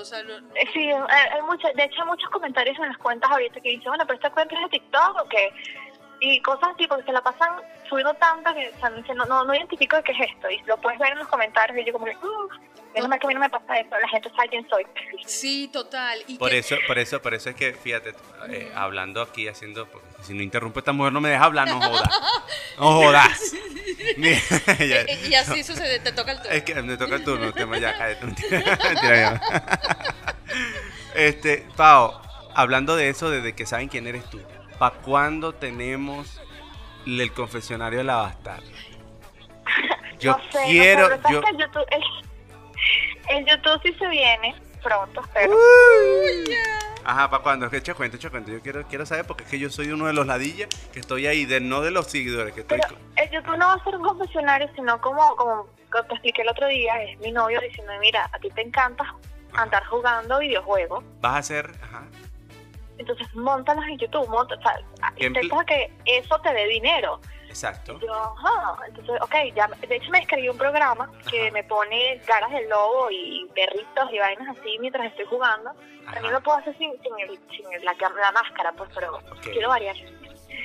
O 0.00 0.04
sea, 0.04 0.22
lo- 0.22 0.38
Sí, 0.72 0.88
hay, 1.08 1.26
hay 1.32 1.42
muchos, 1.42 1.72
de 1.74 1.84
hecho 1.84 2.02
hay 2.02 2.06
muchos 2.06 2.30
comentarios 2.30 2.76
en 2.78 2.88
las 2.88 2.98
cuentas 2.98 3.28
ahorita 3.30 3.60
que 3.60 3.70
dicen, 3.70 3.88
bueno, 3.88 4.04
pero 4.06 4.14
esta 4.16 4.30
cuenta 4.30 4.54
es 4.54 4.60
de 4.62 4.68
TikTok 4.78 5.20
o 5.24 5.28
qué. 5.28 5.50
Y 6.20 6.40
cosas 6.42 6.70
así, 6.74 6.86
porque 6.86 7.04
se 7.04 7.12
la 7.12 7.22
pasan 7.22 7.50
subiendo 7.88 8.12
tantas 8.14 8.54
que 8.54 8.68
o 8.68 8.78
sea, 8.78 9.14
no, 9.14 9.24
no, 9.24 9.44
no 9.44 9.54
identifico 9.54 9.96
de 9.96 10.02
qué 10.02 10.12
es 10.12 10.30
esto. 10.30 10.50
Y 10.50 10.58
lo 10.66 10.76
puedes 10.76 10.98
ver 10.98 11.12
en 11.12 11.18
los 11.18 11.28
comentarios 11.28 11.78
y 11.78 11.84
yo 11.84 11.92
como 11.92 12.04
que, 12.04 12.16
uff, 12.16 12.52
menos 12.94 13.08
mal 13.08 13.18
que 13.18 13.26
a 13.26 13.28
mí 13.28 13.34
no 13.34 13.40
me 13.40 13.48
pasa 13.48 13.78
eso, 13.78 13.90
la 13.98 14.08
gente 14.08 14.30
sabe 14.36 14.48
quién 14.48 14.68
soy. 14.68 14.86
sí, 15.26 15.70
total. 15.72 16.18
Y 16.26 16.36
Por 16.36 16.52
eso, 16.52 16.76
por 16.86 16.98
eso, 16.98 17.22
por 17.22 17.34
eso 17.34 17.50
es 17.50 17.56
que, 17.56 17.72
fíjate, 17.72 18.14
eh, 18.48 18.70
hablando 18.74 19.22
aquí, 19.22 19.48
haciendo, 19.48 19.86
porque 19.86 20.08
si 20.22 20.34
no 20.34 20.42
interrumpe 20.42 20.80
esta 20.80 20.92
mujer 20.92 21.12
no 21.12 21.20
me 21.20 21.30
deja 21.30 21.44
hablar, 21.44 21.68
no 21.68 21.80
jodas. 21.80 22.20
No 22.78 22.92
jodas. 22.92 23.54
Y 24.16 25.34
así 25.34 25.62
sucede, 25.62 26.00
te 26.00 26.12
toca 26.12 26.32
el 26.32 26.38
turno. 26.38 26.52
Es 26.52 26.62
que 26.62 26.74
me 26.82 26.96
toca 26.96 27.16
el 27.16 27.24
turno, 27.24 27.52
tema 27.52 27.78
ya, 27.78 27.96
cállate. 27.96 28.26
Mentira. 28.26 29.40
Este, 31.14 31.66
Pau, 31.76 32.20
hablando 32.54 32.96
de 32.96 33.08
eso, 33.08 33.30
desde 33.30 33.54
que 33.54 33.66
saben 33.66 33.88
quién 33.88 34.06
eres 34.06 34.24
tú, 34.30 34.40
¿para 34.80 34.96
cuándo 34.96 35.52
tenemos 35.52 36.40
el 37.06 37.32
confesionario 37.32 37.98
de 37.98 38.04
la 38.04 38.16
bastarda? 38.16 38.66
Yo 40.18 40.32
no 40.32 40.38
sé, 40.50 40.58
quiero, 40.66 41.08
no 41.08 41.16
sé, 41.16 41.20
pero 41.22 41.40
yo, 41.42 41.48
el 41.48 41.56
YouTube, 41.58 41.86
el, 41.90 43.36
el 43.36 43.46
YouTube 43.46 43.82
sí 43.82 43.94
se 43.98 44.08
viene 44.08 44.54
pronto, 44.82 45.20
espero. 45.20 45.54
ajá, 47.04 47.30
¿para 47.30 47.42
cuándo? 47.42 47.66
Es 47.66 47.70
que 47.70 47.76
echa 47.78 47.94
cuenta, 47.94 48.16
echa 48.16 48.30
cuenta. 48.30 48.50
Yo 48.50 48.60
quiero, 48.60 48.82
quiero 48.86 49.04
saber 49.06 49.26
porque 49.26 49.44
es 49.44 49.50
que 49.50 49.58
yo 49.58 49.70
soy 49.70 49.90
uno 49.90 50.06
de 50.06 50.14
los 50.14 50.26
ladillas 50.26 50.68
que 50.92 51.00
estoy 51.00 51.26
ahí, 51.26 51.44
de, 51.44 51.60
no 51.60 51.82
de 51.82 51.90
los 51.90 52.06
seguidores, 52.06 52.54
que 52.54 52.60
estoy. 52.62 52.80
Pero 52.80 52.98
el 53.16 53.30
YouTube 53.30 53.58
no 53.58 53.66
va 53.66 53.74
a 53.74 53.84
ser 53.84 53.96
un 53.96 54.02
confesionario, 54.02 54.68
sino 54.74 55.00
como, 55.00 55.36
como 55.36 55.68
como 55.90 56.04
te 56.04 56.14
expliqué 56.14 56.42
el 56.42 56.48
otro 56.48 56.68
día, 56.68 57.02
es 57.02 57.18
mi 57.20 57.32
novio 57.32 57.60
diciendo, 57.60 57.92
mira, 58.00 58.30
a 58.32 58.38
ti 58.38 58.48
te 58.50 58.62
encanta 58.62 59.14
andar 59.52 59.84
jugando 59.86 60.38
videojuegos, 60.38 61.04
Vas 61.20 61.34
a 61.34 61.38
hacer, 61.38 61.70
ajá, 61.82 62.04
entonces 63.00 63.34
montalos 63.34 63.84
en 63.86 63.98
YouTube, 63.98 64.28
monta, 64.28 64.54
o 64.54 64.62
sea, 64.62 64.78
intenta 65.16 65.64
que 65.64 65.92
eso 66.04 66.38
te 66.40 66.52
dé 66.52 66.66
dinero. 66.66 67.20
exacto. 67.48 67.98
Yo, 68.00 68.12
ajá, 68.14 68.76
entonces, 68.86 69.16
ok, 69.22 69.34
ya, 69.54 69.66
de 69.66 69.96
hecho 69.96 70.10
me 70.10 70.18
escribí 70.20 70.48
un 70.48 70.58
programa 70.58 71.10
que 71.30 71.42
Ajá. 71.44 71.52
me 71.52 71.64
pone 71.64 72.20
caras 72.26 72.50
de 72.50 72.68
lobo 72.68 73.10
y 73.10 73.48
perritos 73.54 74.12
y 74.12 74.18
vainas 74.18 74.56
así 74.56 74.78
mientras 74.80 75.06
estoy 75.06 75.24
jugando. 75.26 75.70
También 76.04 76.26
Ajá. 76.26 76.32
lo 76.34 76.40
puedo 76.42 76.58
hacer 76.58 76.76
sin, 76.78 76.92
sin, 77.02 77.18
el, 77.20 77.38
sin 77.56 77.84
la, 77.84 77.94
la 77.94 78.32
máscara, 78.32 78.72
pues, 78.72 78.90
pero 78.94 79.18
quiero 79.42 79.68
variar. 79.68 79.96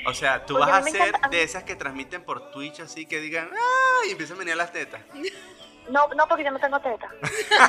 O 0.08 0.14
sea, 0.14 0.46
tú 0.46 0.54
Porque 0.56 0.72
vas 0.72 0.86
a 0.86 0.90
ser 0.90 1.02
encanta- 1.10 1.30
de 1.30 1.44
esas 1.44 1.64
que 1.64 1.76
transmiten 1.76 2.24
por 2.24 2.52
Twitch 2.52 2.80
así 2.82 3.06
que 3.08 3.20
digan, 3.20 3.50
¡ay! 3.52 4.10
Y 4.10 4.12
empiezan 4.12 4.36
a 4.38 4.40
venir 4.40 4.56
las 4.56 4.72
tetas. 4.72 5.02
No, 5.90 6.08
no, 6.16 6.28
porque 6.28 6.44
yo 6.44 6.52
no 6.52 6.60
tengo 6.60 6.80
teta. 6.80 7.08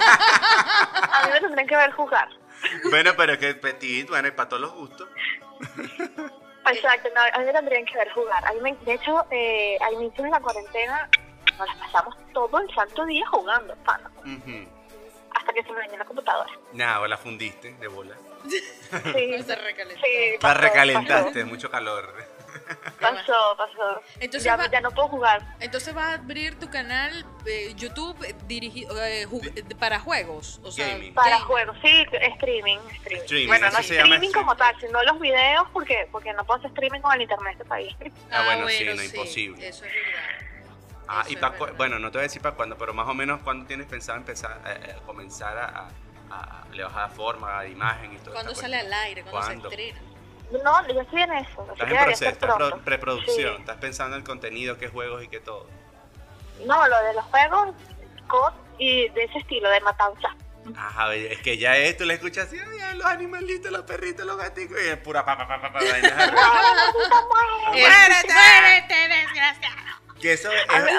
a 1.13 1.27
mí 1.27 1.33
me 1.33 1.41
tendrían 1.41 1.67
que 1.67 1.77
ver 1.77 1.93
jugar. 1.93 2.29
Bueno, 2.91 3.13
pero 3.17 3.33
es 3.35 3.39
que 3.39 3.55
petit, 3.55 4.09
bueno, 4.09 4.29
y 4.29 4.31
para 4.33 4.49
todos 4.49 4.63
los 4.63 4.73
gustos. 4.75 5.09
Exacto, 6.69 7.09
no, 7.15 7.21
a 7.33 7.39
mí 7.39 7.45
me 7.45 7.53
tendrían 7.53 7.85
que 7.85 7.97
ver 7.97 8.11
jugar. 8.13 8.45
A 8.45 8.53
mí 8.53 8.61
me- 8.61 8.75
de 8.85 8.95
hecho, 8.95 9.25
eh, 9.31 9.79
al 9.81 9.95
inicio 9.95 10.25
de 10.25 10.31
la 10.31 10.41
cuarentena 10.41 11.09
nos 11.59 11.69
las 11.69 11.77
pasamos 11.79 12.17
todo 12.33 12.59
el 12.59 12.75
santo 12.75 13.05
día 13.07 13.25
jugando, 13.29 13.75
pana, 13.85 14.11
hasta 15.31 15.53
que 15.53 15.63
se 15.63 15.71
me 15.73 15.79
dañó 15.79 15.97
la 15.99 16.05
computadora. 16.05 16.51
Nada, 16.73 17.01
o 17.01 17.07
la 17.07 17.17
fundiste 17.17 17.75
de 17.75 17.87
bola. 17.89 18.17
Sí, 18.49 18.59
Se 18.91 19.57
recalentó. 19.57 20.03
sí, 20.05 20.33
La 20.33 20.39
pasó, 20.41 20.61
recalentaste, 20.61 21.45
mucho 21.45 21.71
calor. 21.71 22.13
Pasó, 23.01 23.55
pasó. 23.57 24.01
Entonces 24.21 24.45
ya, 24.45 24.57
va- 24.57 24.71
ya 24.71 24.81
no 24.81 24.91
puedo 24.91 25.09
jugar. 25.09 25.43
Entonces 25.61 25.95
vas 25.95 26.07
a 26.07 26.13
abrir 26.15 26.59
tu 26.59 26.69
canal 26.71 27.25
eh, 27.47 27.73
YouTube 27.77 28.17
eh, 28.25 28.35
dirigido 28.47 28.97
eh, 29.05 29.27
ju- 29.29 29.53
eh, 29.57 29.75
para 29.79 30.01
juegos, 30.01 30.61
o 30.65 30.73
sea, 30.73 30.89
Gaming. 30.89 31.15
Para 31.15 31.39
juegos, 31.41 31.77
sí, 31.83 32.05
streaming, 32.11 32.79
streaming. 32.79 33.23
Streaming, 33.25 33.47
bueno, 33.49 33.71
no 33.71 33.79
streaming 33.79 34.33
como 34.33 34.57
tal, 34.57 34.75
sino 34.81 35.03
los 35.05 35.21
videos, 35.21 35.69
porque 35.73 36.09
porque 36.11 36.33
no 36.33 36.45
puedo 36.45 36.59
hacer 36.59 36.71
streaming 36.71 37.01
con 37.01 37.13
el 37.15 37.23
internet 37.23 37.47
de 37.47 37.53
este 37.53 37.65
país. 37.65 37.97
Ah, 38.31 38.43
bueno, 38.45 38.69
sí, 38.69 38.85
no, 38.85 39.03
imposible. 39.03 39.69
Eso 39.69 39.85
es 39.85 39.93
verdad. 39.93 40.23
Ah, 41.09 41.21
Eso 41.23 41.31
y 41.31 41.35
es 41.35 41.41
pa' 41.41 41.51
verdad. 41.51 41.69
cu- 41.69 41.77
bueno, 41.77 41.99
no 42.01 42.11
te 42.11 42.19
voy 42.19 42.23
a 42.23 42.29
decir 42.29 42.43
para 42.43 42.57
cuándo, 42.57 42.77
pero 42.77 42.93
más 42.93 43.07
o 43.09 43.15
menos 43.15 43.41
cuándo 43.43 43.65
tienes 43.67 43.87
pensado 43.87 44.19
empezar 44.19 44.61
eh, 44.67 44.97
comenzar 45.07 45.57
a, 45.57 45.89
a- 46.31 46.63
a- 46.63 46.65
le 46.73 46.83
vas 46.83 46.95
a 46.97 47.01
dar 47.03 47.11
forma, 47.13 47.59
a 47.61 47.67
imagen 47.69 48.13
y 48.15 48.17
todo 48.19 48.33
¿Cuándo 48.33 48.55
sale 48.57 48.77
cuestión? 48.79 48.93
al 48.95 49.07
aire? 49.07 49.23
¿Cuándo, 49.23 49.39
¿Cuándo? 49.47 49.71
se 49.71 49.77
estrena? 49.91 50.16
No, 50.51 50.87
yo 50.89 51.01
estoy 51.01 51.23
en 51.23 51.33
eso. 51.33 51.67
Estás 51.73 51.91
en 51.91 51.97
proceso, 51.97 52.25
estás 52.25 52.37
pro- 52.39 52.57
pronto. 52.57 52.79
preproducción, 52.85 53.55
Sí. 53.57 53.61
estás 53.61 53.77
pensando 53.79 54.17
en 54.17 54.23
el 54.23 54.27
contenido, 54.29 54.79
qué 54.79 54.89
juegos 54.89 55.23
y 55.25 55.29
qué 55.29 55.41
todo. 55.41 55.67
No, 56.65 56.87
lo 56.89 57.03
de 57.03 57.15
los 57.15 57.25
juegos, 57.27 57.69
COD 58.29 58.53
y 58.79 59.09
de 59.11 59.25
ese 59.25 59.39
estilo, 59.39 59.69
de 59.71 59.81
matanza. 59.81 60.35
Ajá, 60.77 61.15
es 61.15 61.39
que 61.43 61.59
ya 61.59 61.77
esto 61.77 62.05
le 62.05 62.15
escuchas 62.15 62.47
así, 62.49 62.59
ay, 62.59 62.79
ay, 62.81 62.97
los 62.97 63.07
animalitos, 63.07 63.71
los 63.71 63.83
perritos, 63.83 64.27
los 64.27 64.37
gaticos, 64.37 64.77
y 64.85 64.89
es 64.89 64.97
pura 64.99 65.25
pa, 65.25 65.37
pa, 65.37 65.47
pa, 65.47 65.61
pa, 65.61 65.73
pa, 65.73 65.79
vainas. 65.79 66.13
¡Muérete! 67.73 68.33
¡Muérete, 68.33 68.95
desgraciado! 69.09 69.77
Que 70.21 70.33
eso 70.33 70.51
es, 70.51 70.65
A 70.71 70.81
mí, 70.81 70.91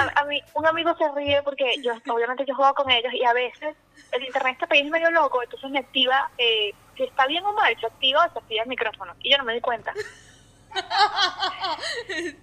a- 0.00 0.20
a 0.20 0.24
mí- 0.24 0.42
un 0.54 0.66
amigo 0.66 0.94
se 0.96 1.04
ríe 1.14 1.42
porque 1.42 1.76
yo 1.82 1.92
obviamente 2.12 2.44
yo 2.44 2.54
juego 2.54 2.74
con 2.74 2.90
ellos 2.90 3.12
y 3.14 3.24
a 3.24 3.32
veces 3.32 3.76
el 4.12 4.24
internet 4.24 4.54
este 4.54 4.66
país 4.66 4.84
es 4.84 4.90
medio 4.90 5.10
loco, 5.12 5.42
entonces 5.42 5.70
me 5.70 5.78
activa, 5.78 6.28
eh, 6.38 6.72
si 6.96 7.04
está 7.04 7.26
bien 7.26 7.44
o 7.44 7.52
mal, 7.54 7.74
se 7.78 7.86
activa 7.86 8.24
o 8.26 8.32
se 8.32 8.38
activa 8.38 8.62
el 8.62 8.68
micrófono 8.68 9.14
y 9.20 9.30
yo 9.30 9.38
no 9.38 9.44
me 9.44 9.54
di 9.54 9.60
cuenta. 9.60 9.92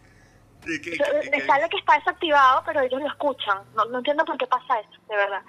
¿Y 0.66 0.82
qué- 0.82 0.92
O 0.92 0.96
sea, 0.96 1.22
qué- 1.22 1.30
me 1.30 1.42
sale 1.46 1.70
que 1.70 1.78
está 1.78 1.96
desactivado, 1.96 2.62
pero 2.66 2.82
ellos 2.82 3.02
lo 3.02 3.08
escuchan. 3.08 3.60
No, 3.74 3.86
no 3.86 3.98
entiendo 4.00 4.26
por 4.26 4.38
qué 4.38 4.48
pasa 4.48 4.80
eso, 4.80 5.02
de 5.10 5.16
verdad. 5.16 5.42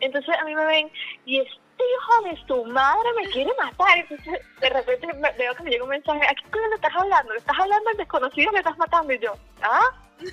Entonces 0.00 0.34
a 0.38 0.44
mí 0.44 0.54
me 0.54 0.64
ven 0.64 0.90
y 1.24 1.40
este 1.40 1.63
hijo 1.82 2.22
de 2.28 2.46
su 2.46 2.64
madre 2.66 3.08
me 3.16 3.30
quiere 3.30 3.50
matar. 3.62 3.98
Entonces 3.98 4.40
de 4.60 4.70
repente 4.70 5.06
me- 5.14 5.32
veo 5.32 5.54
que 5.54 5.62
me 5.62 5.70
llega 5.70 5.84
un 5.84 5.90
mensaje, 5.90 6.24
¿a 6.24 6.34
qué 6.34 6.50
coño 6.50 6.68
le 6.68 6.74
estás 6.76 6.92
hablando? 6.96 7.32
¿Le 7.32 7.38
estás 7.38 7.58
hablando 7.58 7.90
al 7.90 7.96
desconocido 7.96 8.52
que 8.52 8.58
estás 8.58 8.78
matando? 8.78 9.12
Y 9.12 9.18
yo, 9.18 9.34
¿ah? 9.62 9.80
Sí, 10.20 10.28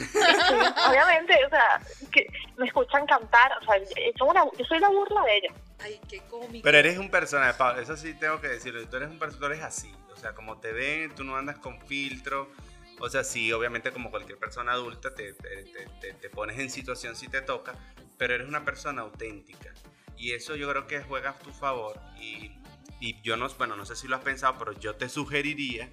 obviamente, 0.90 1.34
o 1.46 1.50
sea, 1.50 1.82
que 2.12 2.28
me 2.58 2.68
escuchan 2.68 3.06
cantar, 3.08 3.52
o 3.62 3.66
sea, 3.66 3.76
son 4.18 4.30
una, 4.30 4.46
yo 4.58 4.66
soy 4.66 4.80
la 4.80 4.90
burla 4.90 5.22
de 5.24 5.38
ellos. 5.38 5.54
Ay, 5.80 6.00
qué 6.08 6.20
cómico. 6.30 6.64
Pero 6.64 6.78
eres 6.78 6.98
un 7.00 7.10
personaje, 7.10 7.56
Pablo, 7.58 7.82
eso 7.82 7.98
sí 7.98 8.14
tengo 8.14 8.40
que 8.40 8.48
decirlo. 8.48 8.88
Tú 8.88 8.98
eres 8.98 9.10
un 9.10 9.18
personaje, 9.18 9.40
tú 9.40 9.46
eres 9.54 9.64
así. 9.64 9.92
O 10.14 10.16
sea, 10.16 10.34
como 10.36 10.60
te 10.60 10.72
ven, 10.72 11.14
tú 11.16 11.24
no 11.24 11.36
andas 11.36 11.58
con 11.58 11.82
filtro. 11.88 12.52
O 13.00 13.10
sea, 13.10 13.24
sí, 13.24 13.52
obviamente 13.52 13.92
como 13.92 14.12
cualquier 14.12 14.38
persona 14.38 14.74
adulta 14.74 15.14
te, 15.16 15.34
te- 15.34 15.64
te- 15.64 15.88
te- 16.00 16.14
te 16.14 16.30
pones 16.30 16.60
en 16.60 16.70
situación 16.70 17.16
si 17.16 17.28
te 17.28 17.42
toca, 17.42 17.74
pero 18.20 18.36
eres 18.36 18.48
una 18.48 18.64
persona 18.64 19.02
auténtica. 19.02 19.74
Y 20.22 20.34
eso 20.34 20.56
yo 20.56 20.70
creo 20.70 20.86
que 20.86 21.02
juega 21.02 21.32
a 21.32 21.40
tu 21.40 21.52
favor. 21.52 22.00
Y, 22.20 22.52
y 23.00 23.20
yo 23.24 23.38
no, 23.38 23.50
bueno, 23.58 23.76
no 23.76 23.86
sé 23.86 23.96
si 23.96 24.08
lo 24.08 24.16
has 24.18 24.22
pensado, 24.22 24.56
pero 24.60 24.72
yo 24.80 24.96
te 24.96 25.10
sugeriría 25.10 25.90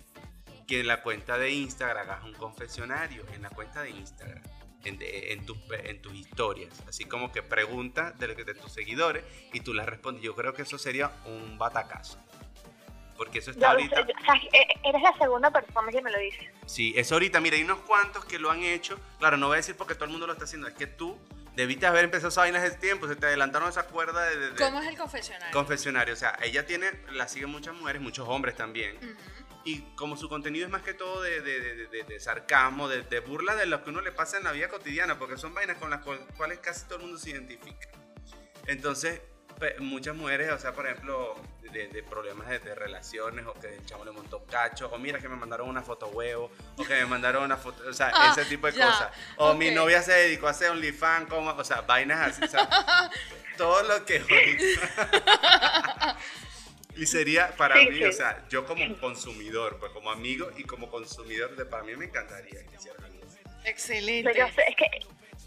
que 0.67 0.81
en 0.81 0.87
la 0.87 1.03
cuenta 1.03 1.39
de 1.39 1.51
Instagram 1.51 2.03
hagas 2.11 2.25
un 2.25 2.35
confesionario, 2.35 3.25
en 3.33 3.41
la 3.41 3.49
cuenta 3.49 3.81
de 3.81 3.89
Instagram, 3.91 4.43
en, 4.85 4.99
de- 4.99 5.33
en, 5.33 5.47
tus, 5.47 5.57
en 5.71 6.03
tus 6.03 6.13
historias, 6.15 6.75
así 6.87 7.07
como 7.07 7.33
que 7.33 7.43
preguntas 7.43 8.19
de, 8.19 8.35
de 8.35 8.55
tus 8.55 8.71
seguidores 8.71 9.25
y 9.55 9.61
tú 9.61 9.73
las 9.73 9.87
respondes. 9.87 10.23
Yo 10.23 10.35
creo 10.35 10.53
que 10.53 10.61
eso 10.63 10.77
sería 10.77 11.11
un 11.25 11.57
batacazo. 11.57 12.19
Porque 13.17 13.39
eso 13.39 13.51
está 13.51 13.63
Yo, 13.63 13.71
ahorita... 13.71 14.03
o 14.03 14.05
sea, 14.05 14.35
e- 14.53 14.89
eres 14.89 15.03
la 15.03 15.17
segunda 15.17 15.51
persona 15.51 15.91
que 15.91 16.03
me 16.03 16.11
lo 16.13 16.19
dice. 16.19 16.53
Sí, 16.67 16.93
eso 16.97 17.15
ahorita, 17.15 17.41
mira, 17.41 17.57
hay 17.57 17.63
unos 17.63 17.79
cuantos 17.81 18.27
que 18.27 18.39
lo 18.39 18.51
han 18.51 18.63
hecho. 18.63 19.01
Claro, 19.19 19.39
no 19.39 19.47
voy 19.47 19.55
a 19.55 19.57
decir 19.57 19.75
porque 19.75 19.95
todo 19.95 20.05
el 20.05 20.11
mundo 20.11 20.27
lo 20.27 20.35
está 20.35 20.45
haciendo, 20.45 20.69
es 20.69 20.75
que 20.75 20.87
tú 20.87 21.19
debiste 21.59 21.87
haber 21.87 22.05
empezado 22.05 22.29
esa 22.29 22.43
vaina 22.43 22.63
hace 22.63 22.77
tiempo, 22.77 23.09
se 23.09 23.17
te 23.17 23.27
adelantaron 23.27 23.69
esa 23.69 23.83
cuerda 23.83 24.25
de, 24.27 24.37
de- 24.39 24.51
de 24.53 24.57
¿Cómo 24.57 24.81
es 24.81 24.87
el 24.87 24.97
confesionario? 24.97 25.53
confesionario. 25.53 26.15
O 26.15 26.17
sea, 26.17 26.39
ella 26.43 26.65
tiene, 26.65 26.89
la 27.11 27.27
siguen 27.27 27.51
muchas 27.51 27.75
mujeres, 27.75 28.01
muchos 28.01 28.29
hombres 28.29 28.55
también. 28.57 28.97
Y 29.65 29.81
como 29.97 30.17
su 30.17 30.29
contenido 30.29 30.65
es 30.67 30.71
más 30.71 30.83
que 30.83 30.95
todo 30.95 31.21
de, 31.21 31.41
de- 31.41 31.61
de- 31.61 31.87
de- 31.89 32.05
de 32.05 32.21
sarcasmo, 32.21 32.89
de, 32.89 33.21
burla 33.21 33.57
de 33.57 33.67
lo 33.67 33.83
que 33.83 33.91
uno 33.91 34.01
le 34.03 34.13
pasa 34.13 34.39
en 34.39 34.45
la 34.45 34.53
vida 34.53 34.69
cotidiana, 34.69 35.19
porque 35.19 35.37
son 35.37 35.53
vainas 35.53 35.79
con 35.79 35.91
las 35.91 36.01
cual- 36.05 36.25
cuales 36.37 36.61
casi 36.61 36.85
todo 36.87 36.97
el 36.97 37.03
mundo 37.03 37.19
se 37.19 37.31
identifica. 37.31 37.89
Entonces, 38.67 39.21
muchas 39.81 40.15
mujeres, 40.17 40.51
o 40.53 40.59
sea, 40.59 40.73
por 40.73 40.87
ejemplo, 40.87 41.35
de, 41.73 41.89
de 41.89 42.03
problemas 42.03 42.49
de, 42.49 42.59
de 42.61 42.75
relaciones, 42.75 43.47
o 43.47 43.55
que 43.55 43.75
el 43.75 43.85
chavo 43.87 44.05
le 44.05 44.11
montó 44.13 44.45
cacho, 44.45 44.89
o 44.91 44.99
mira 44.99 45.19
que 45.19 45.29
me 45.29 45.37
mandaron 45.37 45.69
una 45.69 45.83
foto 45.83 46.09
huevo, 46.09 46.51
o 46.77 46.85
que 46.85 46.95
me 46.95 47.07
mandaron 47.07 47.45
una 47.45 47.57
foto, 47.57 47.83
o 47.89 47.93
sea, 47.93 48.11
Ah, 48.15 48.35
ese 48.37 48.49
tipo 48.49 48.67
de 48.67 48.75
ya, 48.79 48.87
cosas. 48.87 49.13
O 49.37 49.55
mi 49.55 49.71
novia 49.71 50.03
se 50.03 50.13
dedicó 50.13 50.49
a 50.49 50.51
hacer 50.51 50.71
OnlyFans, 50.71 51.29
como, 51.29 51.51
o 51.51 51.65
sea, 51.65 51.81
vainas 51.83 52.21
así, 52.29 52.45
o 52.45 52.49
sea, 52.49 52.69
todo 53.57 53.83
lo 53.83 54.05
que 54.05 54.21
Y 56.97 57.07
sería 57.07 57.55
para 57.57 57.77
Sí, 57.79 57.87
mí, 57.91 57.99
sí. 57.99 58.05
o 58.05 58.13
sea, 58.13 58.45
yo 58.49 58.67
como 58.67 58.99
consumidor, 58.99 59.79
pues 59.79 59.93
como 59.93 60.11
amigo 60.11 60.51
y 60.57 60.65
como 60.65 60.91
consumidor, 60.91 61.55
de, 61.55 61.65
para 61.65 61.85
mí 61.85 61.95
me 61.97 62.07
encantaría 62.07 62.67
que 62.67 62.75
hicieran 62.77 63.05
algo. 63.05 63.19
Excelente. 63.65 64.31
Pero 64.33 64.47
yo 64.49 64.55
sé, 64.55 64.63
es 64.69 64.77
que 64.77 64.87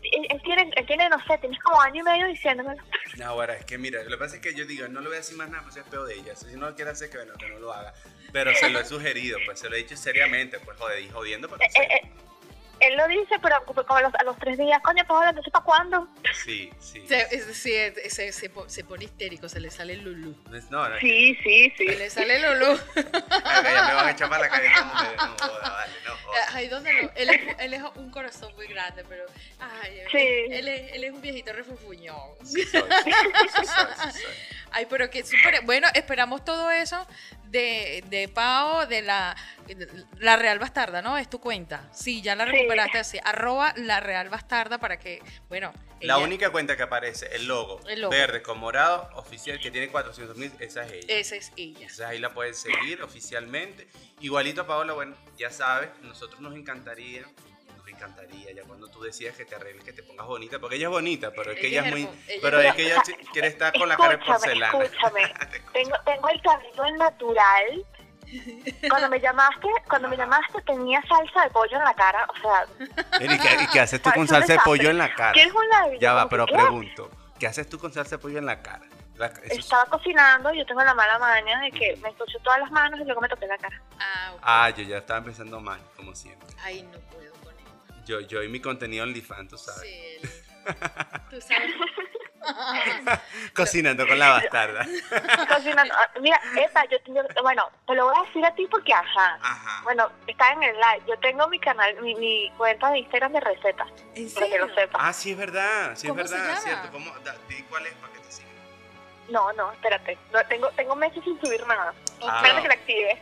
él, 0.04 0.28
él 0.30 0.42
tiene, 0.44 0.72
él 0.76 0.86
tiene, 0.86 1.10
no 1.10 1.18
sé, 1.26 1.38
tienes 1.38 1.60
como 1.60 1.80
año 1.82 2.02
y 2.02 2.04
medio 2.04 2.28
diciéndomelo. 2.28 2.82
No, 3.18 3.26
ahora 3.26 3.56
es 3.56 3.66
que 3.66 3.78
mira, 3.78 4.04
lo 4.04 4.10
que 4.10 4.18
pasa 4.18 4.36
es 4.36 4.42
que 4.42 4.54
yo 4.54 4.66
digo, 4.66 4.88
no 4.88 5.02
le 5.02 5.08
voy 5.08 5.16
a 5.16 5.20
decir 5.20 5.38
más 5.38 5.50
nada, 5.50 5.64
pues 5.64 5.76
es 5.78 5.84
peor 5.84 6.08
de 6.08 6.16
ella. 6.16 6.36
Si 6.36 6.46
no 6.56 6.70
lo 6.70 6.76
quiere 6.76 6.92
hacer, 6.92 7.10
que 7.10 7.18
bueno, 7.18 7.34
que 7.38 7.50
no 7.50 7.60
lo 7.60 7.74
haga. 7.74 7.94
Pero 8.32 8.54
se 8.56 8.70
lo 8.70 8.80
he 8.80 8.86
sugerido, 8.86 9.38
pues 9.46 9.60
se 9.60 9.70
lo 9.70 9.76
he 9.76 9.80
dicho 9.80 9.98
seriamente, 9.98 10.60
pues 10.60 10.78
joder, 10.78 11.02
y 11.02 11.10
jodiendo, 11.10 11.50
porque 11.50 11.66
Eh, 11.66 11.70
eh, 11.76 11.88
eh, 12.04 12.10
él 12.82 12.98
lo 12.98 13.08
dice, 13.08 13.36
pero 13.42 13.64
como 13.66 13.96
a 13.96 14.02
los, 14.02 14.14
a 14.16 14.24
los 14.24 14.38
tres 14.38 14.58
días, 14.58 14.82
coño, 14.84 15.04
Paola, 15.08 15.30
entonces 15.30 15.52
¿para 15.54 15.64
cuándo? 15.66 16.08
sí, 16.34 16.72
sí. 16.80 17.04
Se, 17.08 17.22
es- 17.36 17.46
sí, 17.58 17.74
es- 17.74 18.14
se, 18.14 18.32
se 18.32 18.52
se 18.68 18.84
pone 18.84 19.06
histérico, 19.06 19.48
se 19.50 19.60
le 19.60 19.70
sale 19.72 19.94
el 19.94 20.04
lulú. 20.04 20.36
No, 20.70 20.90
no, 20.90 20.98
Sí, 21.00 21.38
sí, 21.44 21.74
sí. 21.78 21.86
Se 21.88 21.96
le 21.96 22.10
sale 22.10 22.36
el 22.36 22.60
lulú. 22.60 22.80
que 22.94 23.04
ya 23.74 23.84
me 23.88 23.94
van 23.94 24.08
a 24.08 24.12
echar 24.12 24.30
para 24.30 24.42
la 24.42 24.50
calle. 24.50 24.70
No, 24.70 24.84
joda, 25.40 25.70
vale, 25.70 25.94
no, 26.06 26.12
joda. 26.26 26.40
Ay, 26.54 26.68
¿dónde 26.68 26.94
no? 27.02 27.10
Él 27.16 27.30
es, 27.30 27.56
él 27.60 27.74
es 27.74 27.84
un 27.96 28.10
corazón 28.12 28.54
muy 28.56 28.68
grande, 28.68 29.04
pero. 29.08 29.26
Ay, 29.60 30.02
Sí. 30.12 30.18
él, 30.18 30.54
él 30.54 30.68
es, 30.68 30.94
él 30.94 31.04
es 31.04 31.12
un 31.12 31.22
viejito 31.22 31.54
refufuñón. 31.54 32.18
Sí 32.44 32.64
soy, 32.64 32.82
sí 32.82 33.12
soy, 33.66 34.12
sí 34.14 34.20
soy. 34.22 34.34
Ay, 34.72 34.86
pero 34.90 35.10
que 35.10 35.24
súper. 35.24 35.62
Bueno, 35.66 35.88
esperamos 35.94 36.44
todo 36.46 36.72
eso 36.72 37.06
de, 37.46 38.04
de 38.08 38.28
Pao, 38.30 38.86
de 38.88 39.02
la, 39.02 39.36
la 40.20 40.36
Real 40.36 40.60
Bastarda, 40.60 41.02
¿no? 41.02 41.18
Es 41.18 41.30
tu 41.30 41.40
cuenta. 41.40 41.90
Sí, 41.94 42.22
ya 42.22 42.36
la 42.36 42.46
Sí. 42.46 42.52
recuperaste 42.52 43.00
así. 43.00 43.20
Arroba 43.24 43.74
la 43.78 44.00
Real 44.00 44.30
Bastarda 44.30 44.78
para 44.78 44.98
que, 45.00 45.22
bueno. 45.50 45.74
La 46.02 46.16
ella- 46.16 46.24
única 46.24 46.50
cuenta 46.50 46.76
que 46.76 46.84
aparece, 46.84 47.28
el 47.36 47.48
logo, 47.48 47.80
El 47.88 48.02
logo. 48.02 48.12
verde 48.12 48.42
con 48.42 48.58
morado, 48.58 49.10
oficial, 49.16 49.60
que 49.60 49.70
tiene 49.72 49.90
400 49.90 50.36
mil, 50.36 50.52
esa 50.60 50.84
es 50.86 50.94
ella. 50.94 51.06
Esa 51.20 51.36
es 51.36 51.52
ella. 51.56 51.82
Entonces 51.82 52.06
ahí 52.06 52.18
la 52.20 52.34
pueden 52.34 52.56
seguir 52.56 53.02
oficialmente. 53.04 53.88
Igualito 54.20 54.62
a 54.62 54.68
Paola, 54.68 54.94
bueno, 54.94 55.16
ya 55.38 55.52
sabes, 55.52 55.90
nosotros 56.02 56.40
nos 56.42 56.56
encantaría, 56.56 57.22
nos 57.78 57.88
encantaría 57.88 58.52
ya 58.52 58.64
cuando 58.64 58.88
tú 58.90 59.02
decías 59.04 59.36
que 59.36 59.46
te 59.46 59.54
arregles, 59.56 59.84
que 59.84 59.94
te 59.94 60.02
pongas 60.02 60.26
bonita, 60.26 60.58
porque 60.60 60.78
ella 60.78 60.88
es 60.88 60.92
bonita, 60.92 61.32
pero 61.36 61.52
es 61.52 61.60
que 61.60 61.68
Ella 61.68 61.82
ella 61.82 61.88
es 61.90 61.94
muy, 61.94 62.02
ella 62.28 62.40
pero 62.42 62.60
es- 62.62 62.66
es 62.68 62.74
que 62.76 62.82
ella 62.84 63.04
quiere 63.32 63.48
estar 63.50 63.74
con 63.74 63.88
la 63.88 63.96
cara 63.98 64.18
de 64.18 64.26
porcelana. 64.26 64.84
escúchame. 64.84 65.22
Tengo, 65.74 65.96
tengo 66.06 66.30
el 66.30 66.42
cabello 66.42 66.98
natural. 66.98 67.86
Cuando 68.90 69.10
me 69.10 69.20
llamaste, 69.20 69.68
cuando 69.88 70.08
me 70.08 70.18
llamaste 70.18 70.62
tenía 70.64 71.02
salsa 71.08 71.44
de 71.44 71.50
pollo 71.50 71.78
en 71.78 71.84
la 71.84 71.94
cara, 71.94 72.26
o 72.30 72.42
sea, 72.42 72.66
¿Y 73.20 73.28
qué, 73.40 73.64
y 73.64 73.68
qué 73.68 73.80
haces 73.80 74.02
tú 74.02 74.10
con 74.16 74.28
salsa 74.28 74.54
de 74.54 74.60
pollo 74.60 74.90
en 74.90 74.98
la 74.98 75.14
cara? 75.14 75.34
¿quieres 75.34 75.54
un 75.54 75.68
ladrillo? 75.70 76.00
Ya 76.02 76.14
va, 76.14 76.30
pero 76.30 76.46
¿qué? 76.46 76.54
pregunto, 76.54 77.10
¿qué 77.40 77.48
haces 77.48 77.68
tú 77.70 77.78
con 77.80 77.92
salsa 77.94 78.16
de 78.18 78.22
pollo 78.22 78.38
en 78.40 78.46
la 78.46 78.62
cara? 78.62 78.86
La- 79.16 79.28
eso 79.28 79.40
es- 79.46 79.60
Estaba 79.60 79.86
cocinando 79.86 80.54
y 80.54 80.60
yo 80.60 80.66
tengo 80.66 80.84
la 80.84 80.94
mala 80.94 81.20
maña 81.20 81.60
de 81.62 81.72
que 81.72 81.96
me 82.02 82.10
ensucio 82.10 82.40
todas 82.44 82.60
las 82.60 82.72
manos 82.72 83.00
y 83.00 83.04
luego 83.04 83.22
me 83.22 83.28
toqué 83.30 83.46
la 83.48 83.58
cara. 83.58 83.82
Ah. 84.00 84.34
Ah, 84.42 84.70
yo 84.70 84.84
ya 84.84 84.98
estaba 85.00 85.20
empezando 85.20 85.60
mal, 85.60 85.80
como 85.96 86.16
siempre. 86.16 86.48
Ay, 86.64 86.84
no 86.84 87.00
puedo 87.12 87.32
con 87.44 87.54
él. 87.54 88.04
Yo, 88.06 88.20
yo 88.22 88.42
y 88.44 88.48
mi 88.50 88.60
contenido 88.62 89.04
OnlyFans, 89.04 89.50
tú 89.50 89.58
sabes. 89.58 89.82
Sí, 89.82 90.30
Tú 91.30 91.42
sabes. 91.42 91.72
Cocinando 93.56 94.08
con 94.08 94.18
la 94.18 94.30
bastarda. 94.30 94.86
Cocinando. 95.50 95.94
Ah, 95.98 96.10
Mira, 96.22 96.40
esta, 96.58 96.84
yo, 96.86 96.98
yo- 97.08 97.24
bueno, 97.44 97.70
te 97.88 97.94
lo 97.96 98.06
voy 98.06 98.16
a 98.18 98.26
decir 98.28 98.46
a 98.46 98.54
ti 98.56 98.68
porque, 98.70 98.94
ajá. 98.94 99.40
Ajá. 99.42 99.82
Bueno, 99.84 100.10
está 100.28 100.52
en 100.54 100.64
el 100.64 100.76
live. 100.76 101.04
Yo 101.08 101.18
tengo 101.20 101.48
mi 101.48 101.60
canal, 101.60 101.96
mi, 102.02 102.16
mi 102.16 102.52
cuenta 102.58 102.90
de 102.92 103.00
Instagram 103.00 103.34
de 103.34 103.40
recetas, 103.42 103.88
¿En 104.16 104.32
para 104.34 104.48
que 104.48 104.60
lo 104.60 104.74
sepas. 104.74 105.02
Ah, 105.04 105.14
sí, 105.14 105.32
es 105.32 105.38
verdad, 105.38 105.92
sí, 105.96 106.08
es 106.08 106.14
¿Cómo 106.14 106.26
se 106.28 106.34
verdad, 106.34 106.48
llama? 106.50 106.62
cierto. 106.62 106.92
¿Cómo? 106.92 107.12
Da- 107.20 107.36
di 107.48 107.62
cuál 107.64 107.86
es 107.86 107.94
para 107.96 108.14
que 108.14 108.20
te 108.20 108.21
sigan. 108.21 108.21
No, 109.30 109.52
no, 109.54 109.72
espérate. 109.72 110.18
No, 110.34 110.40
tengo, 110.48 110.70
tengo 110.72 110.96
meses 110.96 111.24
sin 111.24 111.40
subir 111.40 111.66
nada. 111.68 111.94
Ah. 112.22 112.38
Espérate 112.38 112.62
que 112.62 112.68
la 112.68 112.74
active. 112.74 113.22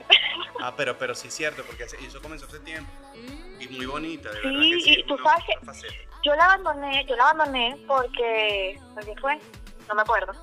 Ah, 0.61 0.73
pero, 0.75 0.97
pero 0.97 1.13
sí 1.15 1.27
es 1.27 1.33
cierto, 1.35 1.63
porque 1.65 1.83
eso 1.83 2.21
comenzó 2.21 2.45
hace 2.47 2.59
tiempo. 2.59 2.91
Y 3.59 3.67
muy 3.67 3.85
bonita, 3.85 4.29
de 4.31 4.41
Sí, 4.41 4.47
verdad 4.47 4.61
que 4.61 4.81
sí. 4.81 4.95
y 4.99 5.03
tú 5.03 5.13
una- 5.15 5.23
sabes 5.23 5.43
una. 5.61 5.73
Yo 6.23 6.35
la 6.35 6.45
abandoné, 6.45 7.05
yo 7.05 7.15
la 7.15 7.29
abandoné 7.29 7.77
porque... 7.87 8.79
¿Por 8.93 9.05
qué 9.05 9.15
fue? 9.21 9.39
No 9.87 9.95
me 9.95 10.01
acuerdo. 10.01 10.33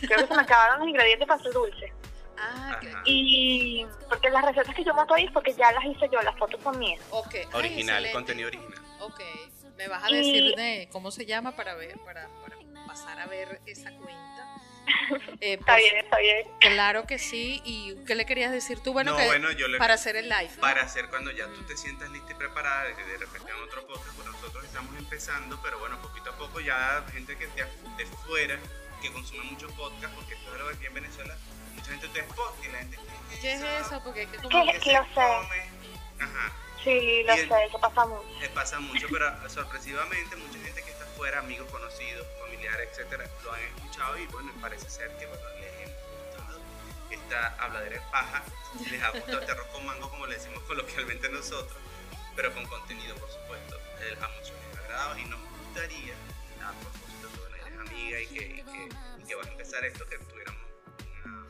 Creo 0.00 0.18
que 0.20 0.26
se 0.26 0.34
me 0.34 0.42
acabaron 0.42 0.78
los 0.80 0.88
ingredientes 0.88 1.26
para 1.28 1.40
hacer 1.40 1.52
dulce. 1.52 1.92
Ah, 2.38 2.78
Ajá. 2.80 3.02
Y 3.04 3.86
porque 4.08 4.30
las 4.30 4.44
recetas 4.44 4.74
que 4.74 4.82
yo 4.84 4.94
monto 4.94 5.14
ahí 5.14 5.24
es 5.26 5.32
porque 5.32 5.52
ya 5.54 5.70
las 5.72 5.84
hice 5.84 6.08
yo, 6.10 6.20
las 6.22 6.36
fotos 6.38 6.60
son 6.62 6.78
mías. 6.78 7.00
ok. 7.10 7.34
Ay, 7.34 7.46
Original, 7.52 8.04
excelente. 8.04 8.12
contenido 8.12 8.48
original. 8.48 8.82
Ok. 9.00 9.20
Me 9.76 9.88
vas 9.88 10.04
a 10.04 10.10
Y- 10.10 10.14
decir 10.16 10.54
de 10.56 10.88
cómo 10.90 11.10
se 11.10 11.26
llama 11.26 11.52
para 11.54 11.74
ver, 11.74 11.98
para, 12.00 12.28
para 12.42 12.56
pasar 12.86 13.18
a 13.20 13.26
ver 13.26 13.60
esa 13.66 13.90
cuenta. 13.96 14.33
Eh, 15.40 15.54
Está 15.54 15.72
pues, 15.74 15.82
bien, 15.82 15.96
está 16.04 16.18
bien. 16.18 16.48
Claro 16.60 17.04
que 17.06 17.18
sí. 17.18 17.60
¿Y 17.64 17.96
qué 18.06 18.14
le 18.14 18.24
querías 18.24 18.50
decir 18.52 18.80
tú? 18.80 18.92
Bueno, 18.92 19.12
no, 19.12 19.16
que 19.18 19.26
bueno, 19.26 19.50
yo 19.52 19.68
le... 19.68 19.78
para 19.78 19.94
hacer 19.94 20.16
el 20.16 20.28
live. 20.28 20.50
¿no? 20.54 20.60
Para 20.62 20.82
hacer 20.82 21.08
cuando 21.10 21.30
ya 21.32 21.46
tú 21.48 21.62
te 21.64 21.76
sientas 21.76 22.08
lista 22.10 22.32
y 22.32 22.34
preparada, 22.34 22.84
de 22.84 22.94
que 22.94 23.04
de 23.04 23.18
repente 23.18 23.50
en 23.50 23.62
otro 23.62 23.86
podcast, 23.86 24.14
pues 24.16 24.26
nosotros 24.28 24.64
estamos 24.64 24.96
empezando, 24.96 25.60
pero 25.62 25.78
bueno, 25.78 26.00
poquito 26.00 26.30
a 26.30 26.36
poco 26.38 26.60
ya 26.60 27.04
gente 27.12 27.36
que 27.36 27.46
de, 27.48 27.64
de 27.96 28.06
fuera, 28.26 28.58
que 29.02 29.12
consume 29.12 29.44
mucho 29.44 29.68
podcast, 29.76 30.14
porque 30.14 30.34
esto 30.34 30.48
es 30.48 30.54
algo 30.60 30.68
que 30.70 30.76
aquí 30.76 30.86
en 30.86 30.94
Venezuela, 30.94 31.36
mucha 31.74 31.90
gente 31.90 32.08
te 32.08 32.22
podcast 32.22 32.64
y 32.64 32.68
la 32.72 32.78
gente... 32.78 32.98
¿Qué 33.42 33.52
es 33.52 33.62
eso? 33.86 34.00
Porque 34.02 34.22
es 34.22 34.28
que 34.30 34.36
como 34.38 34.48
¿Qué? 34.48 34.72
que- 34.78 34.92
Lo 34.92 35.02
se 35.04 35.08
sé. 35.08 35.14
come. 35.14 35.62
Ajá. 36.20 36.52
Sí, 36.82 37.22
lo 37.26 37.34
Y 37.36 37.38
el- 37.40 37.48
sé, 37.48 37.64
eso 37.66 37.78
pasa 37.80 38.06
mucho. 38.06 38.24
Les 38.40 38.48
pasa 38.50 38.80
mucho, 38.80 39.06
pero 39.10 39.48
sorpresivamente 39.50 40.36
mucha 40.36 40.58
gente 40.58 40.82
que 40.82 40.90
fuera, 41.16 41.38
amigos, 41.40 41.70
conocidos, 41.70 42.26
familiares, 42.40 42.88
etcétera, 42.92 43.24
lo 43.42 43.52
han 43.52 43.60
escuchado 43.62 44.18
y 44.18 44.26
bueno, 44.26 44.52
parece 44.60 44.88
ser 44.90 45.08
que 45.18 45.26
bueno, 45.26 45.42
les 45.60 45.88
ha 45.88 46.38
gustado 46.40 46.60
esta 47.10 47.48
habladera 47.62 47.96
de 48.00 48.10
paja, 48.10 48.42
les 48.90 49.02
ha 49.02 49.10
gustado 49.10 49.40
este 49.40 49.52
arroz 49.52 49.66
con 49.68 49.86
mango, 49.86 50.10
como 50.10 50.26
le 50.26 50.34
decimos 50.36 50.62
coloquialmente 50.64 51.28
nosotros, 51.28 51.76
pero 52.36 52.52
con 52.52 52.64
contenido, 52.66 53.14
por 53.16 53.30
supuesto, 53.30 53.78
les 54.00 54.12
ha 54.22 54.28
mucho 54.28 54.52
les 54.72 55.18
y 55.18 55.24
nos 55.26 55.40
gustaría, 55.40 56.14
a 56.62 56.72
propósito, 56.72 57.28
que 57.32 57.38
bueno, 57.40 57.56
eres 57.56 57.78
amiga 57.78 58.20
y 58.20 58.26
que, 58.26 58.44
y 58.46 58.62
que, 58.62 58.88
y 59.28 59.32
a 59.46 59.50
empezar 59.50 59.84
esto, 59.84 60.06
que 60.08 60.18
tuviéramos 60.18 60.62
una- 61.24 61.46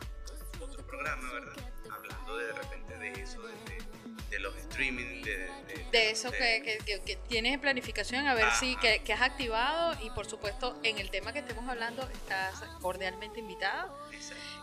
otro 0.60 0.86
programa, 0.86 1.32
¿verdad? 1.32 1.73
Hablando 1.94 2.36
de, 2.36 2.46
de 2.46 2.52
repente 2.52 2.98
de 2.98 3.22
eso, 3.22 3.42
de, 3.42 3.52
de- 3.52 3.84
de 4.30 4.40
los 4.40 4.56
streaming, 4.56 5.22
de, 5.22 5.48
de 5.92 6.10
eso 6.10 6.30
que, 6.32 6.80
que, 6.84 7.00
que, 7.02 7.16
tienes 7.28 7.54
en 7.54 7.60
planificación, 7.60 8.26
a 8.26 8.34
ver 8.34 8.50
si 8.58 8.74
que, 8.76 9.00
que, 9.02 9.12
has 9.12 9.22
activado 9.22 9.96
y 10.04 10.10
por 10.10 10.26
supuesto 10.26 10.78
en 10.82 10.98
el 10.98 11.10
tema 11.10 11.32
que 11.32 11.38
estemos 11.38 11.68
hablando 11.68 12.02
estás 12.10 12.60
cordialmente 12.80 13.38
invitada. 13.38 13.94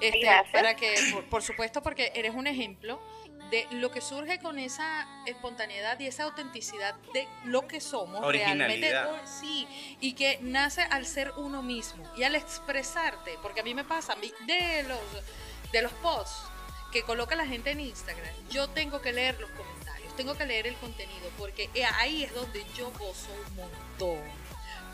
Este, 0.01 0.27
para 0.51 0.75
que, 0.75 0.95
por, 1.29 1.41
supuesto, 1.41 1.81
porque 1.81 2.11
eres 2.15 2.33
un 2.35 2.47
ejemplo 2.47 3.01
de 3.49 3.67
lo 3.71 3.91
que 3.91 4.01
surge 4.01 4.39
con 4.39 4.59
esa 4.59 5.07
espontaneidad 5.25 5.99
y 5.99 6.07
esa 6.07 6.23
autenticidad 6.23 6.95
de 7.13 7.27
lo 7.45 7.67
que 7.67 7.79
somos 7.79 8.25
realmente. 8.25 8.93
Sí, 9.25 9.67
y 9.99 10.13
que 10.13 10.39
nace 10.41 10.81
al 10.81 11.05
ser 11.05 11.31
uno 11.37 11.61
mismo 11.61 12.03
y 12.17 12.23
al 12.23 12.35
expresarte, 12.35 13.37
porque 13.41 13.61
a 13.61 13.63
mí 13.63 13.73
me 13.73 13.83
pasa, 13.83 14.15
de 14.15 14.83
los, 14.83 15.71
de 15.71 15.81
los 15.81 15.91
posts 15.93 16.51
que 16.91 17.03
coloca 17.03 17.35
la 17.35 17.45
gente 17.45 17.71
en 17.71 17.79
Instagram, 17.79 18.33
yo 18.49 18.69
tengo 18.69 19.01
que 19.01 19.13
leer 19.13 19.39
los 19.39 19.49
comentarios, 19.51 20.15
tengo 20.15 20.35
que 20.37 20.45
leer 20.45 20.67
el 20.67 20.75
contenido, 20.75 21.29
porque 21.37 21.69
ahí 21.95 22.23
es 22.23 22.33
donde 22.33 22.65
yo 22.75 22.91
gozo 22.91 23.29
un 23.47 23.55
montón 23.55 24.41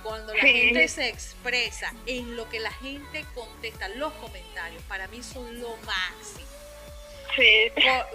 cuando 0.03 0.33
la 0.33 0.41
gente 0.41 0.87
se 0.87 1.09
expresa 1.09 1.93
en 2.05 2.35
lo 2.35 2.47
que 2.49 2.59
la 2.59 2.71
gente 2.71 3.25
contesta, 3.33 3.89
los 3.89 4.13
comentarios, 4.13 4.81
para 4.83 5.07
mí 5.07 5.21
son 5.23 5.59
lo 5.59 5.75
máximo 5.77 6.47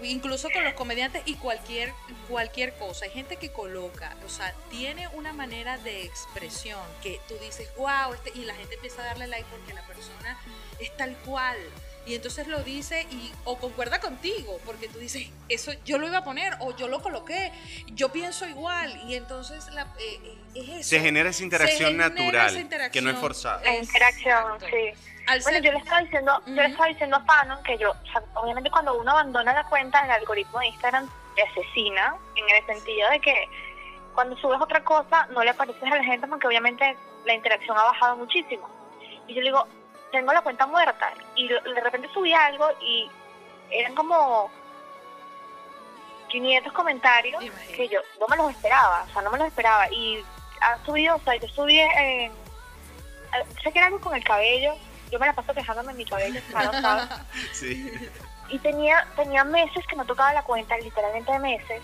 incluso 0.03 0.49
con 0.51 0.65
los 0.65 0.75
comediantes 0.75 1.23
y 1.27 1.35
cualquier, 1.35 1.93
cualquier 2.29 2.75
cosa. 2.75 3.05
Hay 3.05 3.13
gente 3.13 3.37
que 3.37 3.53
coloca, 3.53 4.17
o 4.25 4.29
sea, 4.29 4.55
tiene 4.71 5.09
una 5.09 5.33
manera 5.33 5.79
de 5.79 6.03
expresión 6.05 6.81
que 7.03 7.21
tú 7.29 7.35
dices, 7.39 7.69
wow, 7.77 8.15
este, 8.15 8.33
y 8.35 8.45
la 8.45 8.55
gente 8.55 8.75
empieza 8.75 9.03
a 9.03 9.07
darle 9.07 9.27
like 9.27 9.47
porque 9.51 9.75
la 9.75 9.87
persona 9.87 10.39
es 10.79 10.97
tal 10.97 11.17
cual. 11.19 11.57
Y 12.05 12.15
entonces 12.15 12.49
lo 12.49 12.63
dice 12.63 13.07
y 13.11 13.33
o 13.45 13.59
concuerda 13.59 14.01
contigo, 14.01 14.59
porque 14.67 14.89
tú 14.89 14.99
dices, 14.99 15.29
eso 15.49 15.73
yo 15.85 15.99
lo 15.99 16.09
iba 16.09 16.19
a 16.19 16.25
poner 16.25 16.55
o 16.61 16.77
yo 16.77 16.89
lo 16.89 17.01
coloqué, 17.01 17.53
yo 17.87 18.11
pienso 18.11 18.47
igual. 18.47 19.01
Y 19.09 19.15
entonces 19.15 19.69
la, 19.73 19.83
eh, 19.99 20.21
eh, 20.25 20.39
es 20.55 20.69
eso. 20.69 20.89
Se 20.91 21.01
genera 21.01 21.31
esa 21.31 21.43
interacción 21.45 21.97
natural, 21.97 22.69
que 22.91 23.01
no 23.01 23.11
es 23.11 23.19
forzada. 23.19 23.63
La 23.63 23.77
interacción, 23.77 24.61
sí 24.61 24.99
bueno, 25.43 25.59
yo 25.61 25.73
le 25.73 25.79
estaba 25.79 26.01
diciendo, 26.03 26.43
yo 26.47 26.55
le 26.55 26.67
estaba 26.67 26.89
diciendo 26.89 27.17
a 27.17 27.21
Fanon 27.21 27.63
que 27.63 27.79
yo, 27.79 27.95
obviamente 28.35 28.71
cuando 28.71 28.99
uno 28.99 29.13
abandona 29.13 29.53
la 29.53 29.65
cuenta, 29.65 30.05
el 30.05 30.11
algoritmo 30.11 30.59
de 30.59 30.67
Instagram 30.69 31.09
te 31.37 31.43
asesina, 31.43 32.17
en 32.37 32.57
el 32.57 32.67
sentido 32.67 33.09
de 33.11 33.21
que 33.21 33.49
cuando 34.15 34.37
subes 34.37 34.61
otra 34.61 34.83
cosa 34.85 35.27
no 35.33 35.43
le 35.43 35.51
apareces 35.51 35.83
a 35.83 35.97
la 35.97 36.05
gente 36.05 36.27
porque 36.27 36.47
obviamente 36.47 36.97
la 37.25 37.35
interacción 37.35 37.77
ha 37.79 37.85
bajado 37.85 38.17
muchísimo. 38.17 38.69
Y 39.27 39.35
yo 39.35 39.41
le 39.41 39.47
digo, 39.47 39.67
tengo 40.13 40.33
la 40.33 40.43
cuenta 40.43 40.67
muerta. 40.67 41.13
Y 41.35 41.49
de 41.49 41.81
repente 41.83 42.09
subí 42.15 42.33
algo 42.33 42.69
y 42.81 43.11
eran 43.71 43.95
como 43.95 44.51
500 46.29 46.73
comentarios 46.73 47.43
que 47.75 47.89
yo 47.89 48.01
no 48.21 48.27
me 48.29 48.37
los 48.37 48.51
esperaba, 48.51 49.05
o 49.09 49.13
sea, 49.13 49.23
no 49.23 49.31
me 49.31 49.39
los 49.39 49.49
esperaba. 49.49 49.91
Y 49.91 50.25
ha 50.61 50.83
subido, 50.85 51.17
o 51.17 51.21
sea, 51.21 51.37
yo 51.37 51.49
subí, 51.49 51.81
eh, 51.81 52.31
sé 53.63 53.73
que 53.73 53.79
era 53.79 53.87
algo 53.87 54.01
con 54.01 54.15
el 54.15 54.23
cabello, 54.23 54.75
yo 55.11 55.19
me 55.19 55.27
la 55.27 55.33
paso 55.33 55.53
quejándome 55.53 55.93
en 55.93 55.99
mi 55.99 56.05
cabello, 56.05 56.41
¿sabes? 56.53 57.09
sí. 57.53 57.93
Y 58.49 58.59
tenía, 58.59 59.07
tenía 59.17 59.45
meses 59.45 59.87
que 59.87 59.97
no 59.97 60.05
tocaba 60.05 60.35
la 60.35 60.43
cuenta, 60.43 60.77
literalmente 60.79 61.39
meses, 61.39 61.83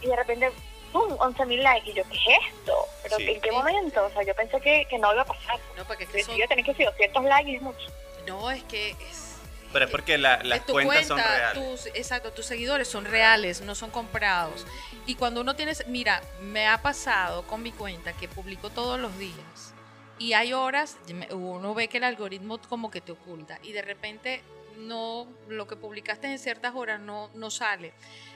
y 0.00 0.06
de 0.06 0.16
repente, 0.16 0.52
¡pum! 0.92 1.16
11 1.18 1.46
mil 1.46 1.62
likes. 1.62 1.90
Y 1.90 1.94
yo, 1.94 2.02
¿qué 2.04 2.16
es 2.16 2.44
esto? 2.48 2.74
¿Pero 3.02 3.18
en 3.18 3.40
qué 3.40 3.52
momento? 3.52 4.04
O 4.04 4.10
sea, 4.10 4.22
yo 4.22 4.34
pensé 4.34 4.60
que, 4.60 4.86
que 4.88 4.98
no 4.98 5.12
iba 5.12 5.22
a 5.22 5.26
pasar. 5.26 5.58
No, 5.76 5.84
porque 5.84 6.04
es 6.04 6.10
que 6.10 6.24
son... 6.24 6.36
yo 6.36 6.46
tenía 6.48 6.64
que 6.64 6.74
ser 6.74 6.86
200 6.86 7.24
likes 7.24 7.56
es 7.56 7.62
mucho. 7.62 7.86
No, 8.26 8.50
es 8.50 8.62
que 8.64 8.90
es... 8.90 9.36
Pero 9.72 9.84
es 9.84 9.90
porque 9.90 10.18
la, 10.18 10.42
las 10.42 10.60
cuentas 10.62 11.06
son 11.06 11.18
reales. 11.18 11.54
Tus, 11.54 11.86
exacto, 11.94 12.32
tus 12.32 12.44
seguidores 12.44 12.88
son 12.88 13.04
reales, 13.04 13.60
no 13.60 13.76
son 13.76 13.90
comprados. 13.90 14.66
Y 15.06 15.14
cuando 15.14 15.42
uno 15.42 15.54
tiene, 15.54 15.72
mira, 15.86 16.20
me 16.40 16.66
ha 16.66 16.82
pasado 16.82 17.46
con 17.46 17.62
mi 17.62 17.70
cuenta 17.70 18.12
que 18.12 18.26
publico 18.26 18.70
todos 18.70 18.98
los 18.98 19.16
días 19.16 19.74
y 20.20 20.34
hay 20.34 20.52
horas, 20.52 20.98
uno 21.30 21.74
ve 21.74 21.88
que 21.88 21.96
el 21.96 22.04
algoritmo 22.04 22.60
como 22.68 22.90
que 22.90 23.00
te 23.00 23.12
oculta 23.12 23.58
y 23.62 23.72
de 23.72 23.80
repente 23.80 24.42
no, 24.76 25.26
lo 25.48 25.66
que 25.66 25.76
publicaste 25.76 26.26
en 26.26 26.38
ciertas 26.38 26.74
horas 26.74 27.00
no, 27.00 27.30
no 27.34 27.50
sale. 27.50 27.94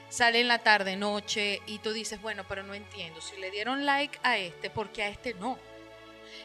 Sale 0.09 0.39
en 0.39 0.47
la 0.47 0.59
tarde, 0.59 0.95
noche 0.95 1.61
y 1.65 1.79
tú 1.79 1.91
dices, 1.91 2.21
bueno, 2.21 2.45
pero 2.47 2.63
no 2.63 2.73
entiendo. 2.73 3.21
Si 3.21 3.35
le 3.37 3.51
dieron 3.51 3.85
like 3.85 4.19
a 4.23 4.37
este, 4.37 4.69
¿por 4.69 4.89
qué 4.89 5.03
a 5.03 5.09
este 5.09 5.33
no? 5.33 5.57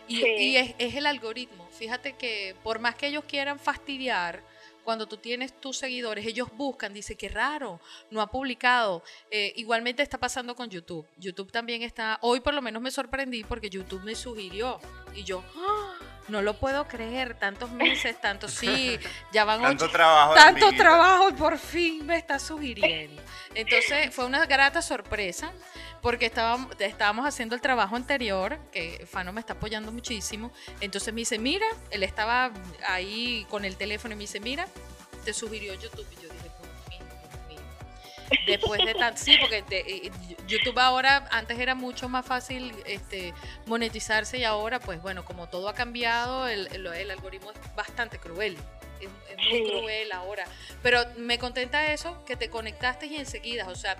Y, 0.08 0.26
y 0.26 0.56
es, 0.56 0.74
es 0.78 0.94
el 0.94 1.06
algoritmo. 1.06 1.68
Fíjate 1.70 2.14
que 2.14 2.56
por 2.62 2.78
más 2.78 2.94
que 2.96 3.06
ellos 3.06 3.24
quieran 3.26 3.58
fastidiar, 3.58 4.42
cuando 4.84 5.06
tú 5.06 5.16
tienes 5.16 5.52
tus 5.60 5.76
seguidores, 5.76 6.26
ellos 6.26 6.48
buscan, 6.56 6.92
dice 6.92 7.16
que 7.16 7.28
raro, 7.28 7.80
no 8.10 8.20
ha 8.20 8.30
publicado. 8.30 9.02
Eh, 9.30 9.52
igualmente 9.56 10.02
está 10.02 10.18
pasando 10.18 10.56
con 10.56 10.68
YouTube. 10.68 11.06
YouTube 11.16 11.52
también 11.52 11.82
está, 11.82 12.18
hoy 12.22 12.40
por 12.40 12.54
lo 12.54 12.62
menos 12.62 12.82
me 12.82 12.90
sorprendí 12.90 13.44
porque 13.44 13.70
YouTube 13.70 14.02
me 14.02 14.14
sugirió 14.14 14.80
y 15.14 15.22
yo, 15.24 15.44
¡Ah! 15.56 15.94
No 16.28 16.42
lo 16.42 16.54
puedo 16.54 16.86
creer, 16.86 17.34
tantos 17.34 17.70
meses, 17.70 18.20
tantos, 18.20 18.52
sí, 18.52 18.98
ya 19.32 19.44
van 19.44 19.60
tanto 19.62 19.88
trabajo. 19.88 20.34
Tanto 20.34 20.70
trabajo 20.72 21.30
y 21.30 21.32
por 21.32 21.58
fin 21.58 22.06
me 22.06 22.16
está 22.16 22.38
sugiriendo. 22.38 23.20
Entonces 23.54 24.14
fue 24.14 24.26
una 24.26 24.46
grata 24.46 24.80
sorpresa 24.82 25.52
porque 26.00 26.26
estábamos, 26.26 26.74
estábamos 26.78 27.26
haciendo 27.26 27.54
el 27.54 27.60
trabajo 27.60 27.96
anterior, 27.96 28.58
que 28.72 29.06
Fano 29.10 29.32
me 29.32 29.40
está 29.40 29.54
apoyando 29.54 29.92
muchísimo. 29.92 30.52
Entonces 30.80 31.12
me 31.12 31.20
dice, 31.20 31.38
mira, 31.38 31.66
él 31.90 32.02
estaba 32.02 32.52
ahí 32.86 33.46
con 33.50 33.64
el 33.64 33.76
teléfono 33.76 34.14
y 34.14 34.16
me 34.16 34.22
dice, 34.22 34.40
mira, 34.40 34.66
te 35.24 35.32
sugirió 35.32 35.74
YouTube. 35.74 36.06
Y 36.12 36.22
yo 36.22 36.28
dije, 36.32 36.39
Después 38.46 38.84
de 38.84 38.94
tanto, 38.94 39.20
sí, 39.20 39.36
porque 39.40 40.10
YouTube 40.46 40.78
ahora, 40.78 41.28
antes 41.30 41.58
era 41.58 41.74
mucho 41.74 42.08
más 42.08 42.24
fácil 42.24 42.74
este, 42.86 43.34
monetizarse 43.66 44.38
y 44.38 44.44
ahora, 44.44 44.80
pues 44.80 45.02
bueno, 45.02 45.24
como 45.24 45.48
todo 45.48 45.68
ha 45.68 45.74
cambiado, 45.74 46.46
el, 46.48 46.68
el 46.68 47.10
algoritmo 47.10 47.50
es 47.50 47.74
bastante 47.74 48.18
cruel 48.18 48.56
es, 49.00 49.36
muy 49.50 49.70
cruel 49.70 50.12
ahora. 50.12 50.44
Pero 50.82 51.00
me 51.16 51.38
contenta 51.38 51.92
eso, 51.92 52.24
que 52.24 52.36
te 52.36 52.50
conectaste 52.50 53.06
y 53.06 53.16
enseguida, 53.16 53.68
o 53.68 53.74
sea, 53.74 53.96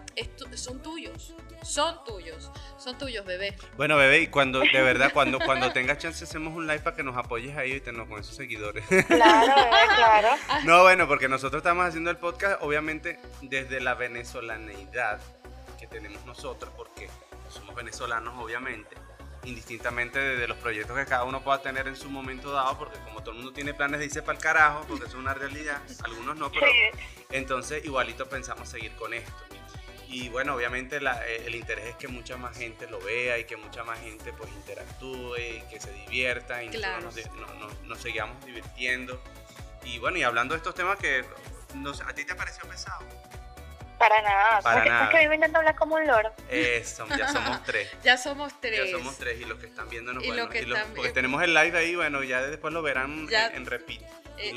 son 0.54 0.82
tuyos, 0.82 1.34
son 1.62 2.04
tuyos, 2.04 2.50
son 2.78 2.96
tuyos, 2.98 3.24
bebé. 3.24 3.56
Bueno, 3.76 3.96
bebé, 3.96 4.20
y 4.20 4.26
cuando, 4.28 4.60
de 4.60 4.82
verdad, 4.82 5.12
cuando, 5.12 5.38
cuando 5.38 5.72
tengas 5.72 5.98
chance 5.98 6.24
hacemos 6.24 6.54
un 6.54 6.66
live 6.66 6.80
para 6.80 6.96
que 6.96 7.02
nos 7.02 7.16
apoyes 7.16 7.56
ahí 7.56 7.72
y 7.74 7.80
tenemos 7.80 8.08
con 8.08 8.20
esos 8.20 8.34
seguidores. 8.34 8.84
Claro, 9.06 9.54
bebé, 9.54 9.94
claro. 9.96 10.28
No, 10.64 10.82
bueno, 10.82 11.08
porque 11.08 11.28
nosotros 11.28 11.60
estamos 11.60 11.86
haciendo 11.86 12.10
el 12.10 12.16
podcast, 12.16 12.62
obviamente, 12.62 13.18
desde 13.42 13.80
la 13.80 13.94
venezolaneidad 13.94 15.20
que 15.78 15.86
tenemos 15.86 16.24
nosotros, 16.26 16.72
porque 16.76 17.08
somos 17.48 17.74
venezolanos, 17.74 18.34
obviamente 18.38 19.09
indistintamente 19.44 20.18
de, 20.18 20.48
los 20.48 20.58
proyectos 20.58 20.96
que 20.96 21.06
cada 21.06 21.24
uno 21.24 21.42
pueda 21.42 21.62
tener 21.62 21.88
en 21.88 21.96
su 21.96 22.10
momento 22.10 22.52
dado, 22.52 22.78
porque 22.78 22.98
como 23.00 23.20
todo 23.20 23.30
el 23.32 23.36
mundo 23.38 23.52
tiene 23.52 23.74
planes 23.74 24.00
de 24.00 24.06
irse 24.06 24.22
para 24.22 24.36
el 24.36 24.42
carajo, 24.42 24.84
porque 24.88 25.06
es 25.06 25.14
una 25.14 25.34
realidad, 25.34 25.80
algunos 26.04 26.36
no, 26.36 26.50
pero 26.50 26.66
entonces 27.30 27.84
igualito 27.84 28.28
pensamos 28.28 28.68
seguir 28.68 28.92
con 28.96 29.14
esto. 29.14 29.32
Y 30.08 30.28
bueno, 30.28 30.56
obviamente 30.56 30.96
eh, 30.96 31.44
el 31.46 31.54
interés 31.54 31.90
es 31.90 31.96
que 31.96 32.08
mucha 32.08 32.36
más 32.36 32.56
gente 32.56 32.90
lo 32.90 33.00
vea 33.00 33.38
y 33.38 33.44
que 33.44 33.56
mucha 33.56 33.84
más 33.84 34.00
gente 34.00 34.32
pues 34.32 34.50
interactúe 34.50 35.36
y 35.36 35.62
que 35.70 35.80
se 35.80 35.92
divierta 35.92 36.64
y 36.64 36.68
nos, 36.68 37.14
nos, 37.84 38.00
sigamos 38.00 38.44
divirtiendo. 38.44 39.22
Y 39.84 39.98
bueno, 39.98 40.18
y 40.18 40.24
hablando 40.24 40.54
de 40.54 40.58
estos 40.58 40.74
temas 40.74 40.98
que 40.98 41.24
a 42.04 42.12
ti 42.12 42.24
te 42.24 42.34
pareció 42.34 42.68
pesado. 42.68 43.06
Para 44.00 44.22
nada. 44.22 44.60
Para 44.62 44.84
nada. 44.86 45.04
Es 45.04 45.10
que 45.10 45.18
vivo 45.18 45.34
intentando 45.34 45.58
hablar 45.58 45.76
como 45.76 45.96
un 45.96 46.06
loro. 46.06 46.32
Eso, 46.48 47.06
ya 47.18 47.28
somos 47.28 47.62
tres. 47.66 47.86
ya 48.02 48.16
somos 48.16 48.58
tres. 48.58 48.90
Ya 48.90 48.98
somos 48.98 49.18
tres 49.18 49.38
y 49.38 49.44
los 49.44 49.58
que 49.58 49.66
están 49.66 49.90
viéndonos, 49.90 50.24
y 50.24 50.28
bueno, 50.28 50.48
porque 50.96 51.12
tenemos 51.12 51.42
el 51.42 51.52
live 51.52 51.78
ahí, 51.78 51.94
bueno, 51.94 52.22
ya 52.22 52.40
después 52.40 52.72
lo 52.72 52.80
verán 52.80 53.28
en, 53.30 53.56
en, 53.56 53.66
repeat. 53.66 54.00
Eh, 54.38 54.54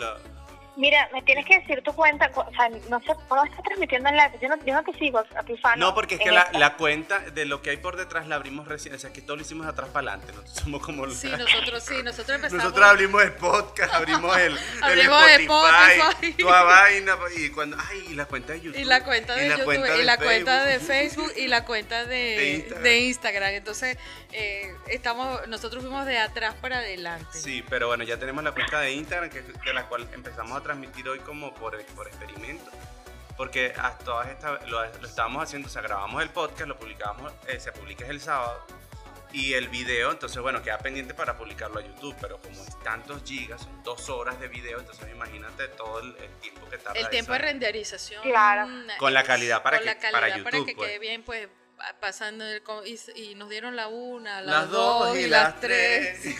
Mira, 0.76 1.09
me 1.13 1.21
tienes 1.21 1.45
que 1.45 1.59
decir 1.59 1.84
tu 1.84 1.93
cuenta, 1.93 2.32
o 2.34 2.51
sea, 2.51 2.69
no 2.89 2.99
sé, 3.01 3.13
¿cómo 3.28 3.43
estás 3.45 3.63
transmitiendo 3.63 4.09
en 4.09 4.17
la... 4.17 4.32
Yo 4.39 4.49
no, 4.49 4.57
yo 4.65 4.74
no 4.74 4.84
te 4.84 4.93
sigo 4.97 5.19
a 5.19 5.43
tu 5.43 5.55
fan. 5.57 5.78
No, 5.80 5.93
porque 5.93 6.15
es 6.15 6.21
que 6.21 6.32
la, 6.32 6.49
la, 6.53 6.76
cuenta 6.76 7.19
de 7.19 7.45
lo 7.45 7.61
que 7.61 7.69
hay 7.69 7.78
por 7.78 7.95
detrás 7.95 8.28
la 8.28 8.36
abrimos 8.36 8.67
recién, 8.67 8.95
o 8.95 8.97
sea, 8.97 9.13
que 9.13 9.21
todo 9.21 9.36
lo 9.36 9.43
hicimos 9.43 9.67
atrás 9.67 9.89
para 9.89 10.13
adelante, 10.13 10.34
nosotros 10.34 10.55
somos 10.63 10.82
como... 10.82 11.09
Sí, 11.09 11.30
nosotros 11.30 11.84
sí, 11.84 11.95
nosotros 12.03 12.36
empezamos... 12.36 12.63
Nosotros 12.63 12.86
abrimos 12.86 13.21
el 13.21 13.34
podcast, 13.34 13.93
abrimos 13.93 14.38
el, 14.38 14.53
el 14.91 14.99
Spotify, 14.99 16.34
toda 16.39 16.63
vaina, 16.63 17.15
y 17.38 17.49
cuando... 17.49 17.78
Ay, 17.80 18.05
y 18.09 18.13
la 18.15 18.26
cuenta 18.26 18.53
de 18.53 18.61
YouTube. 18.61 18.80
Y 18.80 18.86
la 18.86 19.03
cuenta 19.03 19.36
de 19.36 19.49
YouTube, 19.49 19.99
y 19.99 20.03
la 20.03 20.17
cuenta 20.17 20.63
de 20.65 20.80
Facebook, 20.80 21.34
y 21.38 21.47
la 21.47 21.65
cuenta 21.65 22.05
de, 22.05 22.74
de 22.82 22.99
Instagram. 22.99 23.53
Entonces, 23.53 23.97
eh, 24.32 24.76
estamos, 24.88 25.47
nosotros 25.47 25.84
fuimos 25.84 26.05
de 26.05 26.17
atrás 26.17 26.55
para 26.61 26.78
adelante. 26.80 27.38
Sí, 27.39 27.63
pero 27.69 27.88
bueno, 27.88 28.03
ya 28.03 28.17
tenemos 28.17 28.43
la 28.43 28.51
cuenta 28.51 28.80
de 28.80 28.93
Instagram, 28.93 29.30
que, 29.30 29.41
de 29.41 29.74
la 29.74 29.88
cual 29.88 30.07
empezamos 30.13 30.57
a 30.57 30.62
transmitir 30.64 31.07
hoy 31.09 31.20
como 31.20 31.53
por, 31.53 31.84
por 31.88 32.07
experimento. 32.07 32.72
Porque 33.38 33.74
hasta 33.78 34.03
todas 34.03 34.28
lo, 34.68 34.84
lo, 34.99 35.07
estábamos 35.07 35.43
haciendo, 35.43 35.68
o 35.68 35.72
sea, 35.72 35.82
grabamos 35.82 36.22
el 36.22 36.30
podcast, 36.30 36.68
lo 36.68 36.78
publicamos, 36.78 37.34
eh, 37.47 37.59
se 37.59 37.72
publica 37.72 38.05
el 38.07 38.22
sábado. 38.22 38.66
Y 39.32 39.53
el 39.55 39.68
video, 39.68 40.11
entonces, 40.11 40.39
bueno, 40.43 40.61
queda 40.61 40.78
pendiente 40.78 41.16
para 41.16 41.36
publicarlo 41.36 41.80
a 41.80 41.82
YouTube, 41.82 42.16
pero 42.22 42.39
como 42.39 42.53
es 42.61 42.80
tantos 42.84 43.24
gigas, 43.26 43.61
son 43.64 43.84
dos 43.84 44.07
horas 44.09 44.39
de 44.39 44.47
video, 44.47 44.80
entonces 44.80 45.09
imagínate 45.11 45.70
todo 45.70 46.01
el, 46.01 46.16
el 46.18 46.30
tiempo 46.39 46.70
que 46.70 46.78
tarda. 46.78 46.99
El 46.99 47.09
tiempo 47.09 47.34
de 47.34 47.39
renderización. 47.39 48.22
Claro. 48.22 48.68
Con 48.99 49.11
la 49.11 49.24
calidad 49.24 49.64
para 49.64 49.80
que- 49.80 49.86
la 49.86 49.97
calidad 49.97 50.22
para 50.22 50.28
para 50.28 50.38
YouTube, 50.38 50.66
que 50.68 50.76
pues. 50.76 50.88
quede 50.88 50.99
bien, 50.99 51.24
pues 51.24 51.49
pasando 51.99 52.45
el 52.45 52.61
co- 52.63 52.86
y, 52.86 52.99
y 53.15 53.36
nos 53.36 53.49
dieron 53.49 53.76
la 53.76 53.88
una, 53.88 54.41
las, 54.41 54.61
Las 54.63 54.69
dos 54.69 55.17
y 55.17 55.28
las 55.28 55.59
tres. 55.59 56.19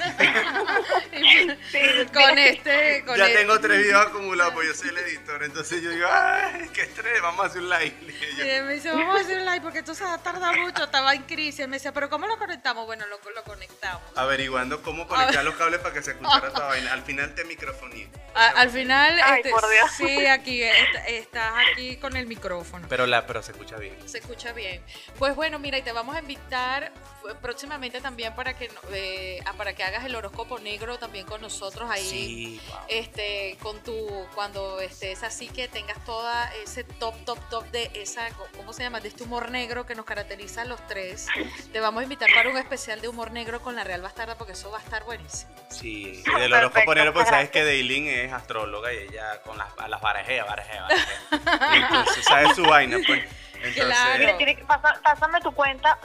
con 2.14 2.38
este, 2.38 3.04
con 3.06 3.18
ya 3.18 3.28
el- 3.28 3.34
tengo 3.34 3.60
tres 3.60 3.80
videos 3.80 4.08
acumulados, 4.08 4.54
pues 4.54 4.68
yo 4.68 4.74
soy 4.74 4.90
el 4.90 4.98
editor, 5.00 5.44
entonces 5.44 5.82
yo 5.82 5.90
digo, 5.90 6.08
ay, 6.10 6.70
qué 6.74 6.82
estrés, 6.84 7.22
vamos 7.22 7.46
a 7.46 7.48
hacer 7.48 7.62
un 7.62 7.70
live. 7.70 7.96
Y 8.02 8.38
yo, 8.38 8.46
Y 8.46 8.50
él 8.50 8.64
me 8.66 8.74
dice, 8.74 8.90
vamos 8.92 9.18
a 9.18 9.22
hacer 9.22 9.38
un 9.40 9.46
live 9.46 9.62
porque 9.62 9.80
esto 9.80 9.96
se 9.96 10.04
va 10.04 10.14
a 10.16 10.24
tardar 10.24 10.58
mucho, 10.60 10.84
estaba 10.86 11.14
en 11.14 11.24
crisis. 11.24 11.62
Él 11.62 11.68
me 11.68 11.78
decía, 11.78 11.92
pero 11.94 12.10
¿cómo 12.10 12.28
lo 12.28 12.38
conectamos? 12.38 12.86
Bueno, 12.86 13.06
lo, 13.08 13.20
lo 13.32 13.44
conectamos. 13.44 14.02
averiguando 14.16 14.82
cómo 14.82 15.08
conectar 15.08 15.44
los 15.44 15.56
cables 15.56 15.80
para 15.82 15.94
que 15.94 16.04
se 16.04 16.12
escuchara 16.12 16.48
esta 16.48 16.66
vaina. 16.66 16.94
Al 16.94 17.04
final 17.04 17.34
te 17.36 17.44
microfoní. 17.46 18.08
A- 18.36 18.50
al 18.62 18.70
final, 18.70 19.20
Ay, 19.24 19.38
este, 19.38 19.50
por 19.52 19.70
Dios. 19.70 19.92
sí, 19.98 20.26
aquí 20.26 20.64
est- 20.64 20.96
estás 21.08 21.54
aquí 21.72 21.98
con 21.98 22.16
el 22.18 22.26
micrófono. 22.28 22.88
Pero, 22.90 23.06
la, 23.06 23.26
pero 23.28 23.44
se 23.44 23.52
escucha 23.52 23.78
bien. 23.78 23.96
Se 24.08 24.20
escucha 24.20 24.52
bien. 24.54 24.84
Pues 25.24 25.38
bueno, 25.38 25.58
mira, 25.58 25.78
y 25.78 25.82
te 25.82 25.94
vamos 25.94 26.18
a 26.18 26.20
invitar 26.20 26.84
eh, 26.84 27.34
próximamente 27.42 28.02
también 28.02 28.36
para 28.36 28.58
que 28.58 28.68
no- 28.68 28.82
eh, 28.92 29.42
para 29.56 29.72
que 29.74 29.82
hagas 29.82 30.04
el 30.04 30.14
horóscopo 30.16 30.60
negro 30.60 30.98
también 31.00 31.26
con 31.26 31.40
nosotros 31.40 31.90
ahí. 31.90 32.04
Sí, 32.04 32.62
wow. 32.68 32.78
Este, 32.90 33.58
con 33.62 33.82
tu, 33.84 33.96
cuando 34.36 34.82
estés 34.82 35.24
así 35.24 35.48
que 35.48 35.70
tengas 35.70 36.04
toda 36.04 36.54
ese 36.56 36.84
top, 36.84 37.16
top, 37.24 37.40
top 37.50 37.64
de 37.72 37.90
esa, 37.94 38.28
¿cómo 38.58 38.74
se 38.74 38.84
llama? 38.84 39.00
De 39.00 39.08
este 39.08 39.24
humor 39.24 39.50
negro 39.50 39.86
que 39.86 39.96
nos 39.96 40.04
caracteriza 40.06 40.64
a 40.64 40.66
los 40.66 40.86
tres. 40.88 41.28
Te 41.72 41.80
vamos 41.80 42.02
a 42.02 42.04
invitar 42.04 42.28
para 42.36 42.50
un 42.50 42.58
especial 42.58 43.00
de 43.00 43.08
humor 43.08 43.32
negro 43.32 43.62
con 43.62 43.78
la 43.78 43.86
Real 43.86 44.02
Bastarda 44.02 44.38
porque 44.38 44.52
eso 44.52 44.72
va 44.72 44.80
a 44.80 44.82
estar 44.82 45.06
buenísimo. 45.06 45.54
Sí, 45.70 46.22
y 46.26 46.38
del 46.38 46.52
horóscopo 46.54 46.94
negro, 46.96 47.14
pues 47.14 47.30
sabes 47.30 47.50
que 47.50 47.64
Daylin 47.64 48.08
es 48.10 48.34
astróloga 48.34 48.92
y 48.92 48.98
ella 48.98 49.42
con 49.44 49.58
las, 49.58 49.70
las 49.88 50.02
barajea, 50.02 50.44
barajea, 50.44 50.82
barajea. 50.82 51.76
Entonces 51.76 52.26
sabe 52.28 52.54
su 52.54 52.64
vaina, 52.64 52.98
pues. 53.08 53.24
Entonces, 53.64 53.86
Claro. 53.86 54.20
Mire, 54.20 54.34
tiene 54.36 54.56
que- 54.58 54.66
pasa- 54.66 55.00
pásame 55.04 55.40
tu 55.42 55.52
cuenta 55.54 55.98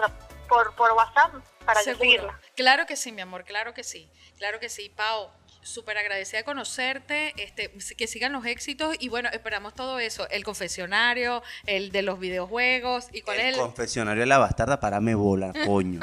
por, 0.49 0.75
por 0.75 0.93
WhatsApp 0.93 1.35
para 1.65 1.83
yo 1.83 1.95
seguirla. 1.97 2.39
Claro 2.57 2.87
que 2.87 2.97
sí, 2.97 3.13
mi 3.13 3.21
amor, 3.21 3.45
claro 3.45 3.75
que 3.75 3.85
sí. 3.85 4.11
Claro 4.39 4.59
que 4.61 4.69
sí, 4.69 4.89
Pau. 4.95 5.31
Súper 5.61 5.99
agradecida 5.99 6.39
de 6.39 6.45
conocerte, 6.45 7.35
este, 7.37 7.71
que 7.99 8.07
sigan 8.07 8.33
los 8.33 8.47
éxitos 8.47 8.97
y 9.01 9.09
bueno, 9.09 9.29
esperamos 9.33 9.75
todo 9.75 9.99
eso, 9.99 10.27
el 10.31 10.45
confesionario, 10.45 11.43
el 11.67 11.91
de 11.91 12.03
los 12.03 12.19
videojuegos 12.21 13.09
y 13.13 13.21
cuál 13.23 13.41
el 13.41 13.47
es 13.49 13.55
el... 13.57 13.61
confesionario 13.61 14.21
de 14.21 14.27
la 14.27 14.39
bastarda, 14.39 14.81
para 14.81 15.01
me 15.01 15.15
bola, 15.17 15.53
coño. 15.67 16.01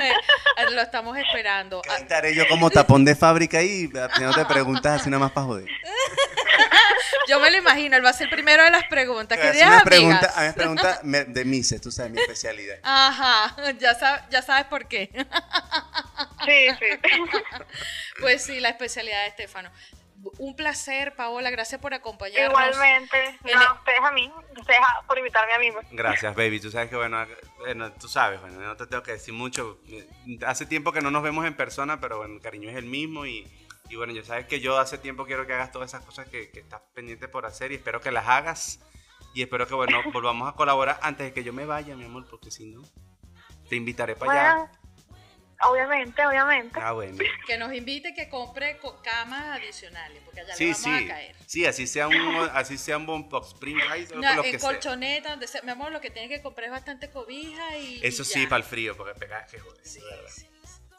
Eh, 0.00 0.12
lo 0.72 0.80
estamos 0.80 1.16
esperando. 1.18 1.82
Estaré 1.98 2.34
yo 2.34 2.48
como 2.48 2.70
tapón 2.70 3.04
de 3.04 3.14
fábrica 3.14 3.58
ahí, 3.58 3.88
no 4.20 4.34
te 4.34 4.44
preguntas 4.46 5.00
así 5.02 5.10
nada 5.10 5.20
más 5.20 5.32
para 5.32 5.46
joder. 5.46 5.68
yo 7.26 7.40
me 7.40 7.50
lo 7.50 7.56
imagino, 7.58 7.96
él 7.96 8.04
va 8.04 8.10
a 8.10 8.12
ser 8.12 8.24
el 8.28 8.30
primero 8.34 8.62
de 8.64 8.70
las 8.70 8.84
preguntas. 8.84 9.38
¿Qué 9.38 9.52
días, 9.52 9.66
amigas? 9.66 9.84
pregunta, 9.84 10.32
a 10.34 10.40
mí 10.40 10.46
me 10.48 10.52
pregunta 10.54 11.00
de 11.02 11.44
Mises, 11.44 11.80
tú 11.80 11.90
sabes, 11.90 12.12
mi 12.12 12.20
especialidad. 12.20 12.76
Ajá, 12.82 13.56
ya, 13.78 13.98
sab- 13.98 14.28
ya 14.30 14.42
sabes 14.42 14.64
por 14.66 14.86
qué. 14.88 15.10
Sí, 16.44 16.68
sí. 16.78 17.10
Pues 18.20 18.44
sí, 18.44 18.60
la 18.60 18.70
especialidad 18.70 19.22
de 19.22 19.28
Estefano. 19.28 19.70
Un 20.38 20.56
placer, 20.56 21.14
Paola, 21.14 21.50
gracias 21.50 21.80
por 21.80 21.92
acompañarnos. 21.94 22.50
Igualmente. 22.50 23.26
En 23.44 23.54
No, 23.54 23.62
el- 23.62 23.72
ustedes 23.78 24.00
a 24.02 24.10
mí. 24.10 24.32
Ustedes 24.58 24.80
a- 24.80 25.06
por 25.06 25.18
invitarme 25.18 25.52
a 25.52 25.58
mí. 25.58 25.70
pues. 25.70 25.86
Gracias, 25.90 26.34
baby. 26.34 26.58
Tú 26.60 26.70
sabes 26.70 26.88
que, 26.88 26.96
bueno, 26.96 27.24
bueno, 27.58 27.92
tú 27.92 28.08
sabes, 28.08 28.40
bueno, 28.40 28.58
no 28.60 28.76
te 28.76 28.86
tengo 28.86 29.02
que 29.02 29.12
decir 29.12 29.34
mucho. 29.34 29.78
Hace 30.46 30.66
tiempo 30.66 30.92
que 30.92 31.00
no 31.00 31.10
nos 31.10 31.22
vemos 31.22 31.46
en 31.46 31.54
persona, 31.54 32.00
pero 32.00 32.18
bueno, 32.18 32.34
el 32.36 32.40
cariño 32.40 32.70
es 32.70 32.76
el 32.76 32.86
mismo 32.86 33.26
y, 33.26 33.46
y 33.88 33.96
bueno, 33.96 34.12
ya 34.12 34.24
sabes 34.24 34.46
que 34.46 34.60
yo 34.60 34.78
hace 34.78 34.98
tiempo 34.98 35.26
quiero 35.26 35.46
que 35.46 35.52
hagas 35.52 35.72
todas 35.72 35.90
esas 35.90 36.04
cosas 36.04 36.28
que, 36.28 36.50
que 36.50 36.60
estás 36.60 36.80
pendiente 36.94 37.28
por 37.28 37.46
hacer 37.46 37.72
y 37.72 37.76
espero 37.76 38.00
que 38.00 38.10
las 38.10 38.26
hagas 38.26 38.80
y 39.34 39.42
espero 39.42 39.66
que, 39.66 39.74
bueno, 39.74 40.00
volvamos 40.12 40.48
a 40.52 40.56
colaborar 40.56 40.98
antes 41.02 41.26
de 41.26 41.32
que 41.32 41.44
yo 41.44 41.52
me 41.52 41.64
vaya, 41.66 41.94
mi 41.96 42.04
amor, 42.04 42.26
porque 42.28 42.50
si 42.50 42.66
no, 42.66 42.82
te 43.68 43.76
invitaré 43.76 44.16
para 44.16 44.32
allá. 44.32 44.70
Obviamente, 45.70 46.24
obviamente. 46.26 46.78
Ah, 46.82 46.92
bueno. 46.92 47.16
Que 47.46 47.56
nos 47.56 47.72
invite 47.72 48.12
que 48.14 48.28
compre 48.28 48.76
co- 48.76 49.00
camas 49.02 49.58
adicionales, 49.58 50.20
porque 50.22 50.40
allá 50.40 50.52
le 50.52 50.56
Sí, 50.58 50.64
vamos 50.66 50.78
sí. 51.00 51.04
a 51.04 51.08
caer. 51.08 51.36
Sí, 51.46 51.64
así 51.66 51.86
sea 51.86 52.08
un, 52.08 52.14
así 52.52 52.76
sea 52.76 52.98
un 52.98 53.06
bon 53.06 53.26
box 53.30 53.48
spring 53.54 53.78
rise 53.90 54.14
o 54.14 54.18
No, 54.20 54.34
lo 54.34 54.44
en 54.44 54.52
que 54.52 54.58
sea. 54.58 54.70
colchoneta, 54.70 55.30
donde 55.30 55.46
sea. 55.48 55.62
Mi 55.62 55.70
amor, 55.70 55.92
lo 55.92 56.00
que 56.02 56.10
tiene 56.10 56.28
que 56.28 56.42
comprar 56.42 56.66
es 56.66 56.72
bastante 56.72 57.10
cobija 57.10 57.78
y. 57.78 58.00
Eso 58.04 58.20
y 58.20 58.24
sí, 58.26 58.42
ya. 58.42 58.48
para 58.50 58.58
el 58.58 58.64
frío, 58.68 58.96
porque 58.98 59.18
pega 59.18 59.46
que 59.46 59.58
joder. 59.58 59.80
Sí, 59.86 60.00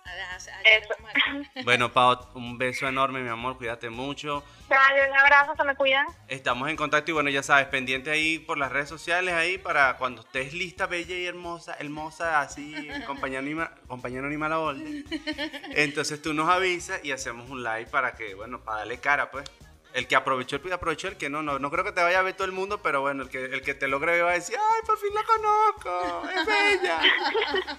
a. 0.08 1.64
Bueno, 1.64 1.92
Pau, 1.92 2.18
un 2.36 2.58
beso 2.58 2.88
enorme, 2.88 3.22
mi 3.22 3.30
amor, 3.30 3.58
cuídate 3.58 3.90
mucho. 3.90 4.44
Dale, 4.70 5.10
un 5.10 5.18
abrazo, 5.18 5.56
se 5.56 5.64
me 5.64 5.76
cuidan. 5.76 6.08
Estamos 6.28 6.70
en 6.70 6.76
contacto 6.76 7.12
y 7.12 7.14
bueno, 7.14 7.30
ya 7.30 7.44
sabes, 7.44 7.68
pendiente 7.68 8.10
ahí 8.10 8.40
por 8.40 8.58
las 8.58 8.72
redes 8.72 8.90
sociales 8.90 9.34
ahí 9.34 9.58
para 9.58 9.98
cuando 9.98 10.22
estés 10.22 10.54
lista, 10.54 10.86
bella 10.88 11.16
y 11.16 11.26
hermosa, 11.26 11.76
hermosa, 11.80 12.42
así, 12.42 12.76
compañero 13.06 13.40
anima, 13.40 13.72
compañero 13.88 14.28
animal 14.28 14.54
a 14.54 14.60
orden. 14.60 15.06
Entonces 15.72 16.22
tú 16.22 16.34
nos 16.34 16.50
avisas 16.50 17.04
y 17.04 17.12
hacemos 17.12 17.50
un 17.50 17.64
live 17.64 17.88
para 17.88 18.16
que, 18.16 18.36
bueno, 18.36 18.60
para 18.60 18.80
darle 18.80 19.00
cara, 19.00 19.32
pues. 19.32 19.50
El 19.98 20.06
que 20.08 20.16
aprovechó, 20.16 20.58
el 20.58 20.62
que 20.62 20.72
aprovechó, 20.72 21.08
el 21.08 21.18
que 21.18 21.28
no, 21.28 21.42
no, 21.42 21.58
no 21.58 21.72
creo 21.72 21.84
que 21.84 21.92
te 21.92 22.04
vaya 22.04 22.20
a 22.20 22.22
ver 22.22 22.36
todo 22.36 22.46
el 22.46 22.52
mundo, 22.52 22.84
pero 22.84 23.02
bueno, 23.02 23.24
el 23.24 23.30
que, 23.30 23.46
el 23.46 23.64
que 23.64 23.74
te 23.74 23.88
logre 23.88 24.12
ver 24.12 24.26
va 24.26 24.30
a 24.30 24.34
decir, 24.36 24.56
ay, 24.56 24.82
por 24.86 24.96
fin 25.00 25.10
la 25.12 25.24
conozco, 25.24 26.30
es 26.30 26.46
bella. 26.46 27.02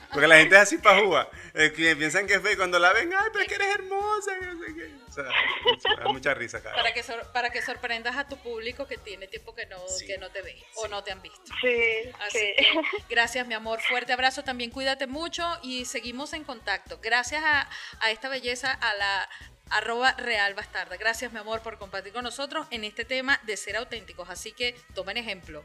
Porque 0.13 0.27
la 0.27 0.39
gente 0.39 0.57
es 0.57 0.63
así 0.63 0.79
para 0.79 1.01
jugar. 1.01 1.31
Que 1.55 1.95
piensan 1.95 2.27
que 2.27 2.35
es 2.35 2.43
y 2.53 2.57
cuando 2.57 2.81
la 2.81 2.93
ven, 2.93 3.13
ay, 3.15 3.29
pero 3.33 3.43
es 3.43 3.49
que 3.49 3.55
eres 3.55 3.69
hermosa, 3.69 4.33
que 4.37 4.47
no 4.47 4.65
sé 4.65 4.75
qué. 4.75 4.91
Sea, 5.23 5.97
da 5.97 6.05
mucha 6.13 6.35
risa, 6.35 6.63
cara. 6.63 6.75
Para 6.77 6.93
que, 6.93 7.03
sor- 7.03 7.33
para 7.33 7.51
que 7.51 7.63
sorprendas 7.63 8.17
a 8.17 8.27
tu 8.29 8.37
público 8.37 8.87
que 8.87 8.99
tiene 8.99 9.27
tiempo 9.29 9.55
que 9.55 9.67
no, 9.67 9.79
Sí. 9.89 10.07
que 10.07 10.19
no 10.19 10.31
te 10.31 10.43
ve 10.43 10.63
o 10.77 10.89
no 10.89 11.03
te 11.05 11.13
han 11.13 11.21
visto. 11.23 11.41
Sí, 11.61 12.11
Así 12.21 12.39
sí. 12.39 12.53
que, 12.57 12.81
gracias, 13.09 13.47
mi 13.47 13.55
amor. 13.55 13.81
Fuerte 13.81 14.13
abrazo. 14.13 14.43
También 14.45 14.71
cuídate 14.71 15.07
mucho 15.07 15.45
y 15.63 15.85
seguimos 15.85 16.33
en 16.33 16.45
contacto. 16.45 16.99
Gracias 17.03 17.43
a, 17.45 17.69
a 18.01 18.11
esta 18.11 18.29
belleza, 18.29 18.73
a 18.73 18.95
la 18.95 19.29
arroba 19.71 20.13
real 20.13 20.55
bastarda. 20.55 20.97
Gracias, 20.97 21.33
mi 21.33 21.39
amor, 21.41 21.61
por 21.63 21.79
compartir 21.79 22.13
con 22.13 22.25
nosotros 22.25 22.67
en 22.71 22.85
este 22.85 23.05
tema 23.05 23.39
de 23.43 23.57
ser 23.57 23.77
auténticos. 23.77 24.31
Así 24.31 24.53
que 24.53 24.75
tomen 24.95 25.17
ejemplo. 25.19 25.63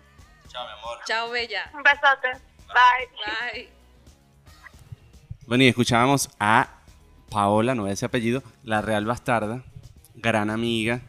Chao, 0.50 0.66
mi 0.68 0.74
amor. 0.74 1.00
Chao, 1.06 1.30
bella. 1.30 1.72
Un 1.74 1.84
besote. 1.84 2.32
Bye. 2.68 3.54
Bye. 3.54 3.70
Bueno, 5.46 5.64
y 5.64 5.68
escuchábamos 5.68 6.30
a 6.40 6.83
Paola, 7.34 7.76
no 7.76 7.88
es 7.88 7.94
ese 7.94 8.06
apellido, 8.06 8.44
la 8.64 8.82
Real 8.82 9.06
Bastarda, 9.06 9.64
gran 10.16 10.50
amiga. 10.50 11.02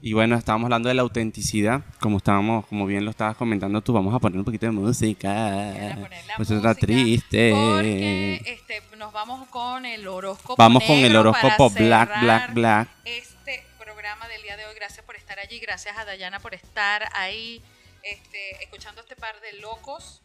Y 0.00 0.12
bueno, 0.12 0.36
estábamos 0.36 0.66
hablando 0.66 0.88
de 0.88 0.94
la 0.94 1.02
autenticidad, 1.02 1.82
como 2.00 2.18
estábamos, 2.18 2.66
como 2.66 2.86
bien 2.86 3.04
lo 3.04 3.10
estabas 3.10 3.36
comentando 3.36 3.80
tú, 3.80 3.92
vamos 3.92 4.14
a 4.14 4.20
poner 4.20 4.38
un 4.38 4.44
poquito 4.44 4.66
de 4.66 4.72
música. 4.72 5.98
Pues 6.36 6.50
está 6.50 6.74
triste. 6.74 7.50
Porque 7.50 8.42
este, 8.44 8.82
nos 8.96 9.12
vamos 9.12 9.48
con 9.48 9.84
el 9.84 10.06
horóscopo. 10.06 10.54
Vamos 10.56 10.84
con 10.84 10.96
el 10.96 11.16
horóscopo 11.16 11.70
Black, 11.70 12.20
Black, 12.20 12.54
Black. 12.54 12.88
Este 13.04 13.64
programa 13.78 14.28
del 14.28 14.42
día 14.42 14.56
de 14.56 14.66
hoy. 14.66 14.74
Gracias 14.76 15.04
por 15.04 15.16
estar 15.16 15.40
allí. 15.40 15.58
Gracias 15.58 15.96
a 15.98 16.04
Dayana 16.04 16.38
por 16.38 16.54
estar 16.54 17.08
ahí 17.14 17.60
este, 18.02 18.62
escuchando 18.62 19.00
este 19.00 19.16
par 19.16 19.34
de 19.40 19.60
locos. 19.60 20.20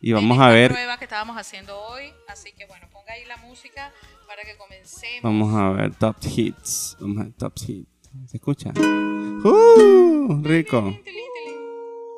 Y 0.00 0.12
vamos 0.12 0.38
a 0.38 0.48
ver, 0.50 0.70
prueba 0.70 0.96
que 0.96 1.04
estábamos 1.04 1.36
haciendo 1.36 1.76
hoy. 1.80 2.12
Así 2.28 2.52
que 2.52 2.66
bueno, 2.66 2.86
ponga 2.92 3.14
ahí 3.14 3.24
la 3.24 3.36
música 3.38 3.92
para 4.26 4.44
que 4.44 4.56
comencemos. 4.56 5.22
vamos 5.22 5.54
a 5.54 5.70
ver 5.70 5.94
top 5.96 6.16
hits. 6.24 6.96
Vamos 7.00 7.18
a 7.18 7.24
ver 7.24 7.32
top 7.32 7.52
hits. 7.66 7.88
¿Se 8.26 8.36
escucha? 8.36 8.72
¡Uh! 8.76 10.40
Rico. 10.42 10.94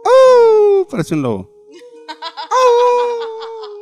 ¡Uh! 0.04 0.86
Parece 0.90 1.14
un 1.14 1.22
lobo. 1.22 1.50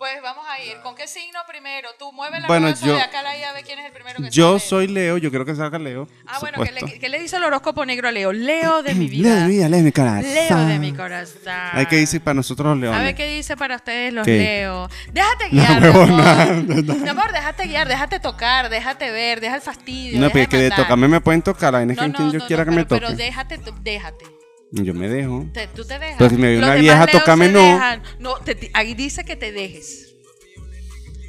Pues 0.00 0.22
vamos 0.22 0.46
a 0.48 0.58
ir. 0.64 0.78
¿Con 0.82 0.94
qué 0.94 1.06
signo 1.06 1.40
primero? 1.46 1.90
Tú 1.98 2.10
mueve 2.10 2.40
la 2.40 2.46
Bueno, 2.46 2.68
rueda 2.68 2.80
yo- 2.80 2.92
zodiacal 2.94 3.26
ahí 3.26 3.42
a 3.42 3.52
ver 3.52 3.62
quién 3.64 3.78
es 3.80 3.84
el 3.84 3.92
primero 3.92 4.16
que 4.22 4.30
Yo 4.30 4.58
sale. 4.58 4.60
soy 4.70 4.86
Leo, 4.88 5.18
yo 5.18 5.30
creo 5.30 5.44
que 5.44 5.54
salga 5.54 5.78
Leo. 5.78 6.08
Ah, 6.26 6.38
bueno, 6.40 6.64
¿qué 6.64 6.72
le, 6.72 6.98
qué 6.98 7.08
le 7.10 7.18
dice 7.20 7.36
el 7.36 7.44
horóscopo 7.44 7.84
negro 7.84 8.08
a 8.08 8.10
Leo? 8.10 8.32
Leo 8.32 8.82
de 8.82 8.94
mi 8.94 9.08
Leo 9.10 9.10
vida. 9.10 9.34
de 9.36 9.44
mi 9.44 9.50
vida, 9.52 9.68
Leo 9.68 9.76
de 9.78 9.84
mi 9.84 9.92
corazón. 9.92 10.22
Leo 10.34 10.58
de 10.68 10.78
mi 10.78 10.92
corazón. 10.94 11.52
Hay 11.74 11.84
que 11.84 11.96
decir 11.96 12.22
para 12.22 12.32
nosotros 12.32 12.66
los 12.68 12.78
leones. 12.78 12.98
A 12.98 13.04
ver 13.04 13.14
qué 13.14 13.28
dice 13.28 13.58
para 13.58 13.76
ustedes 13.76 14.14
los 14.14 14.24
¿Qué? 14.24 14.38
Leo. 14.38 14.88
Déjate 15.12 15.44
No, 15.44 15.60
guiar, 15.60 15.80
mi 15.82 15.86
huevona. 15.88 16.42
amor. 16.44 16.84
Mi 16.96 17.08
amor, 17.10 17.32
déjate 17.34 17.66
guiar, 17.66 17.86
déjate 17.86 18.20
tocar, 18.20 18.70
déjate 18.70 19.10
ver, 19.10 19.42
deja 19.42 19.56
el 19.56 19.60
fastidio. 19.60 20.18
No, 20.18 20.30
pero 20.30 20.44
es 20.44 20.48
que 20.48 20.56
de 20.56 20.70
tocarme 20.70 21.08
me 21.08 21.20
pueden 21.20 21.42
tocar. 21.42 21.74
La 21.74 21.84
No, 21.84 21.94
que 21.94 22.08
no, 22.08 22.14
quien 22.16 22.32
yo 22.32 22.38
no, 22.38 22.46
quiera 22.46 22.64
no, 22.64 22.70
que 22.70 22.76
me 22.76 22.86
pero, 22.86 23.08
toque. 23.08 23.16
Pero 23.18 23.18
déjate, 23.18 23.60
déjate. 23.82 24.24
Yo 24.72 24.94
me 24.94 25.08
dejo. 25.08 25.46
Te- 25.52 25.66
tú 25.68 25.84
te 25.84 25.98
dejas. 25.98 26.16
Pero 26.18 26.30
si 26.30 26.36
me 26.36 26.54
Los 26.56 26.64
una 26.64 26.74
vieja, 26.76 27.06
se 27.06 27.52
no. 27.52 27.58
dejan. 27.60 28.02
No, 28.18 28.36
te- 28.36 28.70
ahí 28.72 28.94
dice 28.94 29.24
que 29.24 29.36
te 29.36 29.52
dejes. 29.52 30.14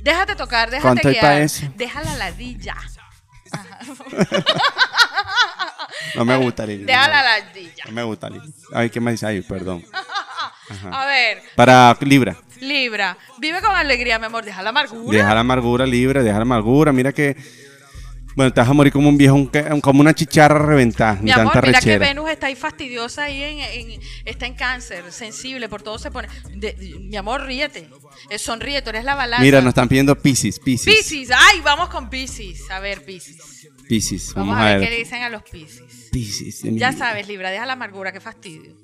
Déjate 0.04 0.36
tocar, 0.36 0.70
déjate 0.70 0.82
¿Cuánto 0.84 1.08
hay 1.08 1.14
guiar. 1.16 1.26
Deja 1.76 2.04
la 2.04 2.18
ladilla. 2.18 2.76
No 6.16 6.26
me 6.26 6.36
gusta, 6.38 6.66
Lili. 6.66 6.84
Deja 6.86 7.08
la 7.08 7.22
ladilla. 7.24 7.84
no 7.86 7.92
me 7.92 8.04
gusta, 8.04 8.30
Lili. 8.30 8.54
Ay, 8.74 8.90
¿qué 8.90 9.00
me 9.00 9.12
dice? 9.12 9.26
Ay, 9.26 9.42
perdón. 9.42 9.84
A 10.92 11.06
ver, 11.06 11.42
Para 11.56 11.98
Libra. 12.02 12.38
Libra, 12.60 13.18
vive 13.40 13.60
con 13.62 13.76
alegría, 13.76 14.20
mi 14.20 14.26
amor, 14.26 14.46
deja 14.46 14.62
la 14.62 14.70
amargura. 14.70 15.18
Deja 15.18 15.34
la 15.34 15.40
amargura 15.42 15.86
libre, 15.86 16.24
deja 16.24 16.38
la 16.38 16.44
amargura. 16.44 16.92
Mira 16.94 17.12
que. 17.12 17.36
Bueno, 18.36 18.54
te 18.54 18.62
vas 18.62 18.70
a 18.70 18.74
morir 18.74 18.94
como 18.94 19.10
un 19.10 19.18
viejo, 19.18 19.36
un 19.36 19.82
como 19.82 20.02
una 20.02 20.14
chicharra 20.14 20.58
reventada. 20.60 21.16
Mi 21.22 21.26
de 21.28 21.34
amor, 21.34 21.54
tanta 21.54 21.68
mira 21.68 21.80
que. 21.82 21.98
Venus 21.98 22.30
está 22.30 22.48
ahí 22.48 22.56
fastidiosa 22.56 23.24
ahí 23.24 23.44
en, 23.44 23.60
en- 23.92 24.02
está 24.26 24.46
en 24.46 24.54
cáncer, 24.56 25.04
sensible, 25.12 25.68
por 25.70 25.82
todo 25.82 26.00
se 26.00 26.12
pone. 26.12 26.28
de- 26.54 26.74
de- 26.74 27.00
mi 27.00 27.16
amor, 27.18 27.44
ríete. 27.46 27.90
Eh, 28.30 28.38
sonríe, 28.38 28.82
tú 28.82 28.90
eres 28.92 29.04
la 29.04 29.16
balanza. 29.16 29.44
Mira, 29.44 29.60
nos 29.62 29.70
están 29.70 29.88
pidiendo 29.90 30.16
Pisces, 30.16 30.60
Pisces. 30.60 30.94
Piscis, 30.96 31.30
ay, 31.36 31.60
vamos 31.62 31.90
con 31.90 32.10
Piscis. 32.10 32.70
A 32.72 32.80
ver, 32.80 33.04
Piscis. 33.04 33.68
Pisces, 33.88 34.34
Vamos, 34.34 34.58
a 34.58 34.64
ver, 34.66 34.80
qué 34.82 34.90
le 34.90 34.98
dicen 34.98 35.22
a 35.24 35.30
los. 35.30 35.44
Pisces. 35.44 36.64
mi 36.64 36.80
Ya 36.80 36.94
sabes, 36.94 37.28
Libra, 37.28 37.50
deja 37.50 37.66
la 37.66 37.74
amargura, 37.74 38.12
qué 38.14 38.20
fastidio. 38.22 38.76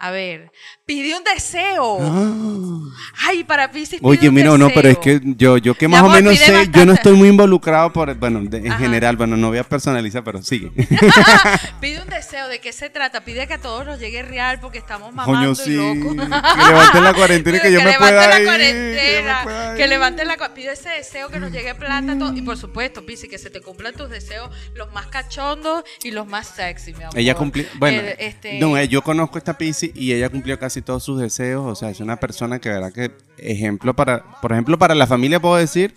A 0.00 0.12
ver, 0.12 0.52
pide 0.86 1.16
un 1.16 1.24
deseo. 1.24 1.98
Ah. 2.00 2.82
Ay, 3.26 3.42
para 3.42 3.68
Piscis. 3.72 3.98
pide 3.98 4.08
Oye, 4.08 4.30
mira, 4.30 4.56
no, 4.56 4.68
pero 4.72 4.88
es 4.88 4.98
que 4.98 5.20
yo, 5.24 5.58
yo 5.58 5.74
que 5.74 5.88
más 5.88 6.02
o 6.04 6.08
menos 6.08 6.38
sé, 6.38 6.68
yo 6.70 6.86
no 6.86 6.92
estoy 6.92 7.14
muy 7.14 7.28
involucrado 7.28 7.92
por, 7.92 8.14
bueno, 8.14 8.40
de- 8.42 8.58
en 8.58 8.68
Ajá. 8.70 8.78
general, 8.78 9.16
bueno, 9.16 9.36
no 9.36 9.48
voy 9.48 9.58
a 9.58 9.64
personalizar, 9.64 10.22
pero 10.22 10.40
sigue. 10.40 10.70
Pide 11.80 12.00
un 12.00 12.08
deseo, 12.08 12.46
¿de 12.48 12.60
qué 12.60 12.72
se 12.72 12.90
trata? 12.90 13.24
Pide 13.24 13.48
que 13.48 13.54
a 13.54 13.58
todos 13.58 13.84
nos 13.86 13.98
llegue 13.98 14.22
real 14.22 14.60
porque 14.60 14.78
estamos 14.78 15.12
mamando 15.12 15.52
Coño, 15.52 15.52
y 15.52 15.56
sí. 15.56 15.74
locos. 15.76 16.14
Que 16.16 16.64
levanten 16.68 17.04
la 17.04 17.14
cuarentena 17.14 17.56
y 17.56 17.60
que 17.60 17.72
yo 17.72 17.82
me 17.82 17.92
pueda 17.94 18.38
ir, 18.38 18.44
cuarentena, 18.46 18.98
que 19.00 19.22
me 19.38 19.42
pueda 19.44 19.74
que 19.74 19.86
levanten 19.88 20.28
la 20.28 20.36
cua- 20.38 20.52
Pide 20.54 20.72
ese 20.72 20.90
deseo 20.90 21.28
que 21.28 21.40
nos 21.40 21.50
llegue 21.52 21.74
plata 21.74 22.16
todo. 22.18 22.32
y 22.36 22.42
por 22.42 22.56
supuesto, 22.56 23.04
Pisi, 23.04 23.26
que 23.28 23.38
se 23.38 23.50
te 23.50 23.60
cumplan 23.60 23.94
tus 23.94 24.08
deseos 24.10 24.48
los 24.74 24.92
más 24.92 25.06
cachondos 25.08 25.82
y 26.04 26.12
los 26.12 26.26
más 26.28 26.46
sexy, 26.46 26.94
mi 26.94 27.02
amor. 27.02 27.18
Ella 27.18 27.34
cumplió, 27.34 27.64
bueno, 27.78 28.00
El- 28.00 28.14
este, 28.20 28.58
no, 28.60 28.76
eh, 28.78 28.86
yo 28.88 29.02
conozco 29.02 29.38
esta 29.38 29.58
Pisces 29.58 29.87
y 29.94 30.12
ella 30.12 30.28
cumplió 30.28 30.58
casi 30.58 30.82
todos 30.82 31.02
sus 31.02 31.20
deseos, 31.20 31.64
o 31.66 31.74
sea, 31.74 31.90
es 31.90 32.00
una 32.00 32.16
persona 32.16 32.58
que, 32.58 32.68
verdad 32.70 32.92
que, 32.92 33.10
ejemplo 33.38 33.94
para, 33.94 34.24
por 34.40 34.52
ejemplo, 34.52 34.78
para 34.78 34.94
la 34.94 35.06
familia 35.06 35.40
puedo 35.40 35.56
decir, 35.56 35.94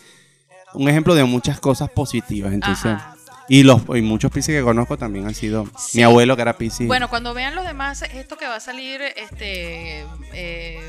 un 0.73 0.87
ejemplo 0.89 1.15
de 1.15 1.23
muchas 1.23 1.59
cosas 1.59 1.89
positivas, 1.89 2.53
entonces, 2.53 2.85
Ajá. 2.93 3.15
y 3.49 3.63
los 3.63 3.81
y 3.95 4.01
muchos 4.01 4.31
Pisces 4.31 4.55
que 4.55 4.63
conozco 4.63 4.97
también 4.97 5.27
han 5.27 5.33
sido, 5.35 5.65
Sí. 5.77 5.97
mi 5.97 6.03
abuelo 6.03 6.35
que 6.35 6.41
era 6.43 6.57
Pisces, 6.57 6.87
Bueno, 6.87 7.09
cuando 7.09 7.33
vean 7.33 7.55
los 7.55 7.65
demás, 7.65 8.03
esto 8.13 8.37
que 8.37 8.45
va 8.47 8.55
a 8.55 8.59
salir, 8.59 9.01
este, 9.17 10.05
eh, 10.33 10.79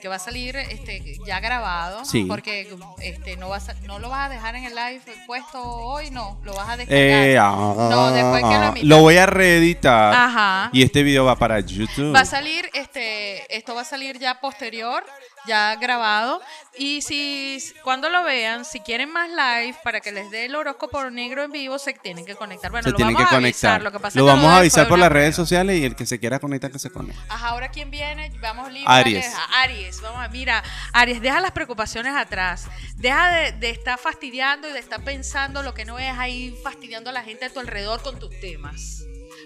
que 0.00 0.08
va 0.08 0.16
a 0.16 0.18
salir 0.18 0.56
este, 0.56 1.18
ya 1.26 1.40
grabado, 1.40 2.04
Sí. 2.04 2.24
porque 2.24 2.68
este, 3.02 3.36
no, 3.36 3.48
vas 3.48 3.68
a- 3.68 3.74
no 3.82 3.98
lo 3.98 4.08
vas 4.08 4.26
a 4.26 4.32
dejar 4.32 4.54
en 4.56 4.64
el 4.64 4.74
live 4.74 5.00
puesto 5.26 5.60
hoy, 5.62 6.10
no, 6.10 6.38
lo 6.44 6.54
vas 6.54 6.68
a 6.70 6.76
descargar. 6.76 7.26
Eh, 7.26 7.38
ah, 7.38 7.54
no, 7.90 8.10
después 8.12 8.42
que 8.42 8.58
lo 8.58 8.64
emitan. 8.66 8.88
lo 8.88 9.00
voy 9.00 9.16
a 9.16 9.26
reeditar 9.26 10.14
Ajá. 10.14 10.70
y 10.72 10.82
este 10.82 11.02
video 11.02 11.24
va 11.24 11.36
para 11.36 11.60
YouTube. 11.60 12.14
Va 12.14 12.20
a 12.20 12.24
salir, 12.24 12.68
este, 12.74 13.56
esto 13.56 13.74
va 13.74 13.82
a 13.82 13.84
salir 13.84 14.18
ya 14.18 14.40
posterior, 14.40 15.04
ya 15.46 15.76
grabado. 15.76 16.40
Y 16.76 17.02
si 17.02 17.62
cuando 17.82 18.10
lo 18.10 18.24
vean, 18.24 18.64
si 18.64 18.80
quieren 18.80 19.10
más 19.10 19.28
live 19.28 19.76
para 19.84 20.00
que 20.00 20.10
les 20.10 20.30
dé 20.30 20.46
el 20.46 20.54
horóscopo 20.56 21.08
negro 21.10 21.44
en 21.44 21.52
vivo, 21.52 21.78
se 21.78 21.92
tienen 21.92 22.24
que 22.26 22.34
conectar. 22.34 22.70
Bueno, 22.70 22.84
se 22.84 22.90
lo 22.90 22.96
tienen 22.96 23.14
vamos 23.14 23.28
que 23.28 23.34
a 23.34 23.38
conectar. 23.38 23.70
avisar. 23.74 23.82
Lo 23.82 23.92
que 23.92 24.00
pasa 24.00 24.18
lo 24.18 24.24
vamos 24.24 24.46
a 24.46 24.58
avisar 24.58 24.88
por 24.88 24.98
las 24.98 25.12
redes 25.12 25.36
sociales 25.36 25.78
y 25.78 25.84
el 25.84 25.94
que 25.94 26.06
se 26.06 26.18
quiera 26.18 26.40
conectar 26.40 26.70
que 26.72 26.78
se 26.78 26.90
conecte. 26.90 27.20
Ajá, 27.28 27.48
ahora 27.50 27.68
quién 27.68 27.90
viene, 27.90 28.32
vamos 28.40 28.72
Libra, 28.72 28.92
Aries. 28.96 29.32
Aries, 29.62 30.00
vamos 30.00 30.20
a, 30.20 30.28
mira, 30.28 30.62
Aries, 30.92 31.20
deja 31.20 31.40
las 31.40 31.52
preocupaciones 31.52 32.14
atrás, 32.16 32.66
deja 32.96 33.30
de, 33.30 33.52
de 33.52 33.70
estar 33.70 33.98
fastidiando 33.98 34.68
y 34.68 34.72
de 34.72 34.78
estar 34.80 35.02
pensando 35.04 35.62
lo 35.62 35.74
que 35.74 35.84
no 35.84 35.98
es 35.98 36.12
ahí 36.18 36.58
fastidiando 36.62 37.10
a 37.10 37.12
la 37.12 37.22
gente 37.22 37.44
a 37.44 37.50
tu 37.52 37.60
alrededor 37.60 38.02
con 38.02 38.18
tus 38.18 38.30
temas, 38.40 39.04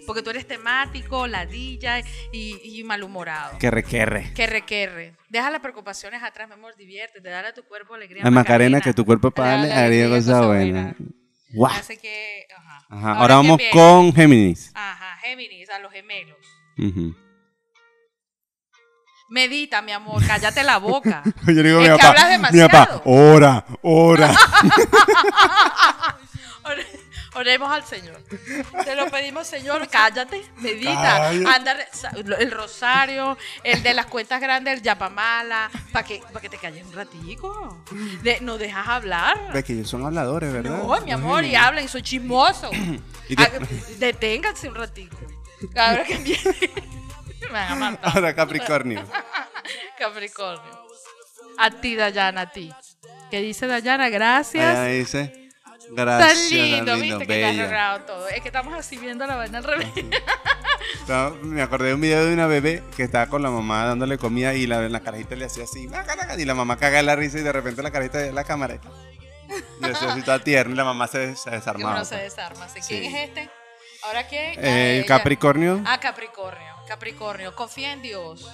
porque 0.09 0.23
tú 0.23 0.31
eres 0.31 0.49
temático, 0.49 1.27
ladilla 1.27 2.01
y, 2.33 2.81
y 2.81 2.83
malhumorado. 2.83 3.59
Que 3.59 3.71
requerre. 3.71 4.33
Que 4.35 4.47
requerre. 4.47 5.15
Deja 5.29 5.51
las 5.51 5.61
preocupaciones 5.61 6.23
atrás, 6.23 6.49
mi 6.49 6.55
amor, 6.55 6.75
diviértete, 6.79 7.29
dale 7.29 7.49
a 7.49 7.53
tu 7.53 7.63
cuerpo 7.65 7.93
alegría. 7.95 8.25
La 8.25 8.31
Macarena, 8.31 8.81
que 8.81 8.95
tu 8.95 9.05
cuerpo 9.05 9.31
Dale 9.37 9.71
haría 9.71 9.85
alegría, 10.07 10.09
cosa 10.09 10.47
buena. 10.47 10.97
Guau. 11.53 11.75
Así 11.75 11.99
que, 11.99 12.47
ajá. 12.57 12.87
Ajá, 12.89 13.13
Ahora, 13.19 13.35
¿quién 13.41 13.49
vamos 13.49 13.61
con 13.71 14.15
Géminis. 14.15 14.73
Ajá, 14.75 15.19
Géminis, 15.21 15.69
a 15.69 15.79
los 15.79 15.93
gemelos. 15.93 16.39
Ujú. 16.79 17.15
Medita, 19.29 19.83
mi 19.83 19.93
amor, 19.93 20.23
cállate 20.27 20.65
la 20.65 20.79
boca. 20.79 21.23
Yo 21.47 21.63
digo 21.63 21.81
Es 21.83 21.91
mi 21.91 21.97
que 21.99 22.03
papá, 22.03 22.09
hablas 22.09 22.25
mi 22.25 22.33
demasiado. 22.33 22.71
papá, 22.71 23.03
ora, 23.05 23.67
ora. 23.83 24.33
Ore- 27.39 27.49
Oremos 27.49 27.71
al 27.73 27.85
Señor. 27.85 28.21
Te 28.85 28.95
lo 28.97 29.11
pedimos, 29.11 29.47
Señor, 29.47 29.89
cállate, 29.89 30.45
medita. 30.57 30.93
Cállate. 31.31 31.47
Anda, 31.47 31.77
el 32.39 32.51
rosario, 32.51 33.39
el 33.65 33.83
de 33.83 33.95
las 33.95 34.07
cuentas 34.07 34.41
grandes, 34.41 34.75
el 34.75 34.83
yapamala, 34.83 35.71
para 35.93 36.05
que, 36.07 36.23
pa' 36.33 36.41
que 36.41 36.49
te 36.49 36.59
calles 36.59 36.85
un 36.85 36.93
ratico. 36.93 37.85
De- 38.23 38.41
no 38.41 38.59
dejas 38.59 38.87
hablar. 38.89 39.53
Ve 39.53 39.63
que 39.65 39.73
ellos 39.73 39.89
son 39.89 40.05
habladores, 40.05 40.53
¿verdad? 40.53 40.83
No, 40.83 41.01
mi 41.01 41.13
amor, 41.13 41.45
y 41.45 41.55
hablen, 41.55 41.89
soy 41.89 42.03
chismoso. 42.03 42.71
Deténganse 43.99 44.69
un 44.69 44.75
ratico. 44.75 45.17
Ahora 45.77 46.05
que 46.05 46.17
viene. 46.19 46.41
Me 47.41 47.49
van 47.53 47.73
a 47.73 47.75
matar. 47.77 48.11
Ahora 48.15 48.35
Capricornio. 48.35 49.05
Capricornio. 49.99 50.87
A 51.59 51.71
ti, 51.71 51.97
Dayana, 51.97 52.43
a 52.43 52.51
ti. 52.51 52.71
¿Qué 53.31 53.41
dice 53.41 53.67
Dayana? 53.67 54.09
Gracias. 54.11 54.79
Ella 54.79 54.85
dice, 54.85 55.48
Tan 55.97 56.07
gracias, 56.07 56.51
lindo, 56.51 56.93
tan 56.93 57.01
viste 57.01 57.19
que 57.19 57.27
te 57.27 57.45
has 57.47 57.57
logrado 57.57 58.01
todo. 58.03 58.29
Es 58.29 58.41
que 58.41 58.49
estamos 58.49 58.75
así 58.79 58.97
viendo 58.99 59.27
la 59.27 59.37
vaina 59.37 59.59
al 59.59 59.65
revés. 59.65 59.89
No, 61.07 61.31
me 61.43 61.61
acordé 61.63 61.89
de 61.89 61.95
un 61.95 62.01
video 62.01 62.25
de 62.25 62.33
una 62.35 62.47
bebé 62.47 62.83
que 62.97 63.03
estaba 63.03 63.27
con 63.27 63.43
la 63.43 63.51
mamá 63.51 63.85
dándole 63.85 64.17
comida 64.19 64.55
y 64.55 64.67
la, 64.67 64.89
la 64.89 65.01
carajita 65.01 65.35
le 65.37 65.47
hacía 65.47 65.65
así, 65.65 65.89
y 66.39 66.45
la 66.45 66.55
mamá 66.55 66.77
caga 66.77 67.03
la 67.03 67.17
risa 67.17 67.39
y 67.39 67.43
de 67.43 67.53
repente 67.53 67.83
la 67.83 67.91
carajita 67.91 68.19
de 68.19 68.33
la 68.33 68.45
cámara 68.45 68.79
y 69.81 69.85
hacía 69.91 70.13
así 70.13 70.23
toda 70.23 70.39
tierna 70.39 70.75
y 70.75 70.77
la 70.77 70.85
mamá 70.85 71.07
se, 71.09 71.35
se 71.37 71.51
desarmaba. 71.51 71.97
uno 71.97 72.05
se 72.05 72.17
desarma. 72.17 72.67
¿Quién 72.73 72.83
Sí. 72.85 73.07
es 73.07 73.15
este? 73.15 73.51
¿Ahora 74.05 74.27
quién? 74.27 74.55
Eh. 74.59 75.05
Capricornio. 75.09 75.83
Ah, 75.87 75.99
Capricornio. 75.99 76.75
Capricornio. 76.87 77.55
Confía 77.55 77.93
en 77.93 78.03
Dios. 78.03 78.49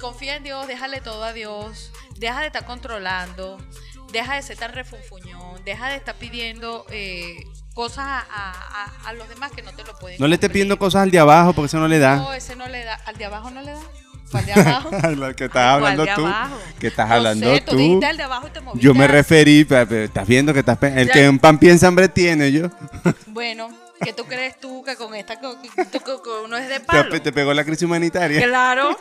Confía 0.00 0.36
en 0.36 0.44
Dios, 0.44 0.66
déjale 0.66 1.00
todo 1.00 1.24
a 1.24 1.32
Dios. 1.32 1.92
Deja 2.16 2.40
de 2.40 2.46
estar 2.48 2.64
controlando. 2.64 3.58
Deja 4.14 4.36
de 4.36 4.42
ser 4.42 4.56
tan 4.56 4.72
refunfuñón. 4.72 5.62
Deja 5.64 5.88
de 5.90 5.96
estar 5.96 6.14
pidiendo 6.14 6.86
eh, 6.90 7.36
cosas 7.74 8.06
a, 8.06 8.20
a- 8.20 8.84
a- 8.84 9.08
a 9.08 9.12
los 9.12 9.28
demás 9.28 9.52
que 9.52 9.60
no 9.62 9.72
te 9.72 9.82
lo 9.84 9.94
pueden 9.98 10.18
No 10.20 10.26
le 10.28 10.36
esté 10.36 10.46
cumplir. 10.46 10.52
pidiendo 10.52 10.78
cosas 10.78 11.02
al 11.02 11.10
de 11.10 11.18
abajo 11.18 11.52
porque 11.52 11.66
eso 11.66 11.78
no 11.78 11.88
le 11.88 11.98
da. 11.98 12.16
No, 12.16 12.32
ese 12.32 12.56
no 12.56 12.66
le 12.68 12.84
da. 12.84 12.94
¿Al 13.04 13.16
de 13.18 13.24
abajo 13.26 13.50
no 13.50 13.60
le 13.60 13.72
da? 13.72 13.80
¿Al 14.32 14.46
de 14.46 14.52
abajo? 14.52 14.90
Lo 15.16 15.36
que 15.36 15.44
estás 15.44 15.50
¿Cuál 15.50 15.74
hablando 15.74 16.04
de 16.06 16.14
tú. 16.14 16.26
abajo? 16.26 16.58
Que 16.80 16.86
estás 16.88 17.08
No 17.08 17.14
hablando 17.14 17.54
sé, 17.54 17.60
tú. 17.60 17.76
tú. 17.76 18.00
de 18.00 18.22
abajo 18.22 18.46
y 18.48 18.50
te 18.50 18.60
moviste. 18.60 18.84
Yo 18.86 18.94
me 18.94 19.06
referí, 19.08 19.64
pero, 19.64 19.96
estás 20.04 20.26
viendo 20.26 20.52
que 20.52 20.60
estás 20.60 20.78
el 20.82 21.06
Ya. 21.08 21.12
que 21.12 21.24
en 21.24 21.38
pan 21.38 21.58
piensa 21.58 21.86
hambre 21.88 22.08
tiene 22.08 22.50
yo. 22.52 22.68
Bueno, 23.26 23.68
¿qué 24.00 24.12
tú 24.12 24.24
crees 24.26 24.58
tú 24.60 24.82
que 24.84 24.94
con 24.96 25.14
esta 25.14 25.40
que 25.40 25.46
uno 26.44 26.56
es 26.56 26.68
de 26.68 26.78
Te, 26.80 26.84
palo? 26.84 27.20
te 27.20 27.32
pegó 27.32 27.52
la 27.52 27.64
crisis 27.64 27.82
humanitaria. 27.82 28.40
Claro. 28.46 28.96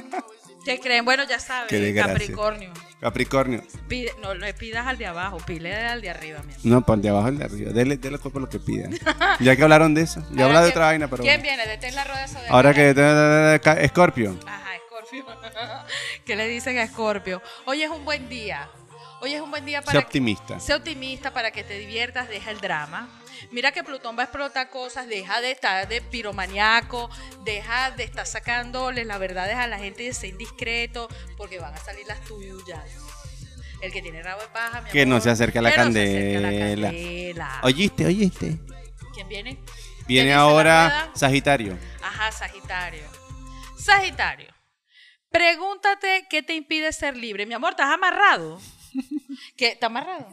¿Qué 0.64 0.78
creen? 0.78 1.04
Bueno, 1.04 1.24
ya 1.28 1.40
sabes. 1.40 1.68
Capricornio. 1.96 2.72
Capricornio. 3.02 3.60
Pide- 3.88 4.12
no 4.22 4.32
le 4.32 4.54
pidas 4.54 4.86
al 4.86 4.96
de 4.96 5.06
abajo, 5.06 5.38
pile 5.44 5.74
al 5.74 6.00
de 6.00 6.08
arriba, 6.10 6.40
mi. 6.44 6.52
No, 6.70 6.82
para 6.86 6.94
el 6.96 7.02
de 7.02 7.08
abajo 7.08 7.28
el 7.28 7.38
de 7.38 7.44
arriba. 7.44 7.72
Dele, 7.72 7.96
dele 7.96 8.16
cuerpo 8.18 8.38
lo 8.38 8.48
que 8.48 8.60
pidan. 8.60 8.96
Ya 9.40 9.56
que 9.56 9.62
hablaron 9.64 9.92
de 9.92 10.02
eso. 10.02 10.24
Ya 10.30 10.44
habla 10.46 10.60
de 10.60 10.66
¿quién- 10.66 10.70
otra 10.70 10.86
vaina, 10.86 11.08
pero. 11.08 11.24
¿Quién 11.24 11.42
viene? 11.42 11.66
Detén 11.66 11.96
la 11.96 12.04
rueda. 12.04 12.26
Ahora 12.48 12.72
que. 12.72 13.88
Scorpio. 13.88 14.38
Ajá, 14.46 14.70
Scorpio. 14.86 15.26
¿Qué 16.24 16.36
le 16.36 16.46
dicen 16.46 16.78
a 16.78 16.86
Scorpio? 16.86 17.42
Hoy 17.64 17.82
es 17.82 17.90
un 17.90 18.04
buen 18.04 18.28
día. 18.28 18.68
Hoy 19.20 19.34
es 19.34 19.40
un 19.40 19.50
buen 19.50 19.64
día 19.64 19.80
Sé 19.80 19.86
para 19.86 19.98
optimista. 19.98 20.60
Sé 20.60 20.72
optimista 20.72 21.32
para 21.32 21.50
que 21.50 21.64
te 21.64 21.78
diviertas, 21.78 22.28
deja 22.28 22.52
el 22.52 22.60
drama. 22.60 23.08
Mira 23.50 23.72
que 23.72 23.82
Plutón 23.84 24.16
va 24.16 24.22
a 24.22 24.24
explotar 24.24 24.70
cosas, 24.70 25.08
deja 25.08 25.40
de 25.40 25.50
estar 25.50 25.88
de 25.88 26.00
piromaniaco, 26.00 27.10
deja 27.44 27.90
de 27.90 28.04
estar 28.04 28.26
sacándole 28.26 29.04
las 29.04 29.18
verdades 29.18 29.56
a 29.56 29.66
la 29.66 29.78
gente 29.78 30.02
y 30.04 30.06
de 30.06 30.14
ser 30.14 30.30
indiscreto, 30.30 31.08
porque 31.36 31.58
van 31.58 31.74
a 31.74 31.78
salir 31.78 32.06
las 32.06 32.20
tuyas. 32.24 32.80
El 33.82 33.92
que 33.92 34.00
tiene 34.00 34.22
rabo 34.22 34.40
de 34.42 34.48
paja, 34.48 34.80
mi 34.80 34.90
Que 34.90 35.04
no 35.04 35.16
amor, 35.16 35.22
se 35.22 35.30
acerque 35.30 35.58
a 35.58 35.62
la 35.62 35.72
que 35.72 35.76
no 35.78 35.92
se 35.92 36.00
acerque 36.02 36.36
a 36.36 36.40
la 36.40 36.48
candela. 36.50 36.88
candela. 36.88 37.60
Oíste, 37.64 38.06
oíste. 38.06 38.58
¿Quién 39.12 39.28
viene? 39.28 39.56
¿Qué 39.56 40.04
Viene 40.06 40.32
ahora? 40.32 41.10
Sagitario. 41.14 41.76
Ajá, 42.02 42.30
Sagitario. 42.30 43.02
Sagitario. 43.76 44.48
Pregúntate 45.30 46.26
qué 46.30 46.42
te 46.42 46.54
impide 46.54 46.92
ser 46.92 47.16
libre. 47.16 47.46
Mi 47.46 47.54
amor, 47.54 47.70
¿estás 47.70 47.92
amarrado? 47.92 48.60
¿Qué? 49.56 49.68
¿Estás 49.68 49.88
amarrado? 49.88 50.28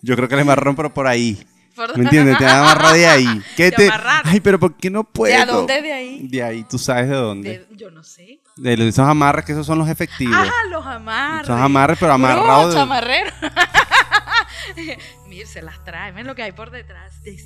Yo 0.00 0.16
creo 0.16 0.28
que 0.28 0.36
le 0.36 0.44
marrón, 0.44 0.76
pero 0.76 0.94
por 0.94 1.06
ahí. 1.06 1.46
¿Me 1.96 2.04
entiendes? 2.04 2.38
Te 2.38 2.46
amarra 2.46 2.92
de 2.92 3.06
ahí. 3.08 3.42
¿Qué 3.56 3.70
Te 3.70 3.88
te... 3.88 3.90
Ay, 4.24 4.40
pero 4.40 4.58
¿por 4.60 4.76
qué 4.76 4.90
no 4.90 5.04
puedo? 5.04 5.36
¿De 5.38 5.44
dónde 5.46 5.82
de 5.82 5.92
ahí? 5.92 6.28
De 6.28 6.42
ahí, 6.42 6.64
tú 6.64 6.78
sabes 6.78 7.08
de 7.08 7.16
dónde. 7.16 7.50
De- 7.50 7.76
yo 7.76 7.90
no 7.90 8.02
sé. 8.02 8.40
De 8.56 8.76
los- 8.76 8.86
esos 8.88 9.06
amarres 9.08 9.44
que 9.44 9.52
esos 9.52 9.66
son 9.66 9.78
los 9.78 9.88
efectivos. 9.88 10.36
Ah, 10.38 10.50
los 10.70 10.86
amarres. 10.86 11.48
Esos 11.48 11.60
amarres, 11.60 11.98
pero 11.98 12.12
amarrados 12.12 12.74
Brujo, 12.74 12.94
de-. 13.00 13.32
Mire, 15.28 15.46
se 15.46 15.62
las 15.62 15.82
trae. 15.84 16.12
Ven 16.12 16.26
lo 16.26 16.34
que 16.34 16.42
hay 16.42 16.52
por 16.52 16.70
detrás. 16.70 17.22
de. 17.22 17.36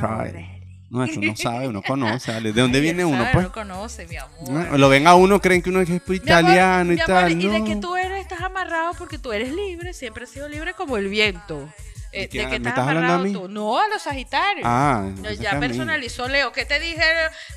Already. 0.00 0.46
No, 0.90 1.02
eso 1.02 1.20
no 1.20 1.34
sabe, 1.36 1.66
uno 1.68 1.82
conoce. 1.86 2.32
¿De 2.40 2.52
dónde 2.52 2.78
Ay, 2.78 2.82
viene 2.84 3.04
uno, 3.04 3.18
sabe, 3.18 3.30
pues? 3.32 3.44
No 3.46 3.52
conoce, 3.52 4.06
mi 4.06 4.16
amor. 4.16 4.78
Lo 4.78 4.88
ven 4.88 5.06
a 5.06 5.14
uno, 5.14 5.40
creen 5.40 5.60
que 5.60 5.70
uno 5.70 5.80
es 5.80 5.88
Mi 5.88 5.96
amor, 5.96 6.14
italiano 6.14 6.92
y 6.92 7.00
amor, 7.00 7.06
tal. 7.06 7.32
¿Y 7.32 7.48
de 7.48 7.58
no. 7.58 7.64
que 7.64 7.76
tú 7.76 7.96
eres? 7.96 8.20
¿Estás 8.20 8.40
amarrado 8.42 8.92
porque 8.96 9.18
tú 9.18 9.32
eres 9.32 9.52
libre, 9.52 9.92
siempre 9.92 10.24
has 10.24 10.30
sido 10.30 10.48
libre 10.48 10.74
como 10.74 10.96
el 10.96 11.08
viento. 11.08 11.68
Eh, 12.16 12.20
¿De 12.22 12.28
qué 12.28 12.56
estás 12.56 12.78
hablando 12.78 12.90
a 12.90 12.92
amarrado 12.92 13.18
mí? 13.24 13.32
tú? 13.32 13.48
No, 13.48 13.78
a 13.80 13.88
los 13.88 14.02
Sagitarios. 14.02 14.64
Ah, 14.68 15.02
No, 15.16 15.30
ya 15.32 15.58
personalizó 15.58 16.28
Leo. 16.28 16.52
¿Qué 16.52 16.64
te 16.64 16.78
dije, 16.78 17.02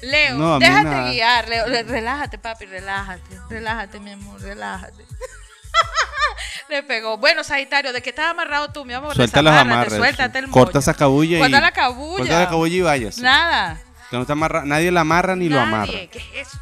Leo? 0.01 0.35
No, 0.38 0.57
Déjate 0.59 0.84
nada. 0.84 1.11
guiar, 1.11 1.47
Leo. 1.47 1.65
Re- 1.67 1.84
Relájate, 1.84 2.38
papi, 2.39 2.65
relájate. 2.65 3.38
Relájate, 3.49 3.99
mi 3.99 4.11
amor, 4.13 4.41
relájate. 4.41 5.05
Le 6.69 6.84
pegó. 6.84 7.17
Bueno, 7.17 7.43
Sagitario, 7.43 7.93
¿de 7.93 8.01
qué 8.01 8.09
estás 8.09 8.31
amarrado 8.31 8.69
tú, 8.71 8.84
mi 8.84 8.93
amor? 8.93 9.15
Suelta 9.15 9.39
Desamárrate, 9.41 9.71
amarres. 9.73 9.93
Suéltate 9.93 10.39
el 10.39 10.49
Corta 10.49 10.79
esa 10.79 10.93
cabulla 10.93 11.38
y. 11.38 11.41
Corta 11.41 11.61
la 11.61 11.71
cabulla. 11.71 12.17
Corta 12.17 12.39
la 12.39 12.49
cabulla 12.49 12.75
y 12.75 12.81
váyase. 12.81 13.21
Nada. 13.21 13.79
Que 14.09 14.15
no 14.17 14.21
está 14.23 14.34
amarra- 14.34 14.63
Nadie 14.65 14.91
la 14.91 15.01
amarra 15.01 15.35
ni 15.35 15.49
lo 15.49 15.59
amarra. 15.59 15.91
¿Qué 16.11 16.19
es 16.35 16.47
eso? 16.47 16.59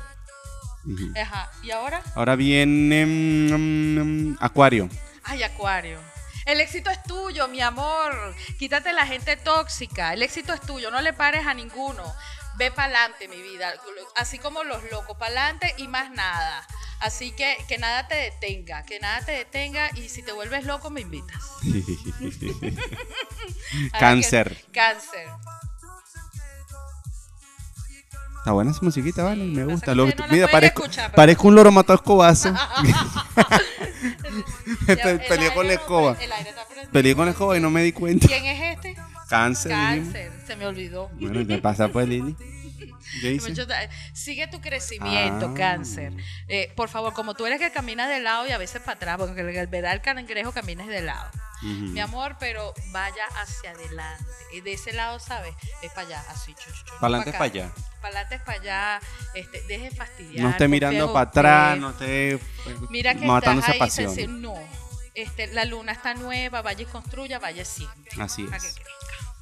Ajá. 1.20 1.50
¿Y 1.64 1.72
ahora? 1.72 2.02
Ahora 2.14 2.36
viene 2.36 3.06
mm, 3.06 4.32
mm, 4.32 4.38
Acuario. 4.40 4.90
Ay, 5.24 5.42
Acuario. 5.44 6.00
El 6.46 6.62
éxito 6.62 6.90
es 6.92 7.02
tuyo, 7.04 7.48
mi 7.48 7.62
amor. 7.62 8.36
Quítate 8.60 8.94
la 8.94 9.08
gente 9.08 9.36
tóxica. 9.38 10.14
El 10.14 10.22
éxito 10.24 10.54
es 10.54 10.62
tuyo. 10.62 10.92
No 10.92 11.02
le 11.02 11.14
pares 11.14 11.46
a 11.48 11.54
ninguno. 11.54 12.04
Ve 12.58 12.72
para 12.72 12.86
adelante, 12.86 13.28
mi 13.28 13.42
vida. 13.42 13.74
Así 14.16 14.38
como 14.40 14.64
los 14.64 14.84
locos, 14.92 15.18
para 15.18 15.32
adelante 15.50 15.74
y 15.78 15.88
más 15.88 16.12
nada. 16.12 16.66
Así 17.02 17.34
que 17.34 17.58
que 17.68 17.78
nada 17.78 18.08
te 18.08 18.16
detenga, 18.16 18.84
que 18.84 19.00
nada 19.00 19.24
te 19.26 19.34
detenga 19.34 19.90
y 19.96 20.08
si 20.08 20.24
te 20.24 20.32
vuelves 20.32 20.64
loco 20.64 20.90
me 20.90 21.02
invitas. 21.02 21.44
Cáncer. 24.00 24.56
que- 24.56 24.72
cáncer. 24.72 25.28
Está 28.46 28.54
buena 28.54 28.70
esa 28.70 28.82
musiquita, 28.84 29.24
vale, 29.24 29.44
me 29.44 29.66
gusta. 29.66 29.96
Lo- 29.96 30.06
no 30.06 30.14
mira, 30.30 30.48
parezco, 30.48 30.84
escuchar, 30.84 31.08
pero- 31.08 31.16
parezco 31.16 31.48
un 31.48 31.56
loro 31.56 31.72
matado 31.72 31.96
escobazo. 31.96 32.50
El 34.88 35.20
Peleé 35.22 35.52
con 35.52 35.66
la 35.66 35.74
escoba. 35.74 36.16
Peleé 36.92 37.16
con 37.16 37.26
la 37.26 37.32
escoba 37.32 37.58
y 37.58 37.60
no 37.60 37.72
me 37.72 37.82
di 37.82 37.92
cuenta. 37.92 38.28
¿Quién 38.28 38.46
es 38.46 38.78
este? 38.78 38.96
Cáncer. 39.30 39.72
Cáncer. 39.72 40.32
Se 40.46 40.56
me 40.58 40.68
olvidó. 40.68 41.10
Bueno, 41.20 41.44
¿qué 41.48 41.58
pasa 41.58 41.88
pues, 41.88 42.08
Lili? 42.08 42.36
Sigue 44.14 44.48
tu 44.48 44.62
crecimiento, 44.62 45.48
Ah. 45.52 45.54
cáncer. 45.56 46.14
Eh, 46.48 46.72
por 46.76 46.90
favor, 46.90 47.14
como 47.14 47.34
tú 47.34 47.46
eres 47.46 47.60
que 47.60 47.72
caminas 47.72 48.10
de 48.10 48.20
lado 48.20 48.48
y 48.48 48.52
a 48.52 48.58
veces 48.58 48.82
para 48.82 48.94
atrás, 48.94 49.18
porque 49.18 49.42
el 49.42 49.68
verdad 49.68 49.94
el 49.94 50.02
cangrejo 50.02 50.52
camines 50.52 50.88
de 50.88 51.02
lado. 51.02 51.30
Mi 51.62 52.00
amor, 52.00 52.36
pero 52.40 52.74
vaya 52.92 53.26
hacia 53.42 53.72
adelante. 53.72 54.24
Y 54.54 54.62
de 54.62 54.74
ese 54.74 54.94
lado, 54.94 55.20
¿sabes? 55.20 55.56
Es 55.82 55.92
para 55.94 56.08
allá, 56.08 56.24
así. 56.30 56.54
chu, 56.54 56.70
chu, 56.70 56.86
chu, 56.86 56.94
no 56.94 57.00
Pa'lante 57.00 57.30
es 57.30 57.36
acá. 57.36 57.40
pa' 57.40 57.46
allá. 57.46 57.72
Para 58.02 58.08
adelante 58.20 58.36
es 58.36 58.42
para 58.42 58.60
allá. 58.60 59.00
Este, 59.34 59.62
deje 59.64 59.90
de 59.90 59.96
fastidiar. 59.96 60.44
No 60.44 60.50
esté 60.52 60.68
mirando 60.68 61.08
en 61.08 61.14
para 61.14 61.30
atrás, 61.30 61.78
no 61.80 61.90
esté 61.92 62.34
eh, 62.34 62.40
Mira 62.90 63.16
que 63.16 63.26
matando 63.26 63.62
estás 63.62 63.76
esa 63.76 63.84
ahí 63.84 63.90
pasión. 63.90 64.42
No. 64.42 64.54
Este, 65.16 65.48
la 65.48 65.64
luna 65.66 65.94
está 65.94 66.14
nueva, 66.14 66.62
vaya 66.62 66.84
y 66.84 66.86
construya, 66.86 67.40
vaya 67.40 67.64
siempre. 67.66 68.12
Así 68.22 68.44
Para 68.44 68.60
que 68.60 68.68
es. 68.68 68.76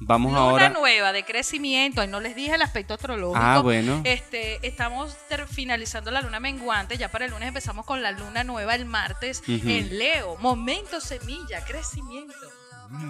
Vamos 0.06 0.32
Luna 0.32 0.42
ahora. 0.42 0.68
nueva 0.68 1.12
de 1.12 1.24
crecimiento, 1.24 2.02
y 2.02 2.06
no 2.06 2.20
les 2.20 2.36
dije 2.36 2.54
el 2.54 2.62
aspecto 2.62 2.94
astrológico. 2.94 3.42
Ah, 3.42 3.60
bueno. 3.60 4.00
Este, 4.04 4.64
estamos 4.66 5.16
finalizando 5.50 6.10
la 6.10 6.20
luna 6.20 6.40
menguante, 6.40 6.96
ya 6.96 7.10
para 7.10 7.24
el 7.24 7.30
lunes 7.30 7.48
empezamos 7.48 7.86
con 7.86 8.02
la 8.02 8.12
luna 8.12 8.44
nueva 8.44 8.74
el 8.74 8.84
martes 8.84 9.42
en 9.46 9.98
Leo. 9.98 10.36
Momento 10.38 11.00
semilla, 11.00 11.64
crecimiento. 11.64 12.34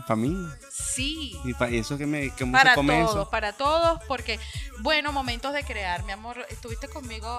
Para 0.06 0.16
mí. 0.16 0.36
Sí. 0.70 1.38
¿Y 1.44 1.54
pa- 1.54 1.70
y 1.70 1.78
eso 1.78 1.96
que 1.98 2.06
me 2.06 2.30
cómo 2.30 2.52
Para 2.52 2.74
todos, 2.74 3.10
eso? 3.10 3.30
para 3.30 3.52
todos, 3.52 4.00
porque, 4.06 4.38
bueno, 4.80 5.12
momentos 5.12 5.52
de 5.52 5.64
crear, 5.64 6.02
mi 6.04 6.12
amor, 6.12 6.44
estuviste 6.50 6.88
conmigo 6.88 7.38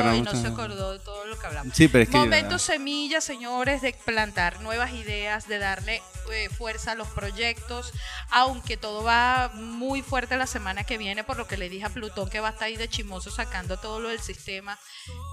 era 0.00 0.16
y 0.16 0.22
no 0.22 0.32
se 0.32 0.46
acordó 0.48 0.92
de 0.92 0.98
todo 1.00 1.26
lo 1.26 1.38
que 1.38 1.46
hablamos. 1.46 1.74
Sí, 1.74 1.88
pero 1.88 2.04
es 2.04 2.10
que 2.10 2.16
Momentos 2.16 2.62
semillas, 2.62 3.24
señores, 3.24 3.82
de 3.82 3.92
plantar 3.92 4.60
nuevas 4.60 4.92
ideas, 4.92 5.46
de 5.48 5.58
darle 5.58 6.02
eh, 6.32 6.48
fuerza 6.48 6.92
a 6.92 6.94
los 6.94 7.08
proyectos, 7.08 7.92
aunque 8.30 8.76
todo 8.76 9.02
va 9.02 9.50
muy 9.54 10.02
fuerte 10.02 10.36
la 10.36 10.46
semana 10.46 10.84
que 10.84 10.98
viene, 10.98 11.24
por 11.24 11.36
lo 11.36 11.46
que 11.46 11.56
le 11.56 11.68
dije 11.68 11.86
a 11.86 11.90
Plutón 11.90 12.28
que 12.28 12.40
va 12.40 12.48
a 12.48 12.50
estar 12.52 12.66
ahí 12.66 12.76
de 12.76 12.88
chimoso 12.88 13.30
sacando 13.30 13.76
todo 13.78 14.00
lo 14.00 14.08
del 14.08 14.20
sistema. 14.20 14.78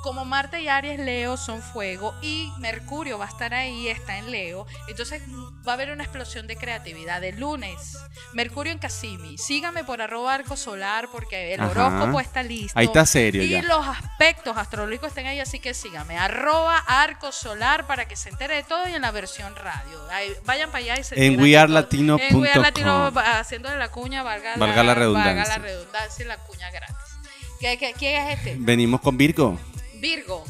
Como 0.03 0.25
Marte 0.25 0.61
y 0.61 0.67
Aries, 0.67 0.99
Leo 0.99 1.37
son 1.37 1.61
fuego 1.61 2.13
y 2.21 2.51
Mercurio 2.59 3.17
va 3.17 3.25
a 3.25 3.29
estar 3.29 3.53
ahí, 3.53 3.87
está 3.87 4.17
en 4.17 4.31
Leo. 4.31 4.65
Entonces 4.87 5.21
va 5.67 5.71
a 5.71 5.75
haber 5.75 5.91
una 5.91 6.03
explosión 6.03 6.36
de 6.45 6.55
creatividad. 6.57 7.23
El 7.23 7.39
lunes, 7.39 7.97
Mercurio 8.33 8.71
en 8.71 8.77
Casimi. 8.77 9.37
Sígame 9.39 9.83
por 9.83 10.01
arroba 10.01 10.35
arco 10.35 10.55
solar 10.55 11.07
porque 11.11 11.53
el 11.55 11.61
Ajá. 11.61 11.71
horóscopo 11.71 12.19
está 12.19 12.43
listo. 12.43 12.77
Ahí 12.77 12.85
está 12.85 13.05
serio 13.07 13.41
Y 13.41 13.49
ya. 13.49 13.63
los 13.63 13.87
aspectos 13.87 14.55
astrológicos 14.57 15.07
están 15.09 15.25
ahí, 15.25 15.39
así 15.39 15.59
que 15.59 15.73
síganme. 15.73 16.17
Arroba 16.17 16.77
arco 16.77 17.31
solar 17.31 17.87
para 17.87 18.07
que 18.07 18.15
se 18.15 18.29
entere 18.29 18.55
de 18.57 18.63
todo 18.63 18.87
y 18.87 18.93
en 18.93 19.01
la 19.01 19.09
versión 19.11 19.55
radio. 19.55 20.07
Ahí, 20.11 20.31
vayan 20.45 20.69
para 20.69 20.83
allá 20.83 20.99
y 20.99 21.03
se 21.03 21.25
En 21.25 21.39
wearlatino.com. 21.41 22.27
En 22.29 22.35
wearlatino, 22.35 23.07
haciendo 23.15 23.75
la 23.75 23.89
cuña, 23.89 24.21
valga, 24.21 24.57
Valga 24.57 24.75
la 24.83 24.83
Valga 24.83 24.93
redundancia. 24.95 25.57
la 25.57 25.63
redundancia 25.63 26.25
y 26.25 26.27
la 26.27 26.37
cuña 26.37 26.69
gratis. 26.69 26.95
¿Qué, 27.59 27.77
qué, 27.79 27.93
quién 27.97 28.27
es 28.27 28.37
este? 28.37 28.55
Venimos 28.59 29.01
con 29.01 29.17
Virgo. 29.17 29.57
Virgo, 29.95 30.43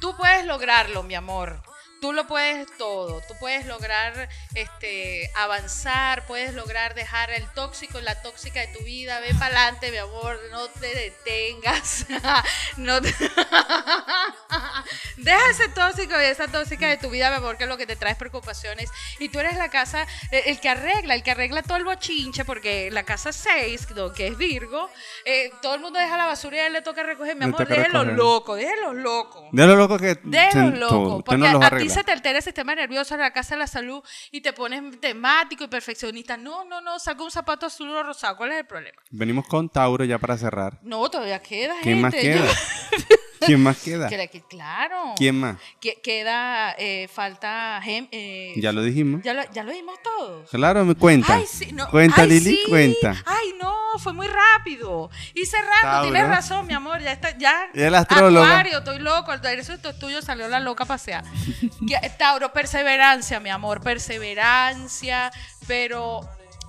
tú 0.00 0.14
puedes 0.16 0.44
lograrlo, 0.46 1.02
mi 1.02 1.14
amor. 1.16 1.60
Tú 2.02 2.12
lo 2.12 2.26
puedes 2.26 2.66
todo. 2.78 3.20
Tú 3.28 3.34
puedes 3.38 3.64
lograr 3.64 4.28
este, 4.56 5.30
avanzar, 5.36 6.26
puedes 6.26 6.52
lograr 6.52 6.96
dejar 6.96 7.30
el 7.30 7.48
tóxico 7.52 8.00
y 8.00 8.02
la 8.02 8.20
tóxica 8.22 8.58
de 8.58 8.66
tu 8.76 8.82
vida. 8.82 9.20
Ve 9.20 9.28
para 9.34 9.46
adelante, 9.46 9.92
mi 9.92 9.98
amor. 9.98 10.36
No 10.50 10.66
te 10.66 10.92
detengas. 10.92 12.06
no 12.76 13.00
te- 13.00 13.14
Deja 15.16 15.50
ese 15.50 15.68
tóxico 15.68 16.14
y 16.20 16.24
esa 16.24 16.48
tóxica 16.48 16.88
de 16.88 16.96
tu 16.96 17.08
vida, 17.08 17.30
mi 17.30 17.36
amor, 17.36 17.56
que 17.56 17.64
es 17.64 17.70
lo 17.70 17.76
que 17.76 17.86
te 17.86 17.94
trae 17.94 18.16
preocupaciones. 18.16 18.90
Y 19.20 19.28
tú 19.28 19.38
eres 19.38 19.56
la 19.56 19.68
casa, 19.68 20.04
eh, 20.32 20.42
el 20.46 20.58
que 20.58 20.70
arregla, 20.70 21.14
el 21.14 21.22
que 21.22 21.30
arregla 21.30 21.62
todo 21.62 21.76
el 21.76 21.84
bochinche, 21.84 22.44
porque 22.44 22.90
la 22.90 23.04
casa 23.04 23.32
6, 23.32 23.86
que 24.16 24.26
es 24.26 24.36
Virgo, 24.36 24.90
eh, 25.24 25.52
todo 25.62 25.76
el 25.76 25.80
mundo 25.80 26.00
deja 26.00 26.16
la 26.16 26.26
basura 26.26 26.56
y 26.56 26.60
a 26.60 26.66
él 26.66 26.72
le 26.72 26.82
toca 26.82 27.04
recoger. 27.04 27.36
Mi 27.36 27.44
amor, 27.44 27.60
recoger. 27.68 27.92
loco, 28.16 28.56
déjenlo 28.56 28.92
loco. 28.92 29.48
De 29.52 29.66
lo 29.68 29.76
loco 29.76 29.98
que. 29.98 30.18
Déjenlo 30.24 30.88
se- 30.88 30.94
loco, 30.94 31.22
porque 31.24 31.46
a 31.46 31.70
ti. 31.70 31.91
Se 31.92 32.04
te 32.04 32.12
altera 32.12 32.38
el 32.38 32.44
sistema 32.44 32.74
nervioso 32.74 33.14
en 33.14 33.20
la 33.20 33.32
casa 33.32 33.54
de 33.54 33.60
la 33.60 33.66
salud 33.66 34.02
y 34.30 34.40
te 34.40 34.52
pones 34.52 35.00
temático 35.00 35.64
y 35.64 35.68
perfeccionista. 35.68 36.36
No, 36.36 36.64
no, 36.64 36.80
no, 36.80 36.98
saca 36.98 37.22
un 37.22 37.30
zapato 37.30 37.66
azul 37.66 37.90
o 37.90 38.02
rosado. 38.02 38.36
¿Cuál 38.36 38.52
es 38.52 38.58
el 38.58 38.66
problema? 38.66 39.00
Venimos 39.10 39.46
con 39.46 39.68
Tauro 39.68 40.04
ya 40.04 40.18
para 40.18 40.36
cerrar. 40.36 40.78
No, 40.82 41.08
todavía 41.10 41.40
queda 41.40 41.74
¿Quién 41.82 42.00
más 42.00 42.14
gente. 42.14 42.38
queda? 42.38 42.48
¿Quién 43.46 43.62
más 43.62 43.78
queda? 43.78 44.08
Que- 44.08 44.28
que- 44.28 44.42
claro. 44.42 45.14
¿Quién 45.16 45.38
más? 45.40 45.56
Que- 45.80 46.00
queda, 46.02 46.74
eh, 46.78 47.08
falta... 47.12 47.80
eh, 47.84 48.52
Ya 48.56 48.72
lo 48.72 48.82
dijimos. 48.82 49.22
ya 49.22 49.34
lo, 49.34 49.42
ya 49.52 49.62
lo 49.62 49.72
vimos 49.72 49.96
todos. 50.02 50.48
Claro, 50.50 50.84
me 50.84 50.94
cuenta. 50.94 51.34
Ay, 51.34 51.46
sí, 51.46 51.72
no, 51.72 51.88
Cuenta, 51.90 52.22
ay, 52.22 52.28
Lili, 52.28 52.56
sí. 52.56 52.62
cuenta. 52.68 53.14
Ay, 53.26 53.54
no, 53.60 53.72
fue 53.98 54.12
muy 54.12 54.26
rápido. 54.26 55.10
Y 55.34 55.44
cerrando, 55.46 56.02
tienes 56.10 56.28
razón, 56.28 56.66
mi 56.66 56.74
amor, 56.74 57.00
ya 57.00 57.12
está, 57.12 57.36
ya. 57.36 57.68
Y 57.74 57.80
el 57.82 57.94
astrólogo. 57.94 58.44
Acuario, 58.44 58.78
estoy 58.78 58.98
loco, 58.98 59.32
el 59.32 59.44
eso 59.58 59.74
es 59.74 59.98
tuyo, 59.98 60.22
salió 60.22 60.48
la 60.48 60.60
loca 60.60 60.84
a 60.84 60.86
pasear. 60.86 61.24
Que- 61.88 62.10
Tauro, 62.18 62.52
perseverancia, 62.52 63.40
mi 63.40 63.50
amor, 63.50 63.80
perseverancia, 63.82 65.30
pero 65.66 66.20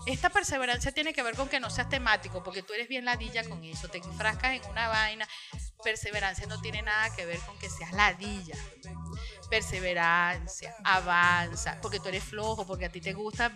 esta 0.05 0.29
perseverancia 0.29 0.91
tiene 0.91 1.13
que 1.13 1.23
ver 1.23 1.35
con 1.35 1.47
que 1.47 1.59
no 1.59 1.69
seas 1.69 1.87
temático, 1.89 2.43
porque 2.43 2.61
tú 2.61 2.73
eres 2.73 2.87
bien 2.87 3.05
ladilla 3.05 3.43
con 3.47 3.63
eso, 3.63 3.87
te 3.87 3.99
enfrascas 3.99 4.53
en 4.53 4.61
una 4.69 4.87
vaina. 4.89 5.27
Perseverancia 5.83 6.47
no 6.47 6.59
tiene 6.61 6.81
nada 6.81 7.13
que 7.15 7.25
ver 7.25 7.39
con 7.39 7.57
que 7.59 7.69
seas 7.69 7.91
ladilla. 7.93 8.55
Perseverancia, 9.49 10.73
avanza, 10.83 11.77
porque 11.81 11.99
tú 11.99 12.09
eres 12.09 12.23
flojo, 12.23 12.65
porque 12.65 12.85
a 12.85 12.89
ti 12.89 13.01
te 13.01 13.13
gusta. 13.13 13.51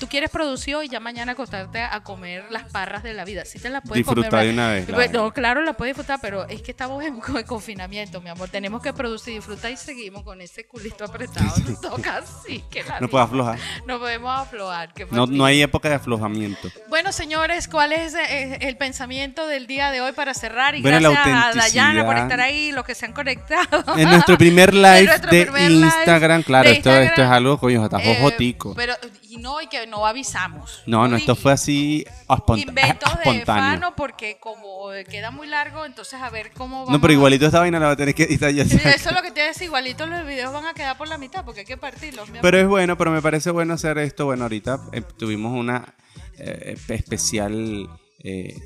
Tú 0.00 0.08
quieres 0.08 0.30
producir 0.30 0.76
y 0.82 0.88
ya 0.88 1.00
mañana 1.00 1.32
acostarte 1.32 1.82
a 1.82 2.02
comer 2.02 2.46
las 2.50 2.64
parras 2.72 3.02
de 3.02 3.12
la 3.12 3.26
vida. 3.26 3.44
Sí 3.44 3.58
te 3.58 3.68
las 3.68 3.82
puedes 3.82 4.06
Disfrutar 4.06 4.30
comer. 4.30 4.46
de 4.46 4.52
una 4.54 4.70
vez. 4.70 4.86
Bueno, 4.90 5.18
vaina. 5.20 5.34
claro, 5.34 5.60
la 5.60 5.74
puedes 5.74 5.94
disfrutar, 5.94 6.18
pero 6.22 6.48
es 6.48 6.62
que 6.62 6.70
estamos 6.70 7.04
en, 7.04 7.20
co- 7.20 7.38
en 7.38 7.44
confinamiento, 7.46 8.22
mi 8.22 8.30
amor. 8.30 8.48
Tenemos 8.48 8.80
que 8.80 8.94
producir, 8.94 9.34
disfrutar 9.34 9.70
y 9.70 9.76
seguimos 9.76 10.22
con 10.22 10.40
ese 10.40 10.66
culito 10.66 11.04
apretado. 11.04 11.46
Nos 11.68 11.80
toca 11.80 12.16
así, 12.18 12.64
que 12.70 12.82
la 12.84 13.00
No 13.00 13.08
puedo 13.08 13.26
vida. 13.26 13.42
aflojar. 13.52 13.58
No 13.86 13.98
podemos 13.98 14.40
aflojar. 14.40 14.94
No, 15.10 15.26
no 15.26 15.44
hay 15.44 15.60
época 15.60 15.90
de 15.90 15.96
aflojamiento. 15.96 16.70
Bueno, 16.88 17.12
señores, 17.12 17.68
¿cuál 17.68 17.92
es 17.92 18.14
eh, 18.14 18.56
el 18.62 18.78
pensamiento 18.78 19.46
del 19.46 19.66
día 19.66 19.90
de 19.90 20.00
hoy 20.00 20.12
para 20.12 20.32
cerrar? 20.32 20.74
Y 20.74 20.80
Bueno, 20.80 21.00
gracias 21.00 21.15
a 21.16 21.52
Dayana 21.54 22.04
por 22.04 22.16
estar 22.16 22.40
ahí, 22.40 22.72
los 22.72 22.84
que 22.84 22.94
se 22.94 23.06
han 23.06 23.12
conectado. 23.12 23.84
En 23.96 24.08
nuestro 24.10 24.36
primer 24.38 24.74
live 24.74 25.04
nuestro 25.04 25.30
de 25.30 25.42
primer 25.44 25.70
live 25.70 25.86
Instagram, 25.86 26.42
claro, 26.42 26.68
de 26.68 26.76
esto, 26.76 26.90
esto 26.90 27.22
es 27.22 27.28
algo, 27.28 27.58
coño, 27.58 27.82
hasta 27.82 27.98
Eh, 27.98 28.16
jojotico. 28.16 28.74
Pero, 28.74 28.94
y 29.28 29.38
no, 29.38 29.60
y 29.60 29.66
que 29.66 29.86
no 29.86 30.06
avisamos. 30.06 30.82
No, 30.86 31.08
no, 31.08 31.16
esto 31.16 31.34
fue 31.34 31.52
así 31.52 32.04
Inventos 32.56 33.12
de 33.12 33.18
espontáneo. 33.18 33.44
Fano, 33.44 33.96
porque 33.96 34.38
como 34.40 34.90
queda 35.08 35.30
muy 35.30 35.46
largo, 35.46 35.84
entonces 35.84 36.20
a 36.20 36.30
ver 36.30 36.52
cómo 36.52 36.80
vamos 36.80 36.90
No, 36.90 37.00
pero 37.00 37.12
igualito 37.12 37.46
esta 37.46 37.60
vaina 37.60 37.78
la 37.78 37.86
va 37.86 37.92
a 37.92 37.96
tener 37.96 38.14
que 38.14 38.24
editar 38.24 38.50
ya. 38.50 38.62
Eso 38.62 39.08
es 39.10 39.12
lo 39.12 39.22
que 39.22 39.30
te 39.30 39.40
decía, 39.40 39.66
igualito 39.66 40.06
los 40.06 40.26
videos 40.26 40.52
van 40.52 40.66
a 40.66 40.74
quedar 40.74 40.96
por 40.96 41.08
la 41.08 41.18
mitad 41.18 41.44
porque 41.44 41.60
hay 41.60 41.66
que 41.66 41.76
partirlos. 41.76 42.28
Pero 42.40 42.58
es 42.58 42.66
bueno, 42.66 42.96
pero 42.96 43.10
me 43.10 43.22
parece 43.22 43.50
bueno 43.50 43.74
hacer 43.74 43.98
esto. 43.98 44.26
Bueno, 44.26 44.44
ahorita 44.44 44.80
eh, 44.92 45.02
tuvimos 45.16 45.52
una 45.52 45.94
eh, 46.38 46.76
especial 46.88 47.88
eh, 48.22 48.58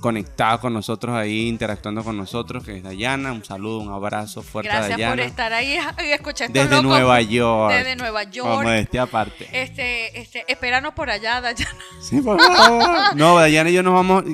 conectado 0.00 0.60
con 0.60 0.72
nosotros 0.72 1.14
ahí, 1.14 1.48
interactuando 1.48 2.02
con 2.02 2.16
nosotros, 2.16 2.64
que 2.64 2.78
es 2.78 2.82
Dayana. 2.82 3.32
Un 3.32 3.44
saludo, 3.44 3.78
un 3.78 3.92
abrazo 3.92 4.42
fuerte 4.42 4.70
a 4.70 4.76
Gracias 4.76 4.98
Dayana. 4.98 5.16
por 5.16 5.20
estar 5.20 5.52
ahí 5.52 5.78
y 6.06 6.10
escuchar 6.10 6.50
Desde 6.50 6.76
locos. 6.76 6.84
Nueva 6.84 7.20
York. 7.20 7.74
Desde 7.74 7.96
Nueva 7.96 8.24
York. 8.24 8.48
Como 8.48 8.70
de 8.70 8.80
este 8.80 8.98
aparte. 8.98 9.48
Este, 9.52 10.20
este, 10.20 10.44
espéranos 10.48 10.94
por 10.94 11.10
allá, 11.10 11.40
Dayana. 11.40 11.78
Sí, 12.00 12.20
por 12.20 12.40
favor. 12.40 13.16
No, 13.16 13.36
Dayana 13.38 13.70
y 13.70 13.74
yo 13.74 13.82
nos 13.82 13.94
vamos, 13.94 14.24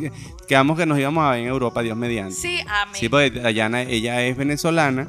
quedamos 0.47 0.79
que 0.79 0.87
nos 0.87 0.99
íbamos 0.99 1.25
a 1.25 1.31
ver 1.33 1.41
en 1.41 1.47
Europa, 1.47 1.83
Dios 1.83 1.97
mediante. 1.97 2.35
Sí, 2.35 2.61
amén. 2.69 2.95
Sí, 2.95 3.09
porque 3.09 3.31
Dayana, 3.31 3.83
ella 3.83 4.23
es 4.23 4.37
venezolana, 4.37 5.09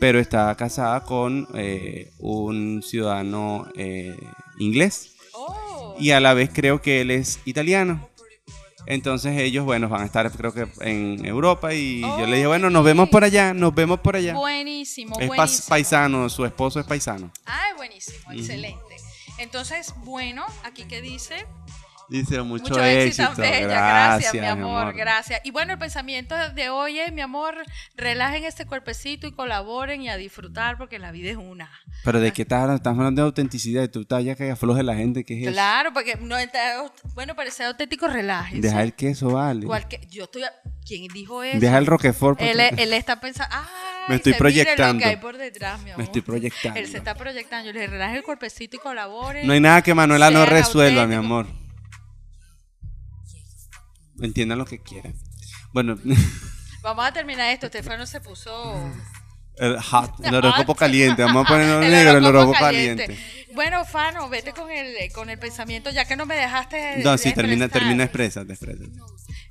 pero 0.00 0.18
está 0.18 0.54
casada 0.56 1.04
con 1.04 1.48
eh, 1.54 2.10
un 2.18 2.82
ciudadano 2.82 3.66
eh, 3.76 4.16
inglés. 4.58 5.16
Oh. 5.34 5.96
Y 5.98 6.12
a 6.12 6.20
la 6.20 6.34
vez 6.34 6.50
creo 6.52 6.80
que 6.80 7.02
él 7.02 7.10
es 7.10 7.40
italiano. 7.44 8.08
Entonces 8.90 9.38
ellos, 9.38 9.66
bueno, 9.66 9.90
van 9.90 10.00
a 10.00 10.06
estar 10.06 10.30
creo 10.32 10.54
que 10.54 10.66
en 10.80 11.22
Europa 11.26 11.74
y 11.74 12.00
yo 12.00 12.26
le 12.26 12.36
dije, 12.36 12.46
bueno, 12.46 12.70
nos 12.70 12.82
vemos 12.82 13.10
por 13.10 13.22
allá, 13.22 13.52
nos 13.52 13.74
vemos 13.74 14.00
por 14.00 14.16
allá. 14.16 14.32
Buenísimo, 14.32 15.14
Es 15.20 15.28
buenísimo. 15.28 15.68
paisano, 15.68 16.26
su 16.30 16.46
esposo 16.46 16.80
es 16.80 16.86
paisano. 16.86 17.30
Ah, 17.44 17.66
buenísimo, 17.76 18.32
excelente. 18.32 18.96
Entonces, 19.36 19.92
bueno, 20.04 20.46
aquí 20.64 20.84
que 20.84 21.02
dice, 21.02 21.44
Dice, 22.08 22.40
mucho, 22.42 22.62
mucho 22.64 22.82
éxito. 22.84 23.22
éxito, 23.24 23.42
bella, 23.42 23.66
gracias, 23.66 24.32
mi 24.34 24.40
amor, 24.46 24.94
gracias. 24.94 25.40
Y 25.44 25.50
bueno, 25.50 25.74
el 25.74 25.78
pensamiento 25.78 26.34
de 26.54 26.70
hoy 26.70 26.98
es, 26.98 27.12
mi 27.12 27.20
amor, 27.20 27.54
relajen 27.96 28.44
este 28.44 28.64
cuerpecito 28.64 29.26
y 29.26 29.32
colaboren 29.32 30.00
y 30.02 30.08
a 30.08 30.16
disfrutar 30.16 30.78
porque 30.78 30.98
la 30.98 31.12
vida 31.12 31.30
es 31.30 31.36
una. 31.36 31.70
Pero 32.04 32.20
de 32.20 32.32
qué 32.32 32.42
estás 32.42 32.60
hablando? 32.62 32.76
Estás 32.76 32.94
hablando 32.96 33.22
de 33.22 33.26
autenticidad 33.26 33.82
y 33.82 33.88
tú 33.88 34.00
estás 34.02 34.24
ya 34.24 34.34
que 34.36 34.50
afloje 34.50 34.82
la 34.82 34.94
gente, 34.94 35.24
¿qué 35.24 35.34
es 35.34 35.42
eso? 35.42 35.52
Claro, 35.52 35.92
porque 35.92 36.16
no 36.16 36.38
está, 36.38 36.90
bueno, 37.14 37.34
para 37.36 37.50
ser 37.50 37.66
auténtico, 37.66 38.08
relájense. 38.08 38.66
Deja 38.66 38.82
el 38.82 38.94
queso, 38.94 39.30
vale. 39.30 39.66
Cualque- 39.66 40.00
yo 40.10 40.24
estoy, 40.24 40.42
¿quién 40.86 41.08
dijo 41.12 41.42
eso? 41.42 41.60
Deja 41.60 41.76
el 41.78 41.86
Roquefort. 41.86 42.38
porque- 42.38 42.50
Él, 42.50 42.60
él 42.78 42.92
está 42.94 43.20
pensando, 43.20 43.54
ay, 43.54 43.66
Me 44.08 44.14
estoy 44.16 44.32
se 44.32 44.36
mire 44.36 44.38
proyectando. 44.38 44.94
lo 44.94 44.98
que 45.00 45.04
hay 45.10 45.16
por 45.16 45.36
detrás, 45.36 45.78
mi 45.82 45.90
amor. 45.90 45.98
Me 45.98 46.04
estoy 46.04 46.22
proyectando. 46.22 46.80
Él 46.80 46.86
se 46.86 46.96
está 46.96 47.14
proyectando. 47.14 47.66
Yo 47.66 47.72
le 47.78 47.86
relaje 47.86 48.16
el 48.16 48.22
cuerpecito 48.22 48.76
y 48.76 48.78
colaboren. 48.78 49.46
No 49.46 49.52
hay 49.52 49.60
nada 49.60 49.82
que 49.82 49.92
Manuela 49.92 50.30
no 50.30 50.46
resuelva, 50.46 51.06
mi 51.06 51.14
auténticos. 51.14 51.24
amor. 51.48 51.57
Entiendan 54.20 54.58
lo 54.58 54.64
que 54.64 54.80
quieran. 54.80 55.14
Bueno, 55.72 55.98
Vamos 56.82 57.04
a 57.04 57.12
terminar 57.12 57.50
esto. 57.52 57.66
Estefano 57.66 58.06
se 58.06 58.20
puso. 58.20 58.74
el 59.56 59.80
hot, 59.80 60.24
el 60.24 60.34
horóscopo 60.34 60.74
caliente. 60.74 61.22
Vamos 61.22 61.44
a 61.44 61.48
ponerlo 61.48 61.82
El 61.82 61.90
negro, 61.90 62.18
el 62.18 62.24
horóscopo 62.24 62.58
caliente. 62.58 63.18
Bueno, 63.54 63.84
Fano, 63.84 64.28
vete 64.28 64.52
con 64.52 64.70
el, 64.70 65.12
con 65.12 65.28
el 65.30 65.38
pensamiento, 65.38 65.90
ya 65.90 66.04
que 66.04 66.16
no 66.16 66.26
me 66.26 66.36
dejaste. 66.36 66.98
No, 67.02 67.18
sí, 67.18 67.32
termina, 67.34 67.68
termina 67.68 68.04
expresa, 68.04 68.42
expresa. 68.42 68.84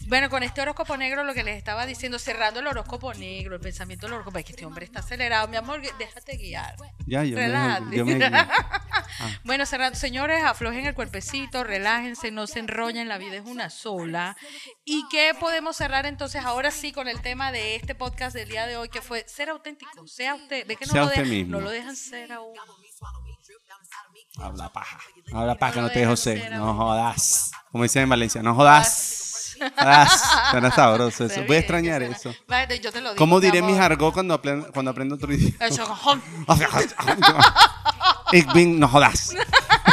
Bueno, 0.07 0.29
con 0.29 0.41
este 0.41 0.61
horóscopo 0.61 0.95
negro, 0.95 1.25
lo 1.25 1.33
que 1.33 1.43
les 1.43 1.57
estaba 1.57 1.85
diciendo, 1.85 2.17
cerrando 2.17 2.61
el 2.61 2.67
horóscopo 2.67 3.13
negro, 3.13 3.55
el 3.55 3.61
pensamiento 3.61 4.05
del 4.05 4.13
horóscopo, 4.13 4.37
es 4.39 4.45
que 4.45 4.53
este 4.53 4.65
hombre 4.65 4.85
está 4.85 4.99
acelerado. 5.01 5.49
Mi 5.49 5.57
amor, 5.57 5.81
déjate 5.97 6.37
guiar. 6.37 6.77
Ya, 7.05 7.25
yo 7.25 7.35
me, 7.35 7.95
yo 7.97 8.05
me- 8.05 8.17
Bueno, 9.43 9.65
cerrando, 9.65 9.99
señores, 9.99 10.45
aflojen 10.45 10.85
el 10.85 10.93
cuerpecito, 10.93 11.65
relájense, 11.65 12.31
no 12.31 12.47
se 12.47 12.59
enrollen, 12.59 13.09
la 13.09 13.17
vida 13.17 13.35
es 13.35 13.45
una 13.45 13.69
sola. 13.69 14.37
¿Y 14.85 15.05
qué 15.09 15.33
podemos 15.37 15.75
cerrar 15.75 16.05
entonces 16.05 16.45
ahora 16.45 16.71
sí 16.71 16.93
con 16.93 17.09
el 17.09 17.21
tema 17.21 17.51
de 17.51 17.75
este 17.75 17.93
podcast 17.93 18.33
del 18.33 18.47
día 18.47 18.65
de 18.65 18.77
hoy, 18.77 18.87
que 18.87 19.01
fue 19.01 19.25
ser 19.27 19.49
auténtico, 19.49 20.07
sea 20.07 20.35
usted, 20.35 20.65
ve 20.67 20.77
que 20.77 20.85
no, 20.85 20.93
Sea 20.93 21.01
lo, 21.03 21.09
dejan, 21.09 21.51
no 21.51 21.59
lo 21.59 21.69
dejan 21.69 21.95
ser 21.97 22.31
aún. 22.31 22.55
Habla 24.37 24.71
paja. 24.71 24.99
Habla 25.33 25.55
paja, 25.55 25.73
que 25.73 25.79
No 25.81 25.87
no 25.87 25.91
te 25.91 25.99
dejo 25.99 26.11
dejes 26.11 26.23
ser. 26.23 26.51
No 26.53 26.75
jodas. 26.75 27.51
Como 27.71 27.83
dicen 27.83 28.03
en 28.03 28.09
Valencia, 28.09 28.41
no 28.41 28.55
jodas. 28.55 29.26
Jodas. 29.57 30.21
Suena 30.51 30.71
sabroso 30.71 31.25
eso. 31.25 31.43
Voy 31.45 31.55
a 31.55 31.59
extrañar 31.59 32.03
eso. 32.03 32.33
Vale, 32.47 32.79
yo 32.79 32.91
te 32.91 33.01
lo 33.01 33.09
digo. 33.09 33.17
¿Cómo 33.17 33.39
diré 33.39 33.61
mi 33.61 33.77
argot 33.77 34.13
cuando 34.13 34.33
aprendo, 34.33 34.71
cuando 34.71 34.91
aprendo 34.91 35.15
otro 35.15 35.33
idioma? 35.33 35.57
Bin, 38.53 38.79
no 38.79 38.87
jodas. 38.87 39.33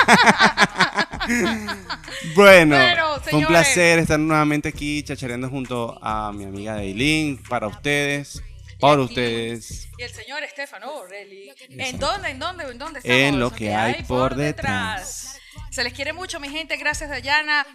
bueno, 2.35 2.77
fue 3.23 3.39
un 3.39 3.47
placer 3.47 4.01
estar 4.01 4.19
nuevamente 4.19 4.69
aquí 4.69 5.03
chachareando 5.03 5.49
junto 5.49 5.99
a 6.03 6.33
mi 6.33 6.45
amiga 6.45 6.75
Dailin 6.75 7.43
para 7.49 7.69
ustedes, 7.69 8.43
por 8.81 8.99
ustedes. 8.99 9.89
Y 9.99 10.03
el 10.03 10.11
señor 10.11 10.43
Estefano 10.43 10.93
Borrelli. 10.93 11.51
¿En 11.71 11.99
dónde, 11.99 12.31
en 12.31 12.39
dónde, 12.39 12.65
en 12.65 12.79
dónde 12.79 12.99
estamos? 12.99 13.19
En 13.19 13.41
lo 13.41 13.51
que 13.51 13.75
hay 13.75 14.03
por 14.03 14.35
detrás. 14.35 15.39
Se 15.71 15.85
les 15.85 15.93
quiere 15.93 16.13
mucho, 16.13 16.41
mi 16.41 16.49
gente. 16.49 16.77
Gracias, 16.77 17.11
Dayana. 17.11 17.67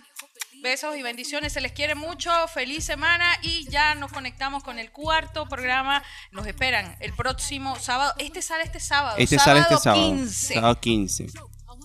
Besos 0.62 0.98
y 0.98 1.02
bendiciones. 1.02 1.54
Se 1.54 1.62
les 1.62 1.72
quiere 1.72 1.96
mucho. 1.96 2.32
Feliz 2.54 2.84
semana. 2.84 3.26
Y 3.42 3.66
ya 3.70 3.96
nos 3.96 4.12
conectamos 4.12 4.64
con 4.64 4.78
el 4.78 4.92
cuarto 4.92 5.48
programa. 5.48 6.04
Nos 6.32 6.46
esperan 6.48 6.98
el 7.00 7.14
próximo 7.14 7.78
sábado. 7.80 8.14
Este 8.18 8.42
sale 8.42 8.64
este 8.64 8.80
sábado. 8.80 9.16
Este 9.18 9.40
sale 9.40 9.62
este 9.62 9.78
sábado. 9.78 10.02
15. 10.16 10.54
Sábado 10.56 10.80
15. 10.80 11.28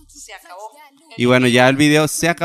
Se 0.07 0.33
acabó. 0.33 0.71
Y 1.17 1.25
bueno, 1.25 1.47
ya 1.47 1.69
el 1.69 1.75
video 1.75 2.07
se 2.07 2.27
acabó. 2.27 2.43